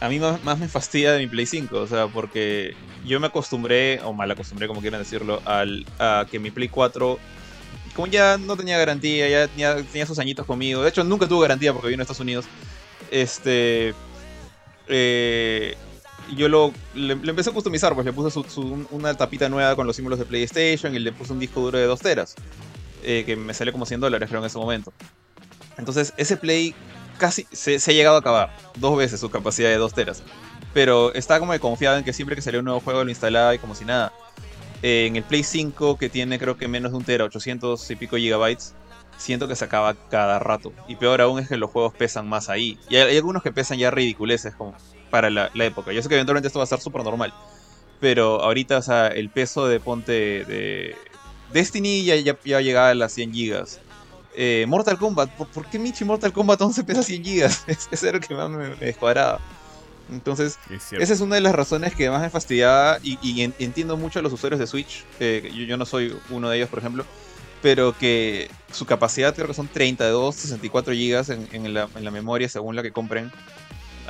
a 0.00 0.08
mí 0.10 0.18
más, 0.18 0.58
me 0.58 0.68
fastidia 0.68 1.12
de 1.12 1.20
mi 1.20 1.26
Play 1.26 1.46
5, 1.46 1.78
o 1.78 1.86
sea, 1.86 2.08
porque 2.08 2.74
yo 3.06 3.18
me 3.18 3.28
acostumbré, 3.28 4.00
o 4.04 4.12
mal 4.12 4.30
acostumbré, 4.30 4.68
como 4.68 4.82
quieran 4.82 5.00
decirlo, 5.00 5.40
al, 5.46 5.86
a 5.98 6.26
que 6.30 6.38
mi 6.38 6.50
Play 6.50 6.68
4, 6.68 7.18
como 7.94 8.06
ya 8.06 8.36
no 8.36 8.56
tenía 8.58 8.76
garantía, 8.76 9.28
ya 9.28 9.48
tenía, 9.48 10.06
sus 10.06 10.18
añitos 10.18 10.44
conmigo, 10.44 10.82
de 10.82 10.90
hecho 10.90 11.04
nunca 11.04 11.26
tuvo 11.26 11.40
garantía 11.40 11.72
porque 11.72 11.88
vino 11.88 12.02
a 12.02 12.04
Estados 12.04 12.20
Unidos, 12.20 12.44
este... 13.10 13.94
Eh, 14.88 15.76
yo 16.36 16.48
lo, 16.48 16.72
le, 16.94 17.14
empecé 17.14 17.50
a 17.50 17.52
customizar, 17.52 17.94
pues 17.94 18.04
le 18.04 18.12
puse 18.12 18.40
una 18.90 19.14
tapita 19.14 19.48
nueva 19.48 19.74
con 19.74 19.86
los 19.86 19.96
símbolos 19.96 20.18
de 20.18 20.26
PlayStation 20.26 20.94
y 20.94 20.98
le 20.98 21.12
puse 21.12 21.32
un 21.32 21.38
disco 21.38 21.60
duro 21.60 21.78
de 21.78 21.86
2 21.86 22.00
teras, 22.00 22.34
eh, 23.02 23.24
que 23.24 23.36
me 23.36 23.54
salió 23.54 23.72
como 23.72 23.86
100 23.86 24.00
dólares 24.00 24.28
creo 24.28 24.40
en 24.40 24.46
ese 24.46 24.58
momento. 24.58 24.92
Entonces 25.76 26.12
ese 26.16 26.36
Play 26.36 26.74
casi 27.20 27.46
se, 27.52 27.76
ha 27.76 27.94
llegado 27.94 28.16
a 28.16 28.20
acabar, 28.20 28.56
dos 28.76 28.96
veces 28.96 29.20
su 29.20 29.30
capacidad 29.30 29.68
de 29.68 29.76
2 29.76 29.94
teras. 29.94 30.22
Pero 30.74 31.12
estaba 31.14 31.38
como 31.38 31.58
confiado 31.60 31.98
en 31.98 32.04
que 32.04 32.12
siempre 32.12 32.34
que 32.34 32.42
salía 32.42 32.60
un 32.60 32.64
nuevo 32.64 32.80
juego 32.80 33.04
lo 33.04 33.10
instalaba 33.10 33.54
y 33.54 33.58
como 33.58 33.74
si 33.74 33.84
nada. 33.84 34.12
Eh, 34.82 35.06
en 35.06 35.16
el 35.16 35.22
Play 35.22 35.44
5, 35.44 35.98
que 35.98 36.08
tiene 36.08 36.38
creo 36.38 36.56
que 36.56 36.66
menos 36.66 36.92
de 36.92 36.98
un 36.98 37.04
tera, 37.04 37.24
800 37.24 37.90
y 37.90 37.96
pico 37.96 38.16
gigabytes, 38.16 38.74
siento 39.18 39.46
que 39.46 39.56
se 39.56 39.64
acaba 39.64 39.94
cada 40.08 40.38
rato. 40.38 40.72
Y 40.88 40.96
peor 40.96 41.20
aún 41.20 41.38
es 41.38 41.48
que 41.48 41.56
los 41.56 41.70
juegos 41.70 41.94
pesan 41.94 42.28
más 42.28 42.48
ahí. 42.48 42.78
Y 42.88 42.96
hay, 42.96 43.16
algunos 43.16 43.42
que 43.42 43.52
pesan 43.52 43.78
ya 43.78 43.90
ridiculeces, 43.90 44.54
como 44.54 44.74
para 45.10 45.28
la, 45.28 45.50
época. 45.54 45.92
Yo 45.92 46.02
sé 46.02 46.08
que 46.08 46.14
eventualmente 46.14 46.46
esto 46.46 46.58
va 46.58 46.64
a 46.64 46.68
ser 46.68 46.80
súper 46.80 47.04
normal. 47.04 47.34
Pero 48.00 48.42
ahorita, 48.42 48.78
o 48.78 48.82
sea, 48.82 49.08
el 49.08 49.28
peso 49.28 49.68
de 49.68 49.78
ponte 49.78 50.12
de 50.12 50.96
Destiny 51.52 52.04
ya, 52.04 52.16
ya, 52.16 52.38
ya 52.44 52.60
llegaba 52.60 52.90
a 52.90 52.94
las 52.94 53.12
100 53.12 53.32
gigas. 53.34 53.80
Eh, 54.34 54.64
Mortal 54.68 54.98
Kombat, 54.98 55.30
¿por, 55.30 55.66
qué 55.66 55.78
Michi 55.78 56.04
Mortal 56.04 56.32
Kombat 56.32 56.60
11 56.60 56.84
pesa 56.84 57.02
100 57.02 57.24
gigas? 57.24 57.64
Ese 57.66 58.08
era 58.08 58.18
el 58.18 58.26
que 58.26 58.34
más 58.34 58.48
me, 58.50 58.74
descuadraba. 58.76 59.40
Entonces, 60.10 60.58
esa 60.92 61.12
es 61.12 61.20
una 61.20 61.36
de 61.36 61.40
las 61.40 61.54
razones 61.54 61.94
que 61.94 62.10
más 62.10 62.20
me 62.20 62.30
fastidiaba 62.30 62.98
y, 63.02 63.42
entiendo 63.58 63.96
mucho 63.96 64.18
a 64.18 64.22
los 64.22 64.32
usuarios 64.32 64.58
de 64.58 64.66
Switch. 64.66 65.04
yo, 65.20 65.76
no 65.76 65.86
soy 65.86 66.16
uno 66.30 66.50
de 66.50 66.56
ellos, 66.56 66.68
por 66.68 66.80
ejemplo. 66.80 67.04
Pero 67.62 67.96
que 67.96 68.50
su 68.72 68.86
capacidad 68.86 69.34
creo 69.34 69.46
que 69.46 69.54
son 69.54 69.68
32, 69.68 70.34
64 70.34 70.94
gigas 70.94 71.28
en, 71.28 71.46
en, 71.52 71.74
la, 71.74 71.88
en 71.94 72.04
la 72.04 72.10
memoria 72.10 72.48
según 72.48 72.74
la 72.74 72.82
que 72.82 72.90
compren 72.90 73.30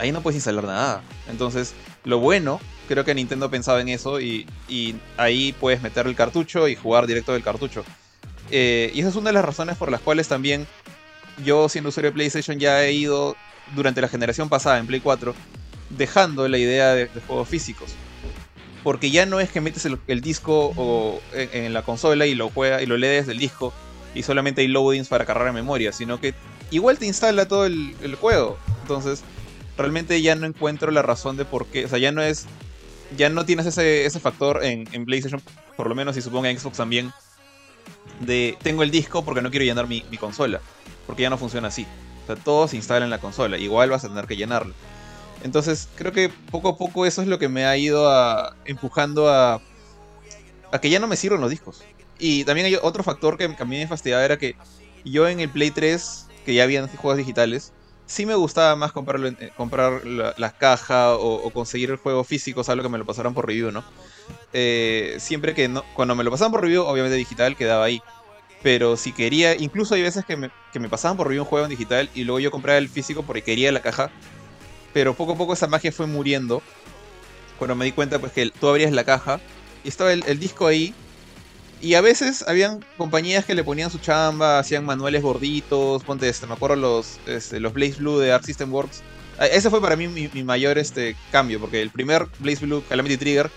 ahí 0.00 0.12
no 0.12 0.22
puedes 0.22 0.36
instalar 0.36 0.64
nada. 0.64 1.02
Entonces, 1.28 1.74
lo 2.04 2.18
bueno, 2.18 2.60
creo 2.88 3.04
que 3.04 3.14
Nintendo 3.14 3.50
pensaba 3.50 3.80
en 3.80 3.88
eso 3.88 4.20
y, 4.20 4.46
ahí 5.16 5.52
puedes 5.52 5.82
meter 5.82 6.06
el 6.06 6.16
cartucho 6.16 6.68
y 6.68 6.74
jugar 6.74 7.06
directo 7.06 7.32
del 7.32 7.42
cartucho. 7.42 7.84
Eh, 8.50 8.90
y 8.94 9.00
esa 9.00 9.08
es 9.10 9.16
una 9.16 9.30
de 9.30 9.34
las 9.34 9.44
razones 9.44 9.76
por 9.76 9.90
las 9.90 10.00
cuales 10.00 10.28
también 10.28 10.66
yo, 11.44 11.68
siendo 11.68 11.88
usuario 11.88 12.10
de 12.10 12.14
PlayStation, 12.14 12.58
ya 12.58 12.84
he 12.84 12.92
ido 12.92 13.36
durante 13.74 14.00
la 14.00 14.08
generación 14.08 14.48
pasada 14.48 14.78
en 14.78 14.86
Play 14.86 15.00
4 15.00 15.34
dejando 15.90 16.48
la 16.48 16.58
idea 16.58 16.94
de, 16.94 17.08
juegos 17.26 17.48
físicos. 17.48 17.94
Porque 18.82 19.10
ya 19.10 19.26
no 19.26 19.40
es 19.40 19.50
que 19.50 19.60
metes 19.60 19.84
el, 19.84 20.20
disco 20.20 21.20
en, 21.34 21.72
la 21.72 21.82
consola 21.82 22.26
y 22.26 22.34
lo 22.34 22.48
juega 22.48 22.82
y 22.82 22.86
lo 22.86 22.96
lees 22.96 23.26
del 23.26 23.38
disco 23.38 23.74
y 24.14 24.22
solamente 24.22 24.62
hay 24.62 24.68
loadings 24.68 25.08
para 25.08 25.26
cargar 25.26 25.48
en 25.48 25.54
memoria, 25.54 25.92
sino 25.92 26.18
que 26.18 26.34
igual 26.70 26.98
te 26.98 27.06
instala 27.06 27.46
todo 27.46 27.66
el, 27.66 27.94
el 28.02 28.14
juego. 28.14 28.58
Entonces, 28.82 29.22
realmente 29.76 30.20
ya 30.22 30.34
no 30.34 30.46
encuentro 30.46 30.90
la 30.90 31.02
razón 31.02 31.36
de 31.36 31.44
por 31.44 31.66
qué. 31.66 31.84
O 31.84 31.88
sea, 31.88 31.98
ya 31.98 32.12
no 32.12 32.22
es. 32.22 32.46
Ya 33.16 33.28
no 33.28 33.44
tienes 33.44 33.66
ese, 33.66 34.06
ese 34.06 34.20
factor 34.20 34.64
en, 34.64 34.88
en 34.92 35.04
PlayStation, 35.04 35.42
por 35.76 35.88
lo 35.88 35.96
menos, 35.96 36.16
y 36.16 36.22
supongo 36.22 36.46
en 36.46 36.58
Xbox 36.58 36.76
también. 36.76 37.12
De 38.20 38.56
tengo 38.62 38.82
el 38.82 38.90
disco 38.90 39.24
porque 39.24 39.42
no 39.42 39.50
quiero 39.50 39.64
llenar 39.64 39.86
mi, 39.86 40.02
consola. 40.18 40.60
Porque 41.06 41.22
ya 41.22 41.30
no 41.30 41.38
funciona 41.38 41.68
así. 41.68 41.86
O 42.24 42.26
sea, 42.26 42.36
todo 42.36 42.68
se 42.68 42.76
instala 42.76 43.04
en 43.04 43.10
la 43.10 43.18
consola. 43.18 43.58
Igual 43.58 43.90
vas 43.90 44.04
a 44.04 44.08
tener 44.08 44.26
que 44.26 44.36
llenarlo. 44.36 44.74
Entonces, 45.42 45.88
creo 45.96 46.12
que 46.12 46.28
poco 46.50 46.68
a 46.68 46.76
poco 46.76 47.06
eso 47.06 47.22
es 47.22 47.28
lo 47.28 47.38
que 47.38 47.48
me 47.48 47.64
ha 47.64 47.76
ido 47.76 48.10
a, 48.10 48.54
empujando 48.66 49.28
a, 49.28 49.62
que 50.80 50.90
ya 50.90 51.00
no 51.00 51.06
me 51.06 51.16
sirven 51.16 51.40
los 51.40 51.50
discos. 51.50 51.82
Y 52.18 52.44
también 52.44 52.66
hay 52.66 52.76
otro 52.80 53.02
factor 53.02 53.38
que, 53.38 53.48
mí 53.48 53.78
me 53.78 53.86
fastidiaba 53.86 54.24
era 54.24 54.38
que 54.38 54.54
yo 55.04 55.26
en 55.26 55.40
el 55.40 55.48
Play 55.48 55.70
3, 55.70 56.26
que 56.44 56.54
ya 56.54 56.64
habían 56.64 56.88
juegos 56.88 57.16
digitales, 57.16 57.72
sí 58.10 58.26
me 58.26 58.34
gustaba 58.34 58.76
más 58.76 58.92
comprarlo 58.92 59.28
eh, 59.28 59.52
comprar 59.56 60.04
la, 60.04 60.52
caja 60.52 61.14
o, 61.14 61.50
conseguir 61.50 61.90
el 61.90 61.96
juego 61.96 62.24
físico, 62.24 62.62
algo 62.66 62.82
que 62.82 62.88
me 62.88 62.98
lo 62.98 63.06
pasaran 63.06 63.32
por 63.32 63.46
review, 63.46 63.70
¿no? 63.70 63.84
Eh, 64.52 65.16
siempre 65.18 65.54
que 65.54 65.68
no, 65.68 65.84
cuando 65.94 66.14
me 66.14 66.24
lo 66.24 66.30
pasaban 66.30 66.52
por 66.52 66.62
review, 66.62 66.82
obviamente 66.82 67.16
digital 67.16 67.56
quedaba 67.56 67.84
ahí. 67.84 68.02
Pero 68.62 68.96
si 68.96 69.12
quería, 69.12 69.56
incluso 69.56 69.94
hay 69.94 70.02
veces 70.02 70.24
que 70.24 70.36
me, 70.36 70.50
que 70.72 70.80
me 70.80 70.88
pasaban 70.88 71.16
por 71.16 71.26
review 71.26 71.42
un 71.42 71.48
juego 71.48 71.64
en 71.64 71.70
digital 71.70 72.10
y 72.14 72.24
luego 72.24 72.40
yo 72.40 72.50
compraba 72.50 72.78
el 72.78 72.88
físico 72.88 73.22
porque 73.22 73.42
quería 73.42 73.72
la 73.72 73.80
caja. 73.80 74.10
Pero 74.92 75.14
poco 75.14 75.32
a 75.32 75.36
poco 75.36 75.54
esa 75.54 75.66
magia 75.66 75.92
fue 75.92 76.06
muriendo. 76.06 76.62
Cuando 77.58 77.74
me 77.74 77.84
di 77.84 77.92
cuenta 77.92 78.18
pues 78.18 78.32
que 78.32 78.50
tú 78.50 78.68
abrías 78.68 78.92
la 78.92 79.04
caja 79.04 79.40
y 79.84 79.88
estaba 79.88 80.12
el, 80.12 80.38
disco 80.38 80.66
ahí 80.66 80.94
y 81.80 81.94
a 81.94 82.00
veces 82.00 82.44
habían 82.46 82.84
compañías 82.96 83.44
que 83.44 83.54
le 83.54 83.64
ponían 83.64 83.90
su 83.90 83.98
chamba, 83.98 84.58
hacían 84.58 84.84
manuales 84.84 85.22
gorditos, 85.22 86.02
ponte 86.04 86.28
este, 86.28 86.46
me 86.46 86.54
acuerdo 86.54 86.76
los, 86.76 87.18
este, 87.26 87.60
los 87.60 87.72
Blaze 87.72 87.96
Blue 87.98 88.18
de 88.18 88.32
Arc 88.32 88.44
System 88.44 88.72
Works. 88.72 89.02
Ah, 89.38 89.46
ese 89.46 89.70
fue 89.70 89.80
para 89.80 89.96
mí 89.96 90.08
mi, 90.08 90.28
mayor 90.42 90.76
este, 90.76 91.16
cambio, 91.32 91.60
porque 91.60 91.80
el 91.80 91.90
primer 91.90 92.26
Blaze 92.38 92.66
Blue 92.66 92.82
Calamity 92.86 93.16
Trigger 93.16 93.50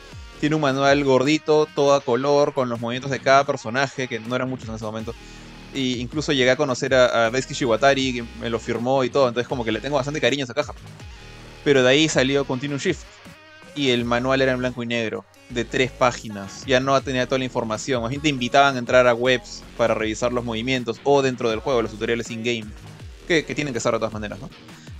tiene 0.44 0.58
un 0.58 0.62
manual 0.62 1.02
gordito, 1.06 1.70
todo 1.74 1.94
a 1.94 2.02
color, 2.02 2.54
con 2.54 2.68
los 2.68 2.82
movimientos 2.82 3.10
de 3.10 3.22
cada 3.22 3.46
personaje, 3.46 4.10
que 4.10 4.20
no 4.20 4.36
eran 4.36 4.50
muchos 4.50 4.68
en 4.68 4.76
ese 4.76 4.84
momento. 4.84 5.16
Y 5.74 6.02
incluso 6.02 6.34
llegué 6.34 6.52
a 6.52 6.58
conocer 6.58 6.94
a, 6.94 7.28
a 7.28 7.32
Daisuke 7.32 7.86
que 7.86 8.26
me 8.41 8.50
lo 8.50 8.60
firmó 8.60 9.06
y 9.06 9.10
todo, 9.10 9.30
entonces 9.30 9.48
como 9.48 9.64
que 9.64 9.72
le 9.72 9.80
tengo 9.80 9.96
bastante 9.96 10.20
cariño 10.20 10.44
a 10.44 10.44
esa 10.44 10.54
caja. 10.54 10.74
Pero 11.64 11.82
de 11.82 11.88
ahí 11.88 12.10
salió 12.10 12.44
Continuum 12.44 12.78
Shift, 12.78 13.06
y 13.74 13.91
el 13.91 14.04
manual 14.04 14.41
era 14.41 14.52
en 14.52 14.58
blanco 14.58 14.84
y 14.84 14.86
negro 14.86 15.24
de 15.48 15.64
tres 15.64 15.91
páginas. 15.91 16.66
Ya 16.66 16.82
no 16.82 17.02
tenía 17.02 17.26
toda 17.26 17.39
la 17.39 17.46
información. 17.46 18.02
Más 18.02 18.10
bien 18.10 18.22
te 18.22 18.28
invitaban 18.28 18.76
a 18.76 18.80
entrar 18.80 19.08
a 19.08 19.14
webs 19.14 19.64
para 19.78 19.94
revisar 19.94 20.34
los 20.34 20.44
movimientos 20.44 21.00
o 21.06 21.22
dentro 21.22 21.50
del 21.52 21.60
juego, 21.62 21.82
los 21.82 21.91
tutoriales 21.91 22.30
in-game. 22.30 22.66
Que, 23.30 23.44
tienen 23.44 23.74
que 23.74 23.80
ser 23.80 23.94
de 23.94 24.00
todas 24.00 24.12
maneras, 24.12 24.41
¿no? 24.41 24.50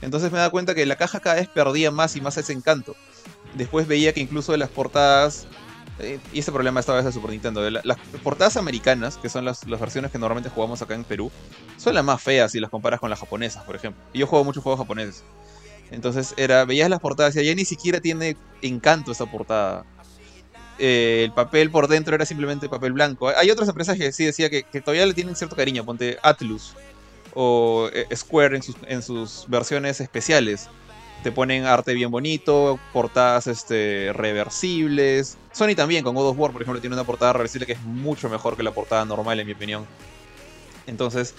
Entonces 0.02 0.32
me 0.32 0.38
da 0.38 0.50
cuenta 0.50 0.74
que 0.74 0.86
la 0.86 0.96
caja 0.96 1.20
cada 1.20 1.36
vez 1.36 1.50
perdía 1.50 1.92
más 1.92 2.16
y 2.16 2.22
más 2.22 2.38
ese 2.38 2.54
encanto. 2.54 2.96
Después 3.56 3.88
veía 3.88 4.14
que 4.14 4.20
incluso 4.20 4.56
las 4.58 4.70
portadas. 4.70 5.48
Eh, 6.00 6.20
y 6.34 6.40
ese 6.40 6.52
problema 6.52 6.80
estaba 6.80 7.00
desde 7.00 7.12
Super 7.12 7.32
Nintendo. 7.32 7.70
las 7.70 7.98
portadas 8.24 8.58
americanas, 8.58 9.18
que 9.18 9.30
son 9.30 9.46
las, 9.46 9.68
las, 9.68 9.80
versiones 9.80 10.12
que 10.12 10.18
normalmente 10.18 10.50
jugamos 10.50 10.82
acá 10.82 10.96
en 10.96 11.04
Perú, 11.04 11.32
son 11.78 11.94
las 11.94 12.04
más 12.04 12.22
feas 12.22 12.52
si 12.52 12.60
las 12.60 12.72
comparas 12.72 13.00
con 13.00 13.10
las 13.10 13.20
japonesas, 13.20 13.64
por 13.64 13.76
ejemplo. 13.76 14.02
Y 14.12 14.20
yo 14.20 14.28
juego 14.28 14.44
muchos 14.44 14.64
juegos 14.64 14.80
japoneses. 14.80 15.24
Entonces 15.92 16.34
era, 16.38 16.66
veías 16.66 16.90
las 16.90 17.00
portadas 17.00 17.36
y 17.36 17.46
ya 17.46 17.54
ni 17.54 17.66
siquiera 17.66 18.00
tiene 18.00 18.36
encanto 18.62 19.12
esa 19.12 19.28
portada. 19.28 19.86
Eh, 20.80 21.22
el 21.26 21.34
papel 21.34 21.70
por 21.70 21.88
dentro 21.88 22.16
era 22.16 22.26
simplemente 22.26 22.68
papel 22.68 22.94
blanco. 22.94 23.30
Hay 23.30 23.52
otras 23.52 23.70
empresas 23.70 23.96
que 23.96 24.12
sí 24.12 24.26
decía 24.26 24.50
que, 24.50 24.64
que 24.64 24.82
todavía 24.82 25.06
le 25.06 25.14
tienen 25.14 25.36
cierto 25.36 25.56
cariño, 25.56 25.86
ponte 25.86 26.18
Atlus 26.24 26.74
o 27.36 27.90
eh, 27.94 28.08
Square 28.16 28.56
en 28.56 28.64
sus, 28.64 28.76
en 28.88 29.02
sus 29.02 29.46
versiones 29.48 30.02
especiales. 30.02 30.70
Te 31.24 31.32
ponen 31.32 31.66
arte 31.66 31.94
bien 31.94 32.12
bonito, 32.12 32.80
portadas 32.92 33.48
este, 33.48 34.12
reversibles. 34.14 35.38
Sony 35.54 35.74
también, 35.76 36.04
con 36.04 36.16
God 36.16 36.30
of 36.30 36.38
War, 36.38 36.52
por 36.52 36.62
ejemplo, 36.62 36.82
tiene 36.82 36.96
una 36.96 37.06
portada 37.06 37.34
reversible 37.34 37.66
que 37.66 37.74
es 37.74 37.82
mucho 37.82 38.30
mejor 38.30 38.58
que 38.58 38.64
la 38.64 38.72
portada 38.72 39.06
normal, 39.06 39.40
en 39.40 39.48
mi 39.48 39.54
opinión. 39.54 39.88
Entonces, 40.86 41.34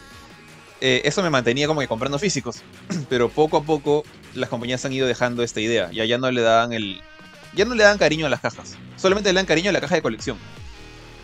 eh, 0.80 1.02
eso 1.04 1.22
me 1.22 1.30
mantenía 1.30 1.66
como 1.66 1.80
que 1.80 1.88
comprando 1.88 2.18
físicos. 2.18 2.62
Pero 3.08 3.28
poco 3.28 3.58
a 3.58 3.62
poco 3.62 4.04
las 4.34 4.48
compañías 4.48 4.84
han 4.84 4.92
ido 4.92 5.06
dejando 5.06 5.42
esta 5.42 5.60
idea. 5.60 5.90
Y 5.92 6.06
ya 6.06 6.18
no 6.18 6.30
le 6.30 6.40
dan 6.40 6.72
el. 6.72 7.00
Ya 7.54 7.64
no 7.64 7.74
le 7.74 7.84
dan 7.84 7.98
cariño 7.98 8.26
a 8.26 8.30
las 8.30 8.40
cajas. 8.40 8.76
Solamente 8.96 9.32
le 9.32 9.38
dan 9.38 9.46
cariño 9.46 9.70
a 9.70 9.72
la 9.72 9.80
caja 9.80 9.94
de 9.94 10.02
colección. 10.02 10.38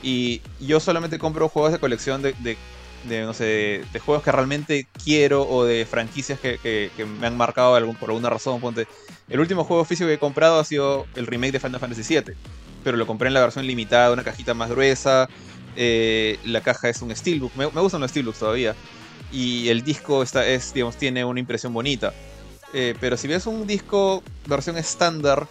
Y 0.02 0.40
yo 0.60 0.80
solamente 0.80 1.18
compro 1.18 1.48
juegos 1.48 1.72
de 1.72 1.78
colección 1.78 2.22
de, 2.22 2.56
de, 3.04 3.22
no 3.22 3.32
sé, 3.32 3.82
de 3.92 3.98
juegos 3.98 4.22
que 4.22 4.32
realmente 4.32 4.86
quiero 5.04 5.48
o 5.48 5.64
de 5.64 5.86
franquicias 5.86 6.38
que, 6.38 6.58
que, 6.58 7.04
me 7.04 7.26
han 7.26 7.36
marcado 7.36 7.72
por 7.94 8.10
alguna 8.10 8.30
razón. 8.30 8.60
El 9.28 9.40
último 9.40 9.64
juego 9.64 9.84
físico 9.84 10.08
que 10.08 10.14
he 10.14 10.18
comprado 10.18 10.58
ha 10.58 10.64
sido 10.64 11.06
el 11.14 11.26
remake 11.26 11.52
de 11.52 11.60
Final 11.60 11.80
Fantasy 11.80 12.14
VII. 12.14 12.34
Pero 12.82 12.96
lo 12.96 13.06
compré 13.06 13.28
en 13.28 13.34
la 13.34 13.40
versión 13.40 13.66
limitada, 13.66 14.12
una 14.12 14.24
cajita 14.24 14.54
más 14.54 14.70
gruesa. 14.70 15.28
Eh, 15.76 16.38
la 16.44 16.60
caja 16.62 16.88
es 16.88 17.02
un 17.02 17.14
steelbook. 17.14 17.54
Me, 17.56 17.70
me 17.70 17.80
gustan 17.80 18.00
los 18.00 18.10
steelbooks 18.10 18.38
todavía. 18.38 18.74
Y 19.32 19.68
el 19.68 19.82
disco 19.82 20.22
está, 20.22 20.46
es, 20.46 20.72
digamos, 20.72 20.96
tiene 20.96 21.24
una 21.24 21.40
impresión 21.40 21.72
bonita. 21.72 22.12
Eh, 22.72 22.94
pero 23.00 23.16
si 23.16 23.28
ves 23.28 23.46
un 23.46 23.66
disco 23.66 24.22
versión 24.46 24.76
estándar 24.76 25.46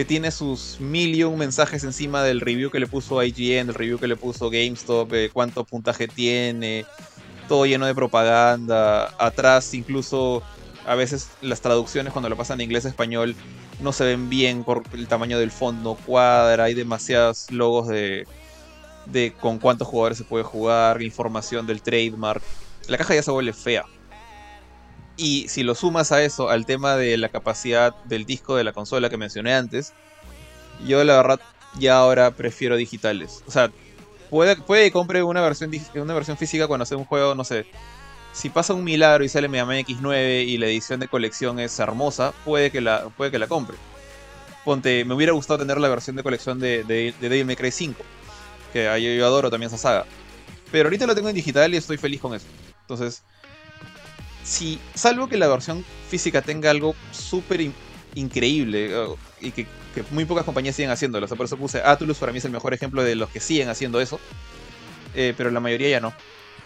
que 0.00 0.06
tiene 0.06 0.30
sus 0.30 0.80
mil 0.80 1.14
y 1.14 1.24
un 1.24 1.36
mensajes 1.36 1.84
encima 1.84 2.22
del 2.22 2.40
review 2.40 2.70
que 2.70 2.80
le 2.80 2.86
puso 2.86 3.22
IGN, 3.22 3.68
el 3.68 3.74
review 3.74 3.98
que 3.98 4.06
le 4.06 4.16
puso 4.16 4.48
GameStop, 4.48 5.12
eh, 5.12 5.28
cuánto 5.30 5.62
puntaje 5.64 6.08
tiene, 6.08 6.86
todo 7.48 7.66
lleno 7.66 7.84
de 7.84 7.94
propaganda, 7.94 9.14
atrás 9.18 9.74
incluso 9.74 10.42
a 10.86 10.94
veces 10.94 11.28
las 11.42 11.60
traducciones 11.60 12.14
cuando 12.14 12.30
lo 12.30 12.36
pasan 12.38 12.56
de 12.56 12.64
inglés 12.64 12.86
a 12.86 12.88
español 12.88 13.36
no 13.82 13.92
se 13.92 14.04
ven 14.04 14.30
bien 14.30 14.64
por 14.64 14.84
el 14.94 15.06
tamaño 15.06 15.38
del 15.38 15.50
fondo, 15.50 15.98
cuadra, 16.06 16.64
hay 16.64 16.72
demasiados 16.72 17.50
logos 17.50 17.86
de, 17.86 18.26
de 19.04 19.34
con 19.38 19.58
cuántos 19.58 19.86
jugadores 19.86 20.16
se 20.16 20.24
puede 20.24 20.44
jugar, 20.44 21.02
información 21.02 21.66
del 21.66 21.82
trademark. 21.82 22.42
La 22.88 22.96
caja 22.96 23.16
ya 23.16 23.22
se 23.22 23.32
vuelve 23.32 23.52
fea. 23.52 23.84
Y 25.22 25.48
si 25.48 25.62
lo 25.62 25.74
sumas 25.74 26.12
a 26.12 26.22
eso, 26.22 26.48
al 26.48 26.64
tema 26.64 26.96
de 26.96 27.18
la 27.18 27.28
capacidad 27.28 27.94
del 28.04 28.24
disco 28.24 28.56
de 28.56 28.64
la 28.64 28.72
consola 28.72 29.10
que 29.10 29.18
mencioné 29.18 29.52
antes, 29.52 29.92
yo 30.86 31.04
la 31.04 31.14
verdad 31.14 31.40
ya 31.78 31.98
ahora 31.98 32.30
prefiero 32.30 32.74
digitales. 32.74 33.44
O 33.46 33.50
sea, 33.50 33.70
puede, 34.30 34.56
puede 34.56 34.84
que 34.84 34.92
compre 34.92 35.22
una 35.22 35.42
versión, 35.42 35.70
una 35.94 36.14
versión 36.14 36.38
física 36.38 36.66
cuando 36.66 36.86
sea 36.86 36.96
un 36.96 37.04
juego, 37.04 37.34
no 37.34 37.44
sé. 37.44 37.66
Si 38.32 38.48
pasa 38.48 38.72
un 38.72 38.82
milagro 38.82 39.22
y 39.22 39.28
sale 39.28 39.46
Mega 39.46 39.66
Man 39.66 39.80
X9 39.80 40.46
y 40.46 40.56
la 40.56 40.68
edición 40.68 41.00
de 41.00 41.08
colección 41.08 41.60
es 41.60 41.78
hermosa, 41.78 42.32
puede 42.46 42.70
que 42.70 42.80
la, 42.80 43.10
puede 43.10 43.30
que 43.30 43.38
la 43.38 43.46
compre. 43.46 43.76
Ponte, 44.64 45.04
me 45.04 45.12
hubiera 45.12 45.34
gustado 45.34 45.58
tener 45.58 45.78
la 45.78 45.88
versión 45.88 46.16
de 46.16 46.22
colección 46.22 46.58
de, 46.58 46.82
de, 46.84 47.12
de 47.20 47.28
Devil 47.28 47.44
May 47.44 47.56
Cry 47.56 47.70
5. 47.70 48.02
Que 48.72 48.84
yo, 48.84 49.10
yo 49.10 49.26
adoro 49.26 49.50
también 49.50 49.66
esa 49.66 49.76
saga. 49.76 50.06
Pero 50.72 50.86
ahorita 50.86 51.06
lo 51.06 51.14
tengo 51.14 51.28
en 51.28 51.34
digital 51.34 51.74
y 51.74 51.76
estoy 51.76 51.98
feliz 51.98 52.22
con 52.22 52.34
eso. 52.34 52.46
Entonces, 52.82 53.22
si, 54.50 54.80
salvo 54.94 55.28
que 55.28 55.36
la 55.36 55.46
versión 55.46 55.84
física 56.08 56.42
tenga 56.42 56.70
algo 56.70 56.96
súper 57.12 57.60
in 57.60 57.72
increíble 58.16 58.98
uh, 58.98 59.16
y 59.40 59.52
que, 59.52 59.66
muy 60.10 60.24
pocas 60.24 60.44
compañías 60.44 60.74
siguen 60.74 60.90
haciéndolo, 60.90 61.28
por 61.28 61.46
eso 61.46 61.56
puse 61.56 61.80
Atlus, 61.80 62.18
para 62.18 62.32
mí 62.32 62.38
es 62.38 62.44
el 62.44 62.50
mejor 62.50 62.74
ejemplo 62.74 63.04
de 63.04 63.14
los 63.14 63.30
que 63.30 63.38
siguen 63.38 63.68
haciendo 63.68 64.00
eso, 64.00 64.18
eh, 65.14 65.34
pero 65.36 65.52
la 65.52 65.60
mayoría 65.60 65.88
ya 65.88 66.00
no. 66.00 66.12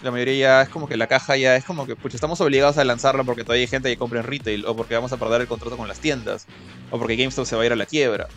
La 0.03 0.11
mayoría 0.11 0.35
ya 0.35 0.63
es 0.63 0.69
como 0.71 0.89
que 0.89 0.97
la 0.97 1.07
caja 1.07 1.37
ya 1.37 1.57
es 1.57 1.65
como 1.65 1.87
que, 1.87 1.97
pucha, 1.97 2.17
estamos 2.17 2.41
obligados 2.41 2.79
a 2.79 2.85
lanzarla 2.85 3.25
porque 3.25 3.43
todavía 3.43 3.63
hay 3.63 3.69
gente 3.69 3.91
que 3.91 3.97
compra 3.99 4.21
en 4.21 4.27
retail, 4.27 4.65
o 4.67 4.75
porque 4.75 4.95
vamos 4.95 5.13
a 5.13 5.19
perder 5.19 5.43
el 5.43 5.47
contrato 5.47 5.77
con 5.77 5.89
las 5.89 6.01
tiendas, 6.01 6.47
o 6.91 6.99
porque 6.99 7.17
GameStop 7.17 7.47
se 7.47 7.57
va 7.57 7.63
a 7.63 7.67
ir 7.67 7.73
a 7.73 7.77
la 7.77 7.87
quiebra. 7.87 8.29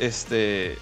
Este. 0.00 0.76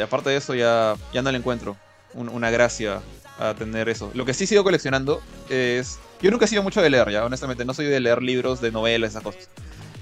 Aparte 0.00 0.30
de 0.30 0.36
eso, 0.36 0.54
ya, 0.54 0.94
ya 1.12 1.22
no 1.22 1.32
le 1.32 1.38
encuentro 1.38 1.76
un, 2.14 2.28
una 2.28 2.50
gracia 2.50 3.00
a 3.38 3.54
tener 3.54 3.88
eso. 3.88 4.10
Lo 4.14 4.24
que 4.24 4.34
sí 4.34 4.46
sigo 4.46 4.64
coleccionando 4.64 5.20
es. 5.48 5.98
Yo 6.22 6.30
nunca 6.30 6.46
he 6.46 6.48
sido 6.48 6.62
mucho 6.62 6.80
de 6.80 6.90
leer, 6.90 7.10
ya, 7.10 7.24
honestamente. 7.24 7.64
No 7.64 7.74
soy 7.74 7.86
de 7.86 8.00
leer 8.00 8.22
libros, 8.22 8.60
de 8.60 8.72
novelas, 8.72 9.10
esas 9.10 9.22
cosas. 9.22 9.48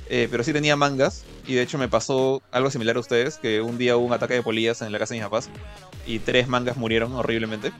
Eh, 0.09 0.29
pero 0.31 0.45
sí 0.45 0.53
tenía 0.53 0.77
mangas. 0.77 1.25
Y 1.47 1.55
de 1.55 1.63
hecho 1.63 1.79
me 1.79 1.89
pasó 1.89 2.43
algo 2.53 2.71
similar 2.71 2.97
a 2.97 3.01
ustedes: 3.01 3.37
que 3.37 3.61
un 3.61 3.79
día 3.79 3.97
hubo 3.97 4.07
un 4.07 4.13
ataque 4.13 4.35
de 4.35 4.43
polillas 4.43 4.83
en 4.83 4.93
la 4.93 4.99
casa 4.99 5.15
de 5.15 5.21
mis 5.21 5.27
papás. 5.27 5.49
Y 6.07 6.21
tres 6.21 6.49
mangas 6.49 6.77
murieron 6.77 7.13
horriblemente. 7.13 7.73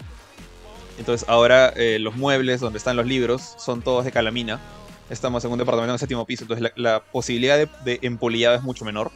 Entonces 0.99 1.29
ahora 1.29 1.73
eh, 1.77 1.99
los 1.99 2.15
muebles 2.17 2.61
donde 2.61 2.79
están 2.79 2.97
los 2.97 3.07
libros 3.07 3.55
son 3.59 3.83
todos 3.83 4.05
de 4.05 4.13
calamina. 4.13 4.61
Estamos 5.11 5.45
en 5.45 5.53
un 5.53 5.59
departamento 5.59 5.91
en 5.91 5.95
el 5.95 5.99
séptimo 5.99 6.25
piso. 6.25 6.45
Entonces 6.45 6.73
la, 6.77 7.05
posibilidad 7.05 7.57
de, 7.57 7.69
de 7.85 7.99
empolillado 8.03 8.57
es 8.57 8.63
mucho 8.63 8.85
menor. 8.85 9.13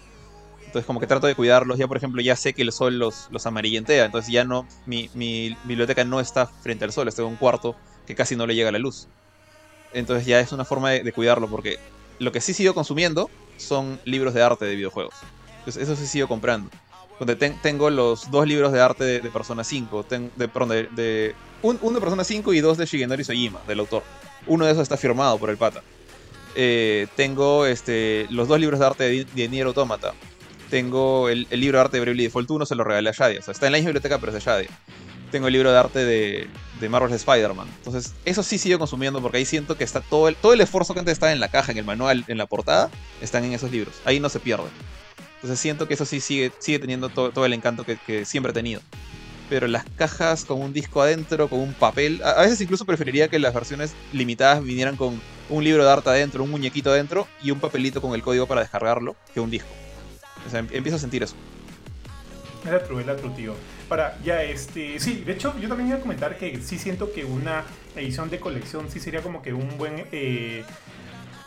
Entonces 0.79 0.87
como 0.87 1.01
que 1.01 1.09
trato 1.09 1.27
de 1.27 1.35
cuidarlos. 1.35 1.77
Ya 1.77 1.89
por 1.89 1.97
ejemplo 1.97 2.23
ya 2.23 2.37
sé 2.37 2.53
que 2.53 2.63
el 2.63 2.71
sol 2.71 3.01
los, 3.01 3.27
los 3.33 3.47
amarillentea. 3.47 4.05
Entonces 4.05 4.33
ya 4.33 4.45
no, 4.45 4.65
mi, 4.87 5.11
mi, 5.13 5.57
biblioteca 5.65 6.05
no 6.05 6.21
está 6.21 6.47
frente 6.47 6.85
al 6.85 6.93
sol. 6.93 7.09
Estoy 7.09 7.25
en 7.25 7.33
un 7.33 7.37
cuarto 7.37 7.75
que 8.07 8.15
casi 8.15 8.37
no 8.37 8.47
le 8.47 8.55
llega 8.55 8.71
la 8.71 8.79
luz. 8.79 9.09
Entonces 9.93 10.25
ya 10.25 10.39
es 10.39 10.53
una 10.53 10.65
forma 10.65 10.91
de, 10.91 11.03
de 11.03 11.13
cuidarlo. 11.13 11.49
Porque 11.49 11.81
lo 12.21 12.31
que 12.31 12.41
sí 12.41 12.55
sigo 12.55 12.75
consumiendo 12.75 13.29
son 13.57 13.99
libros 14.05 14.35
de 14.35 14.43
arte 14.43 14.67
de 14.67 14.77
videojuegos. 14.77 15.15
Entonces 15.59 15.83
eso 15.83 15.97
sí 15.97 16.07
sigo 16.07 16.29
comprando. 16.29 16.71
Donde 17.19 17.35
ten, 17.35 17.61
tengo 17.61 17.91
los 17.91 18.31
dos 18.31 18.47
libros 18.47 18.71
de 18.71 18.81
arte 18.81 19.03
de, 19.03 19.31
Persona 19.31 19.65
5. 19.65 20.05
Ten, 20.05 20.31
de, 20.37 20.47
perdón, 20.47 20.69
de, 20.95 21.35
un, 21.63 21.77
uno 21.83 21.95
de 21.97 22.01
Persona 22.01 22.23
5 22.23 22.53
y 22.53 22.61
dos 22.61 22.79
de 22.79 22.87
Shigenori 22.87 23.25
Sojima, 23.25 23.61
del 23.67 23.81
autor. 23.81 24.05
Uno 24.47 24.65
de 24.65 24.71
esos 24.71 24.83
está 24.83 24.97
firmado 24.97 25.39
por 25.39 25.51
el 25.51 25.57
pata. 25.57 25.83
Eh, 26.55 27.09
tengo 27.17 27.67
este, 27.67 28.29
los 28.31 28.47
dos 28.47 28.61
libros 28.61 28.79
de 28.79 28.87
arte 28.87 29.05
de, 29.05 29.25
de 29.25 29.49
Nier 29.49 29.67
Automata 29.67 30.15
tengo 30.71 31.29
el, 31.29 31.47
libro 31.51 31.79
de 31.79 31.85
arte 31.85 31.97
de 31.97 32.01
Bravely 32.03 32.25
Default 32.25 32.51
1, 32.51 32.67
se 32.67 32.75
lo 32.75 32.85
regalé 32.85 33.11
a 33.11 33.13
Shadia. 33.13 33.41
Está 33.41 33.67
en 33.67 33.73
la 33.73 33.79
biblioteca, 33.79 34.19
pero 34.19 34.33
es 34.33 34.45
de 34.45 34.51
Shadia. 34.51 34.71
Tengo 35.31 35.47
el 35.47 35.53
libro 35.53 35.71
de 35.71 35.79
arte 35.79 36.05
de, 36.05 36.49
Marvel's 36.89 37.15
Spider-Man. 37.17 37.69
Entonces, 37.79 38.15
eso 38.25 38.43
sí 38.43 38.57
sigo 38.59 38.79
consumiendo 38.79 39.21
porque 39.21 39.39
ahí 39.39 39.45
siento 39.45 39.77
que 39.77 39.85
está 39.85 40.01
todo 40.01 40.29
el, 40.29 40.37
todo 40.37 40.53
el 40.53 40.61
esfuerzo 40.61 40.95
que 40.95 41.01
antes 41.01 41.13
estaba 41.13 41.33
en 41.33 41.41
la 41.41 41.49
caja, 41.49 41.73
en 41.73 41.79
el 41.79 41.85
manual, 41.85 42.25
en 42.29 42.39
la 42.39 42.47
portada, 42.47 42.91
están 43.21 43.45
en 43.45 43.53
esos 43.53 43.71
libros. 43.71 43.95
Ahí 44.05 44.21
no 44.21 44.29
se 44.29 44.41
pierde. 44.41 44.69
Entonces, 45.37 45.61
siento 45.61 45.87
que 45.87 45.95
eso 45.95 46.05
sí 46.05 46.21
sigue, 46.21 46.53
sigue 46.59 46.79
teniendo 46.79 47.09
todo, 47.09 47.31
todo 47.31 47.45
el 47.45 47.53
encanto 47.53 47.85
que, 47.85 48.25
siempre 48.25 48.51
he 48.51 48.55
tenido. 48.55 48.81
Pero 49.49 49.67
las 49.67 49.85
cajas 49.97 50.45
con 50.45 50.61
un 50.61 50.73
disco 50.73 51.01
adentro, 51.01 51.49
con 51.49 51.61
un 51.61 51.73
papel. 51.73 52.21
A 52.23 52.43
veces 52.43 52.61
incluso 52.61 52.85
preferiría 52.85 53.29
que 53.29 53.39
las 53.39 53.55
versiones 53.55 53.95
limitadas 54.13 54.63
vinieran 54.63 54.97
con 54.97 55.21
un 55.49 55.65
libro 55.65 55.85
de 55.85 55.91
arte 55.91 56.11
adentro, 56.11 56.45
un 56.45 56.51
muñequito 56.51 56.91
adentro 56.91 57.27
y 57.43 57.51
un 57.51 57.59
papelito 57.59 58.03
con 58.03 58.15
el 58.15 58.23
código 58.23 58.47
para 58.47 58.61
descargarlo, 58.61 59.17
que 59.33 59.41
un 59.41 59.51
disco. 59.51 59.69
O 60.47 60.51
sea, 60.51 60.61
empiezo 60.61 60.97
a 60.97 60.99
sentir 60.99 61.23
eso. 61.23 61.35
Era 62.67 62.83
true, 62.83 63.03
era 63.03 63.17
true, 63.17 63.31
tío. 63.31 63.55
Para, 63.89 64.19
ya, 64.23 64.43
este. 64.43 64.99
Sí, 65.01 65.23
de 65.25 65.33
hecho, 65.33 65.59
yo 65.59 65.69
también 65.69 65.89
iba 65.89 65.99
a 65.99 66.01
comentar 66.01 66.37
que 66.37 66.61
sí 66.61 66.79
siento 66.79 67.13
que 67.13 67.25
una 67.25 67.65
edición 67.97 68.31
de 68.31 68.41
colección 68.41 68.91
sí 68.91 69.01
sería 69.01 69.23
como 69.23 69.43
que 69.43 69.53
un 69.53 69.79
buen. 69.79 70.07
Eh, 70.13 70.65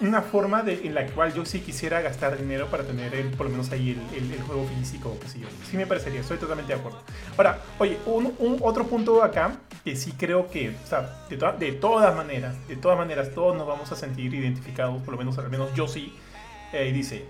una 0.01 0.23
forma 0.23 0.63
de, 0.63 0.87
en 0.87 0.95
la 0.95 1.05
cual 1.05 1.31
yo 1.31 1.45
sí 1.45 1.59
quisiera 1.59 2.01
gastar 2.01 2.35
dinero 2.35 2.67
para 2.71 2.83
tener 2.83 3.13
el, 3.13 3.29
por 3.29 3.45
lo 3.45 3.51
menos 3.51 3.71
ahí 3.71 3.91
el, 3.91 4.17
el, 4.17 4.31
el 4.31 4.41
juego 4.41 4.67
físico, 4.79 5.15
qué 5.21 5.27
sé 5.27 5.39
yo. 5.39 5.47
Sí 5.69 5.77
me 5.77 5.85
parecería, 5.85 6.21
estoy 6.21 6.37
totalmente 6.37 6.73
de 6.73 6.79
acuerdo. 6.79 6.99
Ahora, 7.37 7.59
oye, 7.77 7.99
un, 8.07 8.33
un 8.39 8.57
otro 8.61 8.87
punto 8.87 9.23
acá 9.23 9.57
que 9.83 9.95
sí 9.95 10.13
creo 10.13 10.49
que, 10.49 10.69
o 10.71 10.87
sea, 10.87 11.25
de, 11.29 11.37
to 11.37 11.51
de, 11.53 11.71
todas 11.73 12.15
maneras, 12.15 12.55
de 12.67 12.77
todas 12.77 12.97
maneras, 12.97 13.29
todos 13.31 13.55
nos 13.55 13.67
vamos 13.67 13.91
a 13.91 13.95
sentir 13.95 14.33
identificados, 14.33 14.99
por 15.03 15.13
lo 15.13 15.19
menos, 15.19 15.37
al 15.37 15.51
menos 15.51 15.71
yo 15.75 15.87
sí. 15.87 16.15
Eh, 16.73 16.91
dice, 16.93 17.25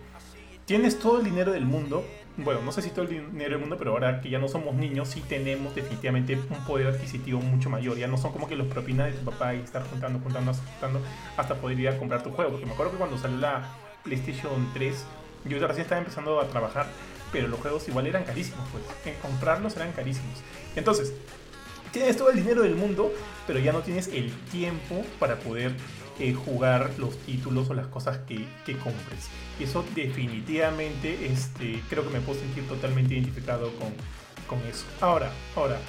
tienes 0.72 1.00
todo 1.00 1.18
el 1.18 1.26
dinero 1.26 1.52
del 1.52 1.66
mundo. 1.66 2.06
Bueno, 2.38 2.62
no 2.62 2.72
sé 2.72 2.82
si 2.82 2.92
todo 2.92 3.02
el 3.02 3.10
dinero 3.10 3.50
del 3.50 3.60
mundo, 3.60 3.76
pero 3.78 3.92
ahora 3.92 4.22
que 4.22 4.30
ya 4.30 4.40
no 4.40 4.48
somos 4.48 4.74
niños, 4.74 5.10
sí 5.10 5.22
tenemos 5.28 5.76
definitivamente 5.76 6.36
un 6.36 6.66
poder 6.66 6.88
adquisitivo 6.88 7.42
mucho 7.42 7.70
mayor. 7.70 7.98
Ya 7.98 8.08
no 8.08 8.18
son 8.18 8.32
como 8.32 8.48
que 8.48 8.56
los 8.56 8.68
propinas 8.68 9.12
de 9.12 9.20
tu 9.20 9.26
papá 9.26 9.54
y 9.54 9.60
estar 9.60 9.84
juntando, 9.90 10.20
juntando, 10.20 10.54
juntando 10.54 11.02
hasta 11.36 11.56
poder 11.56 11.78
ir 11.78 11.90
a 11.90 11.98
comprar 11.98 12.24
tu 12.24 12.32
juego. 12.32 12.52
Porque 12.52 12.66
me 12.66 12.72
acuerdo 12.72 12.94
que 12.94 13.00
cuando 13.00 13.18
salió 13.18 13.38
la 13.40 13.70
PlayStation 14.06 14.66
3, 14.74 15.06
yo 15.44 15.60
recién 15.60 15.82
estaba 15.82 16.00
empezando 16.00 16.40
a 16.40 16.48
trabajar, 16.48 16.86
pero 17.34 17.50
los 17.50 17.60
juegos 17.60 17.86
igual 17.90 18.08
eran 18.08 18.24
carísimos, 18.24 18.66
pues. 18.72 18.86
En 19.06 19.22
comprarlos 19.22 19.76
eran 19.76 19.92
carísimos. 19.92 20.40
Entonces, 20.78 21.14
tienes 21.92 22.16
todo 22.16 22.30
el 22.30 22.38
dinero 22.38 22.62
del 22.62 22.76
mundo, 22.76 23.12
pero 23.46 23.60
ya 23.60 23.74
no 23.74 23.82
tienes 23.82 24.08
el 24.08 24.32
tiempo 24.50 25.04
para 25.20 25.36
poder 25.36 25.74
jugar 26.34 26.92
los 26.98 27.18
títulos 27.20 27.70
o 27.70 27.74
las 27.74 27.88
cosas 27.88 28.20
que, 28.28 28.46
que, 28.66 28.78
compres. 28.78 29.30
Eso 29.60 29.84
definitivamente 29.96 31.26
este, 31.26 31.82
creo 31.90 32.04
que 32.04 32.14
me 32.14 32.22
puedo 32.22 32.40
sentir 32.40 32.68
totalmente 32.68 33.14
identificado 33.14 33.72
con, 33.76 33.90
con 34.48 34.60
eso. 34.68 34.86
Ahora, 35.02 35.32
ahora, 35.56 35.80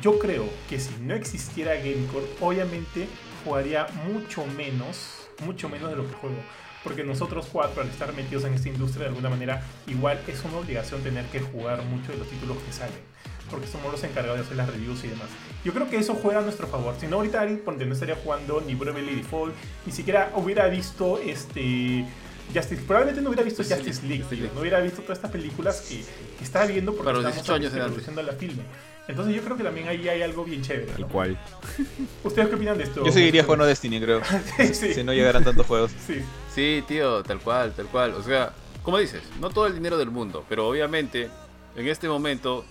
yo 0.00 0.18
creo 0.18 0.48
que 0.68 0.78
si 0.78 0.94
no 1.00 1.14
existiera 1.14 1.74
GameCore, 1.74 2.26
obviamente 2.40 3.06
jugaría 3.44 3.86
mucho 4.06 4.44
menos 4.56 5.22
mucho 5.44 5.68
menos 5.68 5.90
de 5.90 5.96
lo 5.96 6.06
que 6.06 6.14
juego. 6.14 6.36
Porque 6.84 7.04
nosotros 7.04 7.48
cuatro, 7.52 7.82
al 7.82 7.88
estar 7.88 8.12
metidos 8.14 8.44
en 8.44 8.54
esta 8.54 8.68
industria 8.68 9.04
de 9.04 9.08
alguna 9.10 9.30
manera, 9.30 9.62
igual 9.86 10.20
es 10.26 10.42
una 10.44 10.56
obligación 10.58 11.02
tener 11.02 11.24
que 11.26 11.40
jugar 11.40 11.82
mucho 11.84 12.10
de 12.12 12.18
los 12.18 12.28
títulos 12.28 12.56
que 12.58 12.72
salen. 12.72 13.11
Porque 13.52 13.68
somos 13.68 13.92
los 13.92 14.02
encargados 14.02 14.38
de 14.38 14.44
hacer 14.44 14.56
las 14.56 14.68
reviews 14.68 15.04
y 15.04 15.08
demás. 15.08 15.28
Yo 15.64 15.72
creo 15.72 15.88
que 15.88 15.96
eso 15.98 16.14
juega 16.14 16.40
a 16.40 16.42
nuestro 16.42 16.66
favor. 16.66 16.96
Si 16.98 17.06
no, 17.06 17.16
ahorita 17.16 17.40
Ari, 17.40 17.56
porque 17.64 17.84
no 17.84 17.92
estaría 17.92 18.16
jugando 18.16 18.60
ni 18.66 18.74
Bravely 18.74 19.14
Default, 19.14 19.54
ni 19.86 19.92
siquiera 19.92 20.32
hubiera 20.34 20.66
visto 20.66 21.20
este 21.24 22.04
Justice, 22.52 22.82
probablemente 22.82 23.22
no 23.22 23.28
hubiera 23.28 23.44
visto 23.44 23.62
Justice 23.62 23.76
Justice 23.84 24.00
League, 24.06 24.08
League, 24.08 24.22
Justice 24.24 24.36
tío. 24.36 24.42
League. 24.44 24.54
no 24.54 24.60
hubiera 24.62 24.80
visto 24.80 25.02
todas 25.02 25.18
estas 25.18 25.30
películas 25.30 25.80
que, 25.88 25.96
que 26.38 26.44
estaba 26.44 26.66
viendo 26.66 26.92
porque 26.94 27.12
los 27.12 27.20
estamos 27.20 27.36
18 27.44 27.54
años 27.54 27.72
de 27.72 27.78
edad. 27.78 27.86
produciendo 27.86 28.22
la 28.22 28.32
filme. 28.32 28.62
Entonces 29.08 29.34
yo 29.34 29.42
creo 29.42 29.56
que 29.56 29.64
también 29.64 29.88
ahí 29.88 30.08
hay 30.08 30.22
algo 30.22 30.44
bien 30.44 30.62
chévere. 30.62 30.86
Tal 30.92 31.00
¿no? 31.02 31.08
cual. 31.08 31.38
¿Ustedes 32.24 32.48
qué 32.48 32.54
opinan 32.54 32.78
de 32.78 32.84
esto? 32.84 33.04
Yo 33.04 33.12
seguiría 33.12 33.44
jugando 33.44 33.66
Destiny, 33.66 34.00
creo. 34.00 34.22
sí, 34.56 34.74
sí, 34.74 34.94
Si 34.94 35.04
no 35.04 35.12
llegaran 35.12 35.44
tantos 35.44 35.66
juegos. 35.66 35.92
sí. 36.06 36.22
Sí, 36.54 36.82
tío, 36.86 37.22
tal 37.22 37.40
cual, 37.40 37.72
tal 37.74 37.86
cual. 37.86 38.12
O 38.14 38.22
sea, 38.22 38.52
como 38.82 38.98
dices, 38.98 39.22
no 39.40 39.50
todo 39.50 39.66
el 39.66 39.74
dinero 39.74 39.96
del 39.96 40.10
mundo, 40.10 40.44
pero 40.48 40.68
obviamente 40.68 41.28
en 41.76 41.88
este 41.88 42.08
momento 42.08 42.64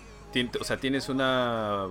o 0.59 0.63
sea, 0.63 0.77
tienes 0.77 1.09
una... 1.09 1.87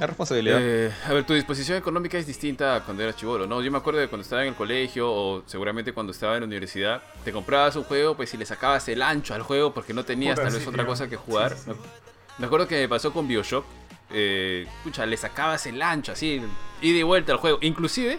La 0.00 0.08
responsabilidad. 0.08 0.58
eh, 0.60 0.92
a 1.06 1.12
ver, 1.12 1.24
tu 1.24 1.34
disposición 1.34 1.78
económica 1.78 2.18
es 2.18 2.26
distinta 2.26 2.74
a 2.74 2.84
cuando 2.84 3.04
eras 3.04 3.14
chivolo, 3.16 3.46
¿no? 3.46 3.62
Yo 3.62 3.70
me 3.70 3.78
acuerdo 3.78 4.00
de 4.00 4.08
cuando 4.08 4.22
estaba 4.24 4.42
en 4.42 4.48
el 4.48 4.54
colegio 4.54 5.08
o 5.10 5.44
seguramente 5.46 5.92
cuando 5.92 6.10
estaba 6.12 6.34
en 6.34 6.40
la 6.40 6.46
universidad, 6.46 7.00
te 7.24 7.30
comprabas 7.32 7.76
un 7.76 7.84
juego, 7.84 8.16
pues 8.16 8.28
si 8.30 8.36
le 8.36 8.44
sacabas 8.44 8.88
el 8.88 9.02
ancho 9.02 9.34
al 9.34 9.42
juego 9.42 9.72
porque 9.72 9.94
no 9.94 10.04
tenías 10.04 10.32
Puta, 10.34 10.44
tal 10.48 10.52
vez 10.54 10.62
sí, 10.64 10.68
otra 10.68 10.82
tío. 10.82 10.88
cosa 10.90 11.08
que 11.08 11.16
jugar. 11.16 11.52
Sí, 11.52 11.56
sí, 11.66 11.70
sí. 11.70 11.70
Me- 11.70 12.40
Me 12.40 12.46
acuerdo 12.46 12.66
que 12.66 12.74
me 12.80 12.88
pasó 12.88 13.12
con 13.12 13.28
Bioshock. 13.28 13.64
Eh, 14.10 14.66
pucha, 14.82 15.06
le 15.06 15.16
sacabas 15.16 15.64
el 15.66 15.80
ancho 15.80 16.10
así, 16.10 16.42
ida 16.82 16.98
y 16.98 17.02
vuelta 17.04 17.30
al 17.30 17.38
juego. 17.38 17.58
Inclusive, 17.60 18.18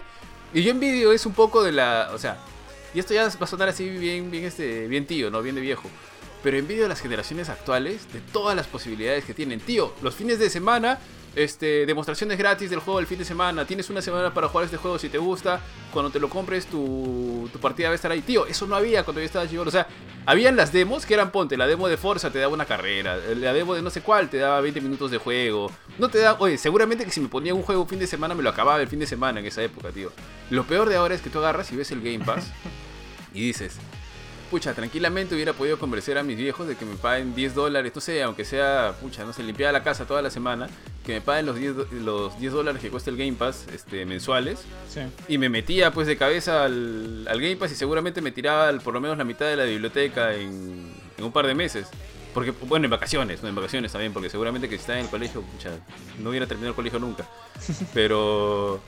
y 0.54 0.62
yo 0.62 0.70
envidio 0.70 1.12
es 1.12 1.26
un 1.26 1.34
poco 1.34 1.62
de 1.62 1.72
la. 1.72 2.08
O 2.14 2.18
sea, 2.18 2.38
y 2.94 2.98
esto 3.00 3.12
ya 3.12 3.24
va 3.24 3.30
a 3.40 3.46
sonar 3.46 3.68
así 3.68 3.86
bien, 3.90 4.30
bien, 4.30 4.44
este, 4.46 4.88
bien 4.88 5.06
tío, 5.06 5.30
¿no? 5.30 5.42
Bien 5.42 5.54
de 5.54 5.60
viejo. 5.60 5.90
Pero 6.42 6.58
envidio 6.58 6.86
a 6.86 6.88
las 6.88 7.00
generaciones 7.00 7.48
actuales 7.48 8.12
de 8.12 8.20
todas 8.20 8.54
las 8.56 8.66
posibilidades 8.66 9.24
que 9.24 9.34
tienen. 9.34 9.60
Tío, 9.60 9.92
los 10.02 10.14
fines 10.14 10.38
de 10.38 10.50
semana, 10.50 10.98
este, 11.34 11.84
demostraciones 11.86 12.38
gratis 12.38 12.70
del 12.70 12.80
juego 12.80 12.98
el 12.98 13.06
fin 13.06 13.18
de 13.18 13.24
semana. 13.24 13.64
Tienes 13.66 13.90
una 13.90 14.00
semana 14.00 14.32
para 14.32 14.48
jugar 14.48 14.64
este 14.64 14.76
juego 14.78 14.98
si 14.98 15.08
te 15.08 15.18
gusta. 15.18 15.60
Cuando 15.92 16.10
te 16.10 16.18
lo 16.18 16.28
compres, 16.28 16.66
tu, 16.66 17.48
tu 17.52 17.58
partida 17.58 17.88
va 17.88 17.92
a 17.92 17.94
estar 17.96 18.10
ahí. 18.10 18.22
Tío, 18.22 18.46
eso 18.46 18.66
no 18.66 18.74
había 18.74 19.04
cuando 19.04 19.20
yo 19.20 19.26
estaba 19.26 19.48
chivo. 19.48 19.64
O 19.64 19.70
sea, 19.70 19.86
habían 20.24 20.56
las 20.56 20.72
demos 20.72 21.06
que 21.06 21.14
eran, 21.14 21.30
ponte, 21.30 21.56
la 21.56 21.66
demo 21.66 21.88
de 21.88 21.96
Forza 21.96 22.30
te 22.30 22.38
daba 22.38 22.52
una 22.54 22.64
carrera. 22.64 23.16
La 23.36 23.52
demo 23.52 23.74
de 23.74 23.82
no 23.82 23.90
sé 23.90 24.00
cuál 24.00 24.28
te 24.28 24.38
daba 24.38 24.60
20 24.60 24.80
minutos 24.80 25.10
de 25.10 25.18
juego. 25.18 25.70
No 25.98 26.08
te 26.08 26.18
da, 26.18 26.36
oye, 26.38 26.58
seguramente 26.58 27.04
que 27.04 27.10
si 27.10 27.20
me 27.20 27.28
ponía 27.28 27.54
un 27.54 27.62
juego 27.62 27.82
un 27.82 27.88
fin 27.88 27.98
de 27.98 28.06
semana 28.06 28.34
me 28.34 28.42
lo 28.42 28.50
acababa 28.50 28.80
el 28.80 28.88
fin 28.88 28.98
de 28.98 29.06
semana 29.06 29.38
en 29.38 29.46
esa 29.46 29.62
época, 29.62 29.90
tío. 29.90 30.10
Lo 30.50 30.64
peor 30.64 30.88
de 30.88 30.96
ahora 30.96 31.14
es 31.14 31.20
que 31.20 31.30
tú 31.30 31.38
agarras 31.38 31.70
y 31.70 31.76
ves 31.76 31.92
el 31.92 32.00
Game 32.00 32.24
Pass 32.24 32.50
y 33.34 33.42
dices, 33.42 33.76
pucha, 34.46 34.74
tranquilamente 34.74 35.34
hubiera 35.34 35.52
podido 35.52 35.78
convencer 35.78 36.16
a 36.18 36.22
mis 36.22 36.36
viejos 36.36 36.66
de 36.66 36.76
que 36.76 36.84
me 36.84 36.96
paguen 36.96 37.34
10 37.34 37.54
dólares, 37.54 37.92
no 37.94 38.00
sé, 38.00 38.22
aunque 38.22 38.44
sea, 38.44 38.94
pucha, 39.00 39.24
no 39.24 39.32
sé, 39.32 39.42
limpiar 39.42 39.72
la 39.72 39.82
casa 39.82 40.06
toda 40.06 40.22
la 40.22 40.30
semana, 40.30 40.68
que 41.04 41.14
me 41.14 41.20
paguen 41.20 41.46
los 41.46 41.56
10, 41.56 41.76
do- 41.76 41.88
los 41.92 42.38
10 42.40 42.52
dólares 42.52 42.80
que 42.82 42.90
cuesta 42.90 43.10
el 43.10 43.16
Game 43.16 43.34
Pass 43.34 43.66
este, 43.72 44.04
mensuales. 44.06 44.60
Sí. 44.92 45.00
Y 45.28 45.38
me 45.38 45.48
metía 45.48 45.90
pues 45.92 46.06
de 46.06 46.16
cabeza 46.16 46.64
al, 46.64 47.26
al 47.28 47.40
Game 47.40 47.56
Pass 47.56 47.72
y 47.72 47.74
seguramente 47.74 48.20
me 48.22 48.32
tiraba 48.32 48.68
al- 48.68 48.80
por 48.80 48.94
lo 48.94 49.00
menos 49.00 49.16
la 49.18 49.24
mitad 49.24 49.46
de 49.46 49.56
la 49.56 49.64
biblioteca 49.64 50.34
en, 50.34 50.92
en 51.18 51.24
un 51.24 51.32
par 51.32 51.46
de 51.46 51.54
meses. 51.54 51.88
Porque, 52.34 52.50
bueno, 52.50 52.84
en 52.84 52.90
vacaciones, 52.90 53.42
no 53.42 53.48
en 53.48 53.54
vacaciones 53.54 53.92
también, 53.92 54.12
porque 54.12 54.28
seguramente 54.28 54.68
que 54.68 54.76
si 54.76 54.80
estaba 54.80 54.98
en 54.98 55.06
el 55.06 55.10
colegio, 55.10 55.40
pucha, 55.40 55.70
no 56.18 56.28
hubiera 56.30 56.46
terminado 56.46 56.70
el 56.72 56.76
colegio 56.76 56.98
nunca. 56.98 57.26
Pero... 57.94 58.80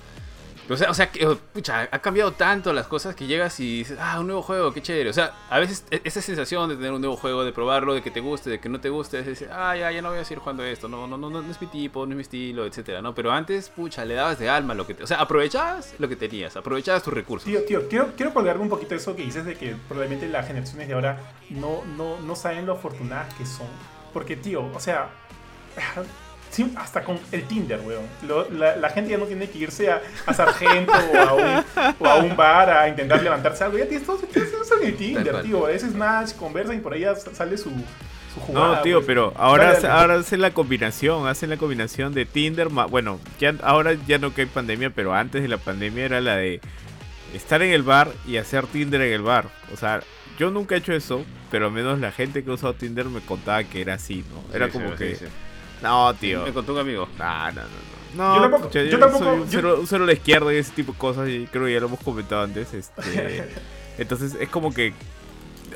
O 0.70 0.76
sea, 0.76 0.90
o 0.90 0.94
sea, 0.94 1.10
que, 1.10 1.26
pucha, 1.52 1.88
ha 1.90 1.98
cambiado 2.00 2.32
tanto 2.32 2.72
las 2.72 2.86
cosas 2.86 3.14
que 3.14 3.26
llegas 3.26 3.58
y 3.60 3.78
dices, 3.78 3.98
ah, 4.00 4.20
un 4.20 4.26
nuevo 4.26 4.42
juego, 4.42 4.72
qué 4.72 4.82
chévere. 4.82 5.08
O 5.08 5.12
sea, 5.12 5.32
a 5.48 5.58
veces 5.58 5.84
e- 5.90 6.02
esa 6.04 6.20
sensación 6.20 6.68
de 6.68 6.76
tener 6.76 6.92
un 6.92 7.00
nuevo 7.00 7.16
juego, 7.16 7.44
de 7.44 7.52
probarlo, 7.52 7.94
de 7.94 8.02
que 8.02 8.10
te 8.10 8.20
guste, 8.20 8.50
de 8.50 8.60
que 8.60 8.68
no 8.68 8.78
te 8.80 8.90
guste, 8.90 9.18
es 9.20 9.26
decir, 9.26 9.48
ah, 9.50 9.74
ya, 9.76 9.90
ya 9.90 10.02
no 10.02 10.10
voy 10.10 10.18
a 10.18 10.24
seguir 10.24 10.40
jugando 10.40 10.62
esto, 10.64 10.88
no, 10.88 11.06
no, 11.06 11.16
no, 11.16 11.30
no, 11.30 11.40
es 11.40 11.60
mi 11.60 11.66
tipo, 11.68 12.04
no 12.04 12.12
es 12.12 12.16
mi 12.16 12.22
estilo, 12.22 12.66
etcétera, 12.66 13.00
¿no? 13.00 13.14
Pero 13.14 13.32
antes, 13.32 13.70
pucha, 13.70 14.04
le 14.04 14.14
dabas 14.14 14.38
de 14.38 14.48
alma 14.48 14.74
lo 14.74 14.86
que 14.86 14.94
te... 14.94 15.02
O 15.04 15.06
sea, 15.06 15.20
aprovechabas 15.20 15.94
lo 15.98 16.08
que 16.08 16.16
tenías, 16.16 16.56
aprovechabas 16.56 17.02
tus 17.02 17.14
recursos. 17.14 17.46
Tío, 17.48 17.64
tío, 17.64 17.88
quiero, 17.88 18.12
quiero 18.16 18.34
colgarme 18.34 18.62
un 18.62 18.68
poquito 18.68 18.94
eso 18.94 19.16
que 19.16 19.22
dices 19.22 19.44
de 19.44 19.54
que 19.54 19.74
probablemente 19.88 20.28
las 20.28 20.46
generaciones 20.46 20.86
de 20.88 20.94
ahora 20.94 21.18
no, 21.50 21.82
no, 21.96 22.20
no 22.20 22.36
saben 22.36 22.66
lo 22.66 22.74
afortunadas 22.74 23.32
que 23.34 23.46
son. 23.46 23.68
Porque, 24.12 24.36
tío, 24.36 24.64
o 24.74 24.80
sea, 24.80 25.10
sí, 26.50 26.72
hasta 26.76 27.02
con 27.04 27.18
el 27.32 27.44
Tinder, 27.44 27.80
weón. 27.80 28.04
Lo- 28.26 28.48
la, 28.50 28.76
la 28.76 28.90
gente 28.90 29.10
ya 29.10 29.18
no 29.18 29.24
tiene 29.26 29.48
que 29.48 29.58
irse 29.58 29.90
a, 29.90 30.00
a 30.26 30.34
Sargento 30.34 30.92
o, 30.92 31.16
a 31.18 31.34
un, 31.34 31.64
o 31.98 32.06
a 32.06 32.16
un 32.16 32.36
bar 32.36 32.70
a 32.70 32.88
intentar 32.88 33.22
levantarse 33.22 33.64
algo. 33.64 33.78
Ya 33.78 33.86
tienes 33.88 34.06
todo, 34.06 34.16
todo 34.18 34.80
en 34.80 34.86
el 34.88 34.96
Tinder, 34.96 35.42
tío. 35.42 35.64
A 35.66 35.68
veces 35.68 35.92
Snatch, 35.92 36.34
conversan 36.34 36.76
y 36.76 36.80
por 36.80 36.92
ahí 36.94 37.00
ya 37.00 37.14
sale 37.16 37.56
su, 37.56 37.70
su 38.34 38.40
jugada. 38.40 38.76
No, 38.76 38.82
tío, 38.82 38.96
pues. 38.98 39.06
pero 39.06 39.32
ahora, 39.36 39.64
Dale, 39.64 39.76
hace- 39.78 39.86
dale. 39.86 40.00
ahora 40.00 40.14
hacen 40.16 40.40
la 40.40 40.50
combinación, 40.52 41.26
hacen 41.28 41.50
la 41.50 41.56
combinación 41.56 42.14
de 42.14 42.24
Tinder, 42.26 42.68
bueno, 42.68 43.18
ya 43.38 43.54
ahora 43.62 43.94
ya 44.06 44.18
no 44.18 44.34
que 44.34 44.42
hay 44.42 44.46
pandemia, 44.46 44.90
pero 44.90 45.14
antes 45.14 45.42
de 45.42 45.48
la 45.48 45.58
pandemia 45.58 46.04
era 46.04 46.20
la 46.20 46.36
de 46.36 46.60
estar 47.34 47.60
en 47.62 47.70
el 47.72 47.82
bar 47.82 48.10
y 48.26 48.36
hacer 48.38 48.66
Tinder 48.66 49.00
en 49.02 49.12
el 49.12 49.22
bar. 49.22 49.46
O 49.72 49.76
sea, 49.76 50.00
yo 50.38 50.50
nunca 50.50 50.74
he 50.74 50.78
hecho 50.78 50.92
eso, 50.92 51.24
pero 51.50 51.66
al 51.66 51.72
menos 51.72 51.98
la 51.98 52.12
gente 52.12 52.44
que 52.44 52.50
ha 52.50 52.54
usado 52.54 52.74
Tinder 52.74 53.06
me 53.06 53.20
contaba 53.20 53.64
que 53.64 53.80
era 53.80 53.94
así, 53.94 54.24
¿no? 54.32 54.54
Era 54.54 54.66
Sí, 54.66 54.72
como 54.72 54.90
sí, 54.92 54.96
que, 54.96 55.16
sí, 55.16 55.24
sí. 55.26 55.32
No, 55.82 56.14
tío. 56.14 56.44
Me 56.44 56.52
contó 56.52 56.72
un 56.72 56.78
amigo. 56.80 57.08
No, 57.18 57.24
no, 57.52 57.52
no, 57.52 57.62
no. 57.62 57.88
No, 58.14 58.34
Yo 58.36 58.40
tampoco- 58.42 58.70
yo 58.72 58.98
tampoco- 58.98 59.24
soy 59.24 59.34
un 59.34 59.40
yo- 59.44 59.46
cero, 59.50 59.76
un 59.80 59.86
cero 59.86 60.04
a 60.04 60.06
la 60.06 60.12
izquierda 60.14 60.52
y 60.52 60.56
ese 60.56 60.72
tipo 60.72 60.92
de 60.92 60.98
cosas, 60.98 61.28
y 61.28 61.46
creo 61.46 61.66
que 61.66 61.74
ya 61.74 61.80
lo 61.80 61.86
hemos 61.86 62.00
comentado 62.00 62.42
antes. 62.42 62.72
Este, 62.72 63.48
entonces 63.98 64.34
es 64.40 64.48
como 64.48 64.72
que, 64.72 64.94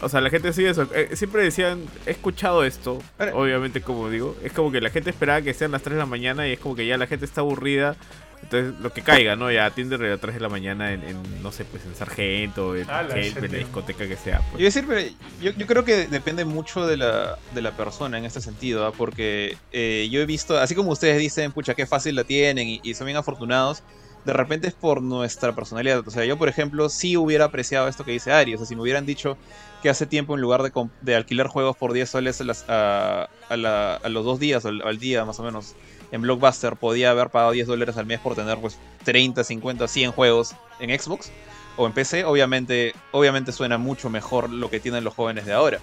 o 0.02 0.08
sea, 0.08 0.20
la 0.20 0.28
gente 0.30 0.52
sigue 0.52 0.70
eso. 0.70 0.86
eh, 0.94 1.10
siempre 1.14 1.42
decían, 1.42 1.84
he 2.06 2.10
escuchado 2.10 2.64
esto, 2.64 2.98
Ahora- 3.18 3.34
obviamente, 3.34 3.80
como 3.80 4.10
digo, 4.10 4.36
es 4.42 4.52
como 4.52 4.70
que 4.70 4.80
la 4.80 4.90
gente 4.90 5.10
esperaba 5.10 5.40
que 5.42 5.54
sean 5.54 5.70
las 5.72 5.82
3 5.82 5.94
de 5.94 6.00
la 6.00 6.06
mañana 6.06 6.46
y 6.46 6.52
es 6.52 6.58
como 6.58 6.74
que 6.74 6.86
ya 6.86 6.96
la 6.98 7.06
gente 7.06 7.24
está 7.24 7.40
aburrida. 7.40 7.96
Entonces, 8.42 8.74
lo 8.80 8.92
que 8.92 9.02
caiga, 9.02 9.36
¿no? 9.36 9.52
Ya 9.52 9.70
Tinder 9.70 10.02
a 10.02 10.08
las 10.08 10.20
3 10.20 10.34
de 10.34 10.40
la 10.40 10.48
mañana 10.48 10.92
en, 10.92 11.04
en, 11.04 11.42
no 11.44 11.52
sé, 11.52 11.64
pues 11.64 11.84
en 11.86 11.94
Sargento, 11.94 12.74
en, 12.74 12.90
Ah, 12.90 13.04
la 13.04 13.14
Help, 13.14 13.24
shit, 13.24 13.36
en 13.36 13.42
la 13.44 13.48
tío. 13.50 13.58
discoteca 13.60 14.08
que 14.08 14.16
sea. 14.16 14.38
Yo 14.40 14.44
Pues. 14.50 14.60
a 14.62 14.64
decir, 14.64 14.84
pero 14.88 15.00
yo, 15.40 15.52
yo 15.56 15.66
creo 15.68 15.84
que 15.84 16.08
depende 16.08 16.44
mucho 16.44 16.84
de 16.84 16.96
la, 16.96 17.38
de 17.54 17.62
la 17.62 17.70
persona 17.76 18.18
en 18.18 18.24
este 18.24 18.40
sentido, 18.40 18.84
¿ah? 18.84 18.90
porque 18.92 19.56
eh, 19.70 20.08
yo 20.10 20.20
he 20.20 20.26
visto, 20.26 20.58
así 20.58 20.74
como 20.74 20.90
ustedes 20.90 21.20
dicen, 21.20 21.52
pucha, 21.52 21.74
qué 21.74 21.86
fácil 21.86 22.16
la 22.16 22.24
tienen 22.24 22.66
y, 22.68 22.80
y 22.82 22.94
son 22.94 23.04
bien 23.06 23.16
afortunados, 23.16 23.84
de 24.24 24.32
repente 24.32 24.66
es 24.66 24.74
por 24.74 25.02
nuestra 25.02 25.54
personalidad. 25.54 26.02
O 26.06 26.10
sea, 26.10 26.24
yo, 26.24 26.36
por 26.36 26.48
ejemplo, 26.48 26.88
sí 26.88 27.16
hubiera 27.16 27.44
apreciado 27.44 27.86
esto 27.86 28.04
que 28.04 28.10
dice 28.10 28.32
Ari. 28.32 28.54
O 28.54 28.58
sea, 28.58 28.66
si 28.66 28.74
me 28.74 28.82
hubieran 28.82 29.06
dicho 29.06 29.36
que 29.82 29.90
hace 29.90 30.06
tiempo, 30.06 30.34
en 30.34 30.40
lugar 30.40 30.62
de, 30.62 30.72
de 31.00 31.14
alquilar 31.16 31.48
juegos 31.48 31.76
por 31.76 31.92
10 31.92 32.08
soles 32.08 32.40
a, 32.40 32.44
las- 32.44 32.64
a- 32.68 33.28
a 33.48 33.56
la- 33.56 33.96
a 33.96 34.08
los 34.08 34.24
dos 34.24 34.38
días, 34.38 34.64
o 34.64 34.68
al, 34.68 34.80
al 34.82 34.98
día 34.98 35.24
más 35.24 35.38
o 35.40 35.42
menos, 35.42 35.74
en 36.12 36.22
Blockbuster, 36.22 36.76
podía 36.76 37.10
haber 37.10 37.30
pagado 37.30 37.52
10 37.52 37.66
dólares 37.66 37.96
al 37.96 38.06
mes 38.06 38.20
por 38.20 38.34
tener 38.34 38.58
pues 38.58 38.78
30, 39.04 39.42
50, 39.44 39.88
100 39.88 40.12
juegos 40.12 40.54
en 40.78 40.98
Xbox 40.98 41.30
o 41.76 41.86
en 41.86 41.92
PC, 41.92 42.24
obviamente, 42.24 42.94
obviamente 43.12 43.50
suena 43.50 43.78
mucho 43.78 44.10
mejor 44.10 44.50
lo 44.50 44.68
que 44.70 44.78
tienen 44.78 45.04
los 45.04 45.14
jóvenes 45.14 45.46
de 45.46 45.52
ahora. 45.54 45.78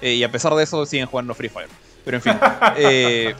Eh, 0.00 0.14
y 0.14 0.22
a 0.24 0.30
pesar 0.32 0.54
de 0.54 0.62
eso, 0.64 0.86
siguen 0.86 1.06
jugando 1.06 1.34
Free 1.34 1.48
Fire. 1.48 1.68
Pero 2.04 2.16
en 2.16 2.22
fin, 2.22 2.32
eh, 2.76 3.34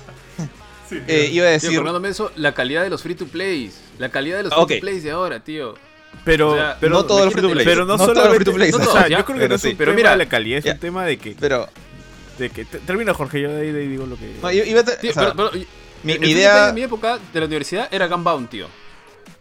Sí, 0.89 0.97
tío. 0.97 1.05
eh, 1.09 1.31
iba 1.33 1.47
a 1.47 1.59
Tío, 1.59 1.71
decir... 1.71 1.83
de 1.83 2.09
eso, 2.09 2.31
la 2.37 2.53
calidad 2.55 2.83
de 2.83 2.91
los 2.91 3.03
free 3.03 3.15
to 3.15 3.27
plays. 3.27 3.81
La 3.99 4.11
calidad 4.11 4.37
de 4.39 4.43
los 4.45 4.53
Ah, 4.53 4.67
free 4.67 4.77
to 4.79 4.81
plays 4.83 5.03
de 5.05 5.11
ahora, 5.13 5.41
tío. 5.43 5.75
Pero, 6.25 6.51
O 6.53 6.55
sea, 6.57 6.77
pero 6.81 6.93
no 6.95 7.05
todos 7.05 7.25
los 7.25 7.33
free 7.33 7.43
to 7.43 7.51
play. 7.51 7.65
Pero 7.65 7.85
no, 7.85 7.97
los 7.97 8.07
solamente- 8.07 8.37
free 8.37 8.45
to 8.45 8.53
play. 8.55 8.71
no 8.71 8.77
o 8.79 8.81
sea, 8.93 9.09
yo 9.09 9.17
creo 9.25 9.27
que 9.27 9.33
pero 9.35 9.49
no 9.49 9.55
es 9.57 9.61
sí. 9.63 9.69
un 9.71 9.77
Pero 9.77 9.91
tema 9.91 9.97
mira, 9.97 10.11
de 10.13 10.17
la 10.19 10.27
calidad, 10.29 10.59
es 10.59 10.65
ya. 10.65 10.73
un 10.73 10.79
tema 10.79 11.05
de 11.05 11.17
que, 11.19 11.37
Pero, 11.41 11.69
de 12.39 12.51
que 12.51 12.65
te- 12.65 12.79
termina 12.79 13.13
Jorge, 13.15 13.41
yo 13.41 13.51
de 13.53 13.61
ahí, 13.63 13.73
de 13.73 13.81
ahí 13.81 13.89
digo 13.89 14.07
lo 14.07 14.17
que... 14.17 14.33
no, 14.41 14.53
yo 14.53 14.63
iba 14.65 14.81
a 14.81 14.85
te- 14.85 14.97
Tío, 14.99 15.11
o 15.11 15.15
sea, 15.15 15.33
pero- 15.35 15.51
pero, 15.51 15.65
mi, 16.05 16.13
el 16.13 16.25
idea... 16.25 16.69
En 16.69 16.75
mi 16.77 16.83
época 16.83 17.19
de 17.33 17.41
la 17.41 17.47
universidad 17.47 17.89
era 17.93 18.07
Gunbound, 18.07 18.49
tío. 18.49 18.67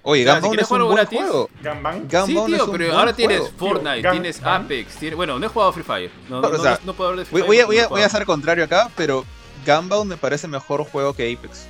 Oye, 0.04 0.24
o 0.24 0.26
sea, 0.26 0.34
si 0.36 0.40
Gunbound 0.42 0.52
quieres 0.54 0.66
es 0.66 0.72
un 0.72 0.84
buen 0.84 0.96
gratis, 0.96 1.20
juego. 1.20 1.50
Gunbound 1.64 2.10
sí, 2.12 2.18
es 2.18 2.26
tío, 2.26 2.66
un 2.66 2.72
pero 2.72 2.86
buen 2.88 3.00
ahora 3.00 3.14
tienes. 3.16 3.42
Fortnite, 3.58 4.10
tienes 4.12 4.42
Apex, 4.44 4.96
tienes... 4.96 5.16
Bueno, 5.18 5.38
no 5.38 5.46
he 5.46 5.50
jugado 5.50 5.74
Free 5.74 5.84
Fire. 5.84 6.12
No, 6.30 6.42
no, 6.42 6.48
O 6.48 6.52
no- 6.52 6.58
sea, 6.64 6.80
no 6.84 6.94
puedo 6.96 7.12
hablar 7.12 7.26
de 7.26 7.30
Free 7.32 7.42
Voy, 7.44 7.48
Fire. 7.48 7.48
voy 7.48 7.60
a, 7.60 7.66
voy, 7.68 7.78
a, 7.78 7.82
no 7.82 7.86
he 7.86 7.90
voy 7.90 8.02
a 8.02 8.06
jugado. 8.06 8.18
ser 8.18 8.26
contrario 8.26 8.64
acá, 8.64 8.90
pero 8.98 9.24
Gunbound 9.68 10.10
me 10.10 10.18
parece 10.18 10.48
mejor 10.48 10.84
juego 10.86 11.14
que 11.14 11.32
Apex. 11.32 11.68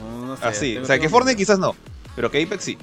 No, 0.00 0.26
no 0.26 0.36
sé, 0.36 0.44
Así, 0.46 0.76
o 0.76 0.84
sea, 0.84 0.98
que 0.98 1.08
Fortnite 1.08 1.36
quizás 1.36 1.58
no, 1.58 1.74
pero 2.14 2.30
que 2.30 2.42
Apex 2.42 2.62
sí. 2.64 2.78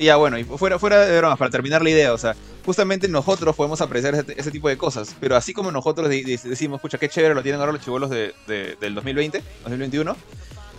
Ya 0.00 0.16
bueno, 0.16 0.38
y 0.38 0.44
fuera, 0.44 0.78
fuera 0.78 1.04
de 1.04 1.18
bromas, 1.18 1.38
para 1.38 1.50
terminar 1.50 1.82
la 1.82 1.90
idea, 1.90 2.14
o 2.14 2.18
sea, 2.18 2.34
justamente 2.64 3.06
nosotros 3.06 3.54
podemos 3.54 3.82
apreciar 3.82 4.14
ese, 4.34 4.50
tipo 4.50 4.70
de 4.70 4.78
cosas, 4.78 5.14
pero 5.20 5.36
así 5.36 5.52
como 5.52 5.70
nosotros 5.70 6.08
de- 6.08 6.24
de- 6.24 6.40
decimos, 6.42 6.78
escucha, 6.78 6.96
qué 6.96 7.10
chévere 7.10 7.34
lo 7.34 7.42
tienen 7.42 7.60
ahora 7.60 7.72
los 7.72 7.82
chivolos 7.82 8.08
de, 8.08 8.32
de- 8.46 8.76
del 8.80 8.94
2020, 8.94 9.42
2021, 9.62 10.16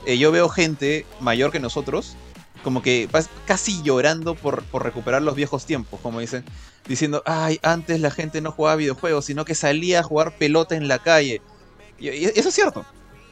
eh, 0.07 0.17
yo 0.17 0.31
veo 0.31 0.49
gente 0.49 1.05
mayor 1.19 1.51
que 1.51 1.59
nosotros, 1.59 2.17
como 2.63 2.81
que 2.81 3.07
casi 3.45 3.83
llorando 3.83 4.33
por, 4.33 4.63
por 4.63 4.83
recuperar 4.83 5.21
los 5.21 5.35
viejos 5.35 5.67
tiempos, 5.67 5.99
como 6.01 6.19
dicen, 6.19 6.43
diciendo, 6.87 7.21
ay, 7.27 7.59
antes 7.61 7.99
la 7.99 8.09
gente 8.09 8.41
no 8.41 8.51
jugaba 8.51 8.75
videojuegos, 8.77 9.25
sino 9.25 9.45
que 9.45 9.53
salía 9.53 9.99
a 9.99 10.03
jugar 10.03 10.35
pelota 10.35 10.75
en 10.75 10.87
la 10.87 10.97
calle. 10.97 11.43
Y 11.99 12.07
eso 12.25 12.49
es 12.49 12.55
cierto. 12.55 12.83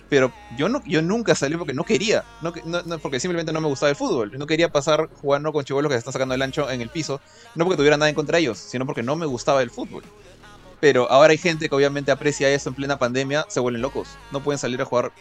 Pero 0.10 0.34
yo 0.58 0.70
no, 0.70 0.82
yo 0.86 1.02
nunca 1.02 1.36
salí 1.36 1.56
porque 1.56 1.74
no 1.74 1.84
quería, 1.84 2.24
no, 2.42 2.52
no- 2.66 2.82
no, 2.84 2.98
porque 3.00 3.20
simplemente 3.20 3.54
no 3.54 3.62
me 3.62 3.68
gustaba 3.68 3.92
el 3.92 3.96
fútbol. 3.96 4.32
No 4.38 4.48
quería 4.48 4.70
pasar 4.70 5.08
jugando 5.22 5.54
con 5.54 5.64
chivolos 5.64 5.90
que 5.90 5.96
se 5.96 6.00
están 6.00 6.14
sacando 6.14 6.34
el 6.36 6.42
ancho 6.42 6.70
en 6.70 6.82
el 6.82 6.90
piso, 6.90 7.22
no 7.56 7.66
porque 7.66 7.78
tuviera 7.78 7.96
nada 7.98 8.10
en 8.10 8.16
contra 8.16 8.38
de 8.38 8.42
ellos, 8.44 8.58
sino 8.58 8.86
porque 8.86 9.04
no 9.04 9.16
me 9.16 9.26
gustaba 9.28 9.62
el 9.62 9.70
fútbol. 9.70 10.04
Pero 10.80 11.12
ahora 11.12 11.32
hay 11.32 11.38
gente 11.38 11.68
que 11.70 11.76
obviamente 11.76 12.12
aprecia 12.12 12.50
eso 12.50 12.70
en 12.70 12.76
plena 12.76 12.98
pandemia, 12.98 13.46
se 13.50 13.60
vuelven 13.60 13.82
locos. 13.82 14.08
No 14.32 14.42
pueden 14.42 14.58
salir 14.58 14.82
a 14.82 14.86
jugar 14.86 15.12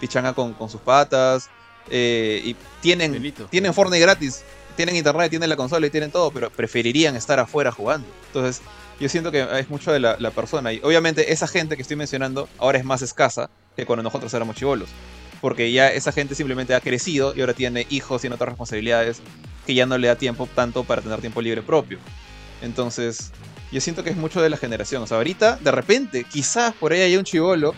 pichanga 0.00 0.32
con, 0.32 0.54
con 0.54 0.68
sus 0.70 0.80
patas. 0.80 1.48
eh, 1.90 2.40
y 2.44 2.56
tienen, 2.80 3.12
Delito. 3.12 3.46
tienen 3.48 3.74
Fortnite 3.74 4.00
gratis, 4.00 4.42
tienen 4.76 4.96
internet, 4.96 5.28
tienen 5.30 5.50
la 5.50 5.56
consola 5.56 5.86
y 5.86 5.90
tienen 5.90 6.10
todo, 6.10 6.30
pero 6.32 6.50
preferirían 6.50 7.14
estar 7.14 7.38
afuera 7.38 7.70
jugando. 7.70 8.08
Entonces, 8.28 8.62
yo 9.00 9.08
siento 9.08 9.32
que 9.32 9.46
es 9.58 9.68
mucho 9.68 9.92
de 9.92 10.00
la, 10.00 10.30
persona. 10.30 10.72
Y 10.72 10.80
obviamente 10.82 11.32
esa 11.32 11.46
gente 11.46 11.76
que 11.76 11.82
estoy 11.82 11.96
mencionando 11.96 12.48
ahora 12.58 12.78
es 12.78 12.84
más 12.84 13.02
escasa 13.02 13.50
que 13.76 13.86
cuando 13.86 14.02
nosotros 14.02 14.32
éramos 14.34 14.56
chivolos. 14.56 14.88
Porque 15.40 15.72
ya 15.72 15.88
esa 15.88 16.12
gente 16.12 16.34
simplemente 16.34 16.74
ha 16.74 16.80
crecido 16.80 17.34
y 17.34 17.40
ahora 17.40 17.54
tiene 17.54 17.86
hijos, 17.90 18.20
tiene 18.20 18.34
otras 18.34 18.50
responsabilidades 18.50 19.20
que 19.66 19.74
ya 19.74 19.86
no 19.86 19.98
le 19.98 20.06
da 20.06 20.16
tiempo 20.16 20.48
tanto 20.54 20.84
para 20.84 21.02
tener 21.02 21.20
tiempo 21.20 21.40
libre 21.42 21.62
propio. 21.62 21.98
Entonces, 22.60 23.32
yo 23.72 23.80
siento 23.80 24.04
que 24.04 24.10
es 24.10 24.16
mucho 24.16 24.40
de 24.40 24.50
la 24.50 24.56
generación. 24.56 25.02
O 25.02 25.06
sea, 25.06 25.16
ahorita, 25.16 25.56
de 25.56 25.70
repente, 25.72 26.24
quizás 26.24 26.74
por 26.74 26.92
ahí 26.92 27.00
haya 27.00 27.18
un 27.18 27.24
chivolo 27.24 27.74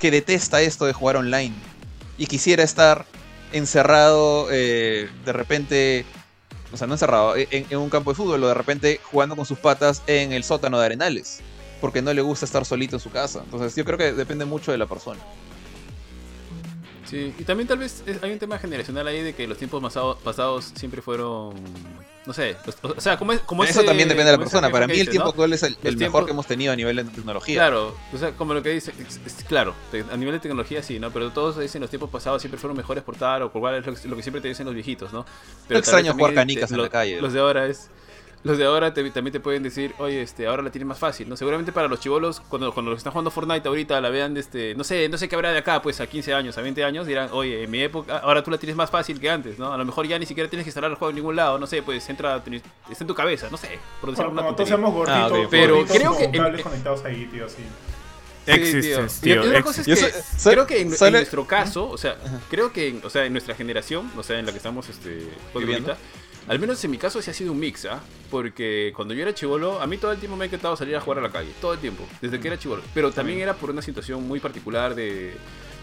que 0.00 0.10
detesta 0.10 0.62
esto 0.62 0.86
de 0.86 0.92
jugar 0.92 1.16
online 1.16 1.54
y 2.18 2.26
quisiera 2.26 2.64
estar 2.64 3.06
encerrado, 3.52 4.48
eh, 4.50 5.08
de 5.24 5.32
repente, 5.32 6.04
o 6.74 6.76
sea, 6.76 6.86
no 6.86 6.94
encerrado, 6.94 7.36
en, 7.36 7.66
en 7.70 7.78
un 7.78 7.88
campo 7.88 8.10
de 8.10 8.16
fútbol 8.16 8.42
o 8.42 8.48
de 8.48 8.54
repente 8.54 9.00
jugando 9.10 9.36
con 9.36 9.46
sus 9.46 9.58
patas 9.58 10.02
en 10.06 10.32
el 10.32 10.44
sótano 10.44 10.78
de 10.78 10.86
Arenales, 10.86 11.40
porque 11.80 12.02
no 12.02 12.12
le 12.12 12.20
gusta 12.20 12.44
estar 12.44 12.64
solito 12.64 12.96
en 12.96 13.00
su 13.00 13.10
casa. 13.10 13.40
Entonces, 13.44 13.74
yo 13.76 13.84
creo 13.84 13.96
que 13.96 14.12
depende 14.12 14.44
mucho 14.44 14.72
de 14.72 14.78
la 14.78 14.86
persona. 14.86 15.20
Sí, 17.04 17.34
y 17.38 17.44
también 17.44 17.68
tal 17.68 17.78
vez 17.78 18.02
es- 18.06 18.22
hay 18.22 18.32
un 18.32 18.38
tema 18.38 18.58
generacional 18.58 19.06
ahí 19.06 19.22
de 19.22 19.34
que 19.34 19.46
los 19.46 19.58
tiempos 19.58 19.82
pasado- 19.82 20.16
pasados 20.24 20.72
siempre 20.74 21.02
fueron, 21.02 21.54
no 22.24 22.32
sé, 22.32 22.56
los- 22.64 22.76
o 22.82 23.00
sea, 23.00 23.18
como, 23.18 23.32
es, 23.34 23.40
como 23.40 23.62
Eso 23.64 23.80
ese- 23.80 23.86
también 23.86 24.08
depende 24.08 24.30
de 24.30 24.36
la 24.38 24.42
persona. 24.42 24.70
Para 24.70 24.86
mí, 24.86 24.98
el 24.98 25.08
tiempo 25.10 25.26
¿no? 25.26 25.30
actual 25.30 25.52
es 25.52 25.62
el, 25.64 25.76
el 25.84 25.96
mejor 25.98 26.24
que 26.24 26.30
hemos 26.32 26.46
tenido 26.46 26.72
a 26.72 26.76
nivel 26.76 26.96
de 26.96 27.04
tecnología. 27.04 27.56
Claro, 27.56 27.94
o 28.12 28.16
sea, 28.18 28.32
como 28.32 28.54
lo 28.54 28.62
que 28.62 28.70
dice, 28.70 28.92
es- 28.98 29.20
es- 29.26 29.44
claro, 29.44 29.74
a 30.10 30.16
nivel 30.16 30.32
de 30.34 30.40
tecnología 30.40 30.82
sí, 30.82 30.98
¿no? 30.98 31.10
Pero 31.10 31.30
todos 31.30 31.58
dicen 31.58 31.80
los 31.82 31.90
tiempos 31.90 32.08
pasados 32.10 32.40
siempre 32.40 32.58
fueron 32.58 32.76
mejores 32.76 33.04
por 33.04 33.16
tal 33.16 33.42
o 33.42 33.52
por 33.52 33.60
cual 33.60 33.74
es 33.76 33.86
lo, 33.86 33.94
que- 33.94 34.08
lo 34.08 34.16
que 34.16 34.22
siempre 34.22 34.40
te 34.40 34.48
dicen 34.48 34.64
los 34.64 34.74
viejitos, 34.74 35.12
¿no? 35.12 35.26
Pero 35.68 35.80
extraño 35.80 36.06
tal 36.06 36.14
vez 36.14 36.20
jugar 36.20 36.34
también, 36.34 36.56
canicas 36.58 36.70
en 36.70 36.76
lo- 36.78 36.82
la 36.84 36.88
calle. 36.90 37.20
Los 37.20 37.32
de 37.34 37.40
ahora 37.40 37.66
es... 37.66 37.90
Los 38.44 38.58
de 38.58 38.66
ahora 38.66 38.92
te- 38.92 39.10
también 39.10 39.32
te 39.32 39.40
pueden 39.40 39.62
decir, 39.62 39.94
oye, 39.98 40.20
este, 40.20 40.46
ahora 40.46 40.62
la 40.62 40.70
tienes 40.70 40.86
más 40.86 40.98
fácil, 40.98 41.26
¿no? 41.30 41.36
Seguramente 41.36 41.72
para 41.72 41.88
los 41.88 41.98
chivolos, 41.98 42.40
cuando, 42.40 42.72
cuando 42.74 42.90
los 42.90 42.98
que 42.98 43.00
están 43.00 43.12
jugando 43.12 43.30
Fortnite 43.30 43.66
ahorita 43.66 43.98
la 44.02 44.10
vean 44.10 44.34
de 44.34 44.40
este, 44.40 44.74
no 44.74 44.84
sé, 44.84 45.08
no 45.08 45.16
sé 45.16 45.28
qué 45.30 45.34
habrá 45.34 45.50
de 45.50 45.58
acá, 45.58 45.80
pues 45.80 45.98
a 46.02 46.06
15 46.06 46.34
años, 46.34 46.58
a 46.58 46.60
20 46.60 46.84
años, 46.84 47.06
dirán, 47.06 47.30
oye, 47.32 47.62
en 47.64 47.70
mi 47.70 47.80
época, 47.82 48.18
ahora 48.18 48.44
tú 48.44 48.50
la 48.50 48.58
tienes 48.58 48.76
más 48.76 48.90
fácil 48.90 49.18
que 49.18 49.30
antes, 49.30 49.58
¿no? 49.58 49.72
A 49.72 49.78
lo 49.78 49.84
mejor 49.86 50.06
ya 50.06 50.18
ni 50.18 50.26
siquiera 50.26 50.50
tienes 50.50 50.64
que 50.64 50.68
instalar 50.68 50.90
el 50.90 50.98
juego 50.98 51.08
en 51.08 51.16
ningún 51.16 51.36
lado, 51.36 51.58
no 51.58 51.66
sé, 51.66 51.82
pues 51.82 52.06
entra, 52.10 52.36
está 52.36 53.02
en 53.04 53.06
tu 53.06 53.14
cabeza, 53.14 53.48
no 53.50 53.56
sé, 53.56 53.78
por 54.00 54.10
decir 54.10 54.26
Cuando, 54.26 54.42
una 54.54 54.66
seamos 54.66 54.92
gorditos, 54.92 55.20
Ah, 55.32 55.34
ok. 55.34 55.48
Pero 55.50 55.76
gorditos 55.76 55.96
creo 55.96 56.18
que 56.18 56.24
en- 56.24 56.62
conectados 56.62 57.04
ahí, 57.06 57.24
tío. 57.32 57.46
Existence, 58.46 59.26
Y- 59.26 59.30
y 59.30 59.32
tío. 59.32 59.42
otra 59.42 59.62
cosa 59.62 59.80
es 59.80 59.86
Yo 59.86 59.94
que 59.94 60.00
soy- 60.02 60.10
soy- 60.36 60.52
creo 60.52 60.66
que 60.66 60.80
en, 60.82 60.90
nuestro 60.90 61.46
caso, 61.46 61.88
o 61.88 61.96
sea, 61.96 62.16
creo 62.50 62.72
que 62.74 62.88
en, 62.88 63.00
o 63.02 63.08
sea, 63.08 63.24
en 63.24 63.32
nuestra 63.32 63.54
generación, 63.54 64.10
o 64.18 64.22
sea, 64.22 64.38
en 64.38 64.44
la 64.44 64.52
que 64.52 64.58
estamos 64.58 64.86
este, 64.90 65.28
Viviendo. 65.54 65.92
ahorita, 65.92 65.96
al 66.48 66.58
menos 66.58 66.84
en 66.84 66.90
mi 66.90 66.98
caso 66.98 67.22
sí 67.22 67.30
ha 67.30 67.34
sido 67.34 67.52
un 67.52 67.58
mix, 67.58 67.86
¿ah? 67.86 68.00
Porque 68.30 68.92
cuando 68.94 69.14
yo 69.14 69.22
era 69.22 69.34
chivolo, 69.34 69.80
a 69.80 69.86
mí 69.86 69.96
todo 69.96 70.12
el 70.12 70.18
tiempo 70.18 70.36
me 70.36 70.44
ha 70.44 70.46
encantado 70.46 70.76
salir 70.76 70.96
a 70.96 71.00
jugar 71.00 71.18
a 71.18 71.22
la 71.22 71.30
calle, 71.30 71.50
todo 71.60 71.72
el 71.72 71.78
tiempo, 71.78 72.06
desde 72.20 72.38
que 72.40 72.48
era 72.48 72.58
chivolo. 72.58 72.82
Pero 72.92 73.12
también 73.12 73.40
era 73.40 73.54
por 73.54 73.70
una 73.70 73.82
situación 73.82 74.26
muy 74.26 74.40
particular 74.40 74.94
de, 74.94 75.34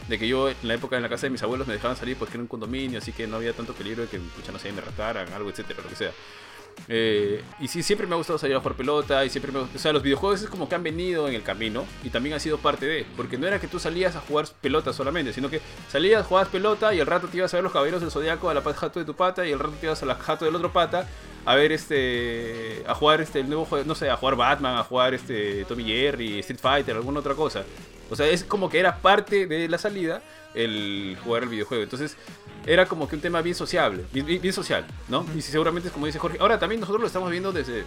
de 0.07 0.19
que 0.19 0.27
yo 0.27 0.49
en 0.49 0.55
la 0.63 0.75
época 0.75 0.95
en 0.97 1.01
la 1.01 1.09
casa 1.09 1.27
de 1.27 1.31
mis 1.31 1.41
abuelos 1.41 1.67
me 1.67 1.73
dejaban 1.73 1.97
salir 1.97 2.17
porque 2.17 2.33
era 2.33 2.41
un 2.41 2.47
condominio, 2.47 2.99
así 2.99 3.11
que 3.11 3.27
no 3.27 3.37
había 3.37 3.53
tanto 3.53 3.73
peligro 3.73 4.03
de 4.03 4.09
que, 4.09 4.19
pucha, 4.19 4.51
no 4.51 4.59
sé, 4.59 4.71
me 4.71 4.81
rataran, 4.81 5.31
algo, 5.33 5.49
etcétera, 5.49 5.81
lo 5.81 5.89
que 5.89 5.95
sea. 5.95 6.11
Eh, 6.87 7.43
y 7.59 7.67
sí, 7.67 7.83
siempre 7.83 8.07
me 8.07 8.15
ha 8.15 8.17
gustado 8.17 8.39
salir 8.39 8.55
a 8.55 8.59
jugar 8.59 8.75
pelota 8.75 9.23
y 9.23 9.29
siempre 9.29 9.51
me 9.51 9.59
O 9.59 9.67
sea, 9.75 9.93
los 9.93 10.03
videojuegos 10.03 10.41
es 10.41 10.49
como 10.49 10.67
que 10.67 10.75
han 10.75 10.83
venido 10.83 11.27
en 11.27 11.35
el 11.35 11.43
camino 11.43 11.85
y 12.03 12.09
también 12.09 12.33
han 12.33 12.39
sido 12.39 12.57
parte 12.57 12.85
de. 12.85 13.05
Porque 13.15 13.37
no 13.37 13.47
era 13.47 13.59
que 13.59 13.67
tú 13.67 13.79
salías 13.79 14.15
a 14.15 14.21
jugar 14.21 14.47
pelota 14.61 14.93
solamente, 14.93 15.33
sino 15.33 15.49
que 15.49 15.61
salías, 15.89 16.25
jugabas 16.25 16.49
pelota 16.49 16.93
y 16.93 16.99
al 16.99 17.07
rato 17.07 17.27
te 17.27 17.37
ibas 17.37 17.53
a 17.53 17.57
ver 17.57 17.63
los 17.63 17.73
caballeros 17.73 18.01
del 18.01 18.11
zodiaco 18.11 18.49
a 18.49 18.53
la 18.53 18.61
jato 18.61 18.99
de 18.99 19.05
tu 19.05 19.15
pata 19.15 19.45
y 19.45 19.53
al 19.53 19.59
rato 19.59 19.75
te 19.79 19.85
ibas 19.85 20.01
a 20.03 20.05
la 20.05 20.15
jato 20.15 20.45
del 20.45 20.55
otro 20.55 20.71
pata 20.71 21.07
a 21.45 21.55
ver 21.55 21.71
este. 21.71 22.83
a 22.87 22.93
jugar 22.93 23.21
este 23.21 23.39
el 23.39 23.47
nuevo 23.47 23.65
juego, 23.65 23.85
no 23.85 23.95
sé, 23.95 24.09
a 24.09 24.17
jugar 24.17 24.35
Batman, 24.35 24.77
a 24.77 24.83
jugar 24.83 25.13
este 25.13 25.65
Tommy 25.65 25.85
Jerry, 25.85 26.39
Street 26.39 26.59
Fighter, 26.59 26.95
alguna 26.95 27.19
otra 27.19 27.35
cosa. 27.35 27.63
O 28.09 28.15
sea, 28.15 28.27
es 28.27 28.43
como 28.43 28.69
que 28.69 28.79
era 28.79 28.97
parte 28.97 29.47
de 29.47 29.69
la 29.69 29.77
salida 29.77 30.21
el 30.53 31.17
jugar 31.23 31.43
el 31.43 31.49
videojuego. 31.49 31.83
Entonces, 31.83 32.17
era 32.65 32.85
como 32.85 33.07
que 33.07 33.15
un 33.15 33.21
tema 33.21 33.41
bien 33.41 33.55
sociable, 33.55 34.05
bien, 34.13 34.53
social, 34.53 34.85
¿no? 35.09 35.25
Y 35.35 35.41
seguramente 35.41 35.87
es 35.87 35.93
como 35.93 36.05
dice 36.05 36.19
Jorge. 36.19 36.37
Ahora 36.39 36.59
también 36.59 36.79
nosotros 36.81 37.01
lo 37.01 37.07
estamos 37.07 37.31
viendo 37.31 37.51
desde, 37.51 37.83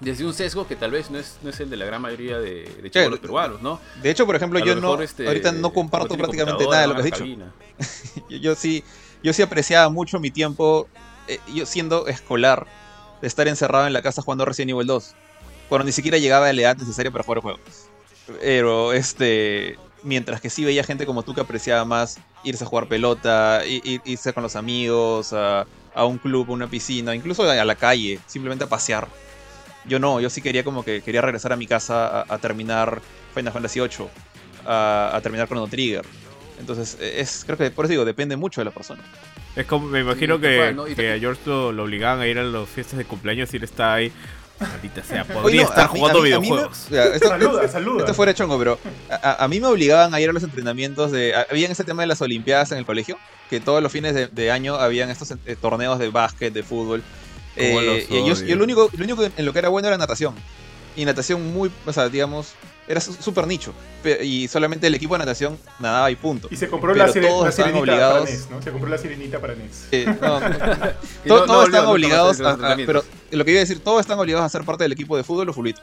desde 0.00 0.24
un 0.24 0.32
sesgo 0.34 0.66
que 0.66 0.76
tal 0.76 0.90
vez 0.90 1.10
no 1.10 1.18
es, 1.18 1.38
no 1.42 1.50
es 1.50 1.60
el 1.60 1.68
de 1.70 1.76
la 1.76 1.84
gran 1.84 2.00
mayoría 2.00 2.38
de, 2.38 2.64
de 2.64 2.90
Claro. 2.90 3.06
chibolos 3.06 3.20
peruanos, 3.20 3.62
¿no? 3.62 3.80
De 4.02 4.10
hecho, 4.10 4.24
por 4.26 4.36
ejemplo, 4.36 4.58
yo 4.60 4.74
no, 4.76 5.00
este, 5.00 5.26
ahorita 5.26 5.52
no 5.52 5.72
comparto 5.72 6.08
tiene 6.08 6.22
prácticamente 6.22 6.64
nada 6.64 6.80
de 6.82 6.86
lo 6.88 6.94
que 6.94 7.00
has 7.00 7.04
dicho. 7.04 7.24
Yo, 8.28 8.36
yo 8.36 8.54
sí, 8.54 8.84
yo 9.22 9.32
sí 9.32 9.42
apreciaba 9.42 9.88
mucho 9.90 10.20
mi 10.20 10.30
tiempo, 10.30 10.88
eh, 11.28 11.38
yo 11.54 11.66
siendo 11.66 12.06
escolar, 12.08 12.66
de 13.20 13.26
estar 13.28 13.48
encerrado 13.48 13.86
en 13.86 13.92
la 13.92 14.02
casa 14.02 14.22
jugando 14.22 14.44
Resident 14.44 14.70
Evil 14.70 14.86
2. 14.86 15.14
Cuando 15.68 15.84
ni 15.86 15.92
siquiera 15.92 16.18
llegaba 16.18 16.48
a 16.48 16.52
la 16.52 16.62
edad 16.62 16.76
necesaria 16.76 17.10
para 17.10 17.22
jugar 17.24 17.38
el 17.38 17.42
juego. 17.42 17.58
Pero, 18.40 18.92
este. 18.92 19.78
Mientras 20.02 20.40
que 20.40 20.48
sí 20.50 20.64
veía 20.64 20.82
gente 20.84 21.04
como 21.06 21.22
tú 21.22 21.34
que 21.34 21.40
apreciaba 21.42 21.84
más 21.84 22.18
irse 22.42 22.64
a 22.64 22.66
jugar 22.66 22.86
pelota, 22.88 23.62
i- 23.66 23.80
i- 23.84 24.00
irse 24.04 24.32
con 24.32 24.42
los 24.42 24.56
amigos, 24.56 25.32
a, 25.32 25.66
a 25.94 26.04
un 26.06 26.18
club, 26.18 26.46
a 26.48 26.52
una 26.52 26.68
piscina, 26.68 27.14
incluso 27.14 27.48
a 27.48 27.64
la 27.64 27.74
calle, 27.74 28.18
simplemente 28.26 28.64
a 28.64 28.68
pasear. 28.68 29.06
Yo 29.86 29.98
no, 29.98 30.20
yo 30.20 30.30
sí 30.30 30.40
quería 30.42 30.64
como 30.64 30.84
que 30.84 31.02
quería 31.02 31.20
regresar 31.20 31.52
a 31.52 31.56
mi 31.56 31.66
casa 31.66 32.20
a, 32.20 32.26
a 32.34 32.38
terminar 32.38 33.00
Final 33.34 33.52
Fantasy 33.52 33.80
VIII, 33.80 34.08
a, 34.66 35.10
a 35.14 35.20
terminar 35.20 35.46
Chrono 35.48 35.66
Trigger. 35.68 36.04
Entonces, 36.58 36.98
es, 37.00 37.44
creo 37.46 37.56
que 37.56 37.70
por 37.70 37.86
eso 37.86 37.90
digo, 37.92 38.04
depende 38.04 38.36
mucho 38.36 38.60
de 38.60 38.66
la 38.66 38.70
persona. 38.70 39.02
Es 39.56 39.66
como, 39.66 39.86
me 39.86 40.00
imagino 40.00 40.36
Sí, 40.36 40.42
que, 40.42 41.12
a 41.12 41.18
George 41.18 41.40
lo, 41.46 41.72
lo 41.72 41.84
obligaban 41.84 42.20
a 42.20 42.26
ir 42.26 42.38
a 42.38 42.44
las 42.44 42.68
fiestas 42.68 42.98
de 42.98 43.04
cumpleaños 43.04 43.52
y 43.52 43.56
él 43.56 43.64
está 43.64 43.94
ahí. 43.94 44.12
Maldita 44.60 45.02
sea, 45.02 45.22
Oye, 45.22 45.32
podría 45.34 45.62
no, 45.62 45.68
estar 45.70 45.92
mí- 45.92 45.98
jugando 45.98 46.18
a 46.20 46.22
mí- 46.22 46.32
a 46.32 46.40
mí 46.40 46.50
me- 46.50 46.56
videojuegos. 46.56 46.86
esto- 47.14 47.28
Saluda, 47.28 47.68
saluda. 47.68 47.98
Esto 48.00 48.14
fuera 48.14 48.34
chongo, 48.34 48.58
pero 48.58 48.78
a, 49.10 49.48
mí 49.48 49.58
me 49.60 49.66
obligaban 49.66 50.12
a 50.14 50.20
ir 50.20 50.28
a 50.28 50.32
los 50.32 50.42
entrenamientos 50.42 51.10
de... 51.12 51.34
Habían 51.50 51.70
ese 51.72 51.84
tema 51.84 52.02
de 52.02 52.06
las 52.08 52.20
olimpiadas 52.20 52.70
en 52.72 52.78
el 52.78 52.84
colegio, 52.86 53.18
que 53.48 53.58
todos 53.60 53.82
los 53.82 53.90
fines 53.90 54.14
de, 54.14 54.26
de 54.28 54.50
año 54.50 54.74
habían 54.76 55.08
estos 55.10 55.30
eh, 55.46 55.56
torneos 55.60 55.98
de 55.98 56.10
básquet, 56.10 56.52
de 56.52 56.62
fútbol. 56.62 57.02
¿Cómo 57.56 57.80
Eh, 57.80 58.06
y 58.08 58.26
yo, 58.28 58.34
yo 58.34 58.56
lo 58.56 58.64
único, 58.64 58.90
lo 58.96 59.04
único 59.04 59.24
en 59.36 59.44
lo 59.44 59.52
que 59.52 59.58
era 59.58 59.68
bueno 59.70 59.88
era 59.88 59.96
natación. 59.98 60.34
Y 60.96 61.04
natación 61.04 61.52
muy, 61.54 61.70
o 61.86 61.92
sea, 61.92 62.08
digamos, 62.08 62.52
era 62.90 63.00
súper 63.00 63.46
nicho. 63.46 63.72
Y 64.22 64.48
solamente 64.48 64.86
el 64.86 64.94
equipo 64.94 65.14
de 65.14 65.18
natación 65.20 65.56
nadaba 65.78 66.10
y 66.10 66.16
punto. 66.16 66.48
Y 66.50 66.56
se 66.56 66.68
compró 66.68 66.92
Pero 66.92 67.06
la, 67.06 67.12
sire- 67.12 67.28
todos 67.28 67.44
la 67.44 67.50
estaban 67.50 67.72
sirenita 67.72 67.92
obligados. 67.92 68.20
para 68.24 68.30
NES, 68.36 68.50
¿no? 68.50 68.62
Se 68.62 68.70
compró 68.72 68.88
la 68.90 68.98
sirenita 68.98 69.40
para 69.40 69.54
NES. 69.54 69.86
Eh, 69.92 70.06
no, 70.20 70.40
no, 70.40 70.48
Y 70.48 71.28
To- 71.28 71.38
no- 71.40 71.44
todos 71.44 71.46
no 71.48 71.62
están 71.64 71.86
obligados 71.86 72.40
a 72.40 72.50
a, 72.50 72.56
los 72.56 72.64
a- 72.72 72.76
pero 72.86 73.04
lo 73.30 73.44
que 73.44 73.50
iba 73.52 73.58
a 73.58 73.60
decir, 73.60 73.80
todos 73.80 74.00
están 74.00 74.18
obligados 74.18 74.44
a 74.44 74.48
ser 74.48 74.64
parte 74.64 74.84
del 74.84 74.92
equipo 74.92 75.16
de 75.16 75.22
fútbol 75.24 75.48
o 75.48 75.52
fulbito. 75.52 75.80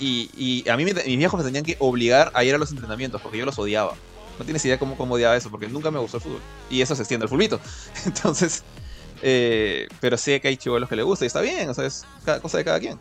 Y, 0.00 0.30
y 0.36 0.68
a 0.68 0.76
mí 0.76 0.84
me- 0.84 0.94
mis 0.94 1.18
viejos 1.18 1.38
me 1.38 1.44
tenían 1.44 1.64
que 1.64 1.76
obligar 1.78 2.30
a 2.34 2.44
ir 2.44 2.54
a 2.54 2.58
los 2.58 2.70
entrenamientos 2.70 3.20
porque 3.20 3.38
yo 3.38 3.44
los 3.46 3.58
odiaba. 3.58 3.94
No 4.38 4.44
tienes 4.44 4.64
idea 4.64 4.78
cómo, 4.78 4.96
cómo 4.96 5.14
odiaba 5.14 5.36
eso, 5.36 5.50
porque 5.50 5.66
nunca 5.68 5.90
me 5.90 5.98
gustó 5.98 6.18
el 6.18 6.22
fútbol. 6.22 6.40
Y 6.70 6.80
eso 6.82 6.94
se 6.94 7.02
extiende 7.02 7.24
al 7.24 7.28
fulbito. 7.28 7.60
Entonces, 8.06 8.62
eh, 9.22 9.88
pero 10.00 10.16
sé 10.16 10.40
que 10.40 10.48
hay 10.48 10.56
chivolos 10.56 10.88
que 10.88 10.94
le 10.96 11.02
gusta 11.02 11.24
y 11.24 11.26
está 11.26 11.40
bien, 11.40 11.68
o 11.68 11.74
sea, 11.74 11.86
es 11.86 12.04
cada 12.24 12.40
cosa 12.40 12.58
de 12.58 12.64
cada 12.64 12.78
quien. 12.80 12.98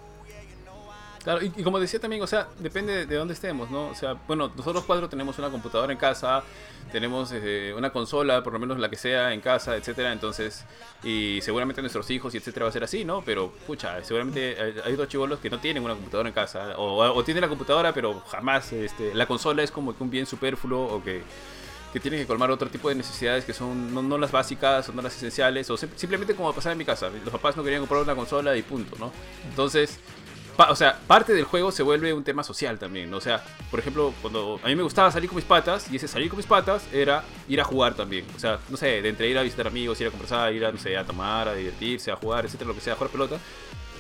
Claro, 1.28 1.44
y, 1.44 1.50
como 1.62 1.78
decía 1.78 2.00
también, 2.00 2.22
o 2.24 2.28
sea, 2.28 2.48
depende 2.58 3.00
de, 3.00 3.06
de 3.06 3.16
dónde 3.18 3.34
estemos, 3.34 3.70
¿no? 3.70 3.90
O 3.90 3.96
sea, 3.96 4.14
bueno, 4.30 4.50
nosotros 4.56 4.86
cuatro 4.88 5.10
tenemos 5.10 5.38
una 5.38 5.50
computadora 5.50 5.92
en 5.92 6.00
casa, 6.00 6.42
tenemos 6.90 7.34
eh, 7.34 7.74
una 7.76 7.90
consola, 7.90 8.42
por 8.42 8.54
lo 8.54 8.60
menos 8.60 8.80
la 8.80 8.90
que 8.90 8.96
sea, 8.96 9.34
en 9.34 9.42
casa, 9.42 9.76
etcétera, 9.76 10.14
entonces, 10.14 10.64
y 11.04 11.40
seguramente 11.42 11.82
nuestros 11.82 12.10
hijos 12.12 12.34
y 12.34 12.38
etcétera 12.38 12.64
va 12.64 12.70
a 12.70 12.72
ser 12.72 12.86
así, 12.86 13.04
¿no? 13.04 13.24
Pero, 13.26 13.52
pucha, 13.68 14.02
seguramente 14.06 14.56
hay, 14.86 14.96
dos 14.96 15.10
chivolos 15.10 15.40
que 15.40 15.50
no 15.50 15.60
tienen 15.60 15.84
una 15.84 15.96
computadora 15.96 16.30
en 16.30 16.34
casa, 16.34 16.78
o, 16.78 17.00
o 17.04 17.24
tienen 17.26 17.42
la 17.42 17.50
computadora, 17.50 17.92
pero 17.94 18.22
jamás, 18.32 18.72
este, 18.72 19.14
la 19.14 19.26
consola 19.26 19.64
es 19.64 19.72
como 19.72 19.98
que 19.98 20.02
un 20.04 20.10
bien 20.10 20.26
superfluo, 20.26 20.86
o 20.96 21.04
que 21.04 21.24
que 21.92 22.02
tienen 22.02 22.20
que 22.20 22.28
colmar 22.28 22.52
otro 22.52 22.70
tipo 22.70 22.90
de 22.90 22.96
necesidades 22.96 23.46
que 23.46 23.54
son 23.54 23.94
no, 24.10 24.18
las 24.18 24.30
básicas 24.32 24.90
o 24.90 24.94
no 24.94 25.02
las 25.02 25.16
esenciales 25.16 25.70
o 25.70 25.78
sim- 25.78 25.90
simplemente 25.96 26.36
como 26.36 26.52
pasaba 26.54 26.74
en 26.74 26.78
mi 26.78 26.84
casa 26.86 27.10
los 27.10 27.32
papás 27.32 27.56
no 27.56 27.64
querían 27.64 27.82
comprar 27.82 28.02
una 28.02 28.14
consola 28.14 28.56
y 28.58 28.62
punto 28.62 28.98
no 29.00 29.10
entonces 29.50 29.98
o 30.58 30.76
sea 30.76 30.98
parte 31.08 31.34
del 31.34 31.46
juego 31.46 31.72
se 31.72 31.84
vuelve 31.84 32.14
un 32.14 32.24
tema 32.24 32.44
social 32.44 32.80
también 32.80 33.10
¿no? 33.12 33.18
o 33.18 33.22
sea 33.22 33.44
por 33.70 33.80
ejemplo 33.80 34.14
cuando 34.22 34.60
a 34.64 34.68
mí 34.68 34.76
me 34.76 34.84
gustaba 34.84 35.12
salir 35.12 35.30
con 35.30 35.36
mis 35.36 35.46
patas 35.46 35.92
y 35.92 35.96
ese 35.98 36.08
salir 36.08 36.30
con 36.30 36.38
mis 36.38 36.46
patas 36.48 36.88
era 36.92 37.24
ir 37.48 37.62
a 37.62 37.64
jugar 37.64 37.94
también 37.94 38.26
o 38.36 38.40
sea 38.40 38.60
no 38.70 38.78
sé 38.78 39.02
de 39.02 39.10
entre 39.10 39.28
ir 39.30 39.38
a 39.38 39.44
visitar 39.44 39.68
amigos 39.68 40.00
ir 40.02 40.08
a 40.08 40.12
conversar 40.12 40.54
ir 40.54 40.66
a 40.66 40.72
no 40.72 40.78
sé 40.78 40.98
a 40.98 41.04
tomar 41.04 41.48
a 41.48 41.54
divertirse 41.54 42.12
a 42.12 42.16
jugar 42.16 42.46
etcétera 42.46 42.68
lo 42.70 42.76
que 42.76 42.82
sea 42.82 42.94
a 42.94 42.96
jugar 42.96 43.12
pelota 43.12 43.38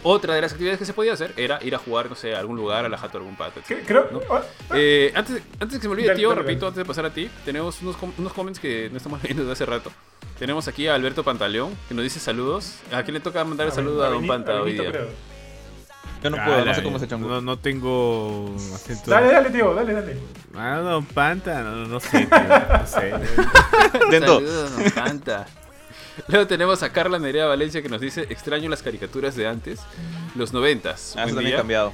otra 0.03 0.35
de 0.35 0.41
las 0.41 0.51
actividades 0.51 0.79
que 0.79 0.85
se 0.85 0.93
podía 0.93 1.13
hacer 1.13 1.33
era 1.37 1.59
ir 1.63 1.73
a 1.75 1.79
jugar, 1.79 2.07
no 2.09 2.15
sé, 2.15 2.35
a 2.35 2.39
algún 2.39 2.55
lugar, 2.55 2.85
a 2.85 2.89
la 2.89 2.97
jato, 2.97 3.17
a 3.17 3.21
algún 3.21 3.35
etc., 3.35 3.83
Creo. 3.85 4.07
¿no? 4.11 4.21
ah, 4.29 4.43
ah, 4.69 4.75
Eh, 4.75 5.11
antes, 5.15 5.41
antes 5.59 5.77
que 5.77 5.81
se 5.81 5.87
me 5.87 5.93
olvide, 5.95 6.15
tío, 6.15 6.33
repito, 6.35 6.67
antes 6.67 6.77
de 6.77 6.85
pasar 6.85 7.05
a 7.05 7.09
ti, 7.09 7.29
tenemos 7.43 7.81
unos, 7.81 7.97
com- 7.97 8.13
unos 8.17 8.31
comments 8.31 8.59
que 8.59 8.89
no 8.91 8.97
estamos 8.97 9.19
leyendo 9.23 9.43
desde 9.43 9.53
hace 9.53 9.65
rato. 9.65 9.91
Tenemos 10.37 10.67
aquí 10.67 10.87
a 10.87 10.93
Alberto 10.95 11.23
Pantaleón, 11.23 11.75
que 11.87 11.95
nos 11.95 12.03
dice 12.03 12.19
saludos. 12.19 12.75
¿A 12.91 13.01
quién 13.03 13.15
le 13.15 13.19
toca 13.19 13.43
mandar 13.43 13.67
el 13.67 13.73
saludo 13.73 14.05
a 14.05 14.09
Don 14.09 14.25
Panta 14.27 14.61
hoy 14.61 14.73
día? 14.73 14.91
creo. 14.91 15.07
Yo 16.23 16.29
no 16.31 16.37
puedo, 16.43 16.65
no 16.65 16.73
sé 16.73 16.83
cómo 16.83 16.99
se 16.99 17.05
echan 17.05 17.21
no, 17.21 17.41
no 17.41 17.57
tengo 17.59 18.53
acento. 18.73 19.11
Dale, 19.11 19.31
dale, 19.31 19.49
tío, 19.49 19.73
dale, 19.73 19.93
dale. 19.93 20.17
Ah, 20.55 20.81
no, 20.83 21.01
Panta, 21.03 21.61
no, 21.61 21.85
no 21.85 21.99
sé, 21.99 22.25
tío, 22.25 22.39
no 22.79 22.87
sé. 22.87 23.13
Intento. 24.05 24.35
Saludos, 24.39 24.75
Don 24.77 24.91
Panta. 24.91 25.45
Luego 26.27 26.47
tenemos 26.47 26.81
a 26.81 26.91
Carla 26.91 27.19
Nerea 27.19 27.45
Valencia 27.45 27.81
que 27.83 27.89
nos 27.89 28.01
dice, 28.01 28.23
extraño 28.29 28.67
las 28.69 28.81
caricaturas 28.81 29.35
de 29.35 29.47
antes, 29.47 29.79
los 30.35 30.51
noventas. 30.53 31.13
Ah, 31.15 31.25
eso 31.25 31.35
también 31.35 31.55
ha 31.55 31.59
cambiado. 31.59 31.93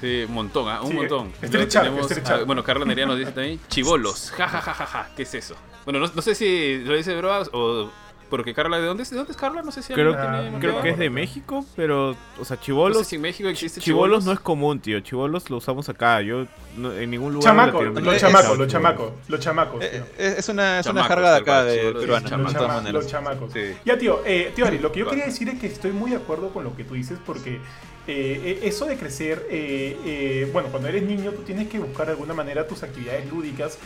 Sí, 0.00 0.24
un 0.28 0.34
montón, 0.34 0.68
¿ah? 0.68 0.82
Un 0.82 0.90
Sí, 0.90 0.94
montón. 0.96 1.32
A- 2.26 2.42
bueno, 2.44 2.64
Carla 2.64 2.84
Nerea 2.84 3.06
nos 3.06 3.16
dice 3.18 3.30
también, 3.30 3.60
chivolos, 3.68 4.32
ja, 4.32 4.48
ja, 4.48 4.60
ja, 4.60 4.74
ja, 4.74 4.86
ja, 4.86 5.08
¿qué 5.16 5.22
es 5.22 5.32
eso? 5.34 5.54
Bueno, 5.84 6.00
no, 6.00 6.10
no 6.12 6.22
sé 6.22 6.34
si 6.34 6.82
lo 6.84 6.94
dice 6.96 7.12
de 7.12 7.18
broma 7.18 7.42
o 7.52 7.90
porque 8.36 8.52
Carla, 8.54 8.78
¿de 8.80 8.86
dónde 8.86 9.04
es, 9.04 9.10
¿de 9.10 9.16
dónde 9.16 9.30
es 9.32 9.36
Carla? 9.38 9.62
No 9.62 9.70
sé 9.70 9.82
si 9.82 9.92
Creo, 9.94 10.14
Ah, 10.18 10.40
tiene- 10.42 10.58
creo 10.58 10.82
que 10.82 10.90
es 10.90 10.98
de 10.98 11.08
México, 11.10 11.64
pero, 11.76 12.16
o 12.40 12.44
sea, 12.44 12.56
No 12.56 12.62
chivolos. 12.62 12.98
sé 12.98 13.04
si 13.04 13.16
en 13.16 13.22
México 13.22 13.48
existe 13.48 13.80
Chivolos 13.80 14.24
no 14.24 14.32
es 14.32 14.40
común, 14.40 14.80
tío. 14.80 14.98
Chivolos 15.00 15.48
lo 15.50 15.58
usamos 15.58 15.88
acá. 15.88 16.20
Yo 16.22 16.46
no- 16.76 16.92
en 16.92 17.10
ningún 17.10 17.32
lugar. 17.34 17.44
Chamaco, 17.52 17.82
los 17.82 18.18
chamacos, 18.18 18.58
los 18.58 18.68
chamacos, 18.68 19.12
los 19.28 19.40
chamacos. 19.40 19.80
tío. 19.80 19.88
Eh, 19.88 20.04
eh, 20.18 20.34
Es 20.38 20.48
una, 20.48 20.80
es 20.80 20.86
una 20.86 21.02
Chamacos, 21.02 21.08
jarga 21.08 21.30
de 21.32 21.36
acá 21.38 21.64
de 21.64 21.76
peruana, 21.92 22.28
chamacos. 22.28 22.44
Los, 22.44 22.52
de 22.52 22.58
todas 22.58 22.68
chama- 22.68 22.74
maneras. 22.74 22.92
los 22.94 23.06
chamacos. 23.06 23.52
Sí. 23.52 23.60
Ya, 23.84 23.96
tío, 23.98 24.20
eh, 24.26 24.52
tío 24.54 24.66
Ari, 24.66 24.78
lo 24.80 24.90
que 24.90 25.00
yo 25.00 25.08
quería 25.08 25.26
decir 25.26 25.48
es 25.48 25.58
que 25.60 25.66
estoy 25.68 25.92
muy 25.92 26.10
de 26.10 26.16
acuerdo 26.16 26.50
con 26.50 26.64
lo 26.64 26.74
que 26.76 26.84
tú 26.84 26.94
dices 26.94 27.18
porque 27.24 27.60
eh, 28.06 28.40
eh, 28.44 28.60
eso 28.64 28.84
de 28.84 28.96
crecer, 28.98 29.46
eh, 29.50 29.96
eh, 30.04 30.50
bueno, 30.52 30.68
cuando 30.68 30.88
eres 30.88 31.04
niño 31.04 31.30
tú 31.30 31.40
tienes 31.42 31.68
que 31.68 31.78
buscar 31.78 32.04
de 32.06 32.12
alguna 32.12 32.34
manera 32.34 32.66
tus 32.68 32.82
actividades 32.82 33.26
lúdicas 33.30 33.78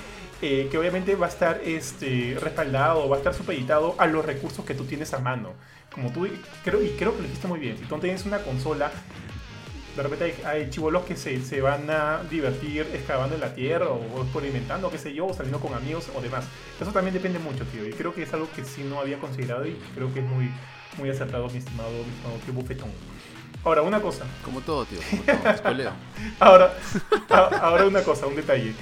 eh, 0.42 0.68
que 0.70 0.78
obviamente 0.78 1.16
va 1.16 1.26
a 1.26 1.28
estar 1.30 1.60
este, 1.64 2.36
respaldado, 2.40 3.08
va 3.08 3.16
a 3.16 3.18
estar 3.18 3.34
supeditado 3.34 3.94
a 3.98 4.06
los 4.06 4.24
recursos 4.24 4.64
que 4.64 4.74
tú 4.74 4.84
tienes 4.84 5.12
a 5.14 5.18
mano. 5.18 5.52
Como 5.92 6.12
tú, 6.12 6.28
creo, 6.64 6.82
y 6.82 6.90
creo 6.90 7.12
que 7.16 7.22
lo 7.22 7.24
dijiste 7.28 7.48
muy 7.48 7.58
bien, 7.58 7.78
si 7.78 7.84
tú 7.84 7.98
tienes 7.98 8.24
una 8.26 8.38
consola, 8.38 8.90
de 9.96 10.02
repente 10.02 10.24
hay, 10.24 10.60
hay 10.62 10.70
chivolos 10.70 11.04
que 11.04 11.16
se, 11.16 11.40
se 11.44 11.60
van 11.60 11.90
a 11.90 12.22
divertir 12.30 12.86
excavando 12.94 13.34
en 13.34 13.40
la 13.40 13.52
tierra 13.54 13.88
o, 13.88 14.22
experimentando, 14.22 14.90
qué 14.90 14.98
sé 14.98 15.12
yo, 15.12 15.26
o 15.26 15.34
saliendo 15.34 15.58
con 15.58 15.74
amigos 15.74 16.08
o 16.14 16.20
demás. 16.20 16.44
Eso 16.80 16.92
también 16.92 17.14
depende 17.14 17.40
mucho, 17.40 17.64
tío. 17.64 17.84
Y 17.86 17.90
creo 17.92 18.14
que 18.14 18.22
es 18.22 18.32
algo 18.32 18.48
que 18.54 18.64
sí 18.64 18.84
no 18.84 19.00
había 19.00 19.18
considerado 19.18 19.66
y 19.66 19.76
creo 19.94 20.12
que 20.14 20.20
es 20.20 20.26
muy, 20.26 20.50
muy 20.98 21.10
acertado, 21.10 21.48
mi 21.48 21.58
estimado, 21.58 21.90
mi 21.90 22.10
estimado 22.12 22.36
tío 22.44 22.54
Bufetón. 22.54 22.90
Ahora, 23.64 23.82
una 23.82 24.00
cosa. 24.00 24.24
Como 24.44 24.60
todo, 24.60 24.84
tío, 24.86 25.00
como 25.10 25.22
todo. 25.24 25.36
Ahora, 26.38 26.72
a- 27.28 27.58
ahora 27.60 27.86
una 27.86 28.02
cosa, 28.02 28.26
un 28.26 28.36
detalle. 28.36 28.74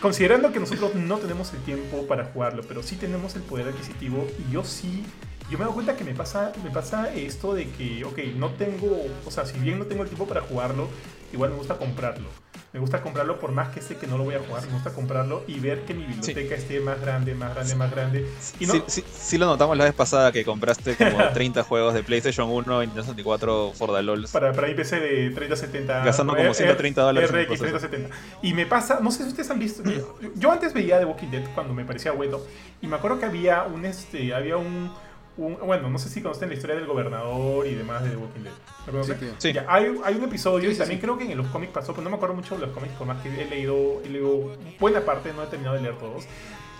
Considerando 0.00 0.50
que 0.50 0.60
nosotros 0.60 0.94
no 0.94 1.18
tenemos 1.18 1.52
el 1.52 1.60
tiempo 1.60 2.06
para 2.06 2.24
jugarlo, 2.24 2.62
pero 2.66 2.82
sí 2.82 2.96
tenemos 2.96 3.36
el 3.36 3.42
poder 3.42 3.68
adquisitivo 3.68 4.26
y 4.38 4.52
yo 4.52 4.64
sí, 4.64 5.04
yo 5.50 5.58
me 5.58 5.64
doy 5.64 5.74
cuenta 5.74 5.96
que 5.96 6.04
me 6.04 6.14
pasa, 6.14 6.52
me 6.62 6.70
pasa 6.70 7.12
esto 7.14 7.54
de 7.54 7.68
que, 7.70 8.04
ok, 8.04 8.18
no 8.36 8.50
tengo, 8.50 9.04
o 9.26 9.30
sea, 9.30 9.44
si 9.46 9.58
bien 9.58 9.78
no 9.78 9.86
tengo 9.86 10.02
el 10.02 10.08
tiempo 10.08 10.26
para 10.26 10.40
jugarlo, 10.42 10.88
igual 11.32 11.50
me 11.50 11.56
gusta 11.56 11.76
comprarlo. 11.76 12.28
Me 12.72 12.78
gusta 12.78 13.02
comprarlo 13.02 13.40
por 13.40 13.50
más 13.50 13.70
que 13.70 13.82
sé 13.82 13.96
que 13.96 14.06
no 14.06 14.16
lo 14.16 14.22
voy 14.22 14.36
a 14.36 14.38
jugar, 14.38 14.64
me 14.64 14.72
gusta 14.74 14.90
comprarlo 14.92 15.42
y 15.48 15.58
ver 15.58 15.80
que 15.86 15.92
mi 15.92 16.04
biblioteca 16.04 16.54
esté 16.54 16.78
más 16.78 17.00
grande, 17.00 17.34
más 17.34 17.52
grande, 17.52 17.74
más 17.74 17.90
grande. 17.90 18.28
Y 18.60 18.66
no, 18.66 18.74
Sí, 18.74 18.82
sí, 18.86 19.04
sí 19.12 19.38
lo 19.38 19.46
notamos 19.46 19.76
la 19.76 19.82
vez 19.84 19.92
pasada 19.94 20.30
que 20.30 20.44
compraste 20.44 20.94
como 20.94 21.18
30 21.34 21.64
juegos 21.64 21.94
de 21.94 22.04
PlayStation 22.04 22.48
1 22.48 22.82
y 22.84 22.86
Nintendo 22.86 23.02
64 23.02 23.72
for 23.74 23.92
the 23.92 24.02
LOLs. 24.04 24.30
para, 24.30 24.52
para 24.52 24.68
IPC 24.68 24.88
de 25.00 25.30
3070. 25.34 26.04
Gastando 26.04 26.32
como 26.34 26.44
R- 26.44 26.54
130 26.54 27.02
dólares 27.02 27.28
en 27.30 27.36
RX 27.40 27.46
proceso. 27.48 27.78
3070. 27.88 28.16
Y 28.42 28.54
me 28.54 28.66
pasa, 28.66 29.00
no 29.02 29.10
sé 29.10 29.24
si 29.24 29.30
ustedes 29.30 29.50
han 29.50 29.58
visto. 29.58 29.82
yo- 29.90 30.16
Yo 30.36 30.52
antes 30.52 30.72
veía 30.72 31.00
The 31.00 31.06
Walking 31.06 31.28
Dead 31.32 31.42
cuando 31.56 31.74
me 31.74 31.84
parecía 31.84 32.12
bueno. 32.12 32.38
Y 32.80 32.86
me 32.86 32.94
acuerdo 32.94 33.18
que 33.18 33.26
había 33.26 33.64
un 33.64 33.84
este. 33.84 34.32
Había 34.32 34.56
un. 34.56 34.92
Un- 35.40 35.58
bueno, 35.66 35.88
no 35.90 35.98
sé 35.98 36.08
si 36.08 36.22
conocen 36.22 36.48
la 36.48 36.54
historia 36.54 36.76
del 36.76 36.86
gobernador 36.86 37.66
y 37.66 37.74
demás 37.74 38.02
de 38.04 38.10
The 38.10 38.16
Walking 38.16 38.40
Dead. 38.42 38.52
¿Lo 38.86 38.92
conocen? 38.92 39.18
Sí. 39.20 39.26
Sí. 39.38 39.52
Ya, 39.52 39.64
hay, 39.68 39.86
hay 40.04 40.14
un 40.14 40.24
episodio, 40.24 40.66
Sí, 40.68 40.72
y 40.72 40.74
sí, 40.74 40.78
también 40.78 41.00
sí. 41.00 41.02
creo 41.04 41.18
que 41.18 41.30
en 41.30 41.36
los 41.38 41.46
cómics 41.48 41.72
pasó, 41.72 41.92
pero 41.92 42.04
no 42.04 42.10
me 42.10 42.16
acuerdo 42.16 42.34
mucho 42.34 42.54
de 42.56 42.66
los 42.66 42.70
cómics, 42.74 42.94
por 42.94 43.06
más 43.06 43.22
que 43.22 43.28
he 43.42 43.46
leído, 43.46 44.00
he 44.04 44.08
leído 44.08 44.52
buena 44.78 45.00
parte, 45.00 45.32
no 45.32 45.42
he 45.42 45.46
terminado 45.46 45.76
de 45.76 45.82
leer 45.82 45.96
todos. 45.98 46.24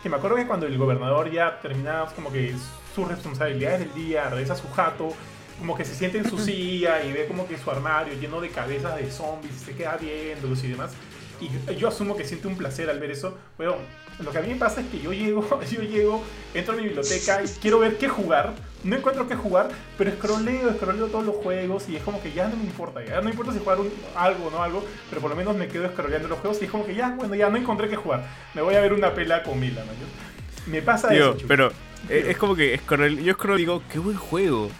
Que 0.03 0.09
me 0.09 0.16
acuerdo 0.16 0.37
que 0.37 0.47
cuando 0.47 0.66
el 0.66 0.78
gobernador 0.78 1.31
ya 1.31 1.61
termina 1.61 2.07
como 2.15 2.32
que 2.32 2.55
sus 2.95 3.07
responsabilidades 3.09 3.81
del 3.81 3.95
día, 3.95 4.28
regresa 4.31 4.55
a 4.55 4.57
su 4.57 4.69
jato, 4.70 5.09
como 5.59 5.77
que 5.77 5.85
se 5.85 5.95
siente 5.95 6.16
en 6.19 6.28
su 6.28 6.39
silla 6.39 7.05
y 7.05 7.12
ve 7.12 7.27
como 7.27 7.47
que 7.47 7.59
su 7.59 7.70
armario 7.70 8.15
lleno 8.15 8.41
de 8.41 8.49
cabezas 8.49 8.97
de 8.97 9.11
zombies, 9.11 9.55
se 9.55 9.74
queda 9.74 9.97
viéndolos 9.97 10.62
y 10.65 10.69
demás. 10.69 10.93
Y 11.41 11.77
yo, 11.77 11.89
asumo 11.89 12.17
que 12.17 12.25
siente 12.25 12.47
un 12.49 12.57
placer 12.57 12.91
al 12.91 12.99
ver 13.01 13.11
eso. 13.11 13.37
Bueno, 13.57 13.77
lo 14.19 14.31
que 14.31 14.39
a 14.39 14.43
mí 14.43 14.49
me 14.49 14.57
pasa 14.57 14.81
es 14.83 14.87
que 14.89 15.01
yo 15.01 15.12
llego, 15.12 15.61
yo 15.71 15.81
llego, 15.83 16.23
entro 16.55 16.75
a 16.75 16.77
mi 16.77 16.83
biblioteca 16.85 17.43
y 17.43 17.49
quiero 17.61 17.79
ver 17.79 17.97
qué 17.99 18.09
jugar. 18.09 18.53
No 18.83 18.97
encuentro 18.97 19.29
qué 19.29 19.35
jugar, 19.37 19.69
pero 19.99 20.11
escroleo, 20.11 20.71
escroleo 20.71 21.07
todos 21.09 21.25
los 21.27 21.37
juegos 21.37 21.87
y 21.91 21.97
es 21.97 22.03
como 22.03 22.23
que 22.23 22.33
ya 22.33 22.49
no 22.49 22.57
me 22.57 22.65
importa. 22.65 23.05
Ya 23.05 23.17
no 23.17 23.23
me 23.23 23.31
importa 23.31 23.53
si 23.53 23.59
jugar 23.59 23.79
un- 23.81 23.93
algo 24.17 24.47
o 24.47 24.51
no 24.51 24.62
algo, 24.62 24.85
pero 25.11 25.21
por 25.21 25.31
lo 25.31 25.37
menos 25.37 25.55
me 25.57 25.69
quedo 25.69 25.85
escroleando 25.85 26.29
los 26.29 26.39
juegos 26.39 26.61
y 26.62 26.65
es 26.65 26.71
como 26.71 26.87
que 26.87 26.95
ya, 26.95 27.11
bueno, 27.11 27.35
ya 27.35 27.51
no 27.51 27.57
encontré 27.59 27.89
qué 27.89 27.97
jugar. 27.97 28.27
Me 28.55 28.62
voy 28.62 28.75
a 28.75 28.81
ver 28.81 28.93
una 28.95 29.12
pela 29.15 29.43
con 29.43 29.61
Mila, 29.61 29.83
¿no? 29.85 30.71
Me 30.73 30.81
pasa 30.83 31.09
Tío, 31.09 31.37
eso, 31.37 31.47
pero 31.49 31.69
eh, 32.09 32.27
es 32.29 32.37
como 32.39 32.55
que 32.57 32.79
scroll- 32.81 33.23
yo 33.23 33.35
scroll 33.35 33.59
y 33.59 33.62
digo, 33.62 33.83
qué 33.93 33.99
buen 33.99 34.17
juego, 34.17 34.71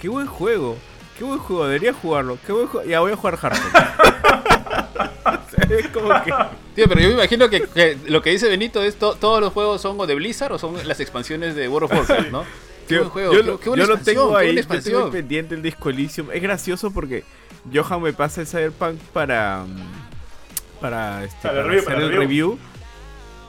qué 0.00 0.08
buen 0.08 0.26
juego, 0.26 0.76
qué 1.18 1.24
buen 1.24 1.38
juego, 1.38 1.66
debería 1.66 1.92
jugarlo, 1.92 2.38
qué 2.46 2.52
buen 2.52 2.66
juego. 2.66 2.88
Ya 2.88 3.00
voy 3.00 3.12
a 3.12 3.16
jugar 3.16 3.38
Hearthstone. 3.42 3.72
Es 5.78 5.88
como 5.88 6.08
que. 6.24 6.32
Tío, 6.74 6.88
pero 6.88 7.00
yo 7.00 7.08
me 7.08 7.14
imagino 7.14 7.48
que, 7.50 7.62
que 7.62 7.98
lo 8.06 8.22
que 8.22 8.30
dice 8.30 8.48
Benito 8.48 8.82
es 8.82 8.96
to- 8.96 9.14
todos 9.16 9.40
los 9.40 9.52
juegos 9.52 9.80
son 9.80 9.98
o 10.00 10.06
de 10.06 10.14
Blizzard 10.14 10.52
o 10.52 10.58
son 10.58 10.76
las 10.86 11.00
expansiones 11.00 11.54
de 11.54 11.68
World 11.68 11.90
of 11.92 11.98
Warcraft, 11.98 12.30
¿no? 12.30 12.42
Qué 12.44 12.96
Tío, 12.96 12.98
buen 13.00 13.10
juego, 13.10 13.32
yo 13.34 13.40
qué- 13.40 13.46
lo, 13.46 13.60
qué 13.60 13.68
buena 13.68 13.84
yo 13.84 13.90
lo 13.90 13.98
tengo 13.98 14.36
ahí, 14.36 14.56
yo 14.56 14.80
tengo 14.82 15.10
pendiente 15.10 15.54
el 15.54 15.62
disco 15.62 15.90
Elysium. 15.90 16.28
Es 16.32 16.42
gracioso 16.42 16.90
porque 16.90 17.24
Johan 17.72 18.02
me 18.02 18.12
pasa 18.12 18.40
el 18.40 18.46
Cyberpunk 18.46 18.98
para. 19.12 19.64
mm, 19.66 20.80
Para, 20.80 21.24
este, 21.24 21.36
Para 21.42 21.60
el 21.60 21.64
para 21.64 21.68
review, 21.68 21.78
hacer 21.80 21.94
para 21.94 22.06
el 22.06 22.12
review. 22.16 22.58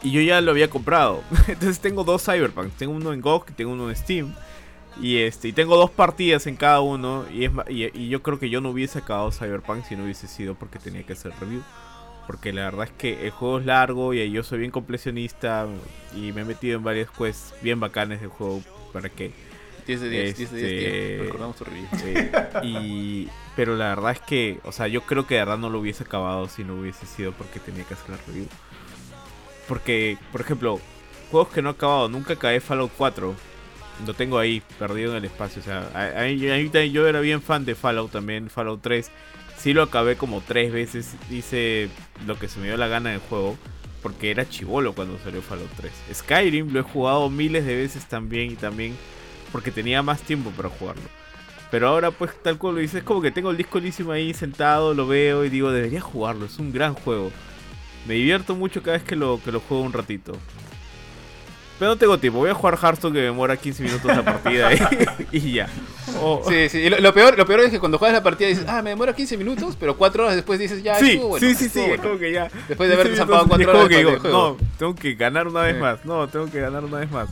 Y 0.04 0.12
yo 0.12 0.22
ya 0.22 0.42
lo 0.42 0.52
había 0.52 0.70
comprado. 0.70 1.22
Entonces 1.48 1.80
tengo 1.80 2.04
dos 2.04 2.24
Cyberpunks. 2.26 2.76
Tengo 2.76 2.94
uno 2.94 3.14
en 3.14 3.22
GOG 3.22 3.52
y 3.52 3.54
tengo 3.54 3.72
uno 3.72 3.90
en 3.90 3.96
Steam. 3.96 4.34
Y 5.02 5.18
este 5.20 5.48
y 5.48 5.54
tengo 5.54 5.78
dos 5.78 5.90
partidas 5.90 6.46
en 6.48 6.56
cada 6.58 6.82
uno. 6.82 7.26
Y, 7.34 7.46
es, 7.46 7.52
y 7.94 8.10
yo 8.10 8.22
creo 8.22 8.38
que 8.40 8.50
yo 8.50 8.60
no 8.62 8.72
hubiese 8.72 9.00
acabado 9.00 9.32
Cyberpunk 9.32 9.86
si 9.86 9.96
no 9.96 10.04
hubiese 10.04 10.28
sido 10.28 10.56
porque 10.56 10.80
tenía 10.80 11.04
que 11.04 11.14
hacer 11.14 11.32
review. 11.40 11.62
Porque 12.32 12.54
la 12.54 12.64
verdad 12.64 12.86
es 12.86 12.92
que 12.92 13.26
el 13.26 13.32
juego 13.32 13.60
es 13.60 13.66
largo 13.66 14.14
y 14.14 14.32
yo 14.32 14.42
soy 14.44 14.60
bien 14.60 14.72
completionista. 14.72 15.68
Y 16.16 16.32
me 16.32 16.42
he 16.42 16.46
metido 16.46 16.78
en 16.78 16.84
varias 16.84 17.10
quests 17.12 17.54
bien 17.62 17.80
bacanes 17.82 18.22
del 18.22 18.30
juego. 18.30 18.62
Para 18.94 19.10
que 19.10 19.32
10 19.86 20.00
de 20.02 20.10
10, 20.10 20.38
10 20.38 20.52
de 20.52 20.58
10, 20.58 20.72
Este- 20.72 21.16
tío. 21.18 21.24
Recordamos 21.26 21.56
tu 21.58 21.64
review. 21.66 21.88
eh, 22.06 22.32
y 22.64 23.28
pero 23.56 23.76
la 23.76 23.90
verdad 23.90 24.12
es 24.14 24.22
que, 24.22 24.60
o 24.64 24.72
sea, 24.72 24.88
yo 24.88 25.02
creo 25.02 25.28
que 25.28 25.34
de 25.36 25.42
verdad 25.42 25.58
no 25.58 25.70
lo 25.70 25.80
hubiese 25.80 26.04
acabado 26.04 26.48
si 26.48 26.64
no 26.64 26.76
hubiese 26.76 27.06
sido 27.06 27.34
porque 27.34 27.60
tenía 27.60 27.84
que 27.84 27.96
hacer 27.96 28.12
la 28.12 28.18
review. 28.28 28.48
Porque, 29.68 30.18
por 30.32 30.42
ejemplo, 30.42 30.80
juegos 31.32 31.50
que 31.50 31.62
no 31.62 31.70
he 31.70 31.74
acabado, 31.74 32.10
nunca 32.10 32.34
acabé 32.34 32.60
Fallout 32.60 32.92
4. 32.98 33.36
Lo 34.06 34.14
tengo 34.14 34.40
ahí, 34.40 34.62
perdido 34.80 35.12
en 35.12 35.18
el 35.18 35.26
espacio. 35.26 35.62
O 35.62 35.66
sea, 35.66 35.90
a- 35.94 36.22
a- 36.22 36.22
a 36.24 36.28
yo 36.86 37.08
era 37.08 37.20
bien 37.20 37.42
fan 37.42 37.66
de 37.66 37.76
Fallout 37.76 38.12
también, 38.12 38.50
Fallout 38.50 38.82
3. 38.82 39.12
Sí 39.62 39.74
lo 39.74 39.84
acabé 39.84 40.16
como 40.16 40.42
tres 40.42 40.72
veces, 40.72 41.14
hice 41.30 41.90
lo 42.26 42.40
que 42.40 42.48
se 42.48 42.60
me 42.60 42.66
dio 42.66 42.78
la 42.78 42.88
gana 42.88 43.12
del 43.12 43.20
juego. 43.20 43.58
Porque 44.02 44.32
era 44.32 44.50
chivolo 44.50 44.94
cuando 44.94 45.20
salió 45.20 45.44
Fallout 45.44 45.70
3. 45.78 45.92
Skyrim 46.16 46.74
lo 46.74 46.80
he 46.80 46.84
jugado 46.84 47.30
miles 47.30 47.68
de 47.68 47.76
veces 47.76 48.06
también 48.08 48.52
y 48.52 48.56
también 48.56 48.98
porque 49.52 49.70
tenía 49.70 50.02
más 50.02 50.22
tiempo 50.22 50.50
para 50.50 50.70
jugarlo. 50.70 51.04
Pero 51.70 51.88
ahora, 51.88 52.10
pues, 52.10 52.32
tal 52.42 52.58
cual 52.58 52.76
lo 52.76 52.82
dices, 52.82 52.98
es 52.98 53.04
como 53.04 53.22
que 53.22 53.30
tengo 53.30 53.52
el 53.52 53.58
disco 53.58 53.78
Elysium 53.78 54.10
ahí 54.10 54.34
sentado, 54.34 54.96
lo 54.96 55.06
veo 55.06 55.46
y 55.46 55.50
digo, 55.50 55.72
debería 55.72 56.02
jugarlo, 56.02 56.46
es 56.46 56.58
un 56.58 56.74
gran 56.74 56.96
juego. 56.96 57.32
Me 58.08 58.16
divierto 58.16 58.56
mucho 58.56 58.82
cada 58.82 58.98
vez 58.98 59.06
que 59.06 59.16
lo, 59.16 59.40
que 59.44 59.52
lo 59.52 59.60
juego 59.60 59.84
un 59.84 59.94
ratito. 59.94 60.34
Pero 61.78 61.92
no 61.92 61.98
tengo 61.98 62.18
tiempo, 62.18 62.40
voy 62.40 62.50
a 62.50 62.56
jugar 62.56 62.80
Hearthstone 62.82 63.14
que 63.14 63.20
me 63.20 63.26
demora 63.26 63.56
15 63.56 63.84
minutos 63.84 64.16
la 64.16 64.26
partida 64.26 64.74
y, 64.74 64.80
y 65.38 65.54
ya. 65.54 65.70
O- 66.22 66.44
Sí, 66.48 66.70
sí. 66.70 66.78
y 66.80 66.90
lo, 66.90 67.00
lo 67.00 67.14
peor, 67.14 67.38
lo 67.38 67.46
peor 67.46 67.62
es 67.62 67.72
que 67.72 67.80
cuando 67.80 67.98
juegas 67.98 68.16
la 68.16 68.24
partida 68.24 68.48
dices, 68.48 68.66
ah, 68.68 68.82
me 68.82 68.92
demora 68.92 69.14
15 69.16 69.38
minutos, 69.38 69.76
pero 69.80 69.98
4 69.98 70.24
horas 70.24 70.36
después 70.36 70.60
dices, 70.60 70.82
ya, 70.84 70.96
sí, 71.00 71.12
estuvo 71.12 71.30
bueno. 71.30 71.48
sí, 71.48 71.56
sí, 71.56 71.70
sí, 71.70 71.80
es 71.80 71.88
bueno". 71.88 72.04
como 72.04 72.18
que 72.20 72.32
ya. 72.32 72.50
Después 72.68 72.90
de 72.90 72.96
haberte 72.96 73.14
15 73.14 73.18
zampado 73.18 73.46
minutos, 73.46 73.62
y 73.62 73.66
4 73.66 73.72
es 73.72 73.72
como 73.72 73.80
horas 73.84 74.22
que 74.22 74.28
digo, 74.30 74.38
no, 74.38 74.58
tengo 74.78 74.96
que 74.96 75.14
ganar 75.16 75.48
una 75.48 75.62
vez 75.62 75.76
Sí. 75.76 75.82
más, 75.82 76.06
no, 76.06 76.28
tengo 76.28 76.46
que 76.52 76.60
ganar 76.62 76.86
una 76.86 77.00
vez 77.00 77.12
más. 77.12 77.30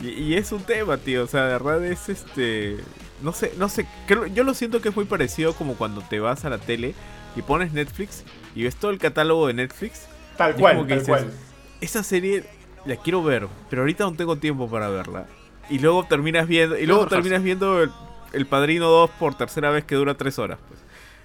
Y, 0.00 0.08
y 0.08 0.34
es 0.34 0.50
un 0.52 0.62
tema, 0.62 0.96
tío, 0.96 1.24
o 1.24 1.26
sea, 1.26 1.44
de 1.46 1.52
verdad 1.52 1.84
es 1.84 2.08
este... 2.08 2.78
No 3.22 3.32
sé, 3.32 3.52
no 3.58 3.68
sé, 3.68 3.86
creo, 4.06 4.26
yo 4.26 4.42
lo 4.44 4.52
siento 4.54 4.80
que 4.82 4.88
es 4.88 4.96
muy 4.96 5.04
parecido 5.04 5.54
como 5.54 5.74
cuando 5.76 6.02
te 6.02 6.18
vas 6.20 6.44
a 6.44 6.50
la 6.50 6.58
tele 6.58 6.94
y 7.36 7.42
pones 7.42 7.72
Netflix 7.72 8.24
y 8.54 8.64
ves 8.64 8.74
todo 8.76 8.90
el 8.90 8.98
catálogo 8.98 9.46
de 9.46 9.54
Netflix. 9.54 10.06
Tal 10.36 10.54
cual, 10.56 10.74
como 10.76 10.86
que 10.86 10.94
tal 10.96 10.98
dices, 10.98 11.08
cual. 11.08 11.32
Esa 11.80 12.02
serie 12.02 12.44
la 12.84 12.96
quiero 12.96 13.22
ver, 13.22 13.46
pero 13.70 13.82
ahorita 13.82 14.04
no 14.04 14.14
tengo 14.14 14.36
tiempo 14.36 14.68
para 14.68 14.88
verla. 14.88 15.26
Y 15.70 15.78
luego 15.78 16.04
terminas 16.04 16.46
viendo, 16.48 16.76
y 16.76 16.84
luego 16.86 17.06
terminas 17.06 17.42
viendo 17.42 17.82
el, 17.82 17.90
El 18.34 18.46
Padrino 18.46 18.86
2 18.88 19.10
por 19.18 19.34
tercera 19.36 19.70
vez 19.70 19.84
que 19.84 19.94
dura 19.94 20.14
3 20.14 20.38
horas. 20.38 20.58
pues. 20.68 20.80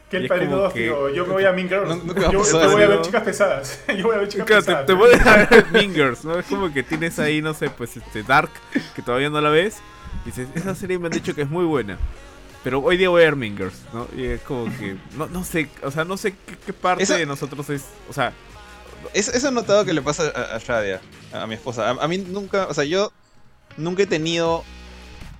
Que 0.09 0.17
el 0.17 0.27
padrino 0.27 0.51
como 0.53 0.63
2, 0.63 0.73
que- 0.73 0.83
tío, 0.85 1.09
yo 1.09 1.25
me 1.27 1.33
voy 1.33 1.45
a 1.45 1.51
Mean 1.51 1.67
Girls. 1.69 1.87
No- 1.87 1.95
nunca 1.97 2.31
yo, 2.31 2.39
pasó 2.39 2.59
yo 2.63 2.71
voy 2.71 2.81
a 2.81 2.87
ver 2.87 2.97
¿no? 2.97 3.01
chicas 3.03 3.21
pesadas. 3.23 3.79
yo 3.95 4.03
voy 4.07 4.15
a 4.15 4.19
ver 4.19 4.27
chicas 4.27 4.47
Claro, 4.47 4.61
te, 4.63 4.65
pesadas. 4.65 4.85
te 4.87 4.95
pones 4.95 5.27
a 5.27 5.35
ver 5.45 5.71
Mingers, 5.71 6.25
¿no? 6.25 6.39
Es 6.39 6.45
como 6.47 6.73
que 6.73 6.81
tienes 6.81 7.19
ahí, 7.19 7.43
no 7.43 7.53
sé, 7.53 7.69
pues 7.69 7.95
este 7.95 8.23
Dark, 8.23 8.49
que 8.95 9.03
todavía 9.03 9.29
no 9.29 9.39
la 9.39 9.51
ves. 9.51 9.77
Y 10.25 10.29
dices, 10.29 10.47
esa 10.55 10.73
serie 10.73 10.97
me 10.97 11.05
han 11.07 11.11
dicho 11.11 11.35
que 11.35 11.43
es 11.43 11.49
muy 11.49 11.63
buena. 11.63 11.99
Pero 12.63 12.79
hoy 12.79 12.97
día 12.97 13.09
voy 13.09 13.21
a 13.21 13.25
ver 13.25 13.35
Mingers, 13.35 13.83
¿no? 13.93 14.07
Y 14.17 14.25
es 14.25 14.41
como 14.41 14.65
que, 14.79 14.97
no, 15.15 15.27
no 15.27 15.43
sé, 15.43 15.69
o 15.83 15.91
sea, 15.91 16.05
no 16.05 16.17
sé 16.17 16.33
qué, 16.45 16.57
qué 16.65 16.73
parte 16.73 17.03
Esa- 17.03 17.15
de 17.17 17.27
nosotros 17.27 17.69
es, 17.69 17.85
o 18.09 18.13
sea, 18.13 18.33
Eso, 19.13 19.31
eso 19.31 19.47
he 19.49 19.51
notado 19.51 19.85
que 19.85 19.93
le 19.93 20.01
pasa 20.01 20.23
a, 20.35 20.55
a 20.55 20.57
Shadia, 20.57 21.01
a, 21.31 21.43
a 21.43 21.47
mi 21.47 21.53
esposa. 21.53 21.87
A, 21.87 22.03
a 22.03 22.07
mí 22.07 22.17
nunca, 22.17 22.65
o 22.67 22.73
sea, 22.73 22.83
yo 22.83 23.11
nunca 23.77 24.01
he 24.03 24.07
tenido, 24.07 24.63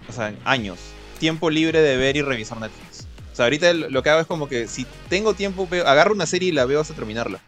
o 0.08 0.12
sea, 0.14 0.32
años, 0.46 0.78
tiempo 1.20 1.50
libre 1.50 1.82
de 1.82 1.98
ver 1.98 2.18
y 2.18 2.22
revisar 2.22 2.60
Netflix. 2.60 3.08
O 3.32 3.36
sea, 3.36 3.46
ahorita 3.46 3.74
lo 3.74 4.02
que 4.02 4.10
hago 4.10 4.22
es 4.22 4.28
como 4.28 4.50
que 4.50 4.68
si 4.68 4.86
tengo 5.08 5.34
tiempo, 5.34 5.68
agarro 5.86 6.14
una 6.14 6.26
serie 6.26 6.50
y 6.50 6.52
la 6.52 6.66
veo 6.66 6.82
hasta 6.82 6.94
terminarla. 6.94 7.40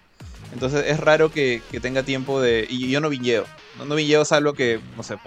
Entonces 0.53 0.85
es 0.87 0.99
raro 0.99 1.31
que, 1.31 1.61
que 1.71 1.79
tenga 1.79 2.03
tiempo 2.03 2.41
de... 2.41 2.67
Y 2.69 2.89
yo 2.89 2.99
no 2.99 3.09
viñeo. 3.09 3.45
No, 3.77 3.85
no 3.85 3.95
viñeo 3.95 4.25
salvo 4.25 4.53
que, 4.53 4.79
no 4.97 5.03
sé, 5.03 5.17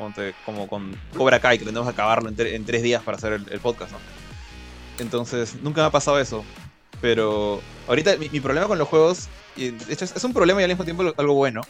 como 0.45 0.69
con 0.69 0.97
Cobra 1.17 1.41
Kai, 1.41 1.59
que 1.59 1.65
tenemos 1.65 1.87
que 1.87 1.93
acabarlo 1.93 2.29
en, 2.29 2.39
en 2.39 2.65
tres 2.65 2.83
días 2.83 3.03
para 3.03 3.17
hacer 3.17 3.33
el, 3.33 3.61
podcast, 3.61 3.93
¿no? 3.93 3.99
Entonces, 4.99 5.57
nunca 5.63 5.81
me 5.81 5.87
ha 5.89 5.91
pasado 5.91 6.21
eso. 6.21 6.45
Pero 7.01 7.61
ahorita 7.89 8.17
mi, 8.17 8.41
problema 8.41 8.67
con 8.67 8.79
los 8.79 8.89
juegos, 8.89 9.29
de 9.57 9.75
hecho 9.91 10.05
es, 10.05 10.25
un 10.25 10.33
problema 10.33 10.61
y 10.61 10.65
al 10.65 10.71
mismo 10.71 10.85
tiempo 10.85 11.13
algo 11.17 11.35
bueno, 11.35 11.63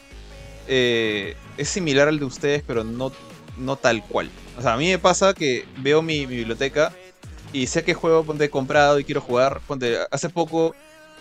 eh, 0.68 1.36
es 1.56 1.68
similar 1.68 2.09
al 2.09 2.18
de 2.18 2.24
ustedes, 2.24 2.62
pero 2.66 2.84
no, 2.84 3.10
no 3.56 3.76
tal 3.76 4.02
cual. 4.06 4.31
O 4.59 4.62
sea, 4.62 4.74
a 4.74 4.76
mí 4.76 4.89
me 4.90 4.98
pasa 4.98 5.35
que 5.35 5.66
veo 5.78 6.02
mi, 6.02 6.26
biblioteca 6.26 6.93
y 7.52 7.66
sé 7.66 7.85
qué 7.85 7.94
juego 7.94 8.24
ponte, 8.24 8.44
he 8.44 8.51
comprado 8.51 8.98
y 8.98 9.05
quiero 9.05 9.20
jugar. 9.20 9.60
Ponte, 9.66 9.98
hace 10.10 10.28
poco, 10.28 10.74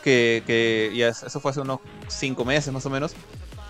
que, 0.04 0.44
que 0.46 0.92
ya 0.96 1.10
es- 1.10 1.24
eso 1.24 1.40
fue 1.40 1.52
hace 1.52 1.62
unos 1.62 1.80
5 2.08 2.46
meses 2.46 2.74
más 2.74 2.86
o 2.86 2.90
menos, 2.90 3.14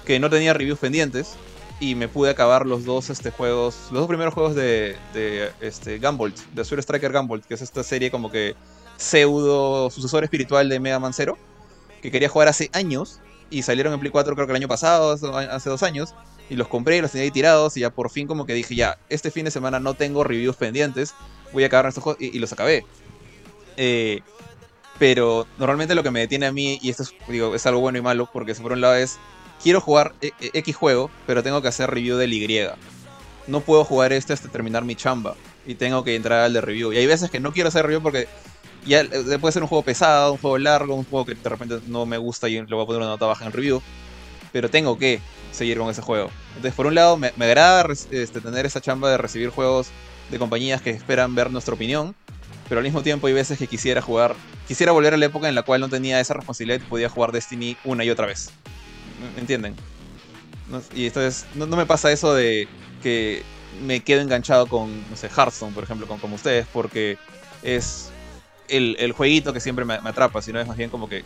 que 0.06 0.20
no 0.20 0.30
tenía 0.30 0.54
reviews 0.54 0.80
pendientes 0.80 1.36
y 1.80 1.96
me 1.96 2.08
pude 2.08 2.30
acabar 2.30 2.66
los 2.66 2.86
dos 2.86 3.10
este, 3.10 3.32
juegos, 3.32 3.76
los 3.92 4.02
dos 4.02 4.08
primeros 4.08 4.34
juegos 4.34 4.56
de, 4.56 4.96
de 5.14 5.52
este, 5.62 6.00
Gunvolt, 6.00 6.38
de 6.54 6.64
Super 6.64 6.80
Striker 6.80 7.12
Gunvolt, 7.12 7.46
que 7.46 7.56
es 7.56 7.62
esta 7.62 7.84
serie 7.84 8.12
como 8.12 8.32
que 8.32 8.56
pseudo 8.98 9.90
sucesor 9.90 10.24
espiritual 10.24 10.70
de 10.70 10.80
Mega 10.80 11.00
Man 11.00 11.14
Zero, 11.14 11.38
que 12.02 12.12
quería 12.12 12.30
jugar 12.30 12.48
hace 12.48 12.70
años 12.74 13.20
y 13.50 13.64
salieron 13.64 13.94
en 13.94 14.00
Play 14.00 14.12
4 14.12 14.36
creo 14.36 14.48
que 14.48 14.52
el 14.54 14.58
año 14.58 14.68
pasado, 14.68 15.12
hace 15.12 15.70
dos 15.70 15.84
años, 15.84 16.16
y 16.54 16.56
los 16.56 16.68
compré 16.68 16.98
y 16.98 17.02
los 17.02 17.12
tenía 17.12 17.24
ahí 17.24 17.32
tirados 17.32 17.76
y 17.78 17.80
ya 17.80 17.90
por 17.90 18.12
fin 18.12 18.28
como 18.28 18.46
que 18.46 18.54
dije, 18.54 18.76
ya, 18.76 18.98
este 19.10 19.32
fin 19.32 19.46
de 19.46 19.52
semana 19.52 19.80
no 19.80 19.96
tengo 19.96 20.24
reviews 20.24 20.56
pendientes, 20.56 21.16
voy 21.52 21.64
a 21.64 21.68
acabar 21.68 21.88
estos 21.88 22.04
juegos 22.04 22.22
y, 22.22 22.36
y 22.36 22.40
los 22.40 22.54
acabé. 22.54 22.86
Eh, 23.76 24.22
pero 25.00 25.48
normalmente 25.58 25.96
lo 25.96 26.04
que 26.04 26.12
me 26.12 26.20
detiene 26.20 26.46
a 26.46 26.52
mí, 26.52 26.78
y 26.80 26.92
esto 26.92 27.04
es, 27.04 27.16
digo, 27.28 27.56
es 27.56 27.66
algo 27.66 27.82
bueno 27.82 27.98
y 27.98 28.02
malo, 28.02 28.30
porque 28.32 28.54
por 28.54 28.72
un 28.72 28.82
lado 28.82 28.96
es, 28.96 29.18
quiero 29.62 29.82
jugar 29.82 30.14
e- 30.22 30.32
e- 30.40 30.52
X 30.54 30.76
juego, 30.76 31.10
pero 31.26 31.42
tengo 31.42 31.62
que 31.62 31.70
hacer 31.70 31.90
review 31.90 32.18
del 32.18 32.34
Y. 32.34 32.68
No 33.48 33.62
puedo 33.62 33.84
jugar 33.84 34.14
este 34.14 34.34
hasta 34.34 34.48
terminar 34.50 34.86
mi 34.86 34.96
chamba. 34.96 35.36
Y 35.66 35.76
tengo 35.76 36.04
que 36.04 36.16
entrar 36.16 36.42
al 36.42 36.54
de 36.54 36.62
review. 36.62 36.94
Y 36.94 36.98
hay 36.98 37.08
veces 37.08 37.32
que 37.32 37.40
no 37.40 37.52
quiero 37.52 37.70
hacer 37.70 37.84
review 37.84 38.02
porque 38.02 38.28
ya 38.86 39.02
eh, 39.02 39.40
puede 39.42 39.52
ser 39.52 39.64
un 39.64 39.68
juego 39.70 39.84
pesado, 39.84 40.34
un 40.34 40.38
juego 40.38 40.58
largo, 40.60 40.94
un 40.94 41.06
juego 41.06 41.26
que 41.26 41.34
de 41.34 41.50
repente 41.50 41.80
no 41.88 42.06
me 42.06 42.18
gusta 42.18 42.48
y 42.48 42.62
le 42.62 42.76
voy 42.76 42.84
a 42.84 42.86
poner 42.86 43.02
una 43.02 43.12
nota 43.12 43.26
baja 43.26 43.46
en 43.46 43.52
review. 43.52 43.82
Pero 44.54 44.70
tengo 44.70 44.98
que 44.98 45.20
seguir 45.52 45.78
con 45.78 45.90
ese 45.90 46.02
juego. 46.02 46.30
Entonces, 46.50 46.74
por 46.74 46.88
un 46.88 46.96
lado, 46.96 47.18
me, 47.18 47.34
agrada 47.38 47.86
este, 48.12 48.40
tener 48.40 48.66
esa 48.66 48.80
chamba 48.80 49.10
de 49.12 49.18
recibir 49.18 49.50
juegos 49.50 49.90
de 50.30 50.40
compañías 50.40 50.82
que 50.82 50.92
esperan 50.92 51.36
ver 51.36 51.52
nuestra 51.52 51.74
opinión. 51.74 52.16
Pero 52.70 52.80
al 52.80 52.86
mismo 52.86 53.04
tiempo 53.04 53.28
hay 53.28 53.34
veces 53.34 53.60
que 53.60 53.68
quisiera 53.68 54.02
jugar, 54.02 54.36
quisiera 54.68 54.94
volver 54.94 55.14
a 55.14 55.18
la 55.18 55.26
época 55.26 55.50
en 55.50 55.56
la 55.56 55.64
cual 55.64 55.82
no 55.82 55.90
tenía 55.90 56.22
esa 56.22 56.34
responsabilidad 56.34 56.80
y 56.80 56.90
podía 56.90 57.10
jugar 57.10 57.34
Destiny 57.34 57.76
una 57.84 58.06
y 58.06 58.10
otra 58.10 58.26
vez. 58.26 58.52
¿Me 59.36 59.42
entienden? 59.42 59.76
Y 60.96 61.08
entonces 61.08 61.46
no, 61.56 61.68
me 61.68 61.86
pasa 61.86 62.12
eso 62.12 62.34
de 62.34 62.68
que 63.02 63.44
me 63.86 64.00
quedo 64.00 64.22
enganchado 64.22 64.68
con, 64.68 65.08
no 65.10 65.16
sé, 65.18 65.28
Hearthstone, 65.28 65.74
por 65.74 65.84
ejemplo, 65.84 66.08
con, 66.08 66.20
como 66.20 66.36
ustedes, 66.36 66.66
porque 66.72 67.18
es 67.64 68.12
el, 68.70 69.12
jueguito 69.12 69.52
que 69.52 69.60
siempre 69.60 69.84
me 69.84 69.96
atrapa, 69.96 70.42
sino 70.42 70.60
es 70.60 70.68
más 70.68 70.78
bien 70.78 70.90
como 70.90 71.10
que 71.10 71.24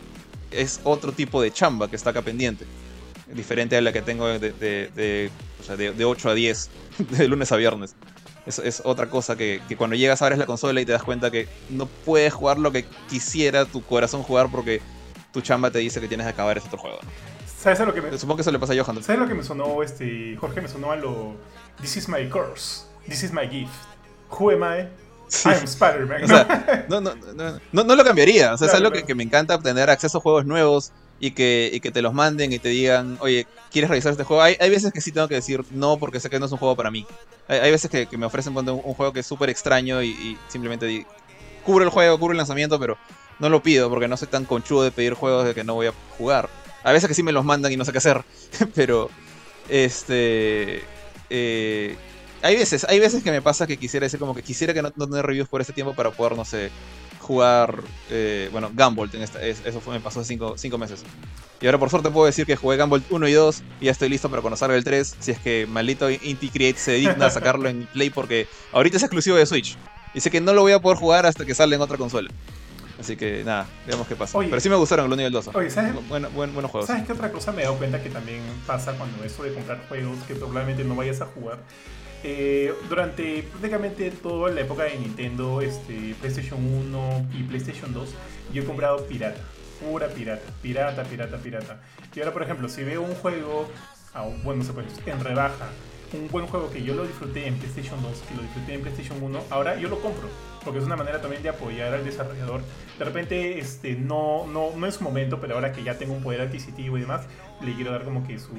es 0.52 0.80
otro 0.84 1.12
tipo 1.12 1.42
de 1.42 1.52
chamba 1.52 1.90
que 1.90 1.96
está 1.96 2.10
acá 2.10 2.22
pendiente. 2.22 2.66
Diferente 3.34 3.76
a 3.76 3.82
la 3.82 3.92
que 3.92 4.02
tengo 4.02 4.28
de, 4.28 4.40
de, 4.40 4.90
de, 4.96 5.30
o 5.60 5.64
sea, 5.64 5.76
de, 5.76 5.92
de 5.92 6.06
8 6.06 6.30
a 6.30 6.34
10, 6.34 6.70
de 7.12 7.28
lunes 7.28 7.52
a 7.52 7.58
viernes. 7.58 7.96
Es, 8.46 8.60
es 8.60 8.82
otra 8.86 9.10
cosa 9.10 9.36
que, 9.36 9.62
que 9.68 9.76
cuando 9.76 9.96
llegas 9.96 10.22
abres 10.22 10.40
la 10.40 10.46
consola 10.46 10.80
y 10.80 10.86
te 10.86 10.94
das 10.94 11.04
cuenta 11.04 11.30
que 11.30 11.50
no 11.70 11.86
puedes 11.86 12.34
jugar 12.34 12.58
lo 12.58 12.72
que 12.72 12.86
quisiera 13.10 13.66
tu 13.66 13.84
corazón 13.84 14.24
jugar 14.24 14.48
porque 14.50 14.82
tu 15.34 15.42
chamba 15.42 15.70
te 15.70 15.80
dice 15.80 16.00
que 16.00 16.08
tienes 16.08 16.26
que 16.26 16.32
acabar 16.32 16.58
ese 16.58 16.68
otro 16.68 16.80
juego. 16.80 17.00
¿no? 17.04 17.10
¿Sabes 17.46 17.80
a 17.82 17.86
lo 17.86 17.94
que 17.94 18.02
me, 18.02 18.18
Supongo 18.18 18.38
que 18.38 18.42
eso 18.44 18.52
le 18.52 18.60
pasa 18.60 18.74
a 18.74 18.84
Johan. 18.84 19.04
¿Sabes 19.04 19.20
lo 19.20 19.28
que 19.28 19.34
me 19.34 19.44
sonó, 19.44 19.84
este, 19.84 20.38
Jorge? 20.40 20.62
Me 20.62 20.68
sonó 20.68 20.92
a 20.92 20.96
lo 20.96 21.36
This 21.82 21.98
is 21.98 22.08
my 22.08 22.28
curse, 22.30 22.86
this 23.08 23.24
is 23.24 23.32
my 23.32 23.48
gift. 23.48 23.74
Who 24.30 24.52
am 24.52 24.64
I? 24.64 24.88
Sí. 25.28 25.50
I'm 25.50 25.64
Spider-Man. 25.64 26.24
O 26.24 26.28
sea, 26.28 26.86
no, 26.90 27.02
no, 27.02 27.14
no, 27.16 27.60
no, 27.72 27.84
no 27.84 27.96
lo 27.96 28.04
cambiaría. 28.04 28.54
O 28.54 28.58
sea, 28.58 28.68
es 28.68 28.74
algo 28.74 28.90
que, 28.90 29.00
claro. 29.00 29.08
que 29.08 29.16
me 29.16 29.24
encanta 29.24 29.56
obtener 29.56 29.90
acceso 29.90 30.20
a 30.20 30.22
juegos 30.22 30.46
nuevos 30.46 30.92
y 31.20 31.32
que, 31.34 31.70
y 31.74 31.80
que 31.80 31.92
te 31.92 32.02
los 32.02 32.14
manden 32.14 32.54
y 32.54 32.60
te 32.60 32.70
digan, 32.70 33.18
oye, 33.20 33.48
¿quieres 33.70 33.90
revisar 33.90 34.12
este 34.12 34.24
juego? 34.24 34.42
Hay, 34.44 34.56
hay 34.60 34.70
veces 34.70 34.92
que 34.94 35.02
sí 35.02 35.12
tengo 35.12 35.28
que 35.28 35.36
decir 35.36 35.62
no 35.70 35.98
porque 36.00 36.20
sé 36.20 36.30
que 36.30 36.40
no 36.40 36.46
es 36.46 36.52
un 36.52 36.58
juego 36.60 36.76
para 36.76 36.92
mí. 36.92 37.08
Hay, 37.48 37.60
hay 37.60 37.72
veces 37.72 37.90
que, 37.90 38.08
me 38.18 38.26
ofrecen 38.26 38.56
un, 38.58 38.70
un 38.70 38.94
juego 38.94 39.14
que 39.14 39.22
es 39.22 39.28
súper 39.28 39.50
extraño 39.50 40.04
y, 40.04 40.42
simplemente 40.48 40.86
di- 40.86 41.06
cubro 41.62 41.84
el 41.84 41.90
juego, 41.90 42.18
cubro 42.20 42.32
el 42.34 42.38
lanzamiento, 42.38 42.80
pero 42.80 43.00
no 43.40 43.50
lo 43.50 43.62
pido 43.62 43.90
porque 43.90 44.08
no 44.08 44.18
soy 44.18 44.28
tan 44.30 44.46
conchudo 44.46 44.84
de 44.84 44.92
pedir 44.92 45.14
juegos 45.14 45.46
de 45.46 45.54
que 45.56 45.64
no 45.64 45.76
voy 45.76 45.88
a 45.88 45.94
jugar. 46.08 46.50
A 46.84 46.92
veces 46.92 47.08
que 47.10 47.14
sí 47.16 47.24
me 47.24 47.32
los 47.32 47.46
mandan 47.46 47.72
y 47.72 47.78
no 47.78 47.86
sé 47.86 47.92
qué 47.92 47.98
hacer, 48.00 48.22
pero 48.76 49.14
este... 49.68 50.90
eh, 51.30 51.98
hay 52.42 52.56
veces, 52.56 52.86
hay 52.86 53.00
veces 53.00 53.24
que 53.24 53.32
me 53.32 53.42
pasa 53.42 53.68
que 53.68 53.78
quisiera 53.78 54.06
decir 54.06 54.20
como 54.20 54.36
que 54.36 54.44
quisiera 54.44 54.74
que 54.74 54.82
no, 54.82 54.92
no 54.96 55.22
reviews 55.22 55.50
por 55.50 55.62
este 55.62 55.74
tiempo 55.74 55.96
para 55.96 56.12
poder, 56.12 56.36
no 56.38 56.46
sé, 56.46 56.72
jugar, 57.28 57.82
eh, 58.10 58.50
bueno, 58.52 58.72
Gunvolt, 58.74 59.14
en 59.16 59.22
esta, 59.22 59.42
es- 59.42 59.62
eso 59.66 59.80
fue, 59.82 59.94
me 59.94 60.00
pasó 60.00 60.22
hace 60.22 60.38
5 60.56 60.78
meses. 60.78 61.04
Y 61.62 61.66
ahora 61.66 61.78
por 61.80 61.90
suerte 61.90 62.10
puedo 62.12 62.26
decir 62.26 62.46
que 62.46 62.56
jugué 62.56 62.78
Gunvolt 62.78 63.06
1 63.12 63.28
y 63.28 63.34
2 63.34 63.64
y 63.82 63.86
ya 63.86 63.92
estoy 63.92 64.10
listo 64.10 64.30
para 64.30 64.42
cuando 64.42 64.58
salga 64.58 64.76
el 64.76 64.84
3, 64.84 65.16
si 65.20 65.32
es 65.32 65.40
que 65.40 65.68
maldito 65.70 66.10
Inti 66.10 66.50
Create 66.50 66.80
se 66.80 66.94
digna 66.94 67.26
a 67.28 67.30
sacarlo 67.30 67.68
en 67.70 67.86
Play 67.94 68.10
porque 68.10 68.48
ahorita 68.72 68.98
es 68.98 69.04
exclusivo 69.04 69.36
de 69.38 69.46
Switch. 69.46 69.78
Y 70.14 70.22
sé 70.22 70.32
que 70.32 70.40
no 70.42 70.54
lo 70.54 70.62
voy 70.62 70.72
a 70.72 70.80
poder 70.80 70.98
jugar 70.98 71.26
hasta 71.26 71.46
que 71.46 71.54
salga 71.54 71.76
en 71.76 71.82
otra 71.82 71.98
consola. 71.98 72.30
Así 73.00 73.16
que 73.16 73.44
nada, 73.44 73.68
veamos 73.86 74.08
qué 74.08 74.16
pasa. 74.16 74.38
Oye. 74.38 74.50
Pero 74.50 74.60
sí 74.60 74.70
me 74.70 74.76
gustaron 74.76 75.06
el 75.06 75.12
1 75.14 75.22
y 75.22 75.26
el 75.26 75.32
2. 75.32 75.50
Oye, 75.54 75.70
¿sabes? 75.70 75.94
Bueno, 76.10 76.30
buen- 76.32 76.52
buenos 76.54 76.72
juegos. 76.72 76.88
¿Sabes 76.88 77.06
qué 77.06 77.12
otra 77.14 77.32
cosa 77.32 77.52
me 77.52 77.62
he 77.62 77.66
dado 77.66 77.78
cuenta 77.78 78.02
que 78.02 78.10
también 78.10 78.42
pasa 78.66 78.94
cuando 78.94 79.24
eso 79.24 79.44
de 79.44 79.54
comprar 79.54 79.80
juegos 79.88 80.18
que 80.28 80.34
probablemente 80.34 80.84
no 80.84 80.96
vayas 80.96 81.22
a 81.22 81.26
jugar? 81.28 81.60
Eh, 82.24 82.74
durante 82.90 83.44
prácticamente 83.44 84.10
toda 84.12 84.50
la 84.52 84.62
época 84.62 84.84
de 84.84 84.98
Nintendo, 84.98 85.62
este, 85.62 86.16
PlayStation 86.20 86.60
1 86.64 87.28
y 87.38 87.44
PlayStation 87.44 87.94
2, 87.94 88.10
yo 88.54 88.64
he 88.64 88.66
comprado 88.66 89.06
pirata. 89.06 89.40
Pura 89.80 90.08
pirata. 90.08 90.42
Pirata, 90.62 91.04
pirata, 91.04 91.38
pirata. 91.38 91.80
Y 92.16 92.20
ahora, 92.20 92.34
por 92.34 92.42
ejemplo, 92.44 92.68
si 92.70 92.84
veo 92.84 93.02
un 93.04 93.14
juego, 93.16 93.70
un- 94.26 94.44
bueno, 94.44 94.64
no 94.64 94.68
sé, 94.68 94.74
pues, 94.74 94.88
en 95.06 95.20
rebaja, 95.24 95.68
un 96.14 96.28
buen 96.30 96.48
juego 96.48 96.72
que 96.72 96.82
yo 96.84 96.96
lo 96.96 97.04
disfruté 97.06 97.46
en 97.46 97.56
PlayStation 97.58 98.02
2, 98.02 98.24
que 98.28 98.34
lo 98.36 98.42
disfruté 98.42 98.74
en 98.74 98.82
PlayStation 98.82 99.22
1, 99.22 99.40
ahora 99.52 99.76
yo 99.78 99.88
lo 99.90 100.00
compro. 100.00 100.28
Porque 100.64 100.80
es 100.80 100.86
una 100.86 100.96
manera 100.96 101.22
también 101.22 101.44
de 101.44 101.50
apoyar 101.50 101.94
al 101.94 102.04
desarrollador. 102.04 102.62
De 102.98 103.06
repente, 103.06 103.60
este, 103.60 103.94
no, 103.96 104.48
no, 104.48 104.72
no 104.76 104.86
en 104.86 104.92
su 104.92 105.04
momento, 105.04 105.40
pero 105.40 105.54
ahora 105.56 105.72
que 105.72 105.84
ya 105.84 105.98
tengo 105.98 106.14
un 106.14 106.24
poder 106.24 106.42
adquisitivo 106.42 106.98
y 106.98 107.02
demás, 107.02 107.26
le 107.62 107.74
quiero 107.74 107.92
dar 107.92 108.04
como 108.04 108.26
que 108.26 108.38
su, 108.38 108.52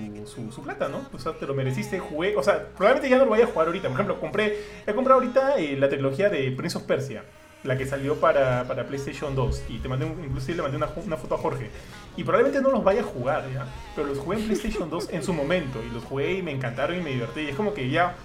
su, 0.50 0.62
plata, 0.62 0.88
¿no? 0.88 1.02
O 1.12 1.18
sea, 1.18 1.32
te 1.32 1.46
lo 1.46 1.54
mereciste, 1.54 1.98
jugué. 1.98 2.36
O 2.36 2.42
sea, 2.42 2.66
probablemente 2.76 3.08
ya 3.08 3.18
no 3.18 3.24
lo 3.24 3.30
vaya 3.30 3.44
a 3.44 3.46
jugar 3.46 3.68
ahorita. 3.68 3.88
Por 3.88 3.94
ejemplo, 3.94 4.20
compré, 4.20 4.58
he 4.86 4.92
comprado 4.92 5.20
ahorita 5.20 5.58
eh, 5.58 5.76
la 5.76 5.88
trilogía 5.88 6.28
de 6.28 6.50
Prince 6.52 6.78
of 6.78 6.84
Persia. 6.84 7.24
La 7.64 7.76
que 7.76 7.86
salió 7.86 8.16
para, 8.16 8.66
para 8.66 8.86
PlayStation 8.86 9.34
2. 9.34 9.64
Y 9.68 9.78
te 9.78 9.88
mandé 9.88 10.06
inclusive 10.06 10.56
le 10.56 10.62
mandé 10.62 10.76
una, 10.76 10.88
una 11.04 11.16
foto 11.16 11.34
a 11.34 11.38
Jorge. 11.38 11.70
Y 12.16 12.24
probablemente 12.24 12.60
no 12.60 12.70
los 12.70 12.84
vaya 12.84 13.00
a 13.00 13.04
jugar, 13.04 13.44
¿ya? 13.52 13.66
Pero 13.94 14.08
los 14.08 14.18
jugué 14.18 14.38
en 14.38 14.44
PlayStation 14.44 14.88
2 14.88 15.10
en 15.12 15.22
su 15.22 15.32
momento. 15.32 15.80
Y 15.84 15.92
los 15.92 16.04
jugué 16.04 16.34
y 16.34 16.42
me 16.42 16.52
encantaron 16.52 16.96
y 16.96 17.00
me 17.00 17.10
divertí. 17.10 17.40
Y 17.42 17.48
es 17.48 17.56
como 17.56 17.74
que 17.74 17.90
ya. 17.90 18.16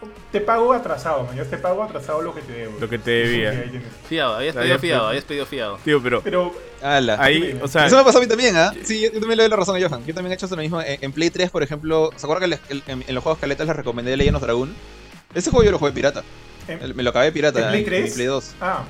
Pues, 0.00 0.12
te 0.30 0.40
pago 0.40 0.72
atrasado, 0.72 1.24
man. 1.24 1.34
Ya 1.36 1.44
te 1.44 1.58
pago 1.58 1.82
atrasado 1.82 2.22
lo 2.22 2.32
que 2.34 2.40
te 2.42 2.52
debo. 2.52 2.78
Lo 2.80 2.88
que 2.88 2.98
te 2.98 3.10
debía. 3.10 3.52
Sí. 3.52 3.80
Fiado, 4.08 4.36
habías 4.36 4.54
pedido 4.54 4.78
fiado, 4.78 5.00
pero- 5.00 5.08
habías 5.08 5.24
pedido 5.24 5.46
fiado. 5.46 5.78
Tío, 5.84 6.00
pero 6.02 6.22
Pero 6.22 6.54
Ala. 6.80 7.16
ahí, 7.20 7.58
o 7.60 7.66
sea, 7.66 7.86
Eso 7.86 7.96
me 7.96 8.04
pasó 8.04 8.18
a 8.18 8.20
mí 8.20 8.28
también, 8.28 8.56
¿ah? 8.56 8.72
Sí, 8.84 9.00
yo, 9.00 9.08
yo 9.12 9.18
también 9.18 9.36
le 9.38 9.42
doy 9.42 9.50
la 9.50 9.56
razón 9.56 9.76
a 9.76 9.80
Johan. 9.88 10.04
Yo 10.06 10.14
también 10.14 10.30
he 10.32 10.34
hecho 10.36 10.46
eso 10.46 10.54
lo 10.56 10.62
mismo. 10.62 10.80
En, 10.80 10.98
en 11.00 11.12
Play 11.12 11.30
3, 11.30 11.50
por 11.50 11.62
ejemplo, 11.64 12.10
¿se 12.16 12.24
acuerdan 12.24 12.48
que 12.48 12.56
les- 12.70 12.82
en, 12.88 13.04
en 13.06 13.14
los 13.14 13.22
juegos 13.24 13.40
caletas 13.40 13.66
les 13.66 13.74
recomendé 13.76 14.16
Legend 14.16 14.36
of 14.36 14.42
Dragon? 14.42 14.72
Ese 15.34 15.50
juego 15.50 15.64
yo 15.64 15.72
lo 15.72 15.78
jugué 15.78 15.92
pirata. 15.92 16.22
en- 16.68 16.94
me 16.96 17.02
lo 17.02 17.10
acabé 17.10 17.32
pirata. 17.32 17.58
¿En 17.60 17.68
Play 17.68 17.80
En, 17.80 17.86
3? 17.86 18.04
mi 18.04 18.10
Play 18.10 18.26
2. 18.26 18.54
Ah, 18.60 18.84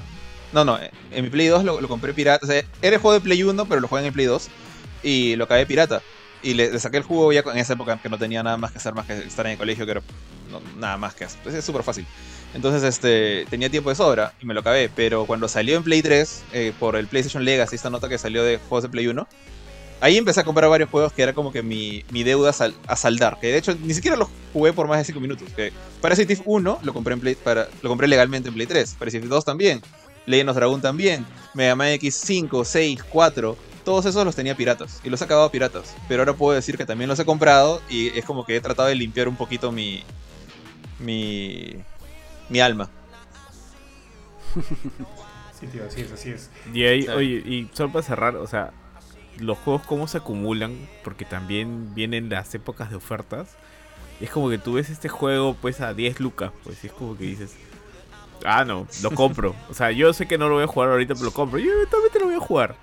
No, 0.52 0.64
no, 0.66 0.78
en 1.10 1.24
mi 1.24 1.30
Play 1.30 1.46
2 1.46 1.64
lo, 1.64 1.80
lo 1.80 1.88
compré 1.88 2.12
pirata. 2.12 2.44
O 2.44 2.48
sea, 2.48 2.62
era 2.82 2.96
el 2.96 3.00
juego 3.00 3.14
de 3.14 3.20
Play 3.22 3.42
1, 3.42 3.64
pero 3.66 3.80
lo 3.80 3.88
jugué 3.88 4.02
en 4.02 4.06
el 4.08 4.12
Play 4.12 4.26
2. 4.26 4.48
Y 5.02 5.34
lo 5.36 5.44
acabé 5.44 5.64
pirata. 5.66 6.02
Y 6.42 6.54
le, 6.54 6.78
saqué 6.80 6.96
el 6.96 7.02
juego 7.04 7.32
ya 7.32 7.42
en 7.52 7.58
esa 7.58 7.74
época 7.74 7.98
que 8.02 8.08
no 8.08 8.18
tenía 8.18 8.42
nada 8.42 8.56
más 8.56 8.72
que 8.72 8.78
hacer 8.78 8.94
más 8.94 9.06
que 9.06 9.18
estar 9.18 9.46
en 9.46 9.52
el 9.52 9.58
colegio, 9.58 9.84
que 9.84 9.92
era 9.92 10.02
nada 10.76 10.96
más 10.96 11.14
que 11.14 11.24
hacer. 11.24 11.40
Es 11.54 11.64
súper 11.64 11.82
fácil. 11.82 12.04
Entonces, 12.54 12.82
este, 12.82 13.46
tenía 13.48 13.70
tiempo 13.70 13.90
de 13.90 13.96
sobra 13.96 14.34
y 14.40 14.46
me 14.46 14.52
lo 14.54 14.60
acabé. 14.60 14.90
Pero 14.94 15.24
cuando 15.24 15.48
salió 15.48 15.76
en 15.76 15.82
Play 15.84 16.02
3, 16.02 16.42
eh, 16.52 16.72
por 16.78 16.96
el 16.96 17.06
PlayStation 17.06 17.44
Legacy, 17.44 17.76
esta 17.76 17.90
nota 17.90 18.08
que 18.08 18.18
salió 18.18 18.42
de 18.44 18.58
juegos 18.58 18.82
de 18.82 18.88
Play 18.88 19.06
1, 19.06 19.26
ahí 20.00 20.18
empecé 20.18 20.40
a 20.40 20.44
comprar 20.44 20.68
varios 20.68 20.90
juegos 20.90 21.12
que 21.12 21.22
era 21.22 21.32
como 21.32 21.52
que 21.52 21.62
mi, 21.62 22.04
mi 22.10 22.24
deuda 22.24 22.50
a 22.50 22.52
sal- 22.52 22.74
a 22.88 22.96
saldar. 22.96 23.38
Que 23.40 23.46
de 23.48 23.58
hecho 23.58 23.74
ni 23.80 23.94
siquiera 23.94 24.16
los 24.16 24.28
jugué 24.52 24.72
por 24.72 24.88
más 24.88 24.98
de 24.98 25.04
5 25.04 25.20
minutos. 25.20 25.48
Que 25.54 25.72
Parasite 26.00 26.32
Eve 26.32 26.42
1 26.44 26.80
lo 26.82 26.92
compré, 26.92 27.14
en 27.14 27.20
Play, 27.20 27.34
para, 27.36 27.68
lo 27.82 27.88
compré 27.88 28.08
legalmente 28.08 28.48
en 28.48 28.54
Play 28.54 28.66
3. 28.66 28.96
Parasite 28.98 29.18
Eve 29.24 29.28
2 29.28 29.44
también. 29.44 29.80
Legend 30.26 30.50
of 30.50 30.56
Dragon 30.56 30.80
también. 30.80 31.24
Mega 31.54 31.74
Man 31.76 31.88
X 31.88 32.20
5, 32.24 32.64
6, 32.64 33.02
4. 33.08 33.56
Todos 33.84 34.06
esos 34.06 34.24
los 34.24 34.36
tenía 34.36 34.56
piratas. 34.56 35.00
Y 35.04 35.10
los 35.10 35.20
he 35.20 35.24
acabado 35.24 35.50
piratas. 35.50 35.94
Pero 36.08 36.22
ahora 36.22 36.34
puedo 36.34 36.54
decir 36.54 36.76
que 36.76 36.86
también 36.86 37.08
los 37.08 37.18
he 37.18 37.24
comprado. 37.24 37.80
Y 37.88 38.16
es 38.18 38.24
como 38.24 38.44
que 38.44 38.56
he 38.56 38.60
tratado 38.60 38.88
de 38.88 38.94
limpiar 38.94 39.28
un 39.28 39.36
poquito 39.36 39.72
mi. 39.72 40.02
Mi. 40.98 41.76
Mi 42.48 42.60
alma. 42.60 42.88
Sí, 45.58 45.68
tío, 45.68 45.84
así 45.86 46.00
es, 46.00 46.10
así 46.10 46.30
es. 46.30 46.50
Y 46.74 46.84
ahí, 46.84 47.04
Claro. 47.04 47.20
oye, 47.20 47.34
y 47.46 47.70
solo 47.72 47.92
para 47.92 48.02
cerrar, 48.04 48.34
o 48.34 48.48
sea, 48.48 48.72
los 49.38 49.56
juegos 49.58 49.82
cómo 49.86 50.08
se 50.08 50.18
acumulan, 50.18 50.88
porque 51.04 51.24
también 51.24 51.94
vienen 51.94 52.28
las 52.28 52.52
épocas 52.56 52.90
de 52.90 52.96
ofertas. 52.96 53.50
Es 54.20 54.30
como 54.30 54.50
que 54.50 54.58
tú 54.58 54.72
ves 54.72 54.90
este 54.90 55.08
juego 55.08 55.54
pues 55.54 55.80
a 55.80 55.94
10 55.94 56.18
lucas, 56.18 56.50
pues 56.64 56.82
y 56.82 56.88
es 56.88 56.92
como 56.92 57.16
que 57.16 57.22
dices, 57.24 57.54
ah, 58.44 58.64
no, 58.64 58.88
lo 59.04 59.12
compro. 59.12 59.54
o 59.70 59.74
sea, 59.74 59.92
yo 59.92 60.12
sé 60.12 60.26
que 60.26 60.36
no 60.36 60.48
lo 60.48 60.56
voy 60.56 60.64
a 60.64 60.66
jugar 60.66 60.90
ahorita, 60.90 61.14
pero 61.14 61.26
lo 61.26 61.32
compro. 61.32 61.60
Yo 61.60 61.70
eventualmente 61.72 62.18
lo 62.18 62.24
voy 62.26 62.34
a 62.34 62.40
jugar. 62.40 62.74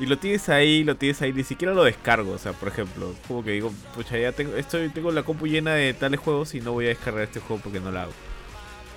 Y 0.00 0.06
lo 0.06 0.18
tienes 0.18 0.48
ahí, 0.48 0.82
lo 0.82 0.96
tienes 0.96 1.22
ahí, 1.22 1.32
ni 1.32 1.44
siquiera 1.44 1.72
lo 1.72 1.84
descargo. 1.84 2.32
O 2.32 2.38
sea, 2.38 2.52
por 2.52 2.68
ejemplo, 2.68 3.14
como 3.28 3.44
que 3.44 3.52
digo, 3.52 3.72
pucha, 3.94 4.18
ya 4.18 4.32
tengo, 4.32 4.56
estoy, 4.56 4.88
tengo 4.88 5.12
la 5.12 5.22
compu 5.22 5.46
llena 5.46 5.74
de 5.74 5.94
tales 5.94 6.18
juegos 6.18 6.54
y 6.54 6.60
no 6.60 6.72
voy 6.72 6.86
a 6.86 6.88
descargar 6.88 7.22
este 7.24 7.40
juego 7.40 7.62
porque 7.62 7.80
no 7.80 7.92
lo 7.92 8.00
hago. 8.00 8.12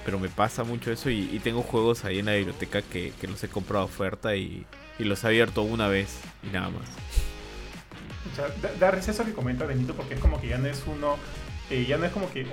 Pero 0.05 0.19
me 0.19 0.29
pasa 0.29 0.63
mucho 0.63 0.91
eso 0.91 1.09
y, 1.09 1.39
tengo 1.43 1.61
juegos 1.61 2.05
ahí 2.05 2.19
en 2.19 2.25
la 2.25 2.33
biblioteca 2.33 2.81
que, 2.81 3.13
que 3.19 3.27
los 3.27 3.43
he 3.43 3.49
comprado 3.49 3.83
a 3.83 3.85
oferta 3.85 4.35
y, 4.35 4.65
y 4.97 5.03
los 5.03 5.23
he 5.23 5.27
abierto 5.27 5.61
una 5.63 5.87
vez 5.87 6.19
y 6.43 6.47
nada 6.53 6.69
más. 6.69 6.87
O 8.31 8.35
sea, 8.35 8.47
da, 8.61 8.73
da 8.79 8.91
risa 8.91 9.11
eso 9.11 9.25
que 9.25 9.33
comenta 9.33 9.65
Benito 9.65 9.93
porque 9.93 10.15
es 10.15 10.19
como 10.19 10.39
que 10.41 10.47
ya 10.47 10.57
no 10.57 10.67
es 10.67 10.83
uno, 10.87 11.17
eh, 11.69 11.85
ya 11.87 11.97
no 11.97 12.05
es 12.05 12.11
como 12.11 12.31
que, 12.31 12.45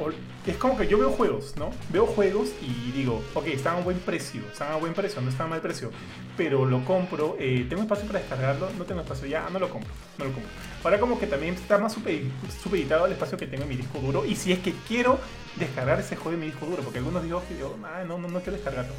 es 0.46 0.56
como 0.56 0.76
que 0.76 0.88
yo 0.88 0.98
veo 0.98 1.10
juegos, 1.10 1.54
¿no? 1.56 1.70
Veo 1.90 2.06
juegos 2.06 2.48
y 2.60 2.90
digo, 2.92 3.22
ok, 3.34 3.46
están 3.46 3.76
a 3.76 3.80
buen 3.80 3.98
precio, 3.98 4.42
están 4.52 4.72
a 4.72 4.76
buen 4.76 4.92
precio, 4.92 5.20
no 5.20 5.30
están 5.30 5.46
a 5.46 5.50
mal 5.50 5.60
precio, 5.60 5.90
pero 6.36 6.64
lo 6.64 6.84
compro, 6.84 7.36
eh, 7.38 7.64
tengo 7.68 7.82
espacio 7.82 8.06
para 8.06 8.18
descargarlo, 8.20 8.70
no 8.76 8.84
tengo 8.84 9.00
espacio, 9.02 9.26
ya 9.28 9.48
no 9.50 9.58
lo 9.58 9.68
compro, 9.68 9.90
no 10.18 10.24
lo 10.24 10.32
compro. 10.32 10.50
Ahora 10.82 10.98
como 10.98 11.18
que 11.18 11.26
también 11.26 11.54
está 11.54 11.78
más 11.78 11.96
supedi- 11.96 12.28
supeditado 12.62 13.04
al 13.04 13.12
espacio 13.12 13.38
que 13.38 13.46
tengo 13.46 13.62
en 13.62 13.68
mi 13.68 13.76
disco 13.76 13.98
duro 14.00 14.24
y 14.24 14.34
si 14.36 14.52
es 14.52 14.58
que 14.58 14.74
quiero 14.88 15.18
descargar 15.56 16.00
ese 16.00 16.16
juego 16.16 16.32
en 16.32 16.40
mi 16.40 16.46
disco 16.46 16.66
duro, 16.66 16.82
porque 16.82 16.98
algunos 16.98 17.22
digo 17.22 17.42
yo, 17.58 17.76
"Ah, 17.84 18.02
no, 18.06 18.18
no, 18.18 18.28
no 18.28 18.40
quiero 18.40 18.52
descargarlo. 18.54 18.92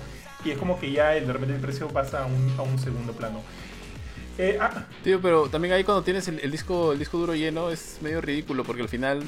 Y 0.45 0.51
es 0.51 0.57
como 0.57 0.79
que 0.79 0.91
ya 0.91 1.15
el, 1.17 1.27
de 1.27 1.33
repente 1.33 1.55
el 1.55 1.61
precio 1.61 1.87
pasa 1.89 2.23
a 2.23 2.25
un, 2.27 2.53
a 2.57 2.61
un 2.61 2.77
segundo 2.79 3.11
plano. 3.13 3.41
Eh, 4.37 4.57
ah, 4.59 4.85
Tío, 5.03 5.21
pero 5.21 5.49
también 5.49 5.73
ahí 5.73 5.83
cuando 5.83 6.03
tienes 6.03 6.27
el, 6.27 6.39
el 6.39 6.51
disco 6.51 6.91
el 6.93 6.99
disco 6.99 7.17
duro 7.17 7.35
lleno 7.35 7.69
es 7.71 7.99
medio 8.01 8.19
ridículo 8.21 8.63
porque 8.63 8.81
al 8.81 8.89
final, 8.89 9.23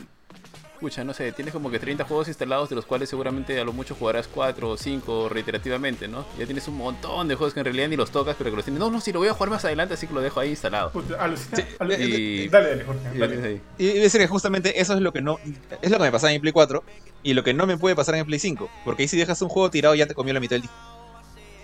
escucha, 0.77 1.03
no 1.03 1.11
sé, 1.13 1.31
tienes 1.31 1.53
como 1.53 1.71
que 1.71 1.79
30 1.79 2.03
juegos 2.05 2.27
instalados 2.27 2.69
de 2.69 2.75
los 2.75 2.85
cuales 2.85 3.09
seguramente 3.09 3.59
a 3.59 3.63
lo 3.63 3.73
mucho 3.73 3.95
jugarás 3.95 4.27
4 4.27 4.69
o 4.69 4.77
5 4.77 5.27
reiterativamente, 5.27 6.07
¿no? 6.07 6.23
Ya 6.37 6.45
tienes 6.45 6.67
un 6.67 6.77
montón 6.77 7.27
de 7.27 7.33
juegos 7.35 7.55
que 7.55 7.61
en 7.61 7.65
realidad 7.65 7.87
ni 7.89 7.95
los 7.95 8.11
tocas, 8.11 8.35
pero 8.37 8.51
que 8.51 8.55
los 8.57 8.63
tienes. 8.65 8.79
No, 8.79 8.91
no, 8.91 9.01
si 9.01 9.11
lo 9.11 9.17
voy 9.19 9.27
a 9.27 9.33
jugar 9.33 9.49
más 9.49 9.65
adelante, 9.65 9.95
así 9.95 10.05
que 10.05 10.13
lo 10.13 10.21
dejo 10.21 10.39
ahí 10.39 10.49
instalado. 10.51 10.91
Sí, 11.37 11.63
y- 11.97 12.47
Dale, 12.49 12.69
dale, 12.69 12.83
Jorge. 12.83 13.01
Y 13.15 13.17
dale. 13.17 13.61
Y 13.79 13.89
a 13.89 14.01
decir 14.03 14.21
que 14.21 14.27
justamente 14.27 14.79
eso 14.79 14.93
es 14.93 15.01
lo 15.01 15.11
que 15.11 15.21
no. 15.21 15.39
Es 15.81 15.89
lo 15.89 15.97
que 15.97 16.03
me 16.03 16.11
pasaba 16.11 16.31
en 16.31 16.41
Play 16.41 16.53
4. 16.53 16.83
Y 17.23 17.33
lo 17.33 17.43
que 17.43 17.53
no 17.55 17.65
me 17.65 17.77
puede 17.77 17.95
pasar 17.95 18.13
en 18.15 18.25
Play 18.27 18.37
5. 18.39 18.69
Porque 18.85 19.01
ahí 19.03 19.07
si 19.07 19.17
dejas 19.17 19.41
un 19.41 19.49
juego 19.49 19.71
tirado 19.71 19.95
ya 19.95 20.05
te 20.05 20.13
comió 20.13 20.33
la 20.33 20.39
mitad 20.39 20.51
del 20.57 20.61
disco. 20.61 20.75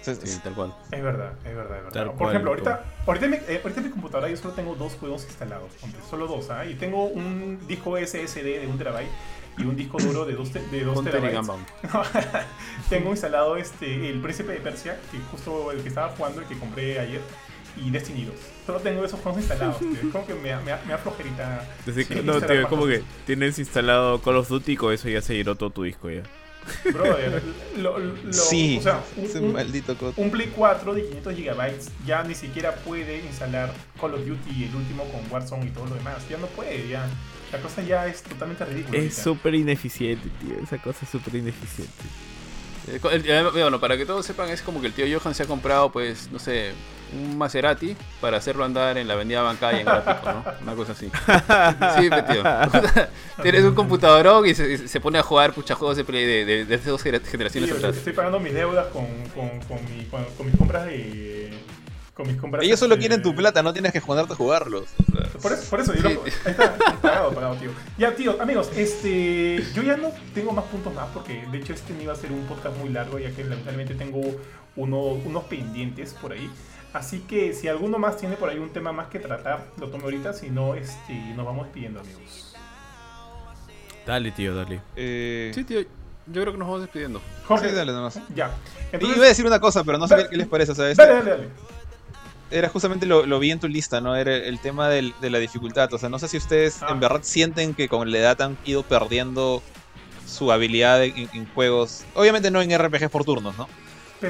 Entonces, 0.05 0.33
Sí, 0.35 0.39
tal 0.43 0.53
cual. 0.53 0.73
Es 0.91 1.01
verdad, 1.03 1.33
es 1.45 1.55
verdad, 1.55 1.77
es 1.77 1.83
verdad. 1.83 1.91
Tal 1.93 2.05
Por 2.07 2.17
cual, 2.17 2.29
ejemplo, 2.31 2.51
ahorita, 2.51 2.83
ahorita, 3.07 3.25
en 3.25 3.31
mi, 3.31 3.37
eh, 3.37 3.59
ahorita 3.63 3.79
en 3.79 3.85
mi 3.85 3.91
computadora 3.91 4.29
yo 4.29 4.37
solo 4.37 4.53
tengo 4.53 4.75
dos 4.75 4.93
juegos 4.95 5.23
instalados. 5.25 5.71
Solo 6.09 6.27
dos, 6.27 6.49
¿ah? 6.49 6.65
Y 6.65 6.75
tengo 6.75 7.05
un 7.05 7.59
disco 7.67 7.97
SSD 7.97 8.43
de 8.61 8.67
un 8.67 8.77
terabyte 8.77 9.09
y 9.57 9.63
un 9.63 9.75
disco 9.75 9.97
duro 9.99 10.25
de 10.25 10.33
dos, 10.33 10.51
te- 10.51 10.65
de 10.67 10.83
dos 10.83 11.03
terabytes. 11.03 11.47
Tengo 12.89 13.11
instalado 13.11 13.55
este, 13.57 14.09
el 14.09 14.19
Príncipe 14.21 14.53
de 14.53 14.59
Persia, 14.59 14.99
que 15.11 15.19
justo 15.31 15.71
el 15.71 15.81
que 15.81 15.89
estaba 15.89 16.09
jugando, 16.09 16.41
el 16.41 16.47
que 16.47 16.57
compré 16.57 16.99
ayer, 16.99 17.21
y 17.77 17.89
Destiny 17.89 18.25
2. 18.25 18.35
Solo 18.65 18.79
tengo 18.79 19.03
esos 19.03 19.19
juegos 19.19 19.41
instalados. 19.41 19.79
tío. 19.79 19.89
Es 19.91 20.11
como 20.11 20.25
que 20.25 20.33
me, 20.35 20.55
me, 20.57 20.63
me 20.85 20.91
da 20.91 20.97
flojerita. 20.97 21.67
Así 21.87 22.05
que, 22.05 22.15
Sí, 22.15 22.21
no, 22.23 22.39
tío, 22.41 22.67
como 22.67 22.85
que 22.85 23.03
tienes 23.25 23.57
instalado 23.59 24.21
Call 24.21 24.37
of 24.37 24.47
Duty 24.49 24.73
y 24.73 24.77
con 24.77 24.93
eso 24.93 25.09
ya 25.09 25.21
se 25.21 25.33
llenó 25.35 25.55
todo 25.55 25.69
tu 25.71 25.83
disco 25.83 26.09
ya. 26.09 26.21
Brother, 26.91 27.41
lo, 27.77 27.97
lo- 27.99 28.33
sí, 28.33 28.77
o 28.79 28.83
sea, 28.83 29.03
un- 29.17 29.23
ese 29.25 29.39
un- 29.39 29.53
maldito 29.53 29.97
code. 29.97 30.13
Un 30.17 30.31
Play 30.31 30.51
4 30.55 30.93
de 30.93 31.03
500 31.03 31.35
GB 31.35 31.73
ya 32.05 32.23
ni 32.23 32.35
siquiera 32.35 32.75
puede 32.75 33.19
instalar 33.25 33.73
Call 33.99 34.13
of 34.15 34.25
Duty, 34.25 34.63
el 34.65 34.75
último 34.75 35.03
con 35.05 35.21
Warzone 35.31 35.65
y 35.65 35.69
todo 35.69 35.85
lo 35.87 35.95
demás. 35.95 36.17
Ya 36.29 36.37
no 36.37 36.47
puede, 36.47 36.87
ya. 36.87 37.07
La 37.51 37.59
cosa 37.59 37.81
ya 37.83 38.07
es 38.07 38.23
totalmente 38.23 38.65
ridícula. 38.65 38.97
Es 38.97 39.15
súper 39.15 39.53
ineficiente, 39.55 40.27
tío. 40.41 40.55
Esa 40.63 40.77
cosa 40.81 40.99
es 41.03 41.09
súper 41.09 41.35
ineficiente. 41.35 41.91
Eh, 42.87 42.99
eh, 43.03 43.49
Bueno, 43.53 43.79
para 43.79 43.95
que 43.97 44.05
todos 44.05 44.25
sepan, 44.25 44.49
es 44.49 44.61
como 44.61 44.81
que 44.81 44.87
el 44.87 44.93
tío 44.93 45.05
Johan 45.19 45.33
se 45.35 45.43
ha 45.43 45.45
comprado, 45.45 45.91
pues, 45.91 46.29
no 46.31 46.39
sé, 46.39 46.71
un 47.13 47.37
Maserati 47.37 47.95
para 48.21 48.37
hacerlo 48.37 48.63
andar 48.65 48.97
en 48.97 49.07
la 49.07 49.13
avenida 49.13 49.41
Bancaya 49.41 49.79
en 49.79 49.85
Gráfico, 49.85 50.31
¿no? 50.31 50.43
Una 50.61 50.75
cosa 50.75 50.91
así. 50.93 51.05
Sí, 51.99 52.09
tío. 52.09 52.43
Tienes 53.43 53.63
un 53.63 53.75
computadorón 53.75 54.45
y 54.47 54.53
se, 54.55 54.87
se 54.87 54.99
pone 54.99 55.19
a 55.19 55.23
jugar 55.23 55.53
pucha 55.53 55.75
juegos 55.75 55.97
de 55.97 56.03
Play 56.03 56.25
de, 56.25 56.65
de, 56.65 56.77
dos 56.77 57.01
Sí, 57.01 57.09
generaciones 57.29 57.71
atrás. 57.71 57.97
estoy 57.97 58.13
pagando 58.13 58.39
mis 58.39 58.53
deudas 58.53 58.87
con, 58.87 59.05
con, 59.35 59.49
con, 59.61 59.77
mi- 59.85 60.05
con- 60.05 60.25
con 60.37 60.45
mis 60.47 60.55
compras 60.57 60.85
de. 60.85 61.53
Con 62.13 62.27
mis 62.27 62.37
compras 62.37 62.63
Ellos 62.63 62.79
solo 62.79 62.95
quieren 62.99 63.23
tu 63.23 63.33
plata, 63.35 63.63
no 63.63 63.73
tienes 63.73 63.91
que 63.91 63.99
ponerte 63.99 64.33
a 64.33 64.35
jugarlos. 64.35 64.85
Por 65.41 65.51
eso, 65.51 65.63
por 65.69 65.79
eso 65.79 65.95
yo 65.95 66.07
Sí. 66.09 66.13
lo- 66.13 66.23
ahí 66.23 66.31
está, 66.45 66.75
pagado, 67.01 67.33
pagado, 67.33 67.55
tío. 67.55 67.71
Ya, 67.97 68.13
tío, 68.15 68.39
amigos, 68.39 68.69
este, 68.75 69.63
yo 69.73 69.81
ya 69.81 69.97
no 69.97 70.11
tengo 70.35 70.51
más 70.51 70.65
puntos 70.65 70.93
más 70.93 71.07
porque 71.11 71.43
de 71.51 71.57
hecho 71.57 71.73
este 71.73 71.91
no 71.93 72.03
iba 72.03 72.13
a 72.13 72.15
ser 72.15 72.31
un 72.31 72.45
podcast 72.45 72.77
muy 72.77 72.89
largo 72.89 73.17
ya 73.17 73.31
que 73.31 73.43
lamentablemente 73.43 73.95
tengo 73.95 74.21
uno- 74.75 75.13
unos 75.25 75.43
pendientes 75.45 76.13
por 76.13 76.33
ahí. 76.33 76.47
Así 76.93 77.19
que 77.21 77.53
si 77.53 77.67
alguno 77.67 77.97
más 77.97 78.17
tiene 78.17 78.35
por 78.35 78.49
ahí 78.49 78.59
un 78.59 78.69
tema 78.69 78.91
más 78.91 79.07
que 79.07 79.19
tratar, 79.19 79.65
lo 79.79 79.87
tomo 79.89 80.03
ahorita, 80.05 80.31
si 80.33 80.49
no, 80.51 80.75
este, 80.75 81.13
nos 81.35 81.45
vamos 81.45 81.65
despidiendo, 81.65 81.99
amigos. 82.01 82.55
Dale, 84.05 84.31
tío, 84.31 84.53
dale. 84.55 84.81
eh, 84.95 85.51
Sí, 85.55 85.63
tío, 85.63 85.81
yo 85.81 86.41
creo 86.41 86.51
que 86.51 86.57
nos 86.59 86.67
vamos 86.67 86.81
despidiendo. 86.81 87.21
Jorge, 87.47 87.69
sí, 87.69 87.75
dale 87.75 87.91
nomás. 87.93 88.19
ya. 88.35 88.51
Y 88.99 89.05
iba 89.05 89.25
a 89.25 89.27
decir 89.29 89.45
una 89.45 89.59
cosa, 89.59 89.83
pero 89.83 89.97
no 89.97 90.07
sé 90.07 90.15
Dale. 90.17 90.29
qué 90.29 90.37
les 90.37 90.47
parece. 90.47 90.73
O 90.73 90.75
sea, 90.75 90.85
dale, 90.93 91.13
dale, 91.13 91.29
dale. 91.31 91.49
era 92.51 92.69
justamente 92.69 93.05
lo, 93.07 93.25
lo 93.25 93.39
vi 93.39 93.49
en 93.51 93.59
tu 93.59 93.67
lista, 93.67 93.99
¿no? 94.01 94.15
Era 94.15 94.35
el 94.35 94.59
tema 94.59 94.87
del- 94.89 95.15
de 95.21 95.29
la 95.31 95.39
dificultad. 95.39 95.91
O 95.93 95.97
sea, 95.97 96.09
no 96.09 96.19
sé 96.19 96.27
si 96.27 96.37
ustedes 96.37 96.83
Ah. 96.83 96.89
en 96.91 96.99
verdad 96.99 97.21
sienten 97.23 97.73
que 97.73 97.87
con 97.89 98.11
la 98.11 98.17
edad 98.19 98.41
han 98.41 98.57
ido 98.65 98.83
perdiendo 98.83 99.63
su 100.27 100.51
habilidad 100.51 101.03
en, 101.03 101.29
en 101.33 101.47
juegos. 101.53 102.03
Obviamente 102.13 102.51
no 102.51 102.61
en 102.61 102.71
RPGs 102.77 103.09
por 103.09 103.23
turnos, 103.25 103.57
¿no? 103.57 103.67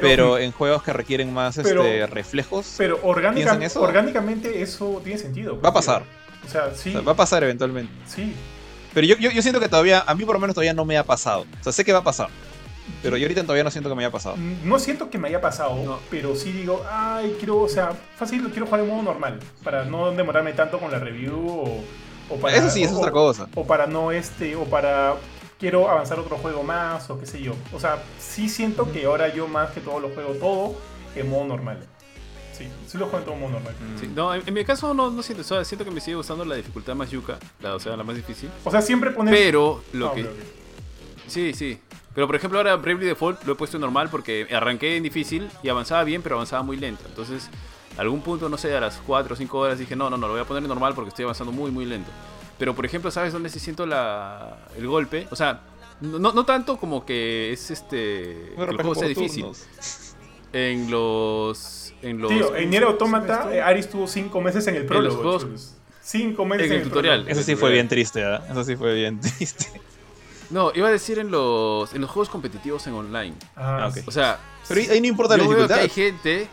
Pero, 0.01 0.37
en 0.37 0.51
juegos 0.51 0.83
que 0.83 0.93
requieren 0.93 1.33
más 1.33 1.55
Pero- 1.61 1.83
este, 1.83 2.07
reflejos. 2.07 2.75
pero 2.77 2.99
orgánica- 3.03 3.33
¿Piensan 3.51 3.63
eso? 3.63 3.81
orgánicamente 3.81 4.61
eso 4.61 5.01
tiene 5.03 5.19
sentido. 5.19 5.59
Va 5.61 5.69
a 5.69 5.73
pasar. 5.73 6.03
O 6.45 6.49
sea, 6.49 6.73
sí, 6.75 6.89
O 6.89 6.93
sea, 6.93 7.01
va 7.01 7.11
a 7.13 7.15
pasar 7.15 7.43
eventualmente. 7.43 7.91
sí. 8.07 8.33
Pero 8.93 9.07
yo, 9.07 9.15
yo, 9.17 9.31
yo 9.31 9.41
siento 9.41 9.59
que 9.59 9.67
todavía, 9.69 10.03
a 10.05 10.13
mí 10.13 10.23
por 10.23 10.35
lo 10.35 10.39
menos 10.39 10.53
todavía 10.53 10.73
no 10.75 10.85
me 10.85 10.97
ha 10.99 11.03
pasado. 11.03 11.47
O 11.59 11.63
sea, 11.63 11.73
sé 11.73 11.83
que 11.83 11.91
va 11.91 11.99
a 11.99 12.03
pasar. 12.03 12.27
Pero 13.01 13.17
yo 13.17 13.23
ahorita 13.25 13.41
todavía 13.41 13.63
no 13.63 13.71
siento 13.71 13.89
que 13.89 13.95
me 13.95 14.03
haya 14.03 14.11
pasado. 14.11 14.35
No 14.63 14.77
siento 14.77 15.09
que 15.09 15.17
me 15.17 15.29
haya 15.29 15.41
pasado, 15.41 15.75
No. 15.83 15.99
pero 16.11 16.35
sí 16.35 16.51
digo, 16.51 16.85
ay, 16.91 17.35
quiero, 17.39 17.57
o 17.61 17.67
sea, 17.69 17.93
fácil, 18.17 18.47
quiero 18.51 18.65
jugar 18.67 18.81
en 18.81 18.89
modo 18.89 19.01
normal, 19.01 19.39
para 19.63 19.85
no 19.85 20.11
demorarme 20.11 20.53
tanto 20.53 20.77
con 20.79 20.91
la 20.91 20.99
review 20.99 21.33
o, 21.49 21.83
o 22.29 22.35
para... 22.39 22.55
Eso 22.55 22.69
sí, 22.69 22.83
eso 22.83 22.91
es 22.93 22.99
otra 22.99 23.11
cosa. 23.11 23.47
O 23.55 23.65
para 23.65 23.87
no, 23.87 24.11
este, 24.11 24.55
o 24.55 24.65
para, 24.65 25.15
quiero 25.63 25.89
avanzar 25.89 26.19
otro 26.19 26.35
juego 26.39 26.61
más, 26.61 27.09
o 27.09 27.17
qué 27.17 27.25
sé 27.25 27.41
yo. 27.41 27.53
O 27.71 27.79
sea, 27.79 28.03
sí 28.19 28.49
siento 28.49 28.91
que 28.91 29.05
ahora 29.05 29.33
yo 29.33 29.47
más 29.47 29.71
que 29.71 29.79
todo 29.79 29.97
lo 30.01 30.09
juego 30.09 30.33
todo 30.33 30.75
en 31.15 31.29
modo 31.29 31.45
normal. 31.45 31.79
Sí, 32.51 32.67
sí 32.85 32.97
lo 32.97 33.05
juego 33.05 33.19
en 33.19 33.23
todo 33.23 33.35
modo 33.37 33.51
normal. 33.51 33.73
Sí, 33.97 34.11
no, 34.13 34.33
en, 34.35 34.43
en 34.45 34.53
mi 34.53 34.65
caso 34.65 34.93
no, 34.93 35.09
no 35.09 35.23
siento, 35.23 35.39
o 35.41 35.45
sea, 35.45 35.63
siento 35.63 35.85
que 35.85 35.91
me 35.91 36.01
sigue 36.01 36.17
gustando 36.17 36.43
la 36.43 36.55
dificultad 36.55 36.95
más 36.95 37.09
yuca, 37.09 37.39
la, 37.61 37.75
o 37.75 37.79
sea, 37.79 37.95
la 37.95 38.03
más 38.03 38.17
difícil. 38.17 38.49
O 38.65 38.71
sea, 38.71 38.81
siempre 38.81 39.11
pones... 39.11 39.33
Pero 39.33 39.81
lo 39.93 40.09
Ah, 40.09 40.13
que... 40.15 40.23
ok, 40.23 40.29
ok. 40.31 41.27
Sí, 41.27 41.53
sí. 41.53 41.79
Pero 42.13 42.27
por 42.27 42.35
ejemplo 42.35 42.59
ahora 42.59 42.75
Bravely 42.75 43.05
Default 43.05 43.45
lo 43.45 43.53
he 43.53 43.55
puesto 43.55 43.77
en 43.77 43.81
normal 43.81 44.09
porque 44.09 44.45
arranqué 44.51 44.97
en 44.97 45.03
difícil 45.03 45.49
y 45.63 45.69
avanzaba 45.69 46.03
bien, 46.03 46.21
pero 46.21 46.35
avanzaba 46.35 46.61
muy 46.61 46.75
lento. 46.75 47.03
Entonces, 47.07 47.49
a 47.97 48.01
algún 48.01 48.19
punto, 48.21 48.49
no 48.49 48.57
sé, 48.57 48.75
a 48.75 48.81
las 48.81 49.01
4 49.07 49.33
o 49.33 49.37
5 49.37 49.57
horas 49.57 49.79
dije, 49.79 49.95
no, 49.95 50.09
no, 50.09 50.17
no, 50.17 50.27
lo 50.27 50.33
voy 50.33 50.41
a 50.41 50.45
poner 50.45 50.61
en 50.61 50.67
normal 50.67 50.93
porque 50.93 51.07
estoy 51.07 51.23
avanzando 51.23 51.53
muy, 51.53 51.71
muy 51.71 51.85
lento. 51.85 52.11
Pero 52.57 52.75
por 52.75 52.85
ejemplo, 52.85 53.11
¿sabes 53.11 53.33
dónde 53.33 53.49
sí 53.49 53.59
siento 53.59 53.85
la, 53.85 54.57
el 54.77 54.87
golpe? 54.87 55.27
O 55.31 55.35
sea, 55.35 55.61
no, 56.01 56.19
no 56.19 56.45
tanto 56.45 56.77
como 56.77 57.05
que 57.05 57.51
es 57.51 57.71
este... 57.71 58.53
que 58.55 58.63
el 58.69 58.75
juego 58.75 58.95
sea 58.95 59.07
difícil. 59.07 59.41
turnos. 59.43 59.65
En 60.53 60.91
los... 60.91 61.93
En 62.01 62.19
los 62.19 62.29
Tío, 62.29 62.55
en 62.55 62.69
Nier 62.69 62.83
Automata, 62.83 63.39
¿Cómo 63.39 63.51
se 63.51 63.57
eh, 63.57 63.61
Aris 63.61 63.89
tuvo 63.89 64.07
5 64.07 64.41
meses 64.41 64.67
en 64.67 64.75
el 64.75 64.81
los 64.81 64.87
prólogo. 64.89 65.15
juegos- 65.21 65.41
chulos. 65.43 65.73
Cinco 66.05 66.43
meses 66.45 66.67
en 66.69 66.73
el 66.73 66.83
tutorial. 66.83 67.19
prólogo. 67.23 67.31
Eso 67.31 67.43
sí 67.43 67.55
fue 67.55 67.71
bien 67.71 67.87
triste, 67.87 68.19
¿verdad? 68.19 68.45
Eso 68.51 68.63
sí 68.65 68.75
fue 68.75 68.93
bien 68.93 69.21
triste. 69.21 69.67
No, 70.49 70.71
iba 70.75 70.89
a 70.89 70.91
decir 70.91 71.17
en 71.17 71.31
los, 71.31 71.93
en 71.95 72.01
los 72.01 72.09
juegos 72.09 72.29
competitivos 72.29 72.85
en 72.87 72.93
online. 72.93 73.33
Ah, 73.55 73.83
Ah, 73.83 73.87
ok. 73.87 73.93
sí. 73.95 74.01
O 74.05 74.11
sea, 74.11 74.37
Pero 74.67 74.81
ahí- 74.91 74.99
no 74.99 75.07
importa 75.07 75.37
la 75.37 75.43
veo 75.43 75.51
que 75.51 75.55
dificultad. 75.55 75.79
hay 75.81 75.89
gente. 75.89 76.47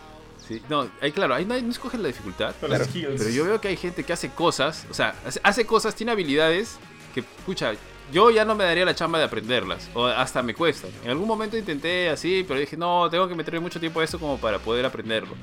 Sí, 0.51 0.63
no, 0.69 0.91
ahí 1.01 1.13
claro, 1.13 1.35
ahí 1.35 1.45
no, 1.45 1.55
hay- 1.55 1.63
no 1.63 1.73
la 1.99 2.09
dificultad. 2.09 2.55
Pero 2.61 2.75
claro. 2.75 2.85
yo 3.33 3.45
veo 3.45 3.61
que 3.61 3.69
hay 3.69 3.77
gente 3.77 4.05
que 4.05 4.13
hace 4.13 4.31
cosas, 4.31 4.87
o 4.91 4.95
sea, 4.95 5.15
hace, 5.43 5.65
cosas, 5.65 5.95
tiene 5.95 6.13
habilidades 6.13 6.79
que, 7.15 7.21
escucha, 7.21 7.73
yo 8.13 8.31
ya 8.31 8.45
no 8.45 8.55
me 8.57 8.65
daría 8.65 8.85
la 8.85 8.95
chamba 8.95 9.19
de 9.19 9.25
aprenderlas, 9.25 9.89
o 9.95 10.07
hasta 10.07 10.43
me 10.43 10.55
cuesta. 10.55 10.89
En 11.05 11.11
algún 11.11 11.29
momento 11.29 11.57
intenté 11.57 12.09
así, 12.09 12.45
pero 12.47 12.59
dije, 12.59 12.77
no, 12.77 13.09
tengo 13.09 13.29
que 13.29 13.35
meterle 13.35 13.61
mucho 13.61 13.79
tiempo 13.79 14.01
a 14.01 14.05
esto 14.05 14.19
como 14.19 14.39
para 14.39 14.59
poder 14.59 14.85
aprenderlo. 14.85 15.35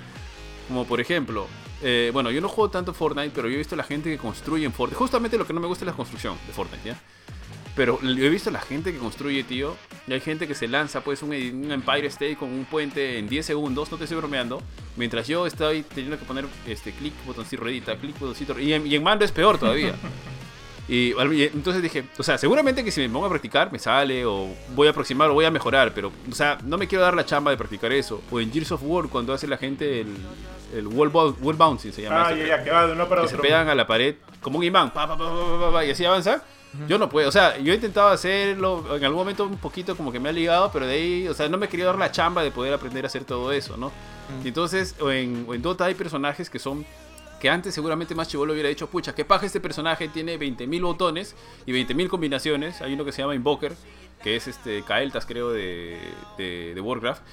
Como 0.68 0.86
por 0.86 1.00
ejemplo, 1.00 1.48
eh, 1.82 2.10
bueno, 2.12 2.30
yo 2.30 2.42
no 2.42 2.50
juego 2.50 2.70
tanto 2.70 2.94
Fortnite, 2.94 3.32
pero 3.34 3.48
yo 3.48 3.56
he 3.56 3.58
visto 3.58 3.76
a 3.76 3.78
la 3.78 3.84
gente 3.86 4.10
que 4.10 4.18
construye 4.18 4.66
en 4.66 4.74
Fortnite. 4.74 4.98
Justamente 4.98 5.38
lo 5.38 5.48
que 5.48 5.54
no 5.54 5.62
me 5.62 5.68
gusta 5.68 5.86
es 5.86 5.88
la 5.88 5.94
construcción 5.94 6.38
de 6.46 6.52
Fortnite, 6.52 6.90
¿ya? 6.90 7.00
Pero 7.78 8.02
yo 8.02 8.26
he 8.26 8.30
visto 8.30 8.52
la 8.52 8.60
gente 8.60 8.92
que 8.92 8.98
construye, 8.98 9.44
tío. 9.44 9.76
Y 10.08 10.14
hay 10.14 10.20
gente 10.20 10.48
que 10.48 10.56
se 10.56 10.68
lanza, 10.68 11.02
pues, 11.02 11.22
un, 11.22 11.30
un 11.30 11.72
Empire 11.72 12.08
State 12.08 12.36
con 12.36 12.50
un 12.50 12.66
puente 12.66 13.20
en 13.20 13.30
10 13.30 13.46
segundos. 13.46 13.92
No 13.92 13.98
te 13.98 14.06
estoy 14.06 14.18
bromeando. 14.18 14.62
Mientras 14.98 15.28
yo 15.28 15.46
estoy 15.46 15.84
teniendo 15.84 16.18
que 16.18 16.26
poner 16.26 16.46
este 16.68 16.92
clic, 16.92 17.14
botoncito, 17.26 17.62
ruedita, 17.62 17.96
clic, 17.96 18.18
botoncito. 18.20 18.60
Y 18.60 18.74
en, 18.74 18.88
y 18.88 18.96
en 18.96 19.04
mando 19.04 19.24
es 19.24 19.32
peor 19.32 19.58
todavía. 19.58 19.94
Y, 20.90 21.14
y 21.22 21.44
entonces 21.44 21.84
dije, 21.84 22.06
o 22.18 22.24
sea, 22.24 22.38
seguramente 22.38 22.82
que 22.82 22.92
si 22.92 23.02
me 23.02 23.10
pongo 23.10 23.26
a 23.26 23.30
practicar 23.30 23.70
me 23.74 23.78
sale 23.78 24.26
o 24.26 24.48
voy 24.74 24.88
a 24.88 24.92
aproximar 24.92 25.30
o 25.30 25.34
voy 25.34 25.44
a 25.44 25.52
mejorar, 25.52 25.92
pero, 25.94 26.14
o 26.32 26.34
sea, 26.34 26.58
no 26.64 26.78
me 26.78 26.88
quiero 26.88 27.04
dar 27.04 27.14
la 27.14 27.26
chamba 27.26 27.52
de 27.52 27.58
practicar 27.58 27.92
eso. 27.92 28.22
O 28.32 28.40
en 28.40 28.54
Gears 28.54 28.72
of 28.72 28.82
War, 28.84 29.10
cuando 29.10 29.34
hace 29.34 29.48
la 29.48 29.58
gente 29.58 30.00
el, 30.00 30.16
el 30.74 30.88
wall, 30.88 31.10
wall 31.10 31.56
bouncing, 31.58 31.92
se 31.92 32.04
llama. 32.04 32.30
Ah, 32.30 32.34
ya, 32.34 32.48
ya, 32.48 32.64
que 32.64 32.72
va 32.72 32.88
de 32.88 32.94
uno 32.94 33.06
para 33.10 33.24
que 33.24 33.28
se 33.28 33.36
otro. 33.36 33.44
pegan 33.44 33.68
a 33.68 33.76
la 33.76 33.86
pared 33.86 34.16
como 34.42 34.60
un 34.60 34.64
imán, 34.64 34.92
pa, 34.94 35.06
pa, 35.10 35.18
pa, 35.18 35.26
pa, 35.26 35.60
pa, 35.60 35.72
pa, 35.74 35.86
y 35.86 35.92
así 35.92 36.06
avanza. 36.06 36.42
Yo 36.88 36.98
no 36.98 37.10
puedo, 37.10 37.30
o 37.30 37.32
sea, 37.32 37.58
yo 37.58 37.72
he 37.72 37.76
intentado 37.76 38.10
hacerlo, 38.10 38.96
en 38.96 39.04
algún 39.04 39.20
momento 39.20 39.46
un 39.46 39.58
poquito 39.58 39.96
como 39.96 40.12
que 40.12 40.20
me 40.20 40.30
ha 40.30 40.32
ligado, 40.32 40.70
pero 40.72 40.86
de 40.86 40.94
ahí, 40.94 41.28
o 41.28 41.34
sea, 41.34 41.50
no 41.50 41.58
me 41.58 41.66
he 41.66 41.70
querido 41.70 41.88
dar 41.88 41.98
la 41.98 42.12
chamba 42.12 42.44
de 42.44 42.52
poder 42.52 42.74
aprender 42.74 43.06
a 43.06 43.08
hacer 43.08 43.24
todo 43.24 43.52
eso, 43.52 43.78
¿no? 43.78 43.92
Y 44.44 44.50
entonces, 44.50 44.96
en, 45.00 45.48
en 45.50 45.62
Dota 45.62 45.86
hay 45.86 45.96
personajes 45.96 46.50
que 46.50 46.60
son, 46.60 46.86
que 47.40 47.50
antes 47.50 47.74
seguramente 47.74 48.14
más 48.14 48.28
chivolo 48.28 48.54
hubiera 48.54 48.70
dicho, 48.70 48.88
pucha, 48.88 49.16
qué 49.16 49.26
paja 49.26 49.46
este 49.46 49.60
personaje, 49.60 50.08
tiene 50.10 50.38
20.000 50.38 50.82
botones 50.82 51.36
y 51.66 51.72
20.000 51.72 52.10
combinaciones, 52.10 52.82
hay 52.82 52.94
uno 52.94 53.06
que 53.06 53.12
se 53.12 53.22
llama 53.22 53.34
Invoker, 53.34 53.74
que 54.22 54.36
es 54.36 54.48
este 54.48 54.84
Kael'thas 54.84 55.26
creo 55.26 55.52
de, 55.52 55.98
de, 56.38 56.74
de 56.76 56.82
Warcraft, 56.82 57.24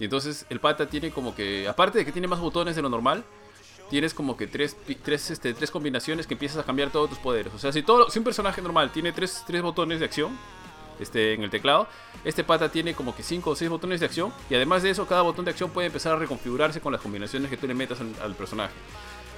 y 0.00 0.04
entonces 0.04 0.46
el 0.50 0.60
pata 0.60 0.86
tiene 0.86 1.10
como 1.10 1.34
que, 1.34 1.68
aparte 1.68 1.98
de 1.98 2.04
que 2.04 2.12
tiene 2.12 2.26
más 2.26 2.40
botones 2.40 2.74
de 2.74 2.82
lo 2.82 2.88
normal, 2.88 3.24
tienes 3.90 4.14
como 4.14 4.36
que 4.36 4.46
tres, 4.46 4.76
tres, 5.02 5.30
este, 5.30 5.52
tres 5.52 5.70
combinaciones 5.70 6.26
que 6.26 6.34
empiezas 6.34 6.58
a 6.58 6.62
cambiar 6.62 6.90
todos 6.90 7.10
tus 7.10 7.18
poderes. 7.18 7.52
O 7.52 7.58
sea, 7.58 7.72
si, 7.72 7.82
todo, 7.82 8.08
si 8.08 8.18
un 8.20 8.24
personaje 8.24 8.62
normal 8.62 8.92
tiene 8.92 9.12
tres, 9.12 9.42
tres 9.46 9.60
botones 9.60 9.98
de 9.98 10.06
acción 10.06 10.38
este, 11.00 11.34
en 11.34 11.42
el 11.42 11.50
teclado, 11.50 11.88
este 12.24 12.44
pata 12.44 12.70
tiene 12.70 12.94
como 12.94 13.14
que 13.14 13.22
cinco 13.24 13.50
o 13.50 13.56
seis 13.56 13.68
botones 13.68 14.00
de 14.00 14.06
acción. 14.06 14.32
Y 14.48 14.54
además 14.54 14.84
de 14.84 14.90
eso, 14.90 15.06
cada 15.06 15.22
botón 15.22 15.44
de 15.44 15.50
acción 15.50 15.70
puede 15.70 15.88
empezar 15.88 16.12
a 16.12 16.16
reconfigurarse 16.16 16.80
con 16.80 16.92
las 16.92 17.02
combinaciones 17.02 17.50
que 17.50 17.56
tú 17.56 17.66
le 17.66 17.74
metas 17.74 17.98
al, 18.00 18.34
personaje. 18.36 18.72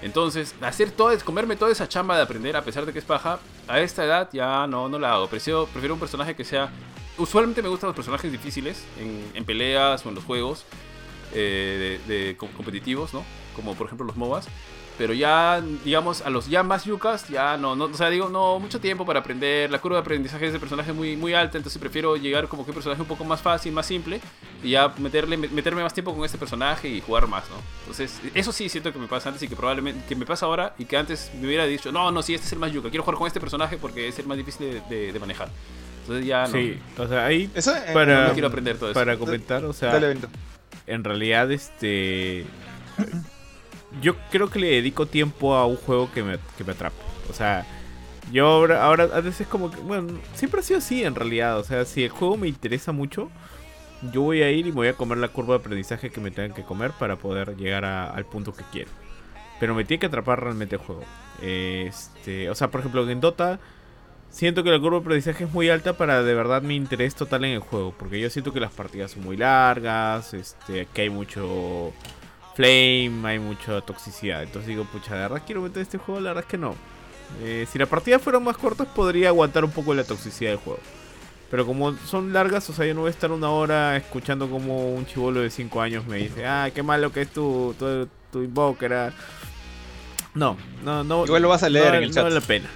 Entonces, 0.03 0.55
hacer 0.61 0.91
todo, 0.91 1.16
comerme 1.24 1.57
toda 1.57 1.73
esa 1.73 1.89
chamba 1.89 2.16
de 2.16 2.23
aprender, 2.23 2.55
a 2.57 2.62
pesar 2.62 2.85
de 2.85 2.93
que 2.93 2.99
es 2.99 3.05
paja, 3.05 3.41
a 3.69 3.81
esta 3.81 4.05
edad 4.05 4.29
ya 4.33 4.66
no, 4.66 4.89
no 4.89 4.99
la 4.99 5.15
hago. 5.15 5.29
Prefiero, 5.29 5.66
prefiero 5.66 5.95
un 5.95 6.01
personaje 6.01 6.37
que 6.37 6.45
sea... 6.45 6.70
Usualmente 7.16 7.62
me 7.62 7.69
gustan 7.69 7.89
los 7.89 7.97
personajes 7.97 8.31
difíciles 8.31 8.85
en, 9.35 9.45
peleas 9.45 10.05
o 10.05 10.09
en 10.09 10.15
los 10.15 10.24
juegos 10.24 10.65
eh, 11.35 12.01
de, 12.07 12.15
de 12.15 12.37
com- 12.37 12.51
competitivos, 12.53 13.15
¿no? 13.15 13.23
Como 13.57 13.74
por 13.74 13.87
ejemplo 13.87 14.07
los 14.07 14.16
MOBAs. 14.16 14.47
Pero 14.99 15.15
ya, 15.15 15.62
digamos, 15.85 16.20
a 16.20 16.29
los 16.29 16.49
ya 16.49 16.62
más 16.62 16.85
yucas, 16.85 17.27
ya 17.29 17.57
no, 17.57 17.74
no, 17.74 17.87
o 17.87 17.95
sea, 17.95 18.11
digo, 18.11 18.29
no, 18.29 18.59
mucho 18.61 18.79
tiempo 18.79 19.07
para 19.07 19.20
aprender. 19.20 19.70
La 19.70 19.81
curva 19.81 19.97
de 19.97 20.03
aprendizaje 20.03 20.45
de 20.45 20.51
ese 20.51 20.61
personaje 20.61 20.91
es 20.91 20.97
muy, 20.97 21.16
muy 21.16 21.33
alta, 21.33 21.57
entonces 21.57 21.81
prefiero 21.81 22.15
llegar 22.16 22.47
como 22.47 22.62
que 22.65 22.73
un 22.73 22.74
personaje 22.74 23.01
un 23.01 23.09
poco 23.09 23.24
más 23.24 23.41
fácil, 23.41 23.73
más 23.73 23.87
simple, 23.87 24.20
y 24.62 24.70
ya 24.73 24.89
meterle, 24.99 25.39
meterme 25.39 25.83
más 25.83 25.95
tiempo 25.95 26.15
con 26.15 26.23
este 26.27 26.37
personaje 26.37 26.89
y 26.91 27.01
jugar 27.01 27.27
más, 27.27 27.45
¿no? 27.49 27.57
Entonces, 27.81 28.20
eso 28.35 28.53
sí 28.53 28.69
siento 28.69 28.93
que 28.93 28.99
me 28.99 29.07
pasa 29.09 29.31
antes 29.31 29.43
y 29.43 29.49
que 29.49 29.57
probablemente, 29.57 30.05
que 30.07 30.15
me 30.15 30.27
pasa 30.27 30.45
ahora, 30.45 30.74
y 30.79 30.85
que 30.85 30.97
antes 30.99 31.33
me 31.41 31.47
hubiera 31.47 31.65
dicho, 31.65 31.91
no, 31.91 32.12
no, 32.12 32.23
sí, 32.23 32.35
este 32.35 32.47
es 32.49 32.53
el 32.53 32.59
más 32.59 32.70
yuca, 32.70 32.91
quiero 32.91 33.03
jugar 33.03 33.16
con 33.16 33.27
este 33.27 33.41
personaje 33.41 33.79
porque 33.79 34.09
es 34.09 34.19
el 34.19 34.27
más 34.27 34.37
difícil 34.37 34.83
de, 34.89 34.95
de- 34.95 35.12
de 35.15 35.19
manejar. 35.19 35.49
Entonces 36.03 36.27
ya 36.27 36.43
no, 36.47 36.53
Sí, 36.53 36.79
o 36.99 37.09
sea, 37.09 37.24
ahí 37.24 37.51
Eso, 37.55 37.74
eh, 37.74 37.93
Para- 37.95 38.27
no 38.29 38.33
quiero 38.35 38.49
aprender 38.49 38.77
todo 38.77 38.91
eso. 38.91 39.01
para 39.01 39.16
comentar, 39.16 39.65
o 39.65 39.73
sea, 39.73 39.99
en 40.87 41.03
realidad, 41.03 41.51
este. 41.51 42.45
Yo 44.01 44.16
creo 44.31 44.48
que 44.48 44.59
le 44.59 44.69
dedico 44.69 45.06
tiempo 45.06 45.55
a 45.55 45.66
un 45.66 45.77
juego 45.77 46.10
que 46.12 46.23
me, 46.23 46.39
que 46.56 46.64
me 46.64 46.73
atrape. 46.73 46.97
O 47.31 47.35
sea, 47.35 47.66
yo 48.31 48.47
ahora, 48.47 48.85
ahora 48.85 49.05
a 49.12 49.20
veces 49.20 49.47
como 49.47 49.70
que. 49.70 49.81
Bueno, 49.81 50.19
siempre 50.35 50.60
ha 50.60 50.62
sido 50.62 50.78
así 50.78 51.02
en 51.05 51.14
realidad. 51.14 51.59
O 51.59 51.64
sea, 51.64 51.85
si 51.85 52.05
el 52.05 52.10
juego 52.10 52.36
me 52.36 52.48
interesa 52.48 52.93
mucho, 52.93 53.31
yo 54.12 54.23
voy 54.23 54.43
a 54.43 54.51
ir 54.51 54.66
y 54.66 54.70
me 54.70 54.77
voy 54.77 54.89
a 54.89 54.94
comer 54.94 55.19
la 55.19 55.28
curva 55.28 55.55
de 55.55 55.60
aprendizaje 55.60 56.10
que 56.10 56.20
me 56.20 56.31
tengan 56.31 56.55
que 56.55 56.62
comer 56.62 56.93
para 56.93 57.16
poder 57.16 57.56
llegar 57.56 57.85
al 57.85 58.24
punto 58.27 58.52
que 58.52 58.64
quiero. 58.73 58.90
Pero 59.60 59.74
me 59.74 59.85
tiene 59.85 60.01
que 60.01 60.06
atrapar 60.06 60.43
realmente 60.43 60.77
el 60.77 60.82
juego. 60.82 61.05
Este, 61.40 62.51
o 62.51 62.55
sea, 62.55 62.70
por 62.70 62.81
ejemplo, 62.81 63.09
en 63.09 63.20
Dota. 63.20 63.60
Siento 64.28 64.64
que 64.64 64.70
la 64.70 64.78
curva 64.81 64.97
de 64.97 65.02
aprendizaje 65.02 65.44
es 65.44 65.52
muy 65.52 65.69
alta 65.69 65.93
para 65.98 66.23
de 66.23 66.35
verdad 66.35 66.62
mi 66.62 66.74
interés 66.74 67.14
total 67.14 67.44
en 67.44 67.52
el 67.52 67.60
juego. 67.60 67.94
Porque 67.98 68.19
yo 68.19 68.31
siento 68.31 68.52
que 68.52 68.60
las 68.60 68.73
partidas 68.73 69.10
son 69.10 69.24
muy 69.24 69.36
largas, 69.36 70.32
este, 70.32 70.86
que 70.94 71.02
hay 71.02 71.10
mucho 71.10 71.93
flame, 72.55 73.20
hay 73.24 73.39
mucha 73.39 73.81
toxicidad. 73.81 74.43
Entonces 74.43 74.69
digo, 74.69 74.85
pucha, 74.85 75.15
de 75.15 75.20
verdad 75.23 75.43
quiero 75.45 75.62
meter 75.62 75.83
este 75.83 75.99
juego, 75.99 76.20
la 76.20 76.31
verdad 76.31 76.45
es 76.45 76.51
que 76.51 76.59
no. 76.59 76.74
Eh, 77.43 77.66
si 77.70 77.79
las 77.79 77.89
partidas 77.89 78.20
fueran 78.20 78.45
más 78.45 78.57
cortas, 78.57 78.87
podría 78.89 79.29
aguantar 79.29 79.65
un 79.65 79.70
poco 79.70 79.95
la 79.95 80.05
toxicidad 80.05 80.51
del 80.51 80.59
juego. 80.59 80.81
Pero 81.51 81.66
como 81.66 81.95
son 82.07 82.33
largas, 82.33 82.69
o 82.70 82.73
sea, 82.73 82.87
yo 82.87 82.95
no 82.95 83.01
voy 83.01 83.09
a 83.09 83.11
estar 83.11 83.31
una 83.31 83.51
hora 83.51 83.97
escuchando 83.97 84.49
como 84.49 84.95
un 84.95 85.05
chivolo 85.07 85.41
de 85.41 85.51
5 85.51 85.81
años 85.83 86.07
me 86.07 86.16
dice, 86.16 86.47
ah, 86.47 86.70
qué 86.74 86.83
malo 86.83 87.12
que 87.12 87.23
es 87.23 87.29
tu, 87.29 87.74
tu, 87.79 88.09
tu 88.31 88.43
invoker. 88.43 88.93
ah". 88.95 89.12
No, 90.35 90.57
no, 90.83 91.05
no. 91.05 91.24
Igual 91.27 91.43
lo 91.43 91.49
vas 91.49 91.62
a 91.62 91.69
leer 91.69 91.91
no, 91.91 91.95
en 91.99 92.03
el 92.05 92.09
no 92.09 92.15
chat. 92.15 92.23
vale 92.24 92.35
la 92.37 92.41
pena. 92.41 92.70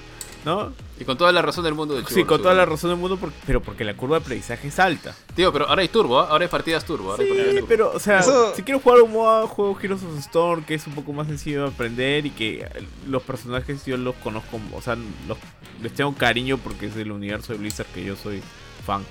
¿No? 0.44 0.72
Y 0.98 1.04
con 1.04 1.18
toda 1.18 1.30
la 1.30 1.42
razón 1.42 1.62
del 1.64 1.74
mundo 1.74 1.94
del 1.94 2.06
Sí, 2.06 2.24
con 2.24 2.40
toda 2.40 2.54
la 2.54 2.64
razón 2.64 2.88
del 2.90 2.98
mundo, 2.98 3.18
por- 3.18 3.30
pero 3.46 3.60
porque 3.62 3.84
la 3.84 3.94
curva 3.94 4.16
de 4.18 4.22
aprendizaje 4.24 4.68
es 4.68 4.78
alta. 4.78 5.14
Tío, 5.34 5.52
pero 5.52 5.68
ahora 5.68 5.82
hay 5.82 5.88
turbo, 5.88 6.18
¿ah? 6.20 6.28
ahora 6.30 6.44
hay 6.46 6.50
partidas 6.50 6.86
turbo. 6.86 7.10
Ahora 7.10 7.22
hay 7.22 7.28
partidas 7.28 7.50
Sí, 7.50 7.56
turbo. 7.56 7.68
pero, 7.68 7.92
o 7.92 8.00
sea, 8.00 8.20
Eso- 8.20 8.54
si 8.54 8.62
quiero 8.62 8.80
jugar 8.80 9.02
un 9.02 9.12
modo 9.12 9.46
juego 9.46 9.78
Heroes 9.78 10.02
of 10.02 10.14
the 10.14 10.20
Storm, 10.20 10.64
que 10.64 10.74
es 10.74 10.86
un 10.86 10.94
poco 10.94 11.12
más 11.12 11.26
sencillo 11.26 11.64
de 11.64 11.68
aprender 11.68 12.24
y 12.24 12.30
que 12.30 12.60
eh, 12.62 12.68
los 13.06 13.22
personajes 13.22 13.84
yo 13.84 13.98
los 13.98 14.14
conozco, 14.16 14.58
o 14.72 14.80
sea, 14.80 14.96
los, 15.28 15.36
les 15.82 15.92
tengo 15.92 16.14
cariño 16.14 16.56
porque 16.56 16.86
es 16.86 16.94
del 16.94 17.12
universo 17.12 17.52
de 17.52 17.58
Blizzard 17.58 17.88
que 17.88 18.02
yo 18.02 18.16
soy 18.16 18.40
fan. 18.86 19.04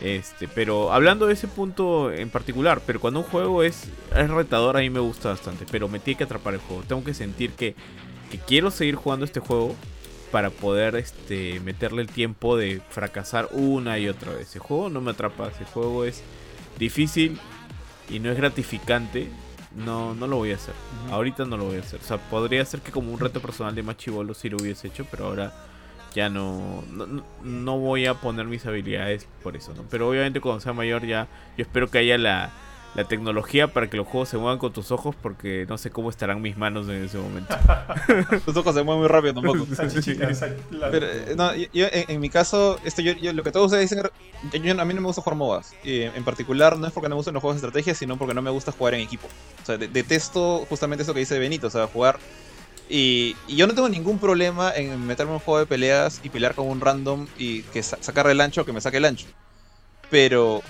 Este, 0.00 0.48
pero 0.48 0.92
hablando 0.92 1.26
de 1.26 1.34
ese 1.34 1.46
punto 1.46 2.10
en 2.10 2.28
particular, 2.30 2.80
pero 2.86 2.98
cuando 3.00 3.20
un 3.20 3.26
juego 3.26 3.62
es, 3.62 3.84
es 4.16 4.30
retador, 4.30 4.76
a 4.76 4.80
mí 4.80 4.90
me 4.90 4.98
gusta 5.00 5.28
bastante, 5.28 5.64
pero 5.70 5.88
me 5.88 6.00
tiene 6.00 6.16
que 6.18 6.24
atrapar 6.24 6.54
el 6.54 6.60
juego. 6.60 6.82
Tengo 6.88 7.04
que 7.04 7.14
sentir 7.14 7.52
que, 7.52 7.76
que 8.30 8.38
quiero 8.38 8.70
seguir 8.70 8.94
jugando 8.96 9.24
este 9.26 9.38
juego 9.40 9.76
para 10.32 10.50
poder 10.50 10.96
este, 10.96 11.60
meterle 11.60 12.02
el 12.02 12.08
tiempo 12.08 12.56
de 12.56 12.80
fracasar 12.90 13.48
una 13.52 13.98
y 13.98 14.08
otra 14.08 14.32
vez. 14.32 14.54
El 14.56 14.62
juego 14.62 14.88
no 14.90 15.00
me 15.00 15.12
atrapa, 15.12 15.48
ese 15.48 15.64
juego 15.66 16.04
es 16.04 16.22
difícil 16.78 17.38
y 18.10 18.18
no 18.18 18.30
es 18.30 18.36
gratificante, 18.36 19.28
no, 19.76 20.14
no 20.14 20.26
lo 20.26 20.36
voy 20.38 20.52
a 20.52 20.56
hacer. 20.56 20.74
Ahorita 21.10 21.44
no 21.44 21.56
lo 21.56 21.66
voy 21.66 21.76
a 21.76 21.80
hacer. 21.80 22.00
O 22.00 22.04
sea, 22.04 22.16
podría 22.18 22.64
ser 22.64 22.80
que 22.80 22.90
como 22.90 23.12
un 23.12 23.20
reto 23.20 23.40
personal 23.40 23.74
de 23.74 23.82
más 23.82 23.96
chivolo 23.98 24.34
sí 24.34 24.48
lo 24.48 24.56
hubiese 24.56 24.88
hecho, 24.88 25.06
pero 25.10 25.26
ahora 25.26 25.52
ya 26.14 26.28
no, 26.28 26.82
no, 26.90 27.06
no- 27.06 27.24
no 27.42 27.78
voy 27.78 28.06
a 28.06 28.14
poner 28.14 28.46
mis 28.46 28.66
habilidades 28.66 29.26
por 29.42 29.56
eso, 29.56 29.72
¿no? 29.74 29.84
Pero 29.90 30.08
obviamente 30.08 30.40
cuando 30.40 30.60
sea 30.60 30.72
mayor 30.72 31.06
ya, 31.06 31.26
yo 31.56 31.62
espero 31.62 31.90
que 31.90 31.98
haya 31.98 32.18
la, 32.18 32.50
la 32.94 33.04
tecnología 33.04 33.68
para 33.68 33.88
que 33.88 33.96
los 33.96 34.06
juegos 34.06 34.28
se 34.28 34.36
muevan 34.36 34.58
con 34.58 34.70
tus 34.72 34.90
ojos 34.90 35.16
porque 35.22 35.64
no 35.66 35.78
sé 35.78 35.90
cómo 35.90 36.10
estarán 36.10 36.42
mis 36.42 36.58
manos 36.58 36.88
en 36.88 37.02
ese 37.04 37.16
momento. 37.16 37.54
Tus 38.44 38.54
ojos 38.54 38.74
se 38.74 38.82
mueven 38.82 39.00
muy 39.00 39.08
rápido 39.08 39.32
tampoco. 39.32 39.64
Pero, 40.90 41.06
no, 41.36 41.54
yo, 41.54 41.66
yo, 41.72 41.86
en, 41.90 42.04
en 42.10 42.20
mi 42.20 42.28
caso, 42.28 42.78
esto, 42.84 43.00
yo, 43.00 43.12
yo- 43.12 43.32
lo 43.32 43.42
que 43.42 43.50
todos 43.50 43.66
ustedes 43.72 43.88
dicen, 43.88 44.04
yo- 44.52 44.60
yo- 44.62 44.80
a 44.80 44.84
mí 44.84 44.92
no 44.92 45.00
me 45.00 45.06
gusta 45.06 45.22
jugar 45.22 45.36
MOBAs. 45.38 45.72
Y 45.82 46.02
en 46.02 46.22
particular, 46.24 46.76
no 46.78 46.86
es 46.86 46.92
porque 46.92 47.08
no 47.08 47.14
me 47.14 47.20
gustan 47.20 47.32
los 47.34 47.40
juegos 47.40 47.60
de 47.60 47.66
estrategia, 47.66 47.94
sino 47.94 48.18
porque 48.18 48.34
no 48.34 48.42
me 48.42 48.50
gusta 48.50 48.72
jugar 48.72 48.92
en 48.94 49.00
equipo. 49.00 49.26
O 49.62 49.64
sea, 49.66 49.78
de- 49.78 49.88
detesto 49.88 50.66
justamente 50.68 51.02
eso 51.04 51.14
que 51.14 51.20
dice 51.20 51.38
Benito, 51.38 51.68
o 51.68 51.70
sea, 51.70 51.86
jugar. 51.86 52.18
Y, 52.90 53.36
y 53.48 53.56
yo 53.56 53.66
no 53.66 53.74
tengo 53.74 53.88
ningún 53.88 54.18
problema 54.18 54.70
en 54.74 55.06
meterme 55.06 55.30
en 55.30 55.34
un 55.36 55.40
juego 55.40 55.60
de 55.60 55.66
peleas 55.66 56.20
y 56.22 56.28
pelear 56.28 56.54
con 56.54 56.68
un 56.68 56.78
random 56.80 57.26
y 57.38 57.62
que 57.62 57.82
sa- 57.82 57.96
sacarle 58.02 58.32
el 58.32 58.40
ancho 58.42 58.60
o 58.60 58.64
que 58.66 58.72
me 58.74 58.82
saque 58.82 58.98
el 58.98 59.06
ancho. 59.06 59.26
Pero 60.10 60.62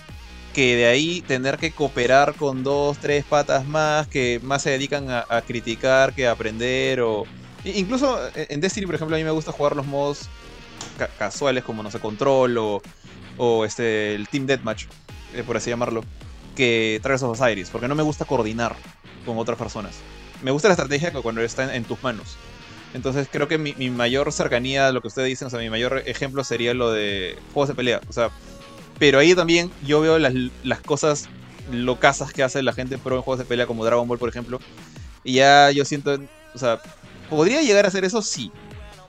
que 0.53 0.77
de 0.77 0.87
ahí 0.87 1.23
tener 1.23 1.59
que 1.59 1.73
cooperar 1.73 2.35
con 2.35 2.63
dos, 2.63 2.99
tres 2.99 3.25
patas 3.25 3.67
más 3.67 4.07
que 4.09 4.39
más 4.43 4.63
se 4.63 4.71
dedican 4.71 5.09
a, 5.11 5.25
criticar 5.47 6.13
que 6.15 6.27
a 6.27 6.33
aprender 6.33 7.01
o... 7.01 7.27
Incluso 7.65 8.19
en 8.35 8.47
en 8.51 8.61
Destiny, 8.61 8.87
por 8.87 8.95
ejemplo, 8.97 9.17
a 9.17 9.19
mí 9.19 9.25
me 9.25 9.31
gusta 9.31 9.53
jugar 9.53 9.77
los 9.77 9.87
modos 9.87 10.29
ca- 10.99 11.09
casuales 11.17 11.63
como, 11.65 11.83
no 11.83 11.91
sé, 11.91 12.01
Control 12.01 12.59
o, 12.59 12.83
o 13.39 13.65
este, 13.65 14.15
el 14.15 14.29
Team 14.29 14.47
Deathmatch, 14.47 14.85
eh, 15.35 15.43
por 15.45 15.57
así 15.57 15.71
llamarlo, 15.71 16.05
que 16.57 16.99
Trails 17.03 17.23
of 17.23 17.41
Osiris, 17.41 17.71
porque 17.71 17.89
no 17.89 17.95
me 17.95 18.03
gusta 18.03 18.25
coordinar 18.25 18.77
con 19.25 19.39
otras 19.39 19.57
personas. 19.57 20.01
Me 20.43 20.51
gusta 20.51 20.69
la 20.69 20.75
estrategia 20.75 21.13
cu- 21.13 21.23
cuando 21.23 21.41
está 21.41 21.65
en, 21.65 21.71
en 21.71 21.85
tus 21.85 22.03
manos. 22.03 22.37
Entonces 22.95 23.29
creo 23.31 23.49
que 23.49 23.57
mi, 23.59 23.75
mi 23.75 23.89
mayor 23.91 24.33
cercanía 24.33 24.89
a 24.89 24.93
lo 24.93 25.01
que 25.01 25.09
ustedes 25.09 25.29
dicen, 25.29 25.47
o 25.47 25.51
sea, 25.51 25.61
mi 25.61 25.71
mayor 25.71 26.03
ejemplo 26.05 26.45
sería 26.45 26.75
lo 26.75 26.91
de 26.91 27.39
juegos 27.55 27.69
de 27.69 27.75
pelea. 27.75 28.01
O 28.09 28.13
sea, 28.13 28.31
pero 29.03 29.19
ahí 29.19 29.35
también 29.35 29.69
yo 29.85 30.01
veo 30.01 30.17
las, 30.21 30.81
cosas 30.87 31.29
locasas 31.73 32.33
que 32.33 32.45
hace 32.45 32.63
la 32.63 32.73
gente 32.73 32.99
pro 32.99 33.17
en 33.17 33.23
juegos 33.23 33.41
de 33.41 33.45
pelea 33.45 33.67
como 33.67 33.85
Dragon 33.85 34.07
Ball, 34.07 34.21
por 34.21 34.29
ejemplo. 34.29 34.61
Y 35.25 35.33
ya 35.33 35.73
yo 35.73 35.85
siento, 35.85 36.21
o 36.55 36.59
sea, 36.59 36.81
podría 37.29 37.63
llegar 37.63 37.85
a 37.85 37.89
hacer 37.89 38.05
eso, 38.05 38.23
sí. 38.23 38.53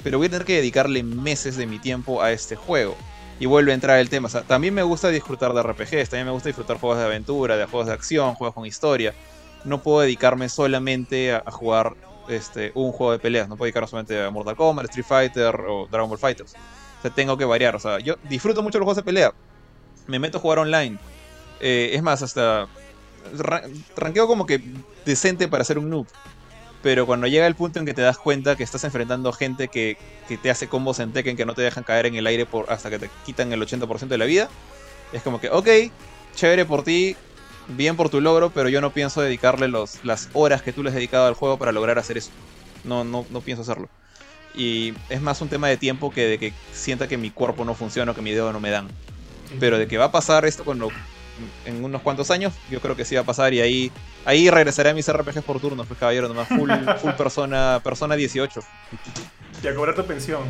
Pero 0.04 0.18
voy 0.18 0.26
a 0.26 0.30
tener 0.32 0.48
que 0.48 0.56
dedicarle 0.56 1.04
meses 1.04 1.58
de 1.58 1.68
mi 1.68 1.78
tiempo 1.78 2.24
a 2.24 2.32
este 2.32 2.56
juego. 2.56 2.98
Y 3.40 3.46
vuelve 3.46 3.70
a 3.70 3.76
entrar 3.76 4.00
el 4.00 4.10
tema. 4.10 4.26
O 4.26 4.32
sea, 4.32 4.42
también 4.42 4.74
me 4.74 4.82
gusta 4.82 5.10
disfrutar 5.10 5.54
de 5.54 5.62
RPGs, 5.62 6.10
también 6.10 6.26
me 6.26 6.32
gusta 6.32 6.50
disfrutar 6.50 6.80
juegos 6.80 6.98
de 6.98 7.06
aventura, 7.06 7.56
de 7.56 7.66
juegos 7.68 7.86
de 7.86 7.94
acción, 7.94 8.34
juegos 8.34 8.56
con 8.56 8.66
historia. 8.66 9.14
No 9.64 9.84
puedo 9.84 10.00
dedicarme 10.00 10.50
solamente 10.50 11.34
a, 11.34 11.44
a 11.46 11.52
jugar 11.52 11.94
este, 12.30 12.72
un 12.74 12.94
juego 12.94 13.12
de 13.12 13.20
peleas. 13.20 13.48
No 13.48 13.58
puedo 13.58 13.68
dedicarme 13.68 13.90
solamente 13.90 14.20
a 14.20 14.32
Mortal 14.32 14.56
Kombat, 14.56 14.86
Street 14.86 15.06
Fighter 15.06 15.56
o 15.56 15.88
Dragon 15.92 16.10
Ball 16.10 16.18
Fighters. 16.18 16.56
O 16.98 17.02
sea, 17.04 17.12
tengo 17.12 17.38
que 17.38 17.46
variar. 17.46 17.76
O 17.76 17.80
sea, 17.80 18.00
yo 18.00 18.16
disfruto 18.28 18.64
mucho 18.64 18.80
los 18.80 18.86
juegos 18.86 18.98
de 18.98 19.04
pelea. 19.04 19.32
Me 20.08 20.20
meto 20.20 20.38
a 20.38 20.42
jugar 20.42 20.60
online. 20.60 20.98
Eh, 21.60 21.92
es 21.94 22.02
más, 22.04 22.22
hasta 22.22 22.68
ra- 23.38 23.64
ranqueo 23.96 24.28
como 24.28 24.46
que 24.46 24.62
decente 25.06 25.48
para 25.48 25.64
ser 25.64 25.78
un 25.80 25.90
noob. 25.90 26.08
Pero 26.82 27.06
cuando 27.06 27.28
llega 27.28 27.48
el 27.48 27.56
punto 27.56 27.80
en 27.80 27.86
que 27.86 27.94
te 27.94 28.02
das 28.02 28.18
cuenta 28.18 28.56
que 28.58 28.64
estás 28.64 28.84
enfrentando 28.84 29.32
gente 29.32 29.70
que, 29.70 29.98
que 30.28 30.38
te 30.38 30.52
hace 30.52 30.68
combos 30.68 31.00
en 31.00 31.14
Tekken 31.14 31.38
que 31.38 31.46
no 31.46 31.54
te 31.56 31.62
dejan 31.62 31.84
caer 31.86 32.08
en 32.08 32.16
el 32.16 32.28
aire 32.28 32.46
por, 32.46 32.72
hasta 32.72 32.90
que 32.90 33.00
te 33.00 33.10
quitan 33.26 33.54
el 33.54 33.62
80% 33.62 34.14
de 34.16 34.20
la 34.20 34.26
vida, 34.26 34.50
es 35.14 35.24
como 35.24 35.40
que, 35.40 35.50
ok, 35.50 35.68
chévere 36.36 36.66
por 36.66 36.84
ti, 36.84 37.16
bien 37.70 37.96
por 37.96 38.10
tu 38.10 38.20
logro, 38.20 38.50
pero 38.50 38.68
yo 38.68 38.82
no 38.82 38.92
pienso 38.92 39.22
dedicarle 39.22 39.70
los, 39.70 40.04
las 40.04 40.30
horas 40.34 40.62
que 40.62 40.74
tú 40.74 40.84
le 40.84 40.90
has 40.90 40.96
dedicado 40.96 41.26
al 41.28 41.36
juego 41.36 41.58
para 41.58 41.72
lograr 41.72 41.98
hacer 42.00 42.18
eso. 42.18 42.32
No, 42.84 43.06
no, 43.06 43.26
no 43.30 43.42
pienso 43.42 43.62
hacerlo. 43.62 43.88
Y 44.56 44.94
es 45.10 45.22
más 45.22 45.42
un 45.42 45.50
tema 45.50 45.68
de 45.68 45.78
tiempo 45.78 46.12
que 46.12 46.26
de 46.28 46.38
que 46.38 46.54
sienta 46.74 47.08
que 47.08 47.18
mi 47.18 47.32
cuerpo 47.32 47.66
no 47.66 47.74
funciona 47.76 48.12
o 48.12 48.16
que 48.16 48.22
mi 48.22 48.32
dedo 48.32 48.52
no 48.54 48.60
me 48.60 48.70
dan. 48.70 48.90
Pero 49.60 49.78
de 49.78 49.88
que 49.88 49.98
va 49.98 50.06
a 50.06 50.12
pasar 50.12 50.46
esto 50.46 50.64
cuando 50.64 50.90
en 51.66 51.84
unos 51.84 52.02
cuantos 52.02 52.30
años, 52.32 52.54
yo 52.70 52.80
creo 52.80 52.96
que 52.96 53.06
sí 53.06 53.16
va 53.16 53.22
a 53.22 53.26
pasar 53.26 53.54
y 53.54 53.62
ahí 53.62 53.92
ahí 54.26 54.50
regresaré 54.50 54.90
a 54.92 54.94
mis 54.94 55.12
RPGs 55.12 55.44
por 55.44 55.60
turnos, 55.60 55.88
pues 55.88 56.00
caballero, 56.00 56.28
nomás 56.28 56.48
full, 56.48 56.70
full 57.02 57.12
persona, 57.12 57.82
persona 57.84 58.16
18. 58.16 58.60
Y 59.64 59.68
a 59.68 59.76
cobrar 59.76 59.96
tu 59.96 60.06
pensión. 60.06 60.42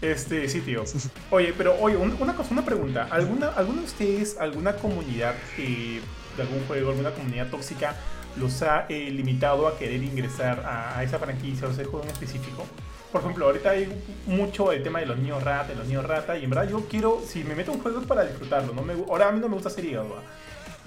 Este, 0.00 0.48
sí, 0.48 0.60
tío. 0.60 0.84
Oye, 1.30 1.52
pero 1.56 1.76
oye, 1.80 1.96
un- 1.96 2.16
una 2.20 2.34
cosa, 2.36 2.50
una 2.52 2.64
pregunta. 2.64 3.08
¿Alguna, 3.10 3.48
¿Alguna 3.48 3.80
de 3.80 3.86
ustedes, 3.86 4.36
alguna 4.38 4.74
comunidad 4.76 5.34
eh, 5.58 6.00
de 6.36 6.42
algún 6.42 6.64
juego, 6.66 6.90
alguna 6.90 7.10
comunidad 7.10 7.48
tóxica, 7.48 7.96
los 8.36 8.62
ha 8.62 8.86
eh, 8.88 9.10
limitado 9.10 9.66
a 9.66 9.76
querer 9.76 10.00
ingresar 10.02 10.60
a, 10.60 10.96
a 10.98 11.02
esa 11.02 11.18
franquicia 11.18 11.66
o 11.66 11.70
ese 11.72 11.84
juego 11.84 12.04
en 12.04 12.10
específico? 12.12 12.64
Por 13.12 13.22
ejemplo, 13.22 13.46
ahorita 13.46 13.70
hay 13.70 13.88
mucho 14.26 14.70
el 14.70 14.82
tema 14.82 15.00
de 15.00 15.06
los 15.06 15.16
niños 15.16 15.42
rata, 15.42 15.68
de 15.68 15.76
los 15.76 15.86
niños 15.86 16.04
rata, 16.04 16.36
y 16.36 16.44
en 16.44 16.50
verdad 16.50 16.68
yo 16.68 16.86
quiero, 16.88 17.22
si 17.26 17.42
me 17.42 17.54
meto 17.54 17.70
a 17.70 17.74
un 17.74 17.80
juego 17.80 18.00
es 18.00 18.06
para 18.06 18.24
disfrutarlo. 18.24 18.74
No 18.74 18.82
me, 18.82 18.92
ahora 18.92 19.28
a 19.28 19.32
mí 19.32 19.40
no 19.40 19.48
me 19.48 19.54
gusta 19.54 19.70
ser 19.70 19.84
hígado. 19.84 20.16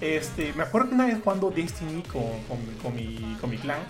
Este, 0.00 0.52
me 0.54 0.62
acuerdo 0.62 0.88
que 0.88 0.94
una 0.94 1.06
vez 1.06 1.18
jugando 1.22 1.50
Destiny 1.50 2.02
con, 2.02 2.22
con, 2.48 2.58
con 2.82 2.94
mi, 2.94 3.36
con 3.40 3.50
mi 3.50 3.56
clan 3.58 3.80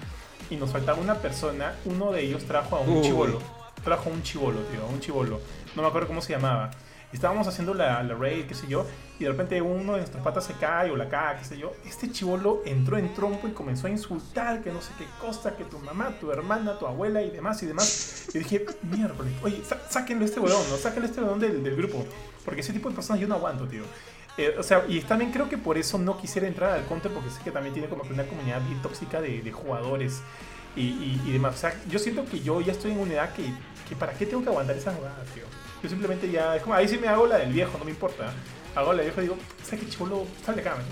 y 0.50 0.56
nos 0.56 0.70
faltaba 0.70 0.98
una 1.00 1.16
persona, 1.16 1.74
uno 1.84 2.12
de 2.12 2.22
ellos 2.22 2.44
trajo 2.44 2.76
a 2.76 2.80
un 2.80 2.98
Uy. 2.98 3.02
chivolo. 3.02 3.38
Trajo 3.84 4.10
a 4.10 4.12
un 4.12 4.22
chivolo, 4.22 4.60
tío, 4.60 4.82
a 4.82 4.86
un 4.86 5.00
chivolo. 5.00 5.40
No 5.74 5.82
me 5.82 5.88
acuerdo 5.88 6.08
cómo 6.08 6.20
se 6.22 6.32
llamaba. 6.32 6.70
Estábamos 7.12 7.46
haciendo 7.46 7.74
la, 7.74 8.02
la 8.02 8.14
raid, 8.14 8.46
qué 8.46 8.54
sé 8.54 8.66
yo, 8.66 8.86
y 9.18 9.24
de 9.24 9.30
repente 9.30 9.60
uno 9.60 9.92
de 9.92 9.98
nuestros 9.98 10.22
patas 10.22 10.44
se 10.44 10.54
cae 10.54 10.90
o 10.90 10.96
la 10.96 11.08
caga, 11.08 11.38
qué 11.38 11.44
sé 11.44 11.58
yo. 11.58 11.72
Este 11.86 12.10
chivolo 12.10 12.62
entró 12.64 12.96
en 12.96 13.12
trompo 13.14 13.46
y 13.46 13.52
comenzó 13.52 13.86
a 13.86 13.90
insultar, 13.90 14.62
que 14.62 14.72
no 14.72 14.80
sé 14.80 14.92
qué 14.98 15.04
cosa, 15.20 15.56
que 15.56 15.64
tu 15.64 15.78
mamá, 15.78 16.14
tu 16.20 16.32
hermana, 16.32 16.78
tu 16.78 16.86
abuela 16.86 17.22
y 17.22 17.30
demás 17.30 17.62
y 17.62 17.66
demás. 17.66 18.28
Y 18.34 18.38
dije, 18.38 18.64
miércoles, 18.82 19.32
oye, 19.42 19.62
sáquenlo 19.88 20.24
este 20.24 20.40
huevón, 20.40 20.64
¿no? 20.70 20.76
Sáquenlo 20.76 21.06
este 21.06 21.20
huevón 21.20 21.38
del, 21.38 21.62
del 21.62 21.76
grupo. 21.76 22.04
Porque 22.44 22.62
ese 22.62 22.72
tipo 22.72 22.88
de 22.88 22.94
personas 22.94 23.20
yo 23.20 23.28
no 23.28 23.34
aguanto, 23.34 23.68
tío. 23.68 23.82
Eh, 24.38 24.56
o 24.58 24.62
sea, 24.62 24.84
y 24.88 25.00
también 25.02 25.30
creo 25.30 25.48
que 25.48 25.58
por 25.58 25.76
eso 25.76 25.98
no 25.98 26.16
quisiera 26.16 26.48
entrar 26.48 26.70
al 26.70 26.86
counter, 26.86 27.12
porque 27.12 27.28
sé 27.28 27.42
que 27.44 27.50
también 27.50 27.74
tiene 27.74 27.88
como 27.88 28.02
una 28.04 28.24
comunidad 28.24 28.62
bien 28.62 28.80
tóxica 28.80 29.20
de, 29.20 29.42
de 29.42 29.52
jugadores 29.52 30.22
y, 30.74 30.80
y, 30.80 31.22
y 31.26 31.32
demás. 31.32 31.62
Yo 31.88 31.98
siento 31.98 32.24
que 32.24 32.40
yo 32.40 32.60
ya 32.62 32.72
estoy 32.72 32.92
en 32.92 33.00
una 33.00 33.12
edad 33.12 33.34
que, 33.34 33.44
que 33.88 33.94
¿para 33.94 34.14
qué 34.14 34.24
tengo 34.24 34.42
que 34.42 34.48
aguantar 34.48 34.74
esas 34.76 34.96
jugadas, 34.96 35.26
tío? 35.34 35.44
Yo 35.82 35.88
simplemente 35.88 36.30
ya, 36.30 36.56
es 36.56 36.62
como, 36.62 36.74
ahí 36.74 36.86
sí 36.86 36.98
me 36.98 37.08
hago 37.08 37.26
la 37.26 37.38
del 37.38 37.52
viejo, 37.52 37.76
no 37.78 37.84
me 37.84 37.90
importa. 37.90 38.32
Hago 38.74 38.92
la 38.92 39.02
del 39.02 39.06
viejo 39.06 39.20
y 39.20 39.24
digo, 39.24 39.36
¿sabes 39.64 39.80
qué 39.80 39.90
chivolo? 39.90 40.26
Sal 40.44 40.54
de 40.54 40.60
acá, 40.60 40.76
man". 40.76 40.84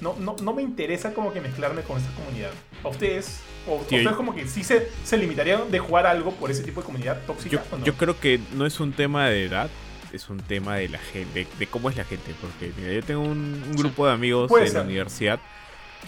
no, 0.00 0.16
no, 0.18 0.36
no 0.42 0.54
me 0.54 0.62
interesa 0.62 1.12
como 1.12 1.32
que 1.32 1.40
mezclarme 1.40 1.82
con 1.82 1.98
esa 1.98 2.10
comunidad. 2.14 2.50
¿A 2.82 2.88
ustedes? 2.88 3.40
¿O 3.66 3.76
ustedes 3.76 4.08
como 4.12 4.34
que 4.34 4.46
sí 4.46 4.64
se, 4.64 4.88
se 5.04 5.16
limitarían 5.18 5.70
de 5.70 5.78
jugar 5.78 6.06
algo 6.06 6.32
por 6.32 6.50
ese 6.50 6.62
tipo 6.62 6.80
de 6.80 6.86
comunidad 6.86 7.20
tóxica 7.26 7.56
Yo, 7.56 7.62
o 7.70 7.78
no? 7.78 7.84
yo 7.84 7.94
creo 7.94 8.18
que 8.18 8.40
no 8.54 8.64
es 8.64 8.80
un 8.80 8.92
tema 8.92 9.28
de 9.28 9.44
edad, 9.44 9.68
es 10.12 10.30
un 10.30 10.38
tema 10.38 10.76
de 10.76 10.88
la 10.88 10.98
gente, 10.98 11.46
de, 11.58 11.66
cómo 11.66 11.90
es 11.90 11.96
la 11.96 12.04
gente. 12.04 12.34
Porque 12.40 12.72
mira, 12.76 12.92
yo 12.92 13.02
tengo 13.02 13.22
un, 13.22 13.62
un 13.68 13.76
grupo 13.76 14.06
de 14.06 14.12
amigos 14.12 14.50
en 14.58 14.72
la 14.72 14.82
universidad 14.82 15.40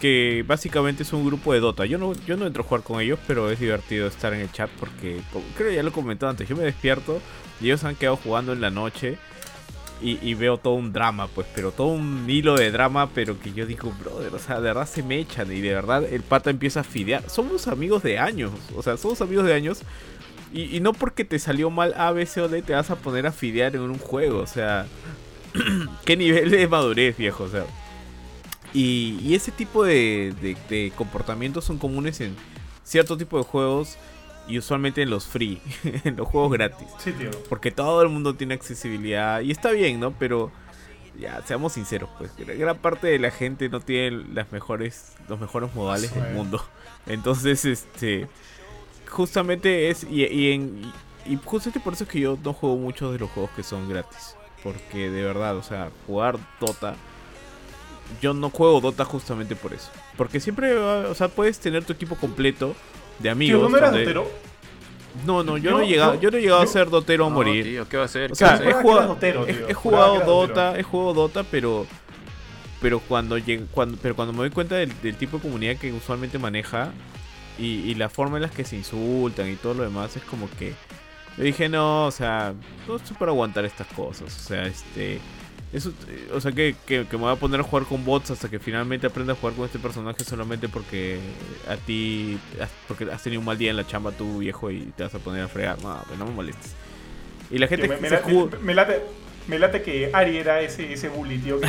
que 0.00 0.44
básicamente 0.46 1.02
es 1.02 1.12
un 1.12 1.26
grupo 1.26 1.52
de 1.52 1.60
Dota. 1.60 1.86
Yo 1.86 1.98
no, 1.98 2.12
yo 2.26 2.36
no 2.36 2.46
entro 2.46 2.62
a 2.62 2.66
jugar 2.66 2.82
con 2.82 3.00
ellos, 3.00 3.18
pero 3.26 3.50
es 3.50 3.58
divertido 3.58 4.06
estar 4.06 4.32
en 4.34 4.40
el 4.40 4.52
chat 4.52 4.70
porque 4.78 5.20
creo 5.56 5.70
que 5.70 5.76
ya 5.76 5.82
lo 5.82 5.92
comentó 5.92 6.28
antes. 6.28 6.48
Yo 6.48 6.56
me 6.56 6.64
despierto 6.64 7.20
y 7.60 7.66
ellos 7.66 7.84
han 7.84 7.96
quedado 7.96 8.16
jugando 8.16 8.52
en 8.52 8.60
la 8.60 8.70
noche. 8.70 9.18
Y, 10.02 10.18
y 10.26 10.32
veo 10.32 10.56
todo 10.56 10.76
un 10.76 10.94
drama, 10.94 11.28
pues, 11.28 11.46
pero 11.54 11.72
todo 11.72 11.88
un 11.88 12.24
hilo 12.26 12.54
de 12.54 12.70
drama, 12.70 13.10
pero 13.10 13.38
que 13.38 13.52
yo 13.52 13.66
digo, 13.66 13.92
brother, 14.02 14.34
o 14.34 14.38
sea, 14.38 14.54
de 14.56 14.62
verdad 14.62 14.88
se 14.88 15.02
me 15.02 15.18
echan 15.18 15.52
y 15.52 15.60
de 15.60 15.74
verdad 15.74 16.04
el 16.10 16.22
pata 16.22 16.48
empieza 16.48 16.80
a 16.80 16.84
fidear. 16.84 17.28
Somos 17.28 17.68
amigos 17.68 18.02
de 18.02 18.18
años, 18.18 18.50
o 18.74 18.82
sea, 18.82 18.96
somos 18.96 19.20
amigos 19.20 19.44
de 19.44 19.52
años 19.52 19.82
y, 20.52 20.76
y 20.76 20.80
no 20.80 20.92
porque 20.92 21.24
te 21.24 21.38
salió 21.38 21.70
mal 21.70 21.94
A, 21.96 22.10
B, 22.12 22.26
C 22.26 22.40
o 22.40 22.48
D 22.48 22.62
te 22.62 22.72
vas 22.72 22.90
a 22.90 22.96
poner 22.96 23.26
a 23.26 23.32
fidear 23.32 23.76
en 23.76 23.82
un 23.82 23.98
juego. 23.98 24.38
O 24.40 24.46
sea, 24.46 24.86
qué 26.04 26.16
nivel 26.16 26.50
de 26.50 26.66
madurez, 26.66 27.16
viejo. 27.16 27.44
O 27.44 27.48
sea, 27.48 27.64
y, 28.74 29.18
y 29.22 29.34
ese 29.34 29.50
tipo 29.52 29.84
de, 29.84 30.34
de- 30.40 30.56
de 30.68 30.92
comportamientos 30.96 31.64
son 31.64 31.78
comunes 31.78 32.20
en 32.20 32.36
cierto 32.84 33.16
tipo 33.16 33.38
de 33.38 33.44
juegos 33.44 33.96
y 34.48 34.58
usualmente 34.58 35.02
en 35.02 35.10
los 35.10 35.26
free, 35.26 35.60
en 36.04 36.16
los 36.16 36.26
juegos 36.28 36.52
gratis. 36.52 36.86
Sí, 36.98 37.12
tío. 37.12 37.30
Porque 37.48 37.70
todo 37.70 38.02
el 38.02 38.08
mundo 38.08 38.34
tiene 38.34 38.54
accesibilidad 38.54 39.40
y 39.40 39.50
está 39.50 39.70
bien, 39.72 40.00
¿no? 40.00 40.12
Pero 40.12 40.50
ya, 41.18 41.42
seamos 41.46 41.72
sinceros, 41.74 42.08
pues 42.18 42.30
gra- 42.38 42.56
gran 42.56 42.78
parte 42.78 43.06
de 43.08 43.18
la 43.18 43.30
gente 43.30 43.68
no 43.68 43.80
tiene 43.80 44.24
las 44.32 44.50
mejores, 44.52 45.12
los 45.28 45.38
mejores 45.40 45.74
modales 45.74 46.14
del 46.14 46.32
mundo. 46.34 46.64
Entonces, 47.06 47.64
este, 47.64 48.26
justamente 49.08 49.90
es 49.90 50.04
y, 50.04 50.24
y 50.26 50.52
en 50.52 50.92
y, 51.26 51.32
y 51.34 51.36
justamente 51.44 51.80
por 51.80 51.94
eso 51.94 52.04
es 52.04 52.10
que 52.10 52.20
yo 52.20 52.38
no 52.42 52.52
juego 52.52 52.76
muchos 52.76 53.12
de 53.12 53.18
los 53.18 53.30
juegos 53.30 53.50
que 53.52 53.62
son 53.62 53.88
gratis, 53.88 54.36
porque 54.62 55.10
de 55.10 55.22
verdad, 55.22 55.56
o 55.56 55.62
sea, 55.62 55.90
jugar 56.06 56.38
Dota 56.60 56.94
yo 58.20 58.34
no 58.34 58.50
juego 58.50 58.80
Dota 58.80 59.04
justamente 59.04 59.56
por 59.56 59.72
eso, 59.72 59.90
porque 60.16 60.40
siempre, 60.40 60.76
o 60.76 61.14
sea, 61.14 61.28
puedes 61.28 61.58
tener 61.58 61.84
tu 61.84 61.92
equipo 61.92 62.16
completo 62.16 62.74
de 63.18 63.24
Tío, 63.24 63.32
amigos. 63.32 63.62
¿no 63.62 63.68
me 63.68 63.78
eras 63.78 63.90
donde- 63.90 64.04
dotero? 64.04 64.30
no, 65.26 65.42
no, 65.42 65.56
yo 65.58 65.70
Yo- 65.70 65.76
no 65.78 65.80
he 65.82 65.86
llegado, 65.88 66.14
yo- 66.14 66.20
yo 66.20 66.30
no 66.30 66.36
he 66.38 66.40
llegado 66.40 66.62
yo- 66.64 66.68
a 66.70 66.72
ser 66.72 66.88
dotero 66.90 67.26
a 67.26 67.28
No, 67.28 67.34
morir. 67.34 67.64
tío, 67.64 67.88
¿qué 67.88 67.96
va 67.96 68.04
a 68.04 68.06
hacer? 68.06 68.26
O 68.26 68.28
¿Qué 68.28 68.34
sea, 68.36 68.56
he 68.56 68.72
jugado, 68.72 69.08
dotero, 69.08 69.46
he- 69.46 69.74
jugado 69.74 70.14
Dota, 70.20 70.26
dotero. 70.66 70.76
he 70.76 70.82
jugado 70.82 71.14
Dota, 71.14 71.44
pero 71.44 71.86
pero 72.80 72.98
cuando 73.00 73.36
lleg- 73.36 73.66
cuando 73.72 73.98
pero 74.00 74.16
cuando 74.16 74.32
me 74.32 74.38
doy 74.38 74.50
cuenta 74.50 74.76
del, 74.76 74.90
del 75.02 75.14
tipo 75.16 75.36
de 75.36 75.42
comunidad 75.42 75.76
que 75.76 75.92
usualmente 75.92 76.38
maneja 76.38 76.92
y, 77.58 77.64
y 77.90 77.94
la 77.94 78.08
forma 78.08 78.38
en 78.38 78.42
la 78.44 78.48
que 78.48 78.64
se 78.64 78.74
insultan 78.76 79.50
y 79.50 79.56
todo 79.56 79.74
lo 79.74 79.82
demás 79.82 80.16
es 80.16 80.22
como 80.22 80.48
que 80.58 80.72
yo 81.36 81.44
dije 81.44 81.68
no, 81.68 82.06
o 82.06 82.10
sea, 82.10 82.54
no 82.88 82.96
estoy 82.96 83.16
para 83.18 83.32
aguantar 83.32 83.66
estas 83.66 83.86
cosas, 83.88 84.34
o 84.34 84.48
sea, 84.48 84.64
este 84.66 85.20
eso, 85.72 85.92
eh, 86.08 86.28
o 86.34 86.40
sea 86.40 86.50
que, 86.52 86.74
que, 86.86 87.06
que 87.06 87.16
me 87.16 87.22
voy 87.24 87.32
a 87.32 87.36
poner 87.36 87.60
a 87.60 87.62
jugar 87.62 87.86
con 87.86 88.04
bots 88.04 88.30
hasta 88.32 88.48
que 88.50 88.58
finalmente 88.58 89.06
aprenda 89.06 89.34
a 89.34 89.36
jugar 89.36 89.54
con 89.54 89.64
este 89.66 89.78
personaje 89.78 90.24
solamente 90.24 90.68
porque 90.68 91.18
a 91.68 91.76
ti 91.76 92.38
porque 92.88 93.04
has 93.10 93.22
tenido 93.22 93.38
un 93.40 93.46
mal 93.46 93.56
día 93.56 93.70
en 93.70 93.76
la 93.76 93.86
chamba 93.86 94.10
tú 94.12 94.38
viejo 94.38 94.70
y 94.70 94.92
te 94.96 95.04
vas 95.04 95.14
a 95.14 95.18
poner 95.20 95.42
a 95.44 95.48
fregar, 95.48 95.80
no, 95.82 96.02
pues 96.06 96.18
no 96.18 96.26
me 96.26 96.32
molestes. 96.32 96.72
Y 97.50 97.58
la 97.58 97.66
gente 97.68 97.86
me, 97.88 97.96
que 97.96 98.00
me 98.02 98.08
se 98.08 98.14
late, 98.16 98.32
jugó- 98.32 98.50
me 98.62 98.74
late- 98.74 99.02
me 99.48 99.58
late 99.58 99.82
que 99.82 100.10
Ari 100.12 100.36
era 100.38 100.60
ese, 100.60 100.92
ese 100.92 101.08
bully, 101.08 101.38
tío, 101.38 101.60
que 101.60 101.66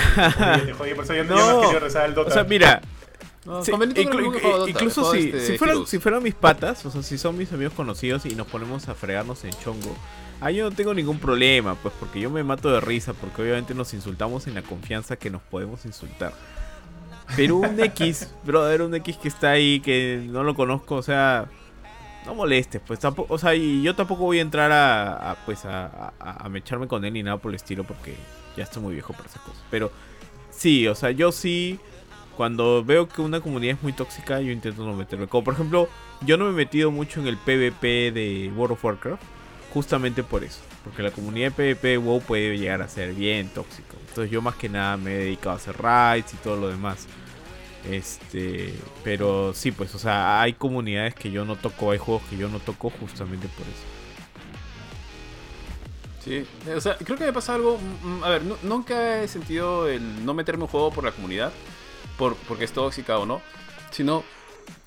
te 0.65 0.73
jodía, 0.73 0.95
por 0.95 1.03
eso 1.06 1.14
yo 1.15 1.23
no, 1.23 1.36
yo 1.38 1.53
No. 1.53 1.61
quería 1.61 1.80
rezar 1.80 2.03
al 2.06 2.14
Dota. 2.15 2.30
O 2.30 2.34
sea, 2.34 2.44
mira, 2.44 2.82
No, 3.45 3.64
sí, 3.64 3.72
inclu- 3.72 4.40
Dota, 4.41 4.69
incluso 4.69 5.11
si, 5.11 5.26
este 5.30 5.45
si, 5.48 5.57
fueran, 5.57 5.88
si 5.88 5.98
fueran 5.99 6.22
mis 6.22 6.36
patas, 6.36 6.86
o 6.86 6.91
sea, 6.91 7.02
si 7.02 7.18
son 7.18 7.38
mis 7.38 7.52
amigos 7.53 7.73
conocidos 7.73 8.26
y 8.26 8.36
nos 8.36 8.45
ponemos 8.48 8.88
a 8.90 8.94
fregarnos 8.95 9.44
en 9.44 9.52
chongo, 9.64 9.95
ahí 10.41 10.55
yo 10.57 10.69
no 10.69 10.76
tengo 10.76 10.93
ningún 10.93 11.19
problema, 11.19 11.76
pues 11.76 11.93
porque 11.99 12.19
yo 12.19 12.30
me 12.30 12.43
mato 12.43 12.72
de 12.72 12.81
risa, 12.81 13.13
porque 13.13 13.41
obviamente 13.41 13.73
nos 13.73 13.93
insultamos 13.93 14.47
en 14.47 14.55
la 14.55 14.61
confianza 14.61 15.15
que 15.15 15.30
nos 15.30 15.41
podemos 15.41 15.85
insultar. 15.85 16.34
Pero 17.35 17.57
un 17.57 17.80
X, 17.84 18.34
brother, 18.43 18.81
un 18.81 18.93
X 18.95 19.18
que 19.18 19.27
está 19.27 19.51
ahí, 19.51 19.80
que 19.80 20.22
no 20.27 20.43
lo 20.43 20.53
conozco, 20.55 20.95
o 20.95 21.03
sea, 21.03 21.45
no 22.26 22.35
molestes, 22.35 22.81
pues 22.85 22.99
tampoco, 22.99 23.34
o 23.34 23.38
sea, 23.38 23.55
y 23.55 23.81
yo 23.81 23.95
tampoco 23.95 24.23
voy 24.23 24.39
a 24.39 24.41
entrar 24.41 24.72
a, 24.72 25.31
a, 25.31 25.35
pues 25.45 25.65
a, 25.65 26.13
a, 26.19 26.45
a 26.45 26.49
mecharme 26.49 26.88
con 26.88 27.05
él 27.05 27.13
ni 27.13 27.23
nada 27.23 27.38
por 27.38 27.51
el 27.51 27.55
estilo, 27.55 27.84
porque 27.84 28.15
ya 28.57 28.63
estoy 28.63 28.81
muy 28.81 28.93
viejo 28.93 29.13
para 29.13 29.30
esas 29.30 29.41
cosas. 29.41 29.63
Pero 29.69 29.91
sí, 30.49 30.88
o 30.88 30.95
sea, 30.95 31.11
yo 31.11 31.31
sí 31.31 31.80
cuando 32.35 32.84
veo 32.84 33.07
que 33.07 33.22
una 33.22 33.39
comunidad 33.39 33.76
es 33.76 33.84
muy 33.84 33.93
tóxica, 33.93 34.41
yo 34.41 34.51
intento 34.51 34.84
no 34.84 34.93
meterme. 34.93 35.27
Como 35.27 35.43
por 35.43 35.53
ejemplo, 35.53 35.88
yo 36.22 36.38
no 36.38 36.45
me 36.45 36.51
he 36.51 36.53
metido 36.53 36.91
mucho 36.91 37.19
en 37.19 37.27
el 37.27 37.38
PvP 37.38 38.11
de 38.11 38.51
World 38.55 38.73
of 38.73 38.84
Warcraft, 38.84 39.22
justamente 39.73 40.23
por 40.23 40.43
eso. 40.43 40.60
Porque 40.84 41.03
la 41.03 41.11
comunidad 41.11 41.52
de 41.52 41.76
PvP 41.76 41.98
WoW 41.98 42.22
puede 42.22 42.57
llegar 42.57 42.81
a 42.81 42.88
ser 42.88 43.14
bien 43.14 43.49
tóxico. 43.49 43.95
Entonces 44.10 44.31
yo 44.31 44.41
más 44.41 44.56
que 44.56 44.68
nada 44.69 44.98
me 44.98 45.14
he 45.14 45.18
dedicado 45.19 45.52
a 45.52 45.56
hacer 45.56 45.77
raids 45.81 46.34
y 46.34 46.38
todo 46.38 46.56
lo 46.57 46.68
demás. 46.69 47.07
Este, 47.89 48.73
pero 49.03 49.53
sí, 49.56 49.72
pues, 49.72 49.95
o 49.95 49.99
sea, 49.99 50.41
hay 50.41 50.53
comunidades 50.53 51.15
que 51.15 51.31
yo 51.31 51.45
no 51.45 51.56
toco, 51.56 51.91
hay 51.91 51.98
juegos 51.98 52.22
que 52.30 52.38
yo 52.38 52.48
no 52.48 52.60
toco 52.60 52.89
justamente 52.91 53.48
por 53.48 53.65
eso. 53.65 53.84
Sí, 56.23 56.45
o 56.76 56.80
sea, 56.80 56.95
creo 56.98 57.18
que 57.18 57.26
me 57.26 57.34
pasa 57.34 57.56
algo. 57.56 57.80
mm, 58.03 58.23
A 58.23 58.30
ver, 58.30 58.43
nu- 58.43 58.57
nunca 58.61 59.23
he 59.23 59.27
sentido 59.27 59.88
el 59.88 60.23
no 60.23 60.34
meterme 60.35 60.64
un 60.64 60.69
juego 60.69 60.91
por 60.91 61.03
la 61.03 61.11
comunidad, 61.11 61.52
por, 62.18 62.35
porque 62.48 62.65
es 62.65 62.72
tóxica 62.72 63.18
o 63.18 63.26
no, 63.26 63.41
sino 63.89 64.23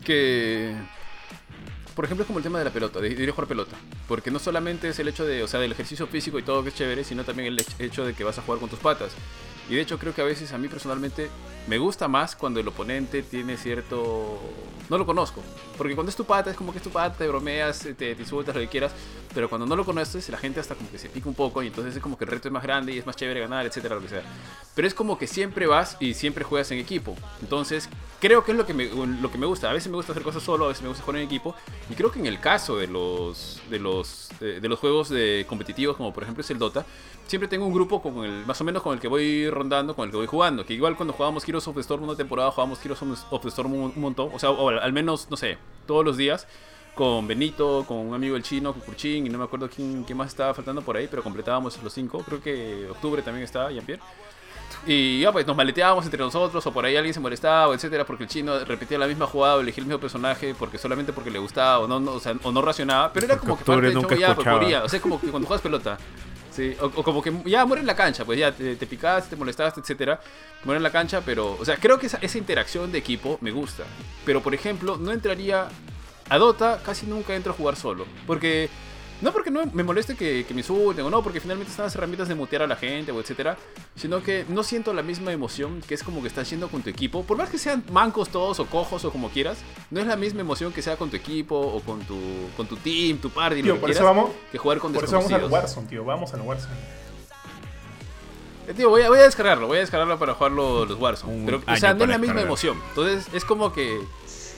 que. 0.04 0.74
Por 1.94 2.04
ejemplo, 2.04 2.22
es 2.22 2.26
como 2.26 2.38
el 2.38 2.42
tema 2.42 2.58
de 2.58 2.64
la 2.64 2.70
pelota, 2.72 3.00
de, 3.00 3.08
ir 3.08 3.28
a 3.28 3.32
jugar 3.32 3.46
pelota. 3.48 3.76
Porque 4.08 4.30
no 4.30 4.38
solamente 4.38 4.88
es 4.88 4.98
el 4.98 5.08
hecho 5.08 5.24
de, 5.24 5.42
o 5.42 5.48
sea, 5.48 5.60
del 5.60 5.72
ejercicio 5.72 6.06
físico 6.06 6.38
y 6.38 6.42
todo 6.42 6.62
que 6.62 6.70
es 6.70 6.74
chévere, 6.74 7.04
sino 7.04 7.24
también 7.24 7.48
el 7.48 7.58
hech- 7.58 7.74
hecho 7.78 8.04
de 8.04 8.14
que 8.14 8.24
vas 8.24 8.38
a 8.38 8.42
jugar 8.42 8.60
con 8.60 8.68
tus 8.68 8.78
patas. 8.80 9.12
Y 9.68 9.74
de 9.74 9.80
hecho 9.80 9.98
creo 9.98 10.14
que 10.14 10.20
a 10.20 10.24
veces 10.24 10.52
a 10.52 10.58
mí 10.58 10.68
personalmente 10.68 11.28
me 11.66 11.78
gusta 11.78 12.08
más 12.08 12.36
cuando 12.36 12.60
el 12.60 12.68
oponente 12.68 13.22
tiene 13.22 13.56
cierto... 13.56 14.38
No 14.90 14.98
lo 14.98 15.06
conozco. 15.06 15.42
Porque 15.78 15.94
cuando 15.94 16.10
es 16.10 16.16
tu 16.16 16.24
pata 16.24 16.50
es 16.50 16.56
como 16.56 16.72
que 16.72 16.78
es 16.78 16.84
tu 16.84 16.90
pata, 16.90 17.16
te 17.16 17.26
bromeas, 17.26 17.78
te, 17.78 17.94
te 17.94 18.10
insultas, 18.18 18.54
lo 18.54 18.60
que 18.60 18.68
quieras. 18.68 18.92
Pero 19.34 19.48
cuando 19.48 19.66
no 19.66 19.74
lo 19.74 19.84
conoces, 19.84 20.28
la 20.28 20.38
gente 20.38 20.60
hasta 20.60 20.74
como 20.74 20.90
que 20.90 20.98
se 20.98 21.08
pica 21.08 21.28
un 21.28 21.34
poco 21.34 21.62
y 21.62 21.66
entonces 21.66 21.96
es 21.96 22.02
como 22.02 22.16
que 22.16 22.24
el 22.24 22.30
reto 22.30 22.48
es 22.48 22.52
más 22.52 22.62
grande 22.62 22.92
y 22.92 22.98
es 22.98 23.06
más 23.06 23.16
chévere 23.16 23.40
ganar, 23.40 23.66
etcétera, 23.66 23.96
lo 23.96 24.02
que 24.02 24.08
sea. 24.08 24.22
Pero 24.74 24.86
es 24.86 24.94
como 24.94 25.18
que 25.18 25.26
siempre 25.26 25.66
vas 25.66 25.96
y 25.98 26.14
siempre 26.14 26.44
juegas 26.44 26.70
en 26.70 26.78
equipo. 26.78 27.16
Entonces 27.40 27.88
creo 28.20 28.44
que 28.44 28.52
es 28.52 28.58
lo 28.58 28.66
que 28.66 28.74
me, 28.74 28.86
lo 28.86 29.30
que 29.32 29.38
me 29.38 29.46
gusta. 29.46 29.70
A 29.70 29.72
veces 29.72 29.90
me 29.90 29.96
gusta 29.96 30.12
hacer 30.12 30.22
cosas 30.22 30.42
solo, 30.42 30.66
a 30.66 30.68
veces 30.68 30.82
me 30.82 30.88
gusta 30.88 31.02
jugar 31.02 31.20
en 31.20 31.26
equipo. 31.26 31.54
Y 31.90 31.94
creo 31.94 32.12
que 32.12 32.20
en 32.20 32.26
el 32.26 32.40
caso 32.40 32.76
de 32.76 32.86
los, 32.86 33.60
de 33.70 33.78
los, 33.80 34.28
eh, 34.40 34.60
de 34.60 34.68
los 34.68 34.78
juegos 34.78 35.08
de 35.08 35.46
competitivos, 35.48 35.96
como 35.96 36.12
por 36.12 36.22
ejemplo 36.22 36.42
es 36.42 36.50
el 36.50 36.58
Dota, 36.58 36.86
siempre 37.26 37.48
tengo 37.48 37.66
un 37.66 37.72
grupo 37.72 38.02
con 38.02 38.24
el, 38.24 38.46
más 38.46 38.60
o 38.60 38.64
menos 38.64 38.82
con 38.82 38.94
el 38.94 39.00
que 39.00 39.08
voy 39.08 39.50
rondando, 39.54 39.94
con 39.94 40.04
el 40.04 40.10
que 40.10 40.16
voy 40.16 40.26
jugando. 40.26 40.64
Que 40.64 40.74
igual 40.74 40.96
cuando 40.96 41.12
jugábamos 41.12 41.46
Heroes 41.48 41.66
of 41.68 41.74
the 41.74 41.80
Storm 41.80 42.04
una 42.04 42.16
temporada, 42.16 42.50
jugábamos 42.50 42.84
Heroes 42.84 43.02
of 43.30 43.42
the 43.42 43.48
Storm 43.48 43.74
un, 43.74 43.92
montón. 43.96 44.30
O 44.32 44.38
sea, 44.38 44.50
o 44.50 44.68
al 44.68 44.92
menos, 44.92 45.28
no 45.30 45.36
sé, 45.36 45.58
todos 45.86 46.04
los 46.04 46.16
días. 46.16 46.46
Con 46.94 47.26
Benito, 47.26 47.84
con 47.88 47.96
un 47.96 48.14
amigo 48.14 48.36
el 48.36 48.44
chino, 48.44 48.72
con 48.72 48.80
Kurchin, 48.82 49.26
y 49.26 49.28
no 49.28 49.36
me 49.36 49.44
acuerdo 49.44 49.68
quién, 49.68 50.04
quién 50.04 50.16
más 50.16 50.28
estaba 50.28 50.54
faltando 50.54 50.80
por 50.80 50.96
ahí, 50.96 51.08
pero 51.10 51.24
completábamos 51.24 51.82
los 51.82 51.92
cinco. 51.92 52.22
Creo 52.24 52.40
que 52.40 52.86
octubre 52.88 53.20
también 53.20 53.42
estaba, 53.42 53.72
Jean-Pierre. 53.72 54.00
Y 54.86 55.20
ya 55.20 55.32
pues 55.32 55.46
nos 55.46 55.56
maleteábamos 55.56 56.04
entre 56.04 56.20
nosotros 56.20 56.66
o 56.66 56.72
por 56.72 56.84
ahí 56.84 56.96
alguien 56.96 57.14
se 57.14 57.20
molestaba, 57.20 57.74
etcétera, 57.74 58.04
porque 58.04 58.24
el 58.24 58.28
chino 58.28 58.58
repetía 58.64 58.98
la 58.98 59.06
misma 59.06 59.26
jugada 59.26 59.56
o 59.56 59.60
elegía 59.60 59.80
el 59.80 59.86
mismo 59.86 60.00
personaje 60.00 60.54
porque 60.54 60.76
solamente 60.76 61.12
porque 61.12 61.30
le 61.30 61.38
gustaba 61.38 61.78
o 61.78 61.88
no, 61.88 62.00
no, 62.00 62.12
o 62.12 62.20
sea, 62.20 62.34
o 62.42 62.52
no 62.52 62.60
racionaba, 62.60 63.12
pero 63.12 63.26
era 63.26 63.38
como 63.38 63.56
que 63.56 63.64
parte 63.64 63.86
del 63.86 63.94
nunca 63.94 64.10
show 64.10 64.18
ya, 64.18 64.34
pues 64.34 64.46
moría, 64.46 64.84
o 64.84 64.88
sea, 64.88 65.00
como 65.00 65.20
que 65.20 65.28
cuando 65.28 65.46
juegas 65.46 65.62
pelota. 65.62 65.98
Sí, 66.54 66.76
o, 66.80 66.88
como 66.90 67.20
que 67.20 67.32
ya 67.46 67.66
muere 67.66 67.80
en 67.80 67.86
la 67.86 67.96
cancha, 67.96 68.24
pues 68.24 68.38
ya 68.38 68.52
te, 68.52 68.76
te 68.76 68.86
picaste, 68.86 69.30
te 69.30 69.36
molestaste, 69.36 69.80
etcétera. 69.80 70.20
Muere 70.64 70.76
en 70.76 70.84
la 70.84 70.92
cancha, 70.92 71.20
pero, 71.20 71.56
o 71.58 71.64
sea, 71.64 71.76
creo 71.78 71.98
que 71.98 72.06
esa, 72.06 72.18
esa 72.18 72.38
interacción 72.38 72.92
de 72.92 72.98
equipo 72.98 73.38
me 73.40 73.50
gusta. 73.50 73.82
Pero, 74.24 74.40
por 74.40 74.54
ejemplo, 74.54 74.96
no 74.96 75.10
entraría 75.10 75.66
a 76.28 76.38
Dota, 76.38 76.80
casi 76.84 77.06
nunca 77.06 77.34
entro 77.34 77.52
a 77.52 77.56
jugar 77.56 77.74
solo. 77.74 78.06
Porque, 78.24 78.68
no 79.20 79.32
porque 79.32 79.50
no 79.50 79.64
me 79.72 79.82
moleste 79.82 80.16
que, 80.16 80.44
que 80.46 80.52
me 80.54 80.60
insulten 80.60 81.04
o 81.04 81.10
no, 81.10 81.22
porque 81.22 81.40
finalmente 81.40 81.70
están 81.70 81.84
las 81.86 81.94
herramientas 81.94 82.28
de 82.28 82.34
mutear 82.34 82.62
a 82.62 82.66
la 82.66 82.76
gente 82.76 83.10
o 83.12 83.20
etcétera. 83.20 83.56
Sino 83.96 84.22
que 84.22 84.44
no 84.48 84.62
siento 84.62 84.92
la 84.92 85.02
misma 85.02 85.32
emoción 85.32 85.80
que 85.86 85.94
es 85.94 86.02
como 86.02 86.20
que 86.20 86.28
estás 86.28 86.48
yendo 86.50 86.68
con 86.68 86.82
tu 86.82 86.90
equipo. 86.90 87.22
Por 87.24 87.36
más 87.38 87.48
que 87.48 87.58
sean 87.58 87.84
mancos 87.90 88.28
todos 88.28 88.60
o 88.60 88.66
cojos 88.66 89.04
o 89.04 89.10
como 89.10 89.30
quieras, 89.30 89.58
no 89.90 90.00
es 90.00 90.06
la 90.06 90.16
misma 90.16 90.40
emoción 90.42 90.72
que 90.72 90.82
sea 90.82 90.96
con 90.96 91.10
tu 91.10 91.16
equipo 91.16 91.56
o 91.56 91.80
con 91.80 92.00
tu, 92.00 92.18
con 92.56 92.66
tu 92.66 92.76
team, 92.76 93.18
tu 93.18 93.30
party, 93.30 93.62
Tío, 93.62 93.66
lo 93.68 93.74
que 93.76 93.80
por 93.80 93.90
eso 93.90 94.00
quieras, 94.00 94.16
vamos, 94.16 94.30
que 94.52 94.58
jugar 94.58 94.78
con 94.78 94.92
por 94.92 95.04
eso 95.04 95.16
vamos 95.16 95.32
al. 95.32 95.44
Warzone, 95.44 95.86
tío. 95.88 96.04
Vamos 96.04 96.34
al 96.34 96.40
Warzone. 96.42 96.74
Eh, 98.66 98.72
Tío, 98.74 98.88
voy 98.88 99.02
a, 99.02 99.08
voy 99.10 99.18
a 99.18 99.22
descargarlo, 99.24 99.66
voy 99.66 99.76
a 99.76 99.80
descargarlo 99.80 100.18
para 100.18 100.34
jugar 100.34 100.52
lo- 100.52 100.86
los 100.86 100.98
Warzone. 100.98 101.34
Un 101.34 101.44
Pero, 101.44 101.58
o 101.58 101.76
sea, 101.76 101.92
no 101.94 102.04
es 102.04 102.10
la 102.10 102.18
misma 102.18 102.40
emoción. 102.40 102.78
Entonces, 102.90 103.26
es 103.34 103.44
como 103.44 103.72
que. 103.72 104.00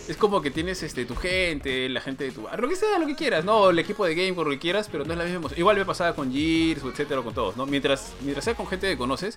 Es 0.09 0.17
como 0.17 0.41
que 0.41 0.53
tienes 0.53 0.83
este, 0.85 1.05
tu 1.05 1.17
gente, 1.17 1.89
la 1.89 2.01
gente 2.01 2.23
de 2.25 2.31
tu 2.31 2.43
bar, 2.43 2.61
lo 2.61 2.69
que 2.69 2.77
sea, 2.77 2.99
lo 2.99 3.07
que 3.07 3.17
quieras, 3.17 3.45
¿no? 3.45 3.71
El 3.71 3.79
equipo 3.81 4.05
de 4.07 4.15
game, 4.15 4.33
por 4.35 4.47
lo 4.47 4.53
que 4.53 4.59
quieras, 4.61 4.89
pero 4.91 5.05
no 5.05 5.13
es 5.13 5.19
la 5.19 5.25
misma 5.25 5.39
emoción. 5.39 5.59
Igual 5.59 5.77
me 5.77 5.85
pasaba 5.85 6.15
con 6.15 6.33
Gears, 6.33 6.83
etcétera, 6.85 7.23
con 7.23 7.35
todos, 7.35 7.57
¿no? 7.57 7.67
Mientras, 7.67 8.13
mientras 8.21 8.45
sea 8.45 8.55
con 8.55 8.69
gente 8.69 8.89
que 8.89 8.97
conoces, 8.97 9.37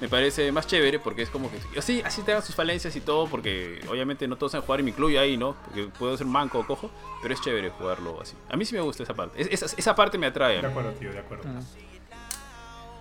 me 0.00 0.08
parece 0.10 0.52
más 0.52 0.66
chévere 0.66 0.98
porque 0.98 1.22
es 1.22 1.30
como 1.30 1.50
que. 1.50 1.56
Así, 1.78 2.02
así 2.04 2.20
tengan 2.22 2.42
sus 2.42 2.54
falencias 2.54 2.94
y 2.96 3.00
todo, 3.00 3.28
porque 3.28 3.80
obviamente 3.88 4.28
no 4.28 4.36
todos 4.36 4.52
saben 4.52 4.66
jugar 4.66 4.80
y 4.80 4.82
me 4.82 4.90
incluyo 4.90 5.18
ahí, 5.20 5.38
¿no? 5.38 5.56
Porque 5.64 5.84
puedo 5.98 6.14
ser 6.18 6.26
manco 6.26 6.58
o 6.58 6.66
cojo, 6.66 6.90
pero 7.22 7.32
es 7.32 7.40
chévere 7.40 7.70
jugarlo 7.70 8.20
así. 8.20 8.34
A 8.50 8.56
mí 8.58 8.64
sí 8.66 8.74
me 8.74 8.82
gusta 8.82 9.04
esa 9.04 9.14
parte. 9.14 9.40
Es- 9.40 9.48
esa, 9.62 9.74
esa 9.76 9.94
parte 9.94 10.18
me 10.18 10.26
atrae. 10.26 10.60
De 10.60 10.66
acuerdo, 10.66 10.90
tío, 10.92 11.12
de 11.12 11.18
acuerdo. 11.18 11.44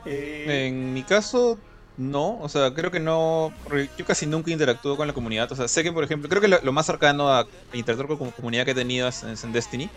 Eh, 0.06 0.68
En 0.68 0.94
mi 0.94 1.04
caso, 1.04 1.60
no. 2.00 2.40
O 2.40 2.50
sea, 2.50 2.74
creo 2.74 2.90
que 2.90 3.00
no. 3.00 3.54
Yo 3.98 4.06
casi 4.06 4.26
nunca 4.26 4.50
interactúo 4.52 4.98
con 4.98 5.06
la 5.08 5.14
comunidad. 5.14 5.52
O 5.52 5.56
sea, 5.56 5.68
sé 5.68 5.84
que, 5.84 5.92
por 5.92 6.04
ejemplo, 6.04 6.30
creo 6.30 6.42
que 6.42 6.48
lo, 6.48 6.72
más 6.72 6.86
cercano 6.86 7.32
a 7.32 7.46
interactuar 7.74 8.18
con 8.18 8.32
comunidad 8.32 8.66
que 8.66 8.72
he 8.72 8.76
tenido 8.76 9.08
es, 9.08 9.24
en 9.24 9.52
Destiny. 9.52 9.90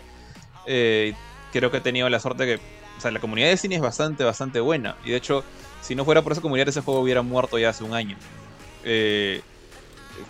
Eh, 0.67 1.13
creo 1.51 1.71
que 1.71 1.77
he 1.77 1.81
tenido 1.81 2.07
la 2.09 2.19
suerte 2.19 2.45
que. 2.45 2.55
O 2.97 3.01
sea, 3.01 3.09
la 3.09 3.19
comunidad 3.19 3.47
de 3.47 3.51
Destiny 3.51 3.75
es 3.75 3.81
bastante, 3.81 4.23
bastante 4.23 4.59
buena. 4.59 4.95
Y 5.03 5.11
de 5.11 5.17
hecho, 5.17 5.43
si 5.81 5.95
no 5.95 6.05
fuera 6.05 6.21
por 6.21 6.33
esa 6.33 6.41
comunidad, 6.41 6.69
ese 6.69 6.81
juego 6.81 6.99
hubiera 6.99 7.21
muerto 7.21 7.57
ya 7.57 7.69
hace 7.69 7.83
un 7.83 7.93
año. 7.93 8.17
Eh, 8.83 9.41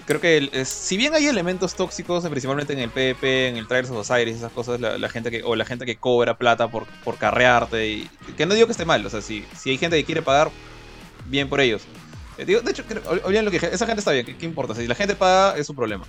creo 0.06 0.22
que, 0.22 0.64
si 0.66 0.96
bien 0.96 1.14
hay 1.14 1.28
elementos 1.28 1.76
tóxicos, 1.76 2.26
principalmente 2.28 2.74
en 2.74 2.80
el 2.80 2.90
PvP, 2.90 3.50
en 3.50 3.58
el 3.58 3.68
Trials 3.68 3.90
of 3.90 3.98
Osiris, 3.98 4.38
esas 4.38 4.52
cosas, 4.52 4.80
la, 4.80 4.98
la 4.98 5.10
gente 5.10 5.32
que, 5.32 5.44
o 5.44 5.56
la 5.56 5.66
gente 5.66 5.86
que 5.86 5.98
cobra 5.98 6.38
plata 6.38 6.68
por, 6.70 6.86
por 7.04 7.18
carrearte, 7.18 8.08
que 8.38 8.46
no 8.46 8.54
digo 8.54 8.68
que 8.68 8.72
esté 8.72 8.86
mal, 8.86 9.06
o 9.06 9.10
sea, 9.10 9.22
si, 9.22 9.46
si 9.58 9.72
hay 9.72 9.78
gente 9.78 9.98
que 9.98 10.06
quiere 10.06 10.22
pagar, 10.22 10.52
bien 11.26 11.50
por 11.50 11.60
ellos. 11.62 11.84
Eh, 12.38 12.46
de 12.46 12.72
hecho, 12.72 12.84
olviden 13.24 13.46
lo 13.46 13.52
que 13.52 13.60
dije, 13.60 13.74
esa 13.74 13.86
gente 13.86 14.00
está 14.00 14.12
bien, 14.12 14.26
¿qué, 14.26 14.46
importa? 14.46 14.74
Si 14.76 14.88
la 14.88 14.96
gente 14.96 15.16
paga, 15.16 15.58
es 15.58 15.68
su 15.68 15.76
problema. 15.76 16.06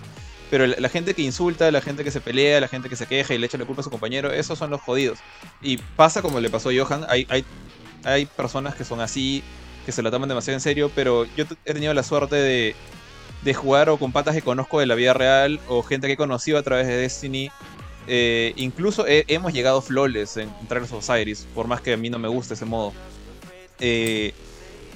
Pero 0.51 0.67
la, 0.67 0.77
la 0.79 0.89
gente 0.89 1.15
que 1.15 1.23
insulta, 1.23 1.71
la 1.71 1.81
gente 1.81 2.05
que 2.05 2.11
se 2.11 2.21
pelea, 2.21 2.61
la 2.61 2.69
gente 2.69 2.89
que 2.89 2.97
se 2.97 3.07
queja 3.07 3.35
y 3.35 3.39
le 3.39 3.47
echa 3.47 3.59
la 3.59 3.65
culpa 3.65 3.81
a 3.81 3.85
su 3.85 3.91
compañero, 3.91 4.33
esos 4.33 4.59
son 4.59 4.71
los 4.71 4.81
jodidos. 4.81 5.19
Y 5.63 5.79
pasa 5.97 6.23
como 6.23 6.41
le 6.41 6.51
pasó 6.51 6.71
a 6.71 6.73
Johan, 6.77 7.05
hay, 7.09 7.27
hay, 7.29 7.45
hay 8.05 8.27
personas 8.27 8.75
que 8.75 8.85
son 8.85 9.01
así, 9.01 9.43
que 9.85 9.93
se 9.93 10.03
lo 10.03 10.11
toman 10.11 10.29
demasiado 10.29 10.57
en 10.57 10.61
serio, 10.61 10.91
pero 10.95 11.27
yo 11.37 11.45
he 11.65 11.75
tenido 11.75 11.93
la 11.93 12.03
suerte 12.03 12.37
de, 12.37 12.75
de 13.43 13.55
jugar 13.55 13.89
o 13.91 13.99
con 13.99 14.13
patas 14.13 14.35
que 14.35 14.43
conozco 14.43 14.81
de 14.81 14.87
la 14.87 14.95
vida 14.95 15.13
real 15.13 15.61
o 15.69 15.83
gente 15.83 16.07
que 16.07 16.15
he 16.15 16.17
conocido 16.17 16.57
a 16.59 16.63
través 16.63 16.87
de 16.87 16.97
Destiny. 16.97 17.51
Eh, 18.07 18.53
incluso 18.57 19.07
he- 19.07 19.25
hemos 19.29 19.53
llegado 19.53 19.81
flawless 19.83 20.37
en 20.37 20.51
Trials 20.69 20.93
of 20.93 20.99
Osiris, 21.09 21.47
por 21.55 21.67
más 21.67 21.81
que 21.81 21.93
a 21.95 21.97
mí 21.97 22.11
no 22.11 22.19
me 22.19 22.29
guste 22.29 22.55
ese 22.55 22.65
modo. 22.67 22.93
Eh, 23.81 24.33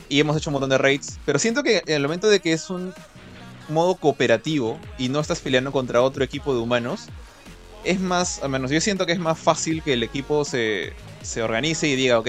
y 0.09 0.21
hemos 0.21 0.37
hecho 0.37 0.51
un 0.51 0.53
montón 0.53 0.71
de 0.71 0.79
raids, 0.79 1.19
pero 1.25 1.39
siento 1.39 1.63
que 1.63 1.83
en 1.87 1.95
el 1.95 2.03
momento 2.03 2.29
de 2.29 2.41
que 2.41 2.53
es 2.53 2.71
un 2.71 2.95
modo 3.69 3.97
cooperativo 3.97 4.79
y 4.99 5.09
no 5.09 5.21
estás 5.21 5.41
peleando 5.41 5.73
contra 5.73 6.03
otro 6.03 6.25
equipo 6.25 6.55
de 6.55 6.61
humanos, 6.61 7.07
es 7.85 8.01
más, 8.01 8.43
al 8.43 8.51
menos 8.51 8.71
yo 8.71 8.81
siento 8.81 9.07
que 9.07 9.13
es 9.13 9.19
más 9.19 9.39
fácil 9.39 9.83
que 9.83 9.93
el 9.93 10.03
equipo 10.03 10.45
se, 10.45 10.93
se 11.23 11.43
organice 11.43 11.89
y 11.89 11.97
diga, 11.97 12.19
ok, 12.19 12.29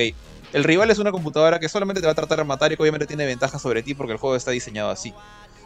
el 0.53 0.63
rival 0.63 0.89
es 0.89 0.99
una 0.99 1.11
computadora 1.11 1.59
que 1.59 1.69
solamente 1.69 2.01
te 2.01 2.07
va 2.07 2.13
a 2.13 2.15
tratar 2.15 2.39
de 2.39 2.43
matar 2.43 2.71
y 2.71 2.75
que 2.75 2.81
obviamente 2.81 3.05
tiene 3.05 3.25
ventaja 3.25 3.59
sobre 3.59 3.83
ti 3.83 3.93
porque 3.93 4.13
el 4.13 4.19
juego 4.19 4.35
está 4.35 4.51
diseñado 4.51 4.89
así. 4.89 5.13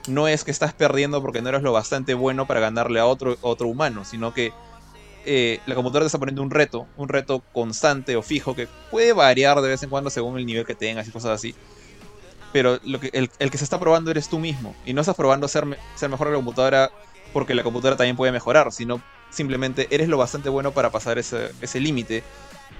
No 0.07 0.27
es 0.27 0.43
que 0.43 0.51
estás 0.51 0.73
perdiendo 0.73 1.21
porque 1.21 1.41
no 1.41 1.49
eres 1.49 1.61
lo 1.61 1.71
bastante 1.71 2.13
bueno 2.13 2.45
para 2.45 2.59
ganarle 2.59 2.99
a 2.99 3.05
otro, 3.05 3.37
otro 3.41 3.67
humano, 3.67 4.03
sino 4.03 4.33
que 4.33 4.51
eh, 5.25 5.61
la 5.65 5.75
computadora 5.75 6.03
te 6.03 6.07
está 6.07 6.19
poniendo 6.19 6.41
un 6.41 6.51
reto, 6.51 6.85
un 6.97 7.07
reto 7.07 7.41
constante 7.53 8.17
o 8.17 8.21
fijo 8.21 8.55
que 8.55 8.67
puede 8.91 9.13
variar 9.13 9.61
de 9.61 9.69
vez 9.69 9.81
en 9.83 9.89
cuando 9.89 10.09
según 10.09 10.37
el 10.37 10.45
nivel 10.45 10.65
que 10.65 10.75
tengas 10.75 11.07
y 11.07 11.11
cosas 11.11 11.31
así. 11.31 11.55
Pero 12.53 12.79
lo 12.83 12.99
que, 12.99 13.09
el, 13.11 13.29
el 13.39 13.51
que 13.51 13.57
se 13.57 13.65
está 13.65 13.79
probando 13.79 14.11
eres 14.11 14.29
tú 14.29 14.39
mismo. 14.39 14.75
Y 14.85 14.93
no 14.93 15.01
estás 15.01 15.15
probando 15.15 15.47
ser, 15.49 15.65
ser 15.95 16.09
mejor 16.09 16.27
que 16.27 16.31
la 16.31 16.37
computadora 16.37 16.91
porque 17.33 17.55
la 17.55 17.63
computadora 17.63 17.97
también 17.97 18.15
puede 18.15 18.31
mejorar, 18.31 18.71
sino 18.71 19.01
simplemente 19.31 19.87
eres 19.89 20.07
lo 20.07 20.17
bastante 20.17 20.49
bueno 20.49 20.71
para 20.71 20.91
pasar 20.91 21.17
ese, 21.17 21.51
ese 21.61 21.79
límite. 21.79 22.23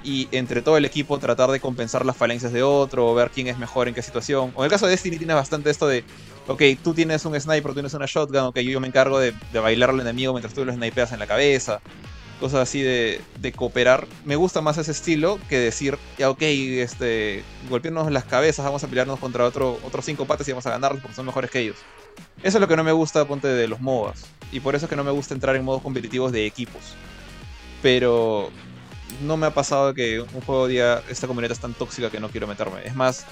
Y 0.04 0.28
entre 0.32 0.62
todo 0.62 0.78
el 0.78 0.86
equipo 0.86 1.18
tratar 1.18 1.50
de 1.50 1.60
compensar 1.60 2.06
las 2.06 2.16
falencias 2.16 2.54
de 2.54 2.62
otro, 2.62 3.10
o 3.10 3.16
ver 3.16 3.32
quién 3.32 3.48
es 3.48 3.58
mejor 3.58 3.88
en 3.88 3.96
qué 3.96 4.02
situación. 4.02 4.52
O 4.56 4.62
en 4.62 4.66
el 4.66 4.72
caso 4.72 4.86
de 4.86 4.92
Destiny 4.92 5.18
tiene 5.18 5.34
bastante 5.34 5.70
esto 5.70 5.88
de, 5.88 6.04
ok, 6.48 6.62
tú 6.84 6.94
tienes 6.94 7.26
un 7.26 7.40
sniper, 7.40 7.72
tú 7.72 7.74
tienes 7.74 7.94
una 7.94 8.06
shotgun, 8.06 8.42
ok, 8.42 8.60
yo 8.60 8.80
me 8.80 8.88
encargo 8.88 9.18
de, 9.18 9.34
de 9.52 9.60
bailar 9.60 9.90
al 9.90 10.00
enemigo 10.00 10.34
mientras 10.34 10.54
tú 10.54 10.64
lo 10.66 10.74
snipeas 10.74 11.14
en 11.14 11.20
la 11.20 11.28
cabeza 11.28 11.82
cosas 12.44 12.60
así 12.60 12.82
de, 12.82 13.22
cooperar. 13.56 14.06
Me 14.26 14.36
gusta 14.36 14.60
más 14.60 14.78
ese 14.78 14.92
estilo 14.92 15.40
que 15.48 15.58
decir, 15.58 15.98
ya 16.18 16.30
ok, 16.30 16.42
este, 16.42 17.42
golpearnos 17.70 18.12
las 18.12 18.26
cabezas, 18.26 18.66
vamos 18.66 18.84
a 18.84 18.90
pelearnos 18.90 19.18
contra 19.18 19.46
otro, 19.46 19.80
otros 19.82 20.04
cinco 20.04 20.26
patas 20.26 20.46
y 20.50 20.52
vamos 20.52 20.66
a 20.66 20.72
ganarlos 20.72 21.02
porque 21.02 21.16
son 21.16 21.26
mejores 21.26 21.50
que 21.50 21.60
ellos. 21.60 21.78
Eso 22.44 22.58
es 22.58 22.62
lo 22.62 22.68
que 22.68 22.76
no 22.76 22.84
me 22.84 22.92
gusta, 22.92 23.24
ponte, 23.24 23.48
de 23.48 23.66
los 23.70 23.80
MOBAs. 23.80 24.26
Y 24.52 24.60
por 24.60 24.76
eso 24.76 24.88
es 24.88 24.90
que 24.90 24.98
no 24.98 25.06
me 25.06 25.12
gusta 25.12 25.34
entrar 25.34 25.56
en 25.56 25.64
modos 25.64 25.82
competitivos 25.82 26.34
de 26.34 26.46
equipos. 26.46 26.82
Pero 27.82 28.50
no 29.22 29.38
me 29.38 29.48
ha 29.48 29.54
pasado 29.54 29.94
que 29.94 30.20
un 30.20 30.42
juego 30.42 30.68
diga, 30.68 31.02
esta 31.08 31.28
comunidad 31.28 31.54
es 31.54 31.60
tan 31.60 31.74
tóxica 31.74 32.10
que 32.10 32.20
no 32.20 32.28
quiero 32.28 32.46
meterme. 32.46 32.86
Es 32.86 32.94
más, 32.94 33.26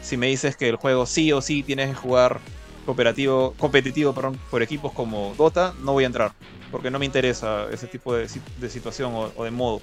si 0.00 0.16
me 0.16 0.28
dices 0.28 0.56
que 0.56 0.70
el 0.70 0.76
juego 0.76 1.04
sí 1.04 1.32
o 1.32 1.42
sí 1.42 1.62
tienes 1.62 1.90
que 1.90 1.96
jugar 1.96 2.40
cooperativo, 2.88 3.52
competitivo 3.58 4.14
perdón, 4.14 4.40
por 4.50 4.62
equipos 4.62 4.92
como 4.94 5.34
Dota, 5.36 5.74
no 5.82 5.92
voy 5.92 6.04
a 6.04 6.06
entrar. 6.06 6.32
Porque 6.70 6.90
no 6.90 6.98
me 6.98 7.04
interesa 7.04 7.66
ese 7.70 7.86
tipo 7.86 8.14
de, 8.14 8.26
de 8.58 8.70
situación 8.70 9.12
o, 9.14 9.44
de 9.44 9.50
modo. 9.50 9.82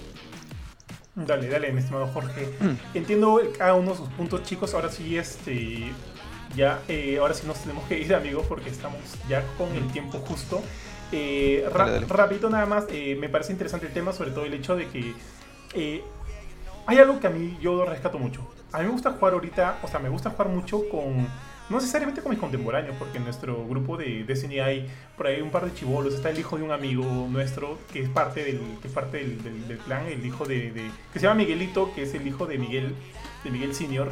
Dale, 1.14 1.48
dale, 1.48 1.72
mi 1.72 1.82
estimado 1.82 2.08
Jorge. 2.08 2.50
Entiendo 2.96 3.40
cada 3.56 3.76
uno 3.76 3.92
de 3.92 3.98
sus 3.98 4.10
puntos, 4.10 4.42
chicos. 4.42 4.74
Ahora 4.74 4.90
sí, 4.90 5.18
este. 5.20 5.92
Ya, 6.56 6.82
eh, 6.88 7.20
ahora 7.20 7.36
sí 7.36 7.46
nos 7.46 7.60
tenemos 7.60 7.84
que 7.84 8.00
ir, 8.00 8.16
amigos, 8.16 8.48
porque 8.50 8.72
estamos 8.72 9.00
ya 9.30 9.44
con 9.56 9.70
el 9.76 9.86
tiempo 9.92 10.18
justo. 10.20 10.64
Eh, 11.12 11.70
Rapidito 12.10 12.50
nada 12.50 12.66
más, 12.66 12.86
eh, 12.90 13.16
me 13.20 13.30
parece 13.30 13.52
interesante 13.52 13.86
el 13.86 13.94
tema, 13.94 14.14
sobre 14.14 14.32
todo 14.32 14.46
el 14.46 14.54
hecho 14.56 14.76
de 14.76 14.88
que 14.88 15.14
eh, 15.76 16.04
hay 16.88 16.98
algo 16.98 17.20
que 17.20 17.28
a 17.28 17.30
mí 17.30 17.56
yo 17.62 17.86
rescato 17.86 18.18
mucho. 18.18 18.42
A 18.72 18.80
mí 18.80 18.86
me 18.86 18.92
gusta 18.92 19.12
jugar 19.12 19.34
ahorita, 19.34 19.80
o 19.84 19.88
sea, 19.88 20.00
me 20.00 20.10
gusta 20.10 20.32
jugar 20.32 20.50
mucho 20.50 20.90
con 20.90 21.28
no 21.70 21.78
necesariamente 21.78 22.22
con 22.22 22.32
mis 22.32 22.40
contemporáneos, 22.40 22.96
porque 22.98 23.18
en 23.18 23.24
nuestro 23.24 23.66
grupo 23.68 23.98
de 23.98 24.24
Destiny 24.24 24.60
hay 24.60 24.88
por 25.18 25.28
ahí 25.28 25.42
un 25.42 25.50
par 25.50 25.66
de 25.66 25.74
chivolos. 25.74 26.14
Está 26.14 26.30
el 26.30 26.40
hijo 26.40 26.58
de 26.58 26.64
un 26.64 26.72
amigo 26.72 27.04
nuestro 27.30 27.80
que 27.92 28.02
es 28.02 28.10
parte 28.10 28.44
del, 28.44 28.60
que 28.82 28.88
es 28.88 28.94
parte 28.94 29.18
del, 29.18 29.68
del, 29.68 29.78
clan, 29.80 30.06
el 30.08 30.26
hijo 30.26 30.46
de, 30.46 30.72
que 31.12 31.20
se 31.20 31.26
llama 31.26 31.36
Miguelito, 31.36 31.94
que 31.94 32.04
es 32.04 32.14
el 32.14 32.28
hijo 32.28 32.46
de 32.46 32.58
Miguel, 32.58 32.96
de 33.44 33.50
Miguel 33.50 33.74
Senior. 33.74 34.12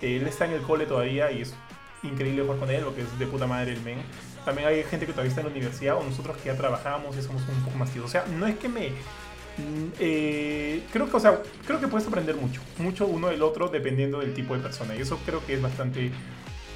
Él 0.00 0.26
está 0.26 0.46
en 0.46 0.52
el 0.52 0.62
cole 0.62 0.86
todavía 0.86 1.30
y 1.32 1.42
es 1.42 1.54
increíble 2.02 2.42
jugar 2.42 2.58
con 2.58 2.70
él, 2.70 2.82
lo 2.82 2.94
que 2.94 3.02
es 3.02 3.18
de 3.18 3.26
puta 3.26 3.46
madre 3.46 3.72
el 3.72 3.80
men. 3.82 3.98
También 4.44 4.68
hay 4.68 4.82
gente 4.82 5.06
que 5.06 5.12
todavía 5.12 5.28
está 5.28 5.40
en 5.40 5.46
la 5.46 5.52
universidad 5.52 5.96
o 5.96 6.02
nosotros 6.02 6.36
que 6.38 6.46
ya 6.46 6.56
trabajamos 6.56 7.16
y 7.16 7.22
somos 7.22 7.42
un 7.48 7.64
poco 7.64 7.78
más 7.78 7.90
tíos. 7.90 8.04
O 8.04 8.08
sea, 8.08 8.24
no 8.26 8.46
es 8.46 8.56
que 8.56 8.68
me 8.68 8.88
mm, 8.88 9.92
eh, 10.00 10.82
creo 10.92 11.08
que, 11.08 11.16
o 11.16 11.20
sea, 11.20 11.40
creo 11.64 11.80
que 11.80 11.86
puedes 11.86 12.06
aprender 12.08 12.34
mucho, 12.34 12.60
mucho 12.78 13.06
uno 13.06 13.28
del 13.28 13.42
otro 13.42 13.68
dependiendo 13.68 14.18
del 14.18 14.34
tipo 14.34 14.54
de 14.54 14.60
persona. 14.60 14.96
Y 14.96 15.00
eso 15.00 15.18
creo 15.24 15.44
que 15.46 15.54
es 15.54 15.62
bastante, 15.62 16.10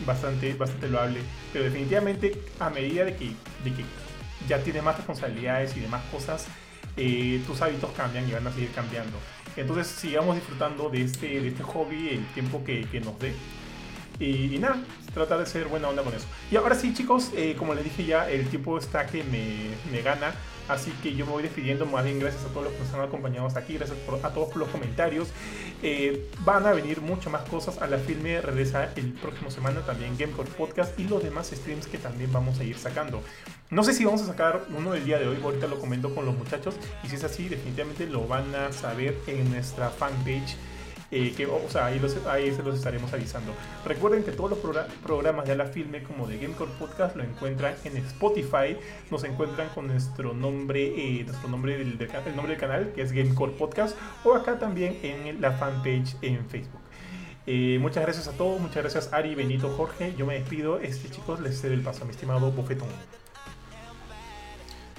bastante, 0.05 0.55
bastante 0.55 0.89
loable. 0.89 1.21
Pero 1.53 1.65
definitivamente 1.65 2.41
a 2.61 2.71
medida 2.71 3.05
de 3.05 3.17
que, 3.17 3.27
de 3.65 3.73
que 3.73 3.85
ya 4.49 4.63
tienes 4.63 4.83
más 4.83 4.97
responsabilidades 4.97 5.77
y 5.77 5.81
demás 5.81 6.03
cosas, 6.11 6.47
eh, 6.97 7.43
tus 7.47 7.61
hábitos 7.63 7.91
cambian 7.93 8.29
y 8.29 8.33
van 8.33 8.47
a 8.47 8.53
seguir 8.53 8.71
cambiando. 8.73 9.19
Entonces 9.57 9.87
sigamos 9.87 10.37
disfrutando 10.37 10.89
de 10.91 11.03
este, 11.03 11.41
de 11.41 11.49
este 11.49 11.63
hobby 11.63 12.09
el 12.11 12.27
tiempo 12.29 12.63
que, 12.65 12.87
nos 13.03 13.19
dé. 13.19 13.35
Y, 14.19 14.59
nada, 14.59 14.83
tratar 15.13 15.39
de 15.39 15.47
ser 15.47 15.67
buena 15.67 15.89
onda 15.89 16.03
con 16.03 16.15
eso. 16.15 16.27
Y 16.51 16.57
ahora 16.57 16.75
sí, 16.75 16.95
chicos, 16.95 17.31
eh, 17.35 17.55
como 17.59 17.75
les 17.75 17.85
dije 17.85 18.05
ya, 18.05 18.31
el 18.31 18.49
tiempo 18.49 18.79
está 18.79 19.07
que 19.07 19.23
me, 19.25 19.71
me, 19.91 20.03
gana. 20.03 20.35
Así 20.69 20.91
que 21.03 21.15
yo 21.15 21.27
me 21.27 21.33
voy 21.33 21.43
despidiendo. 21.43 21.87
Más 21.87 22.05
bien, 22.05 22.19
gracias 22.19 22.45
a 22.45 22.49
todos 22.49 22.65
los 22.65 22.73
que 22.73 22.81
nos 22.81 22.95
han 22.95 23.01
acompañado 23.03 23.47
hasta 23.47 23.61
aquí. 23.61 23.75
Gracias 23.75 23.99
a 24.23 24.33
todos 24.33 24.49
por 24.49 24.59
los 24.59 24.69
comentarios. 24.69 25.29
Eh, 25.83 26.31
van 26.45 26.67
a 26.67 26.73
venir 26.73 27.01
mucho 27.01 27.31
más 27.31 27.43
cosas. 27.49 27.81
A 27.81 27.87
la 27.87 27.99
filme 27.99 28.41
regresa 28.41 28.93
el 28.97 29.13
próximo 29.13 29.51
semana 29.51 29.81
también 29.81 30.17
Gamecore 30.19 30.51
Podcast 30.51 30.99
y 30.99 31.05
los 31.05 31.23
demás 31.23 31.51
streams 31.55 31.87
que 31.87 31.99
también 31.99 32.33
vamos 32.33 32.59
a 32.61 32.65
ir 32.65 32.77
sacando. 32.77 33.23
No 33.71 33.83
sé 33.83 33.95
si 33.95 34.05
vamos 34.05 34.23
a 34.23 34.27
sacar 34.27 34.65
uno 34.77 34.93
del 34.93 35.05
día 35.05 35.19
de 35.19 35.29
hoy. 35.29 35.39
Ahorita 35.43 35.67
lo 35.67 35.79
comento 35.79 36.15
con 36.15 36.25
los 36.25 36.37
muchachos. 36.37 36.77
Y 37.05 37.09
si 37.09 37.17
es 37.17 37.25
así, 37.25 37.49
definitivamente 37.49 38.07
lo 38.07 38.27
van 38.27 38.55
a 38.55 38.73
saber 38.73 39.17
en 39.27 39.51
nuestra 39.51 39.91
fanpage 39.91 40.57
eh, 41.11 41.33
que, 41.37 41.47
o 41.47 41.69
sea, 41.69 41.87
ahí, 41.87 42.01
se 42.01 42.63
los 42.63 42.75
estaremos 42.75 43.13
avisando. 43.13 43.53
Recuerden 43.85 44.25
que 44.25 44.33
todos 44.33 44.51
los 44.51 44.59
programas 45.03 45.47
de 45.47 45.57
la 45.57 45.67
filme 45.67 46.03
como 46.03 46.27
de 46.27 46.39
Gamecore 46.39 46.71
Podcast 46.79 47.17
lo 47.17 47.23
encuentran 47.23 47.75
en 47.85 47.97
Spotify, 47.99 48.77
nos 49.11 49.25
encuentran 49.25 49.69
con 49.71 49.87
nuestro 49.87 50.33
nombre, 50.33 50.87
eh, 50.87 51.25
nuestro 51.25 51.49
nombre 51.49 51.79
del, 51.79 51.99
el 52.01 52.37
nombre 52.37 52.53
del 52.53 52.61
canal, 52.61 52.93
que 52.95 53.03
es 53.03 53.13
Gamecore 53.13 53.53
Podcast, 53.53 53.97
o 54.25 54.35
acá 54.35 54.59
también 54.59 54.99
en 55.03 55.41
la 55.41 55.53
fanpage 55.53 56.17
en 56.23 56.45
Facebook. 56.47 56.81
Eh, 57.47 57.79
muchas 57.81 58.03
gracias 58.03 58.27
a 58.27 58.33
todos, 58.33 58.61
muchas 58.61 58.83
gracias 58.83 59.13
Ari, 59.13 59.37
Benito, 59.37 59.69
Jorge. 59.77 60.15
Yo 60.17 60.27
me 60.27 60.35
despido. 60.35 60.81
Este 60.81 61.09
chicos 61.09 61.41
les 61.41 61.61
cedo 61.61 61.75
el 61.75 61.81
paso 61.81 62.03
a 62.03 62.07
mi 62.07 62.11
estimado 62.11 62.51
Bofetón. 62.51 62.89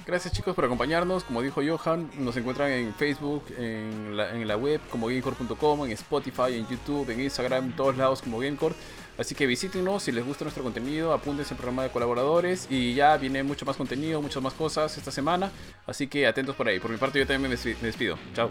Gracias 0.08 0.32
chicos 0.32 0.54
por 0.54 0.64
acompañarnos. 0.64 1.22
Como 1.22 1.42
dijo 1.42 1.60
Johan, 1.62 2.10
nos 2.16 2.34
encuentran 2.38 2.70
en 2.70 2.94
Facebook, 2.94 3.44
en 3.58 4.16
la, 4.16 4.56
web 4.56 4.80
como 4.90 5.08
gamecore.com, 5.08 5.84
en 5.84 5.92
Spotify, 5.92 6.54
en 6.54 6.66
YouTube, 6.66 7.10
en 7.10 7.20
Instagram, 7.20 7.66
en 7.66 7.76
todos 7.76 7.94
lados 7.94 8.22
como 8.22 8.38
Gamecore. 8.38 8.74
Así 9.18 9.34
que 9.34 9.44
visítenos 9.44 10.04
si 10.04 10.12
les 10.12 10.24
gusta 10.24 10.46
nuestro 10.46 10.64
contenido, 10.64 11.12
apúntense 11.12 11.52
al 11.52 11.58
programa 11.58 11.82
de 11.82 11.90
colaboradores 11.90 12.68
y 12.70 12.94
ya 12.94 13.18
viene 13.18 13.42
mucho 13.42 13.66
más 13.66 13.76
contenido, 13.76 14.22
muchas 14.22 14.42
más 14.42 14.54
cosas 14.54 14.96
esta 14.96 15.10
semana. 15.10 15.52
Así 15.86 16.06
que 16.06 16.26
atentos 16.26 16.56
por 16.56 16.68
ahí. 16.68 16.80
Por 16.80 16.90
mi 16.90 16.96
parte 16.96 17.18
yo 17.18 17.26
también 17.26 17.50
me 17.50 17.86
despido. 17.86 18.16
Chao. 18.32 18.48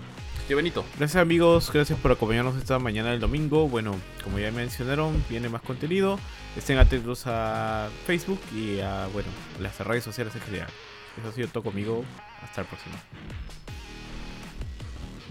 Tío 0.48 0.58
Benito. 0.58 0.86
Gracias 1.00 1.20
amigos, 1.20 1.72
gracias 1.74 1.98
por 2.00 2.12
acompañarnos 2.12 2.56
esta 2.56 2.78
mañana 2.78 3.10
del 3.10 3.20
domingo. 3.20 3.68
Bueno, 3.68 3.96
como 4.24 4.38
ya 4.38 4.52
mencionaron, 4.52 5.24
viene 5.28 5.50
más 5.50 5.64
contenido. 5.64 6.20
Estén 6.56 6.78
atentos 6.78 7.24
a 7.26 7.90
Facebook 8.06 8.40
y 8.54 8.80
a, 8.80 9.08
bueno, 9.12 9.30
las 9.60 9.80
redes 9.80 10.04
sociales 10.04 10.36
en 10.36 10.42
general. 10.42 10.70
Eso 11.18 11.30
ha 11.30 11.32
sido 11.32 11.48
todo 11.48 11.64
conmigo. 11.64 12.04
Hasta 12.42 12.62
el 12.62 12.68
próximo. 12.68 12.96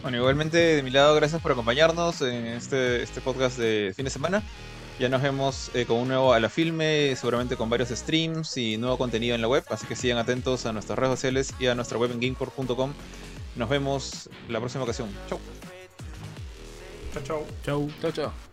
Bueno, 0.03 0.19
igualmente 0.19 0.57
de 0.59 0.83
mi 0.83 0.91
lado, 0.91 1.15
gracias 1.15 1.41
por 1.43 1.53
acompañarnos 1.53 2.21
en 2.23 2.47
este, 2.47 3.03
este 3.03 3.21
podcast 3.21 3.59
de 3.59 3.93
fin 3.97 4.05
de 4.05 4.11
semana. 4.11 4.43
Ya 4.99 5.09
nos 5.09 5.21
vemos 5.21 5.71
eh, 5.75 5.85
con 5.85 5.99
un 5.99 6.09
nuevo 6.09 6.33
a 6.33 6.41
la 6.41 6.49
filme, 6.49 7.15
seguramente 7.17 7.57
con 7.57 7.69
varios 7.69 7.91
streams 7.91 8.57
y 8.57 8.79
nuevo 8.79 8.97
contenido 8.97 9.35
en 9.35 9.43
la 9.43 9.49
web, 9.49 9.65
así 9.69 9.87
que 9.87 9.95
sigan 9.95 10.17
atentos 10.17 10.65
a 10.65 10.73
nuestras 10.73 10.99
redes 10.99 11.19
sociales 11.19 11.55
y 11.59 11.67
a 11.67 11.75
nuestra 11.75 11.99
web 11.99 12.13
en 12.13 12.21
gameport.com. 12.21 12.93
Nos 13.57 13.69
vemos 13.69 14.31
la 14.49 14.59
próxima 14.59 14.85
ocasión. 14.85 15.11
Chau. 15.29 15.39
Chau, 17.13 17.23
chau. 17.23 17.47
Chau. 17.65 17.91
Chau, 18.01 18.13
chau. 18.13 18.46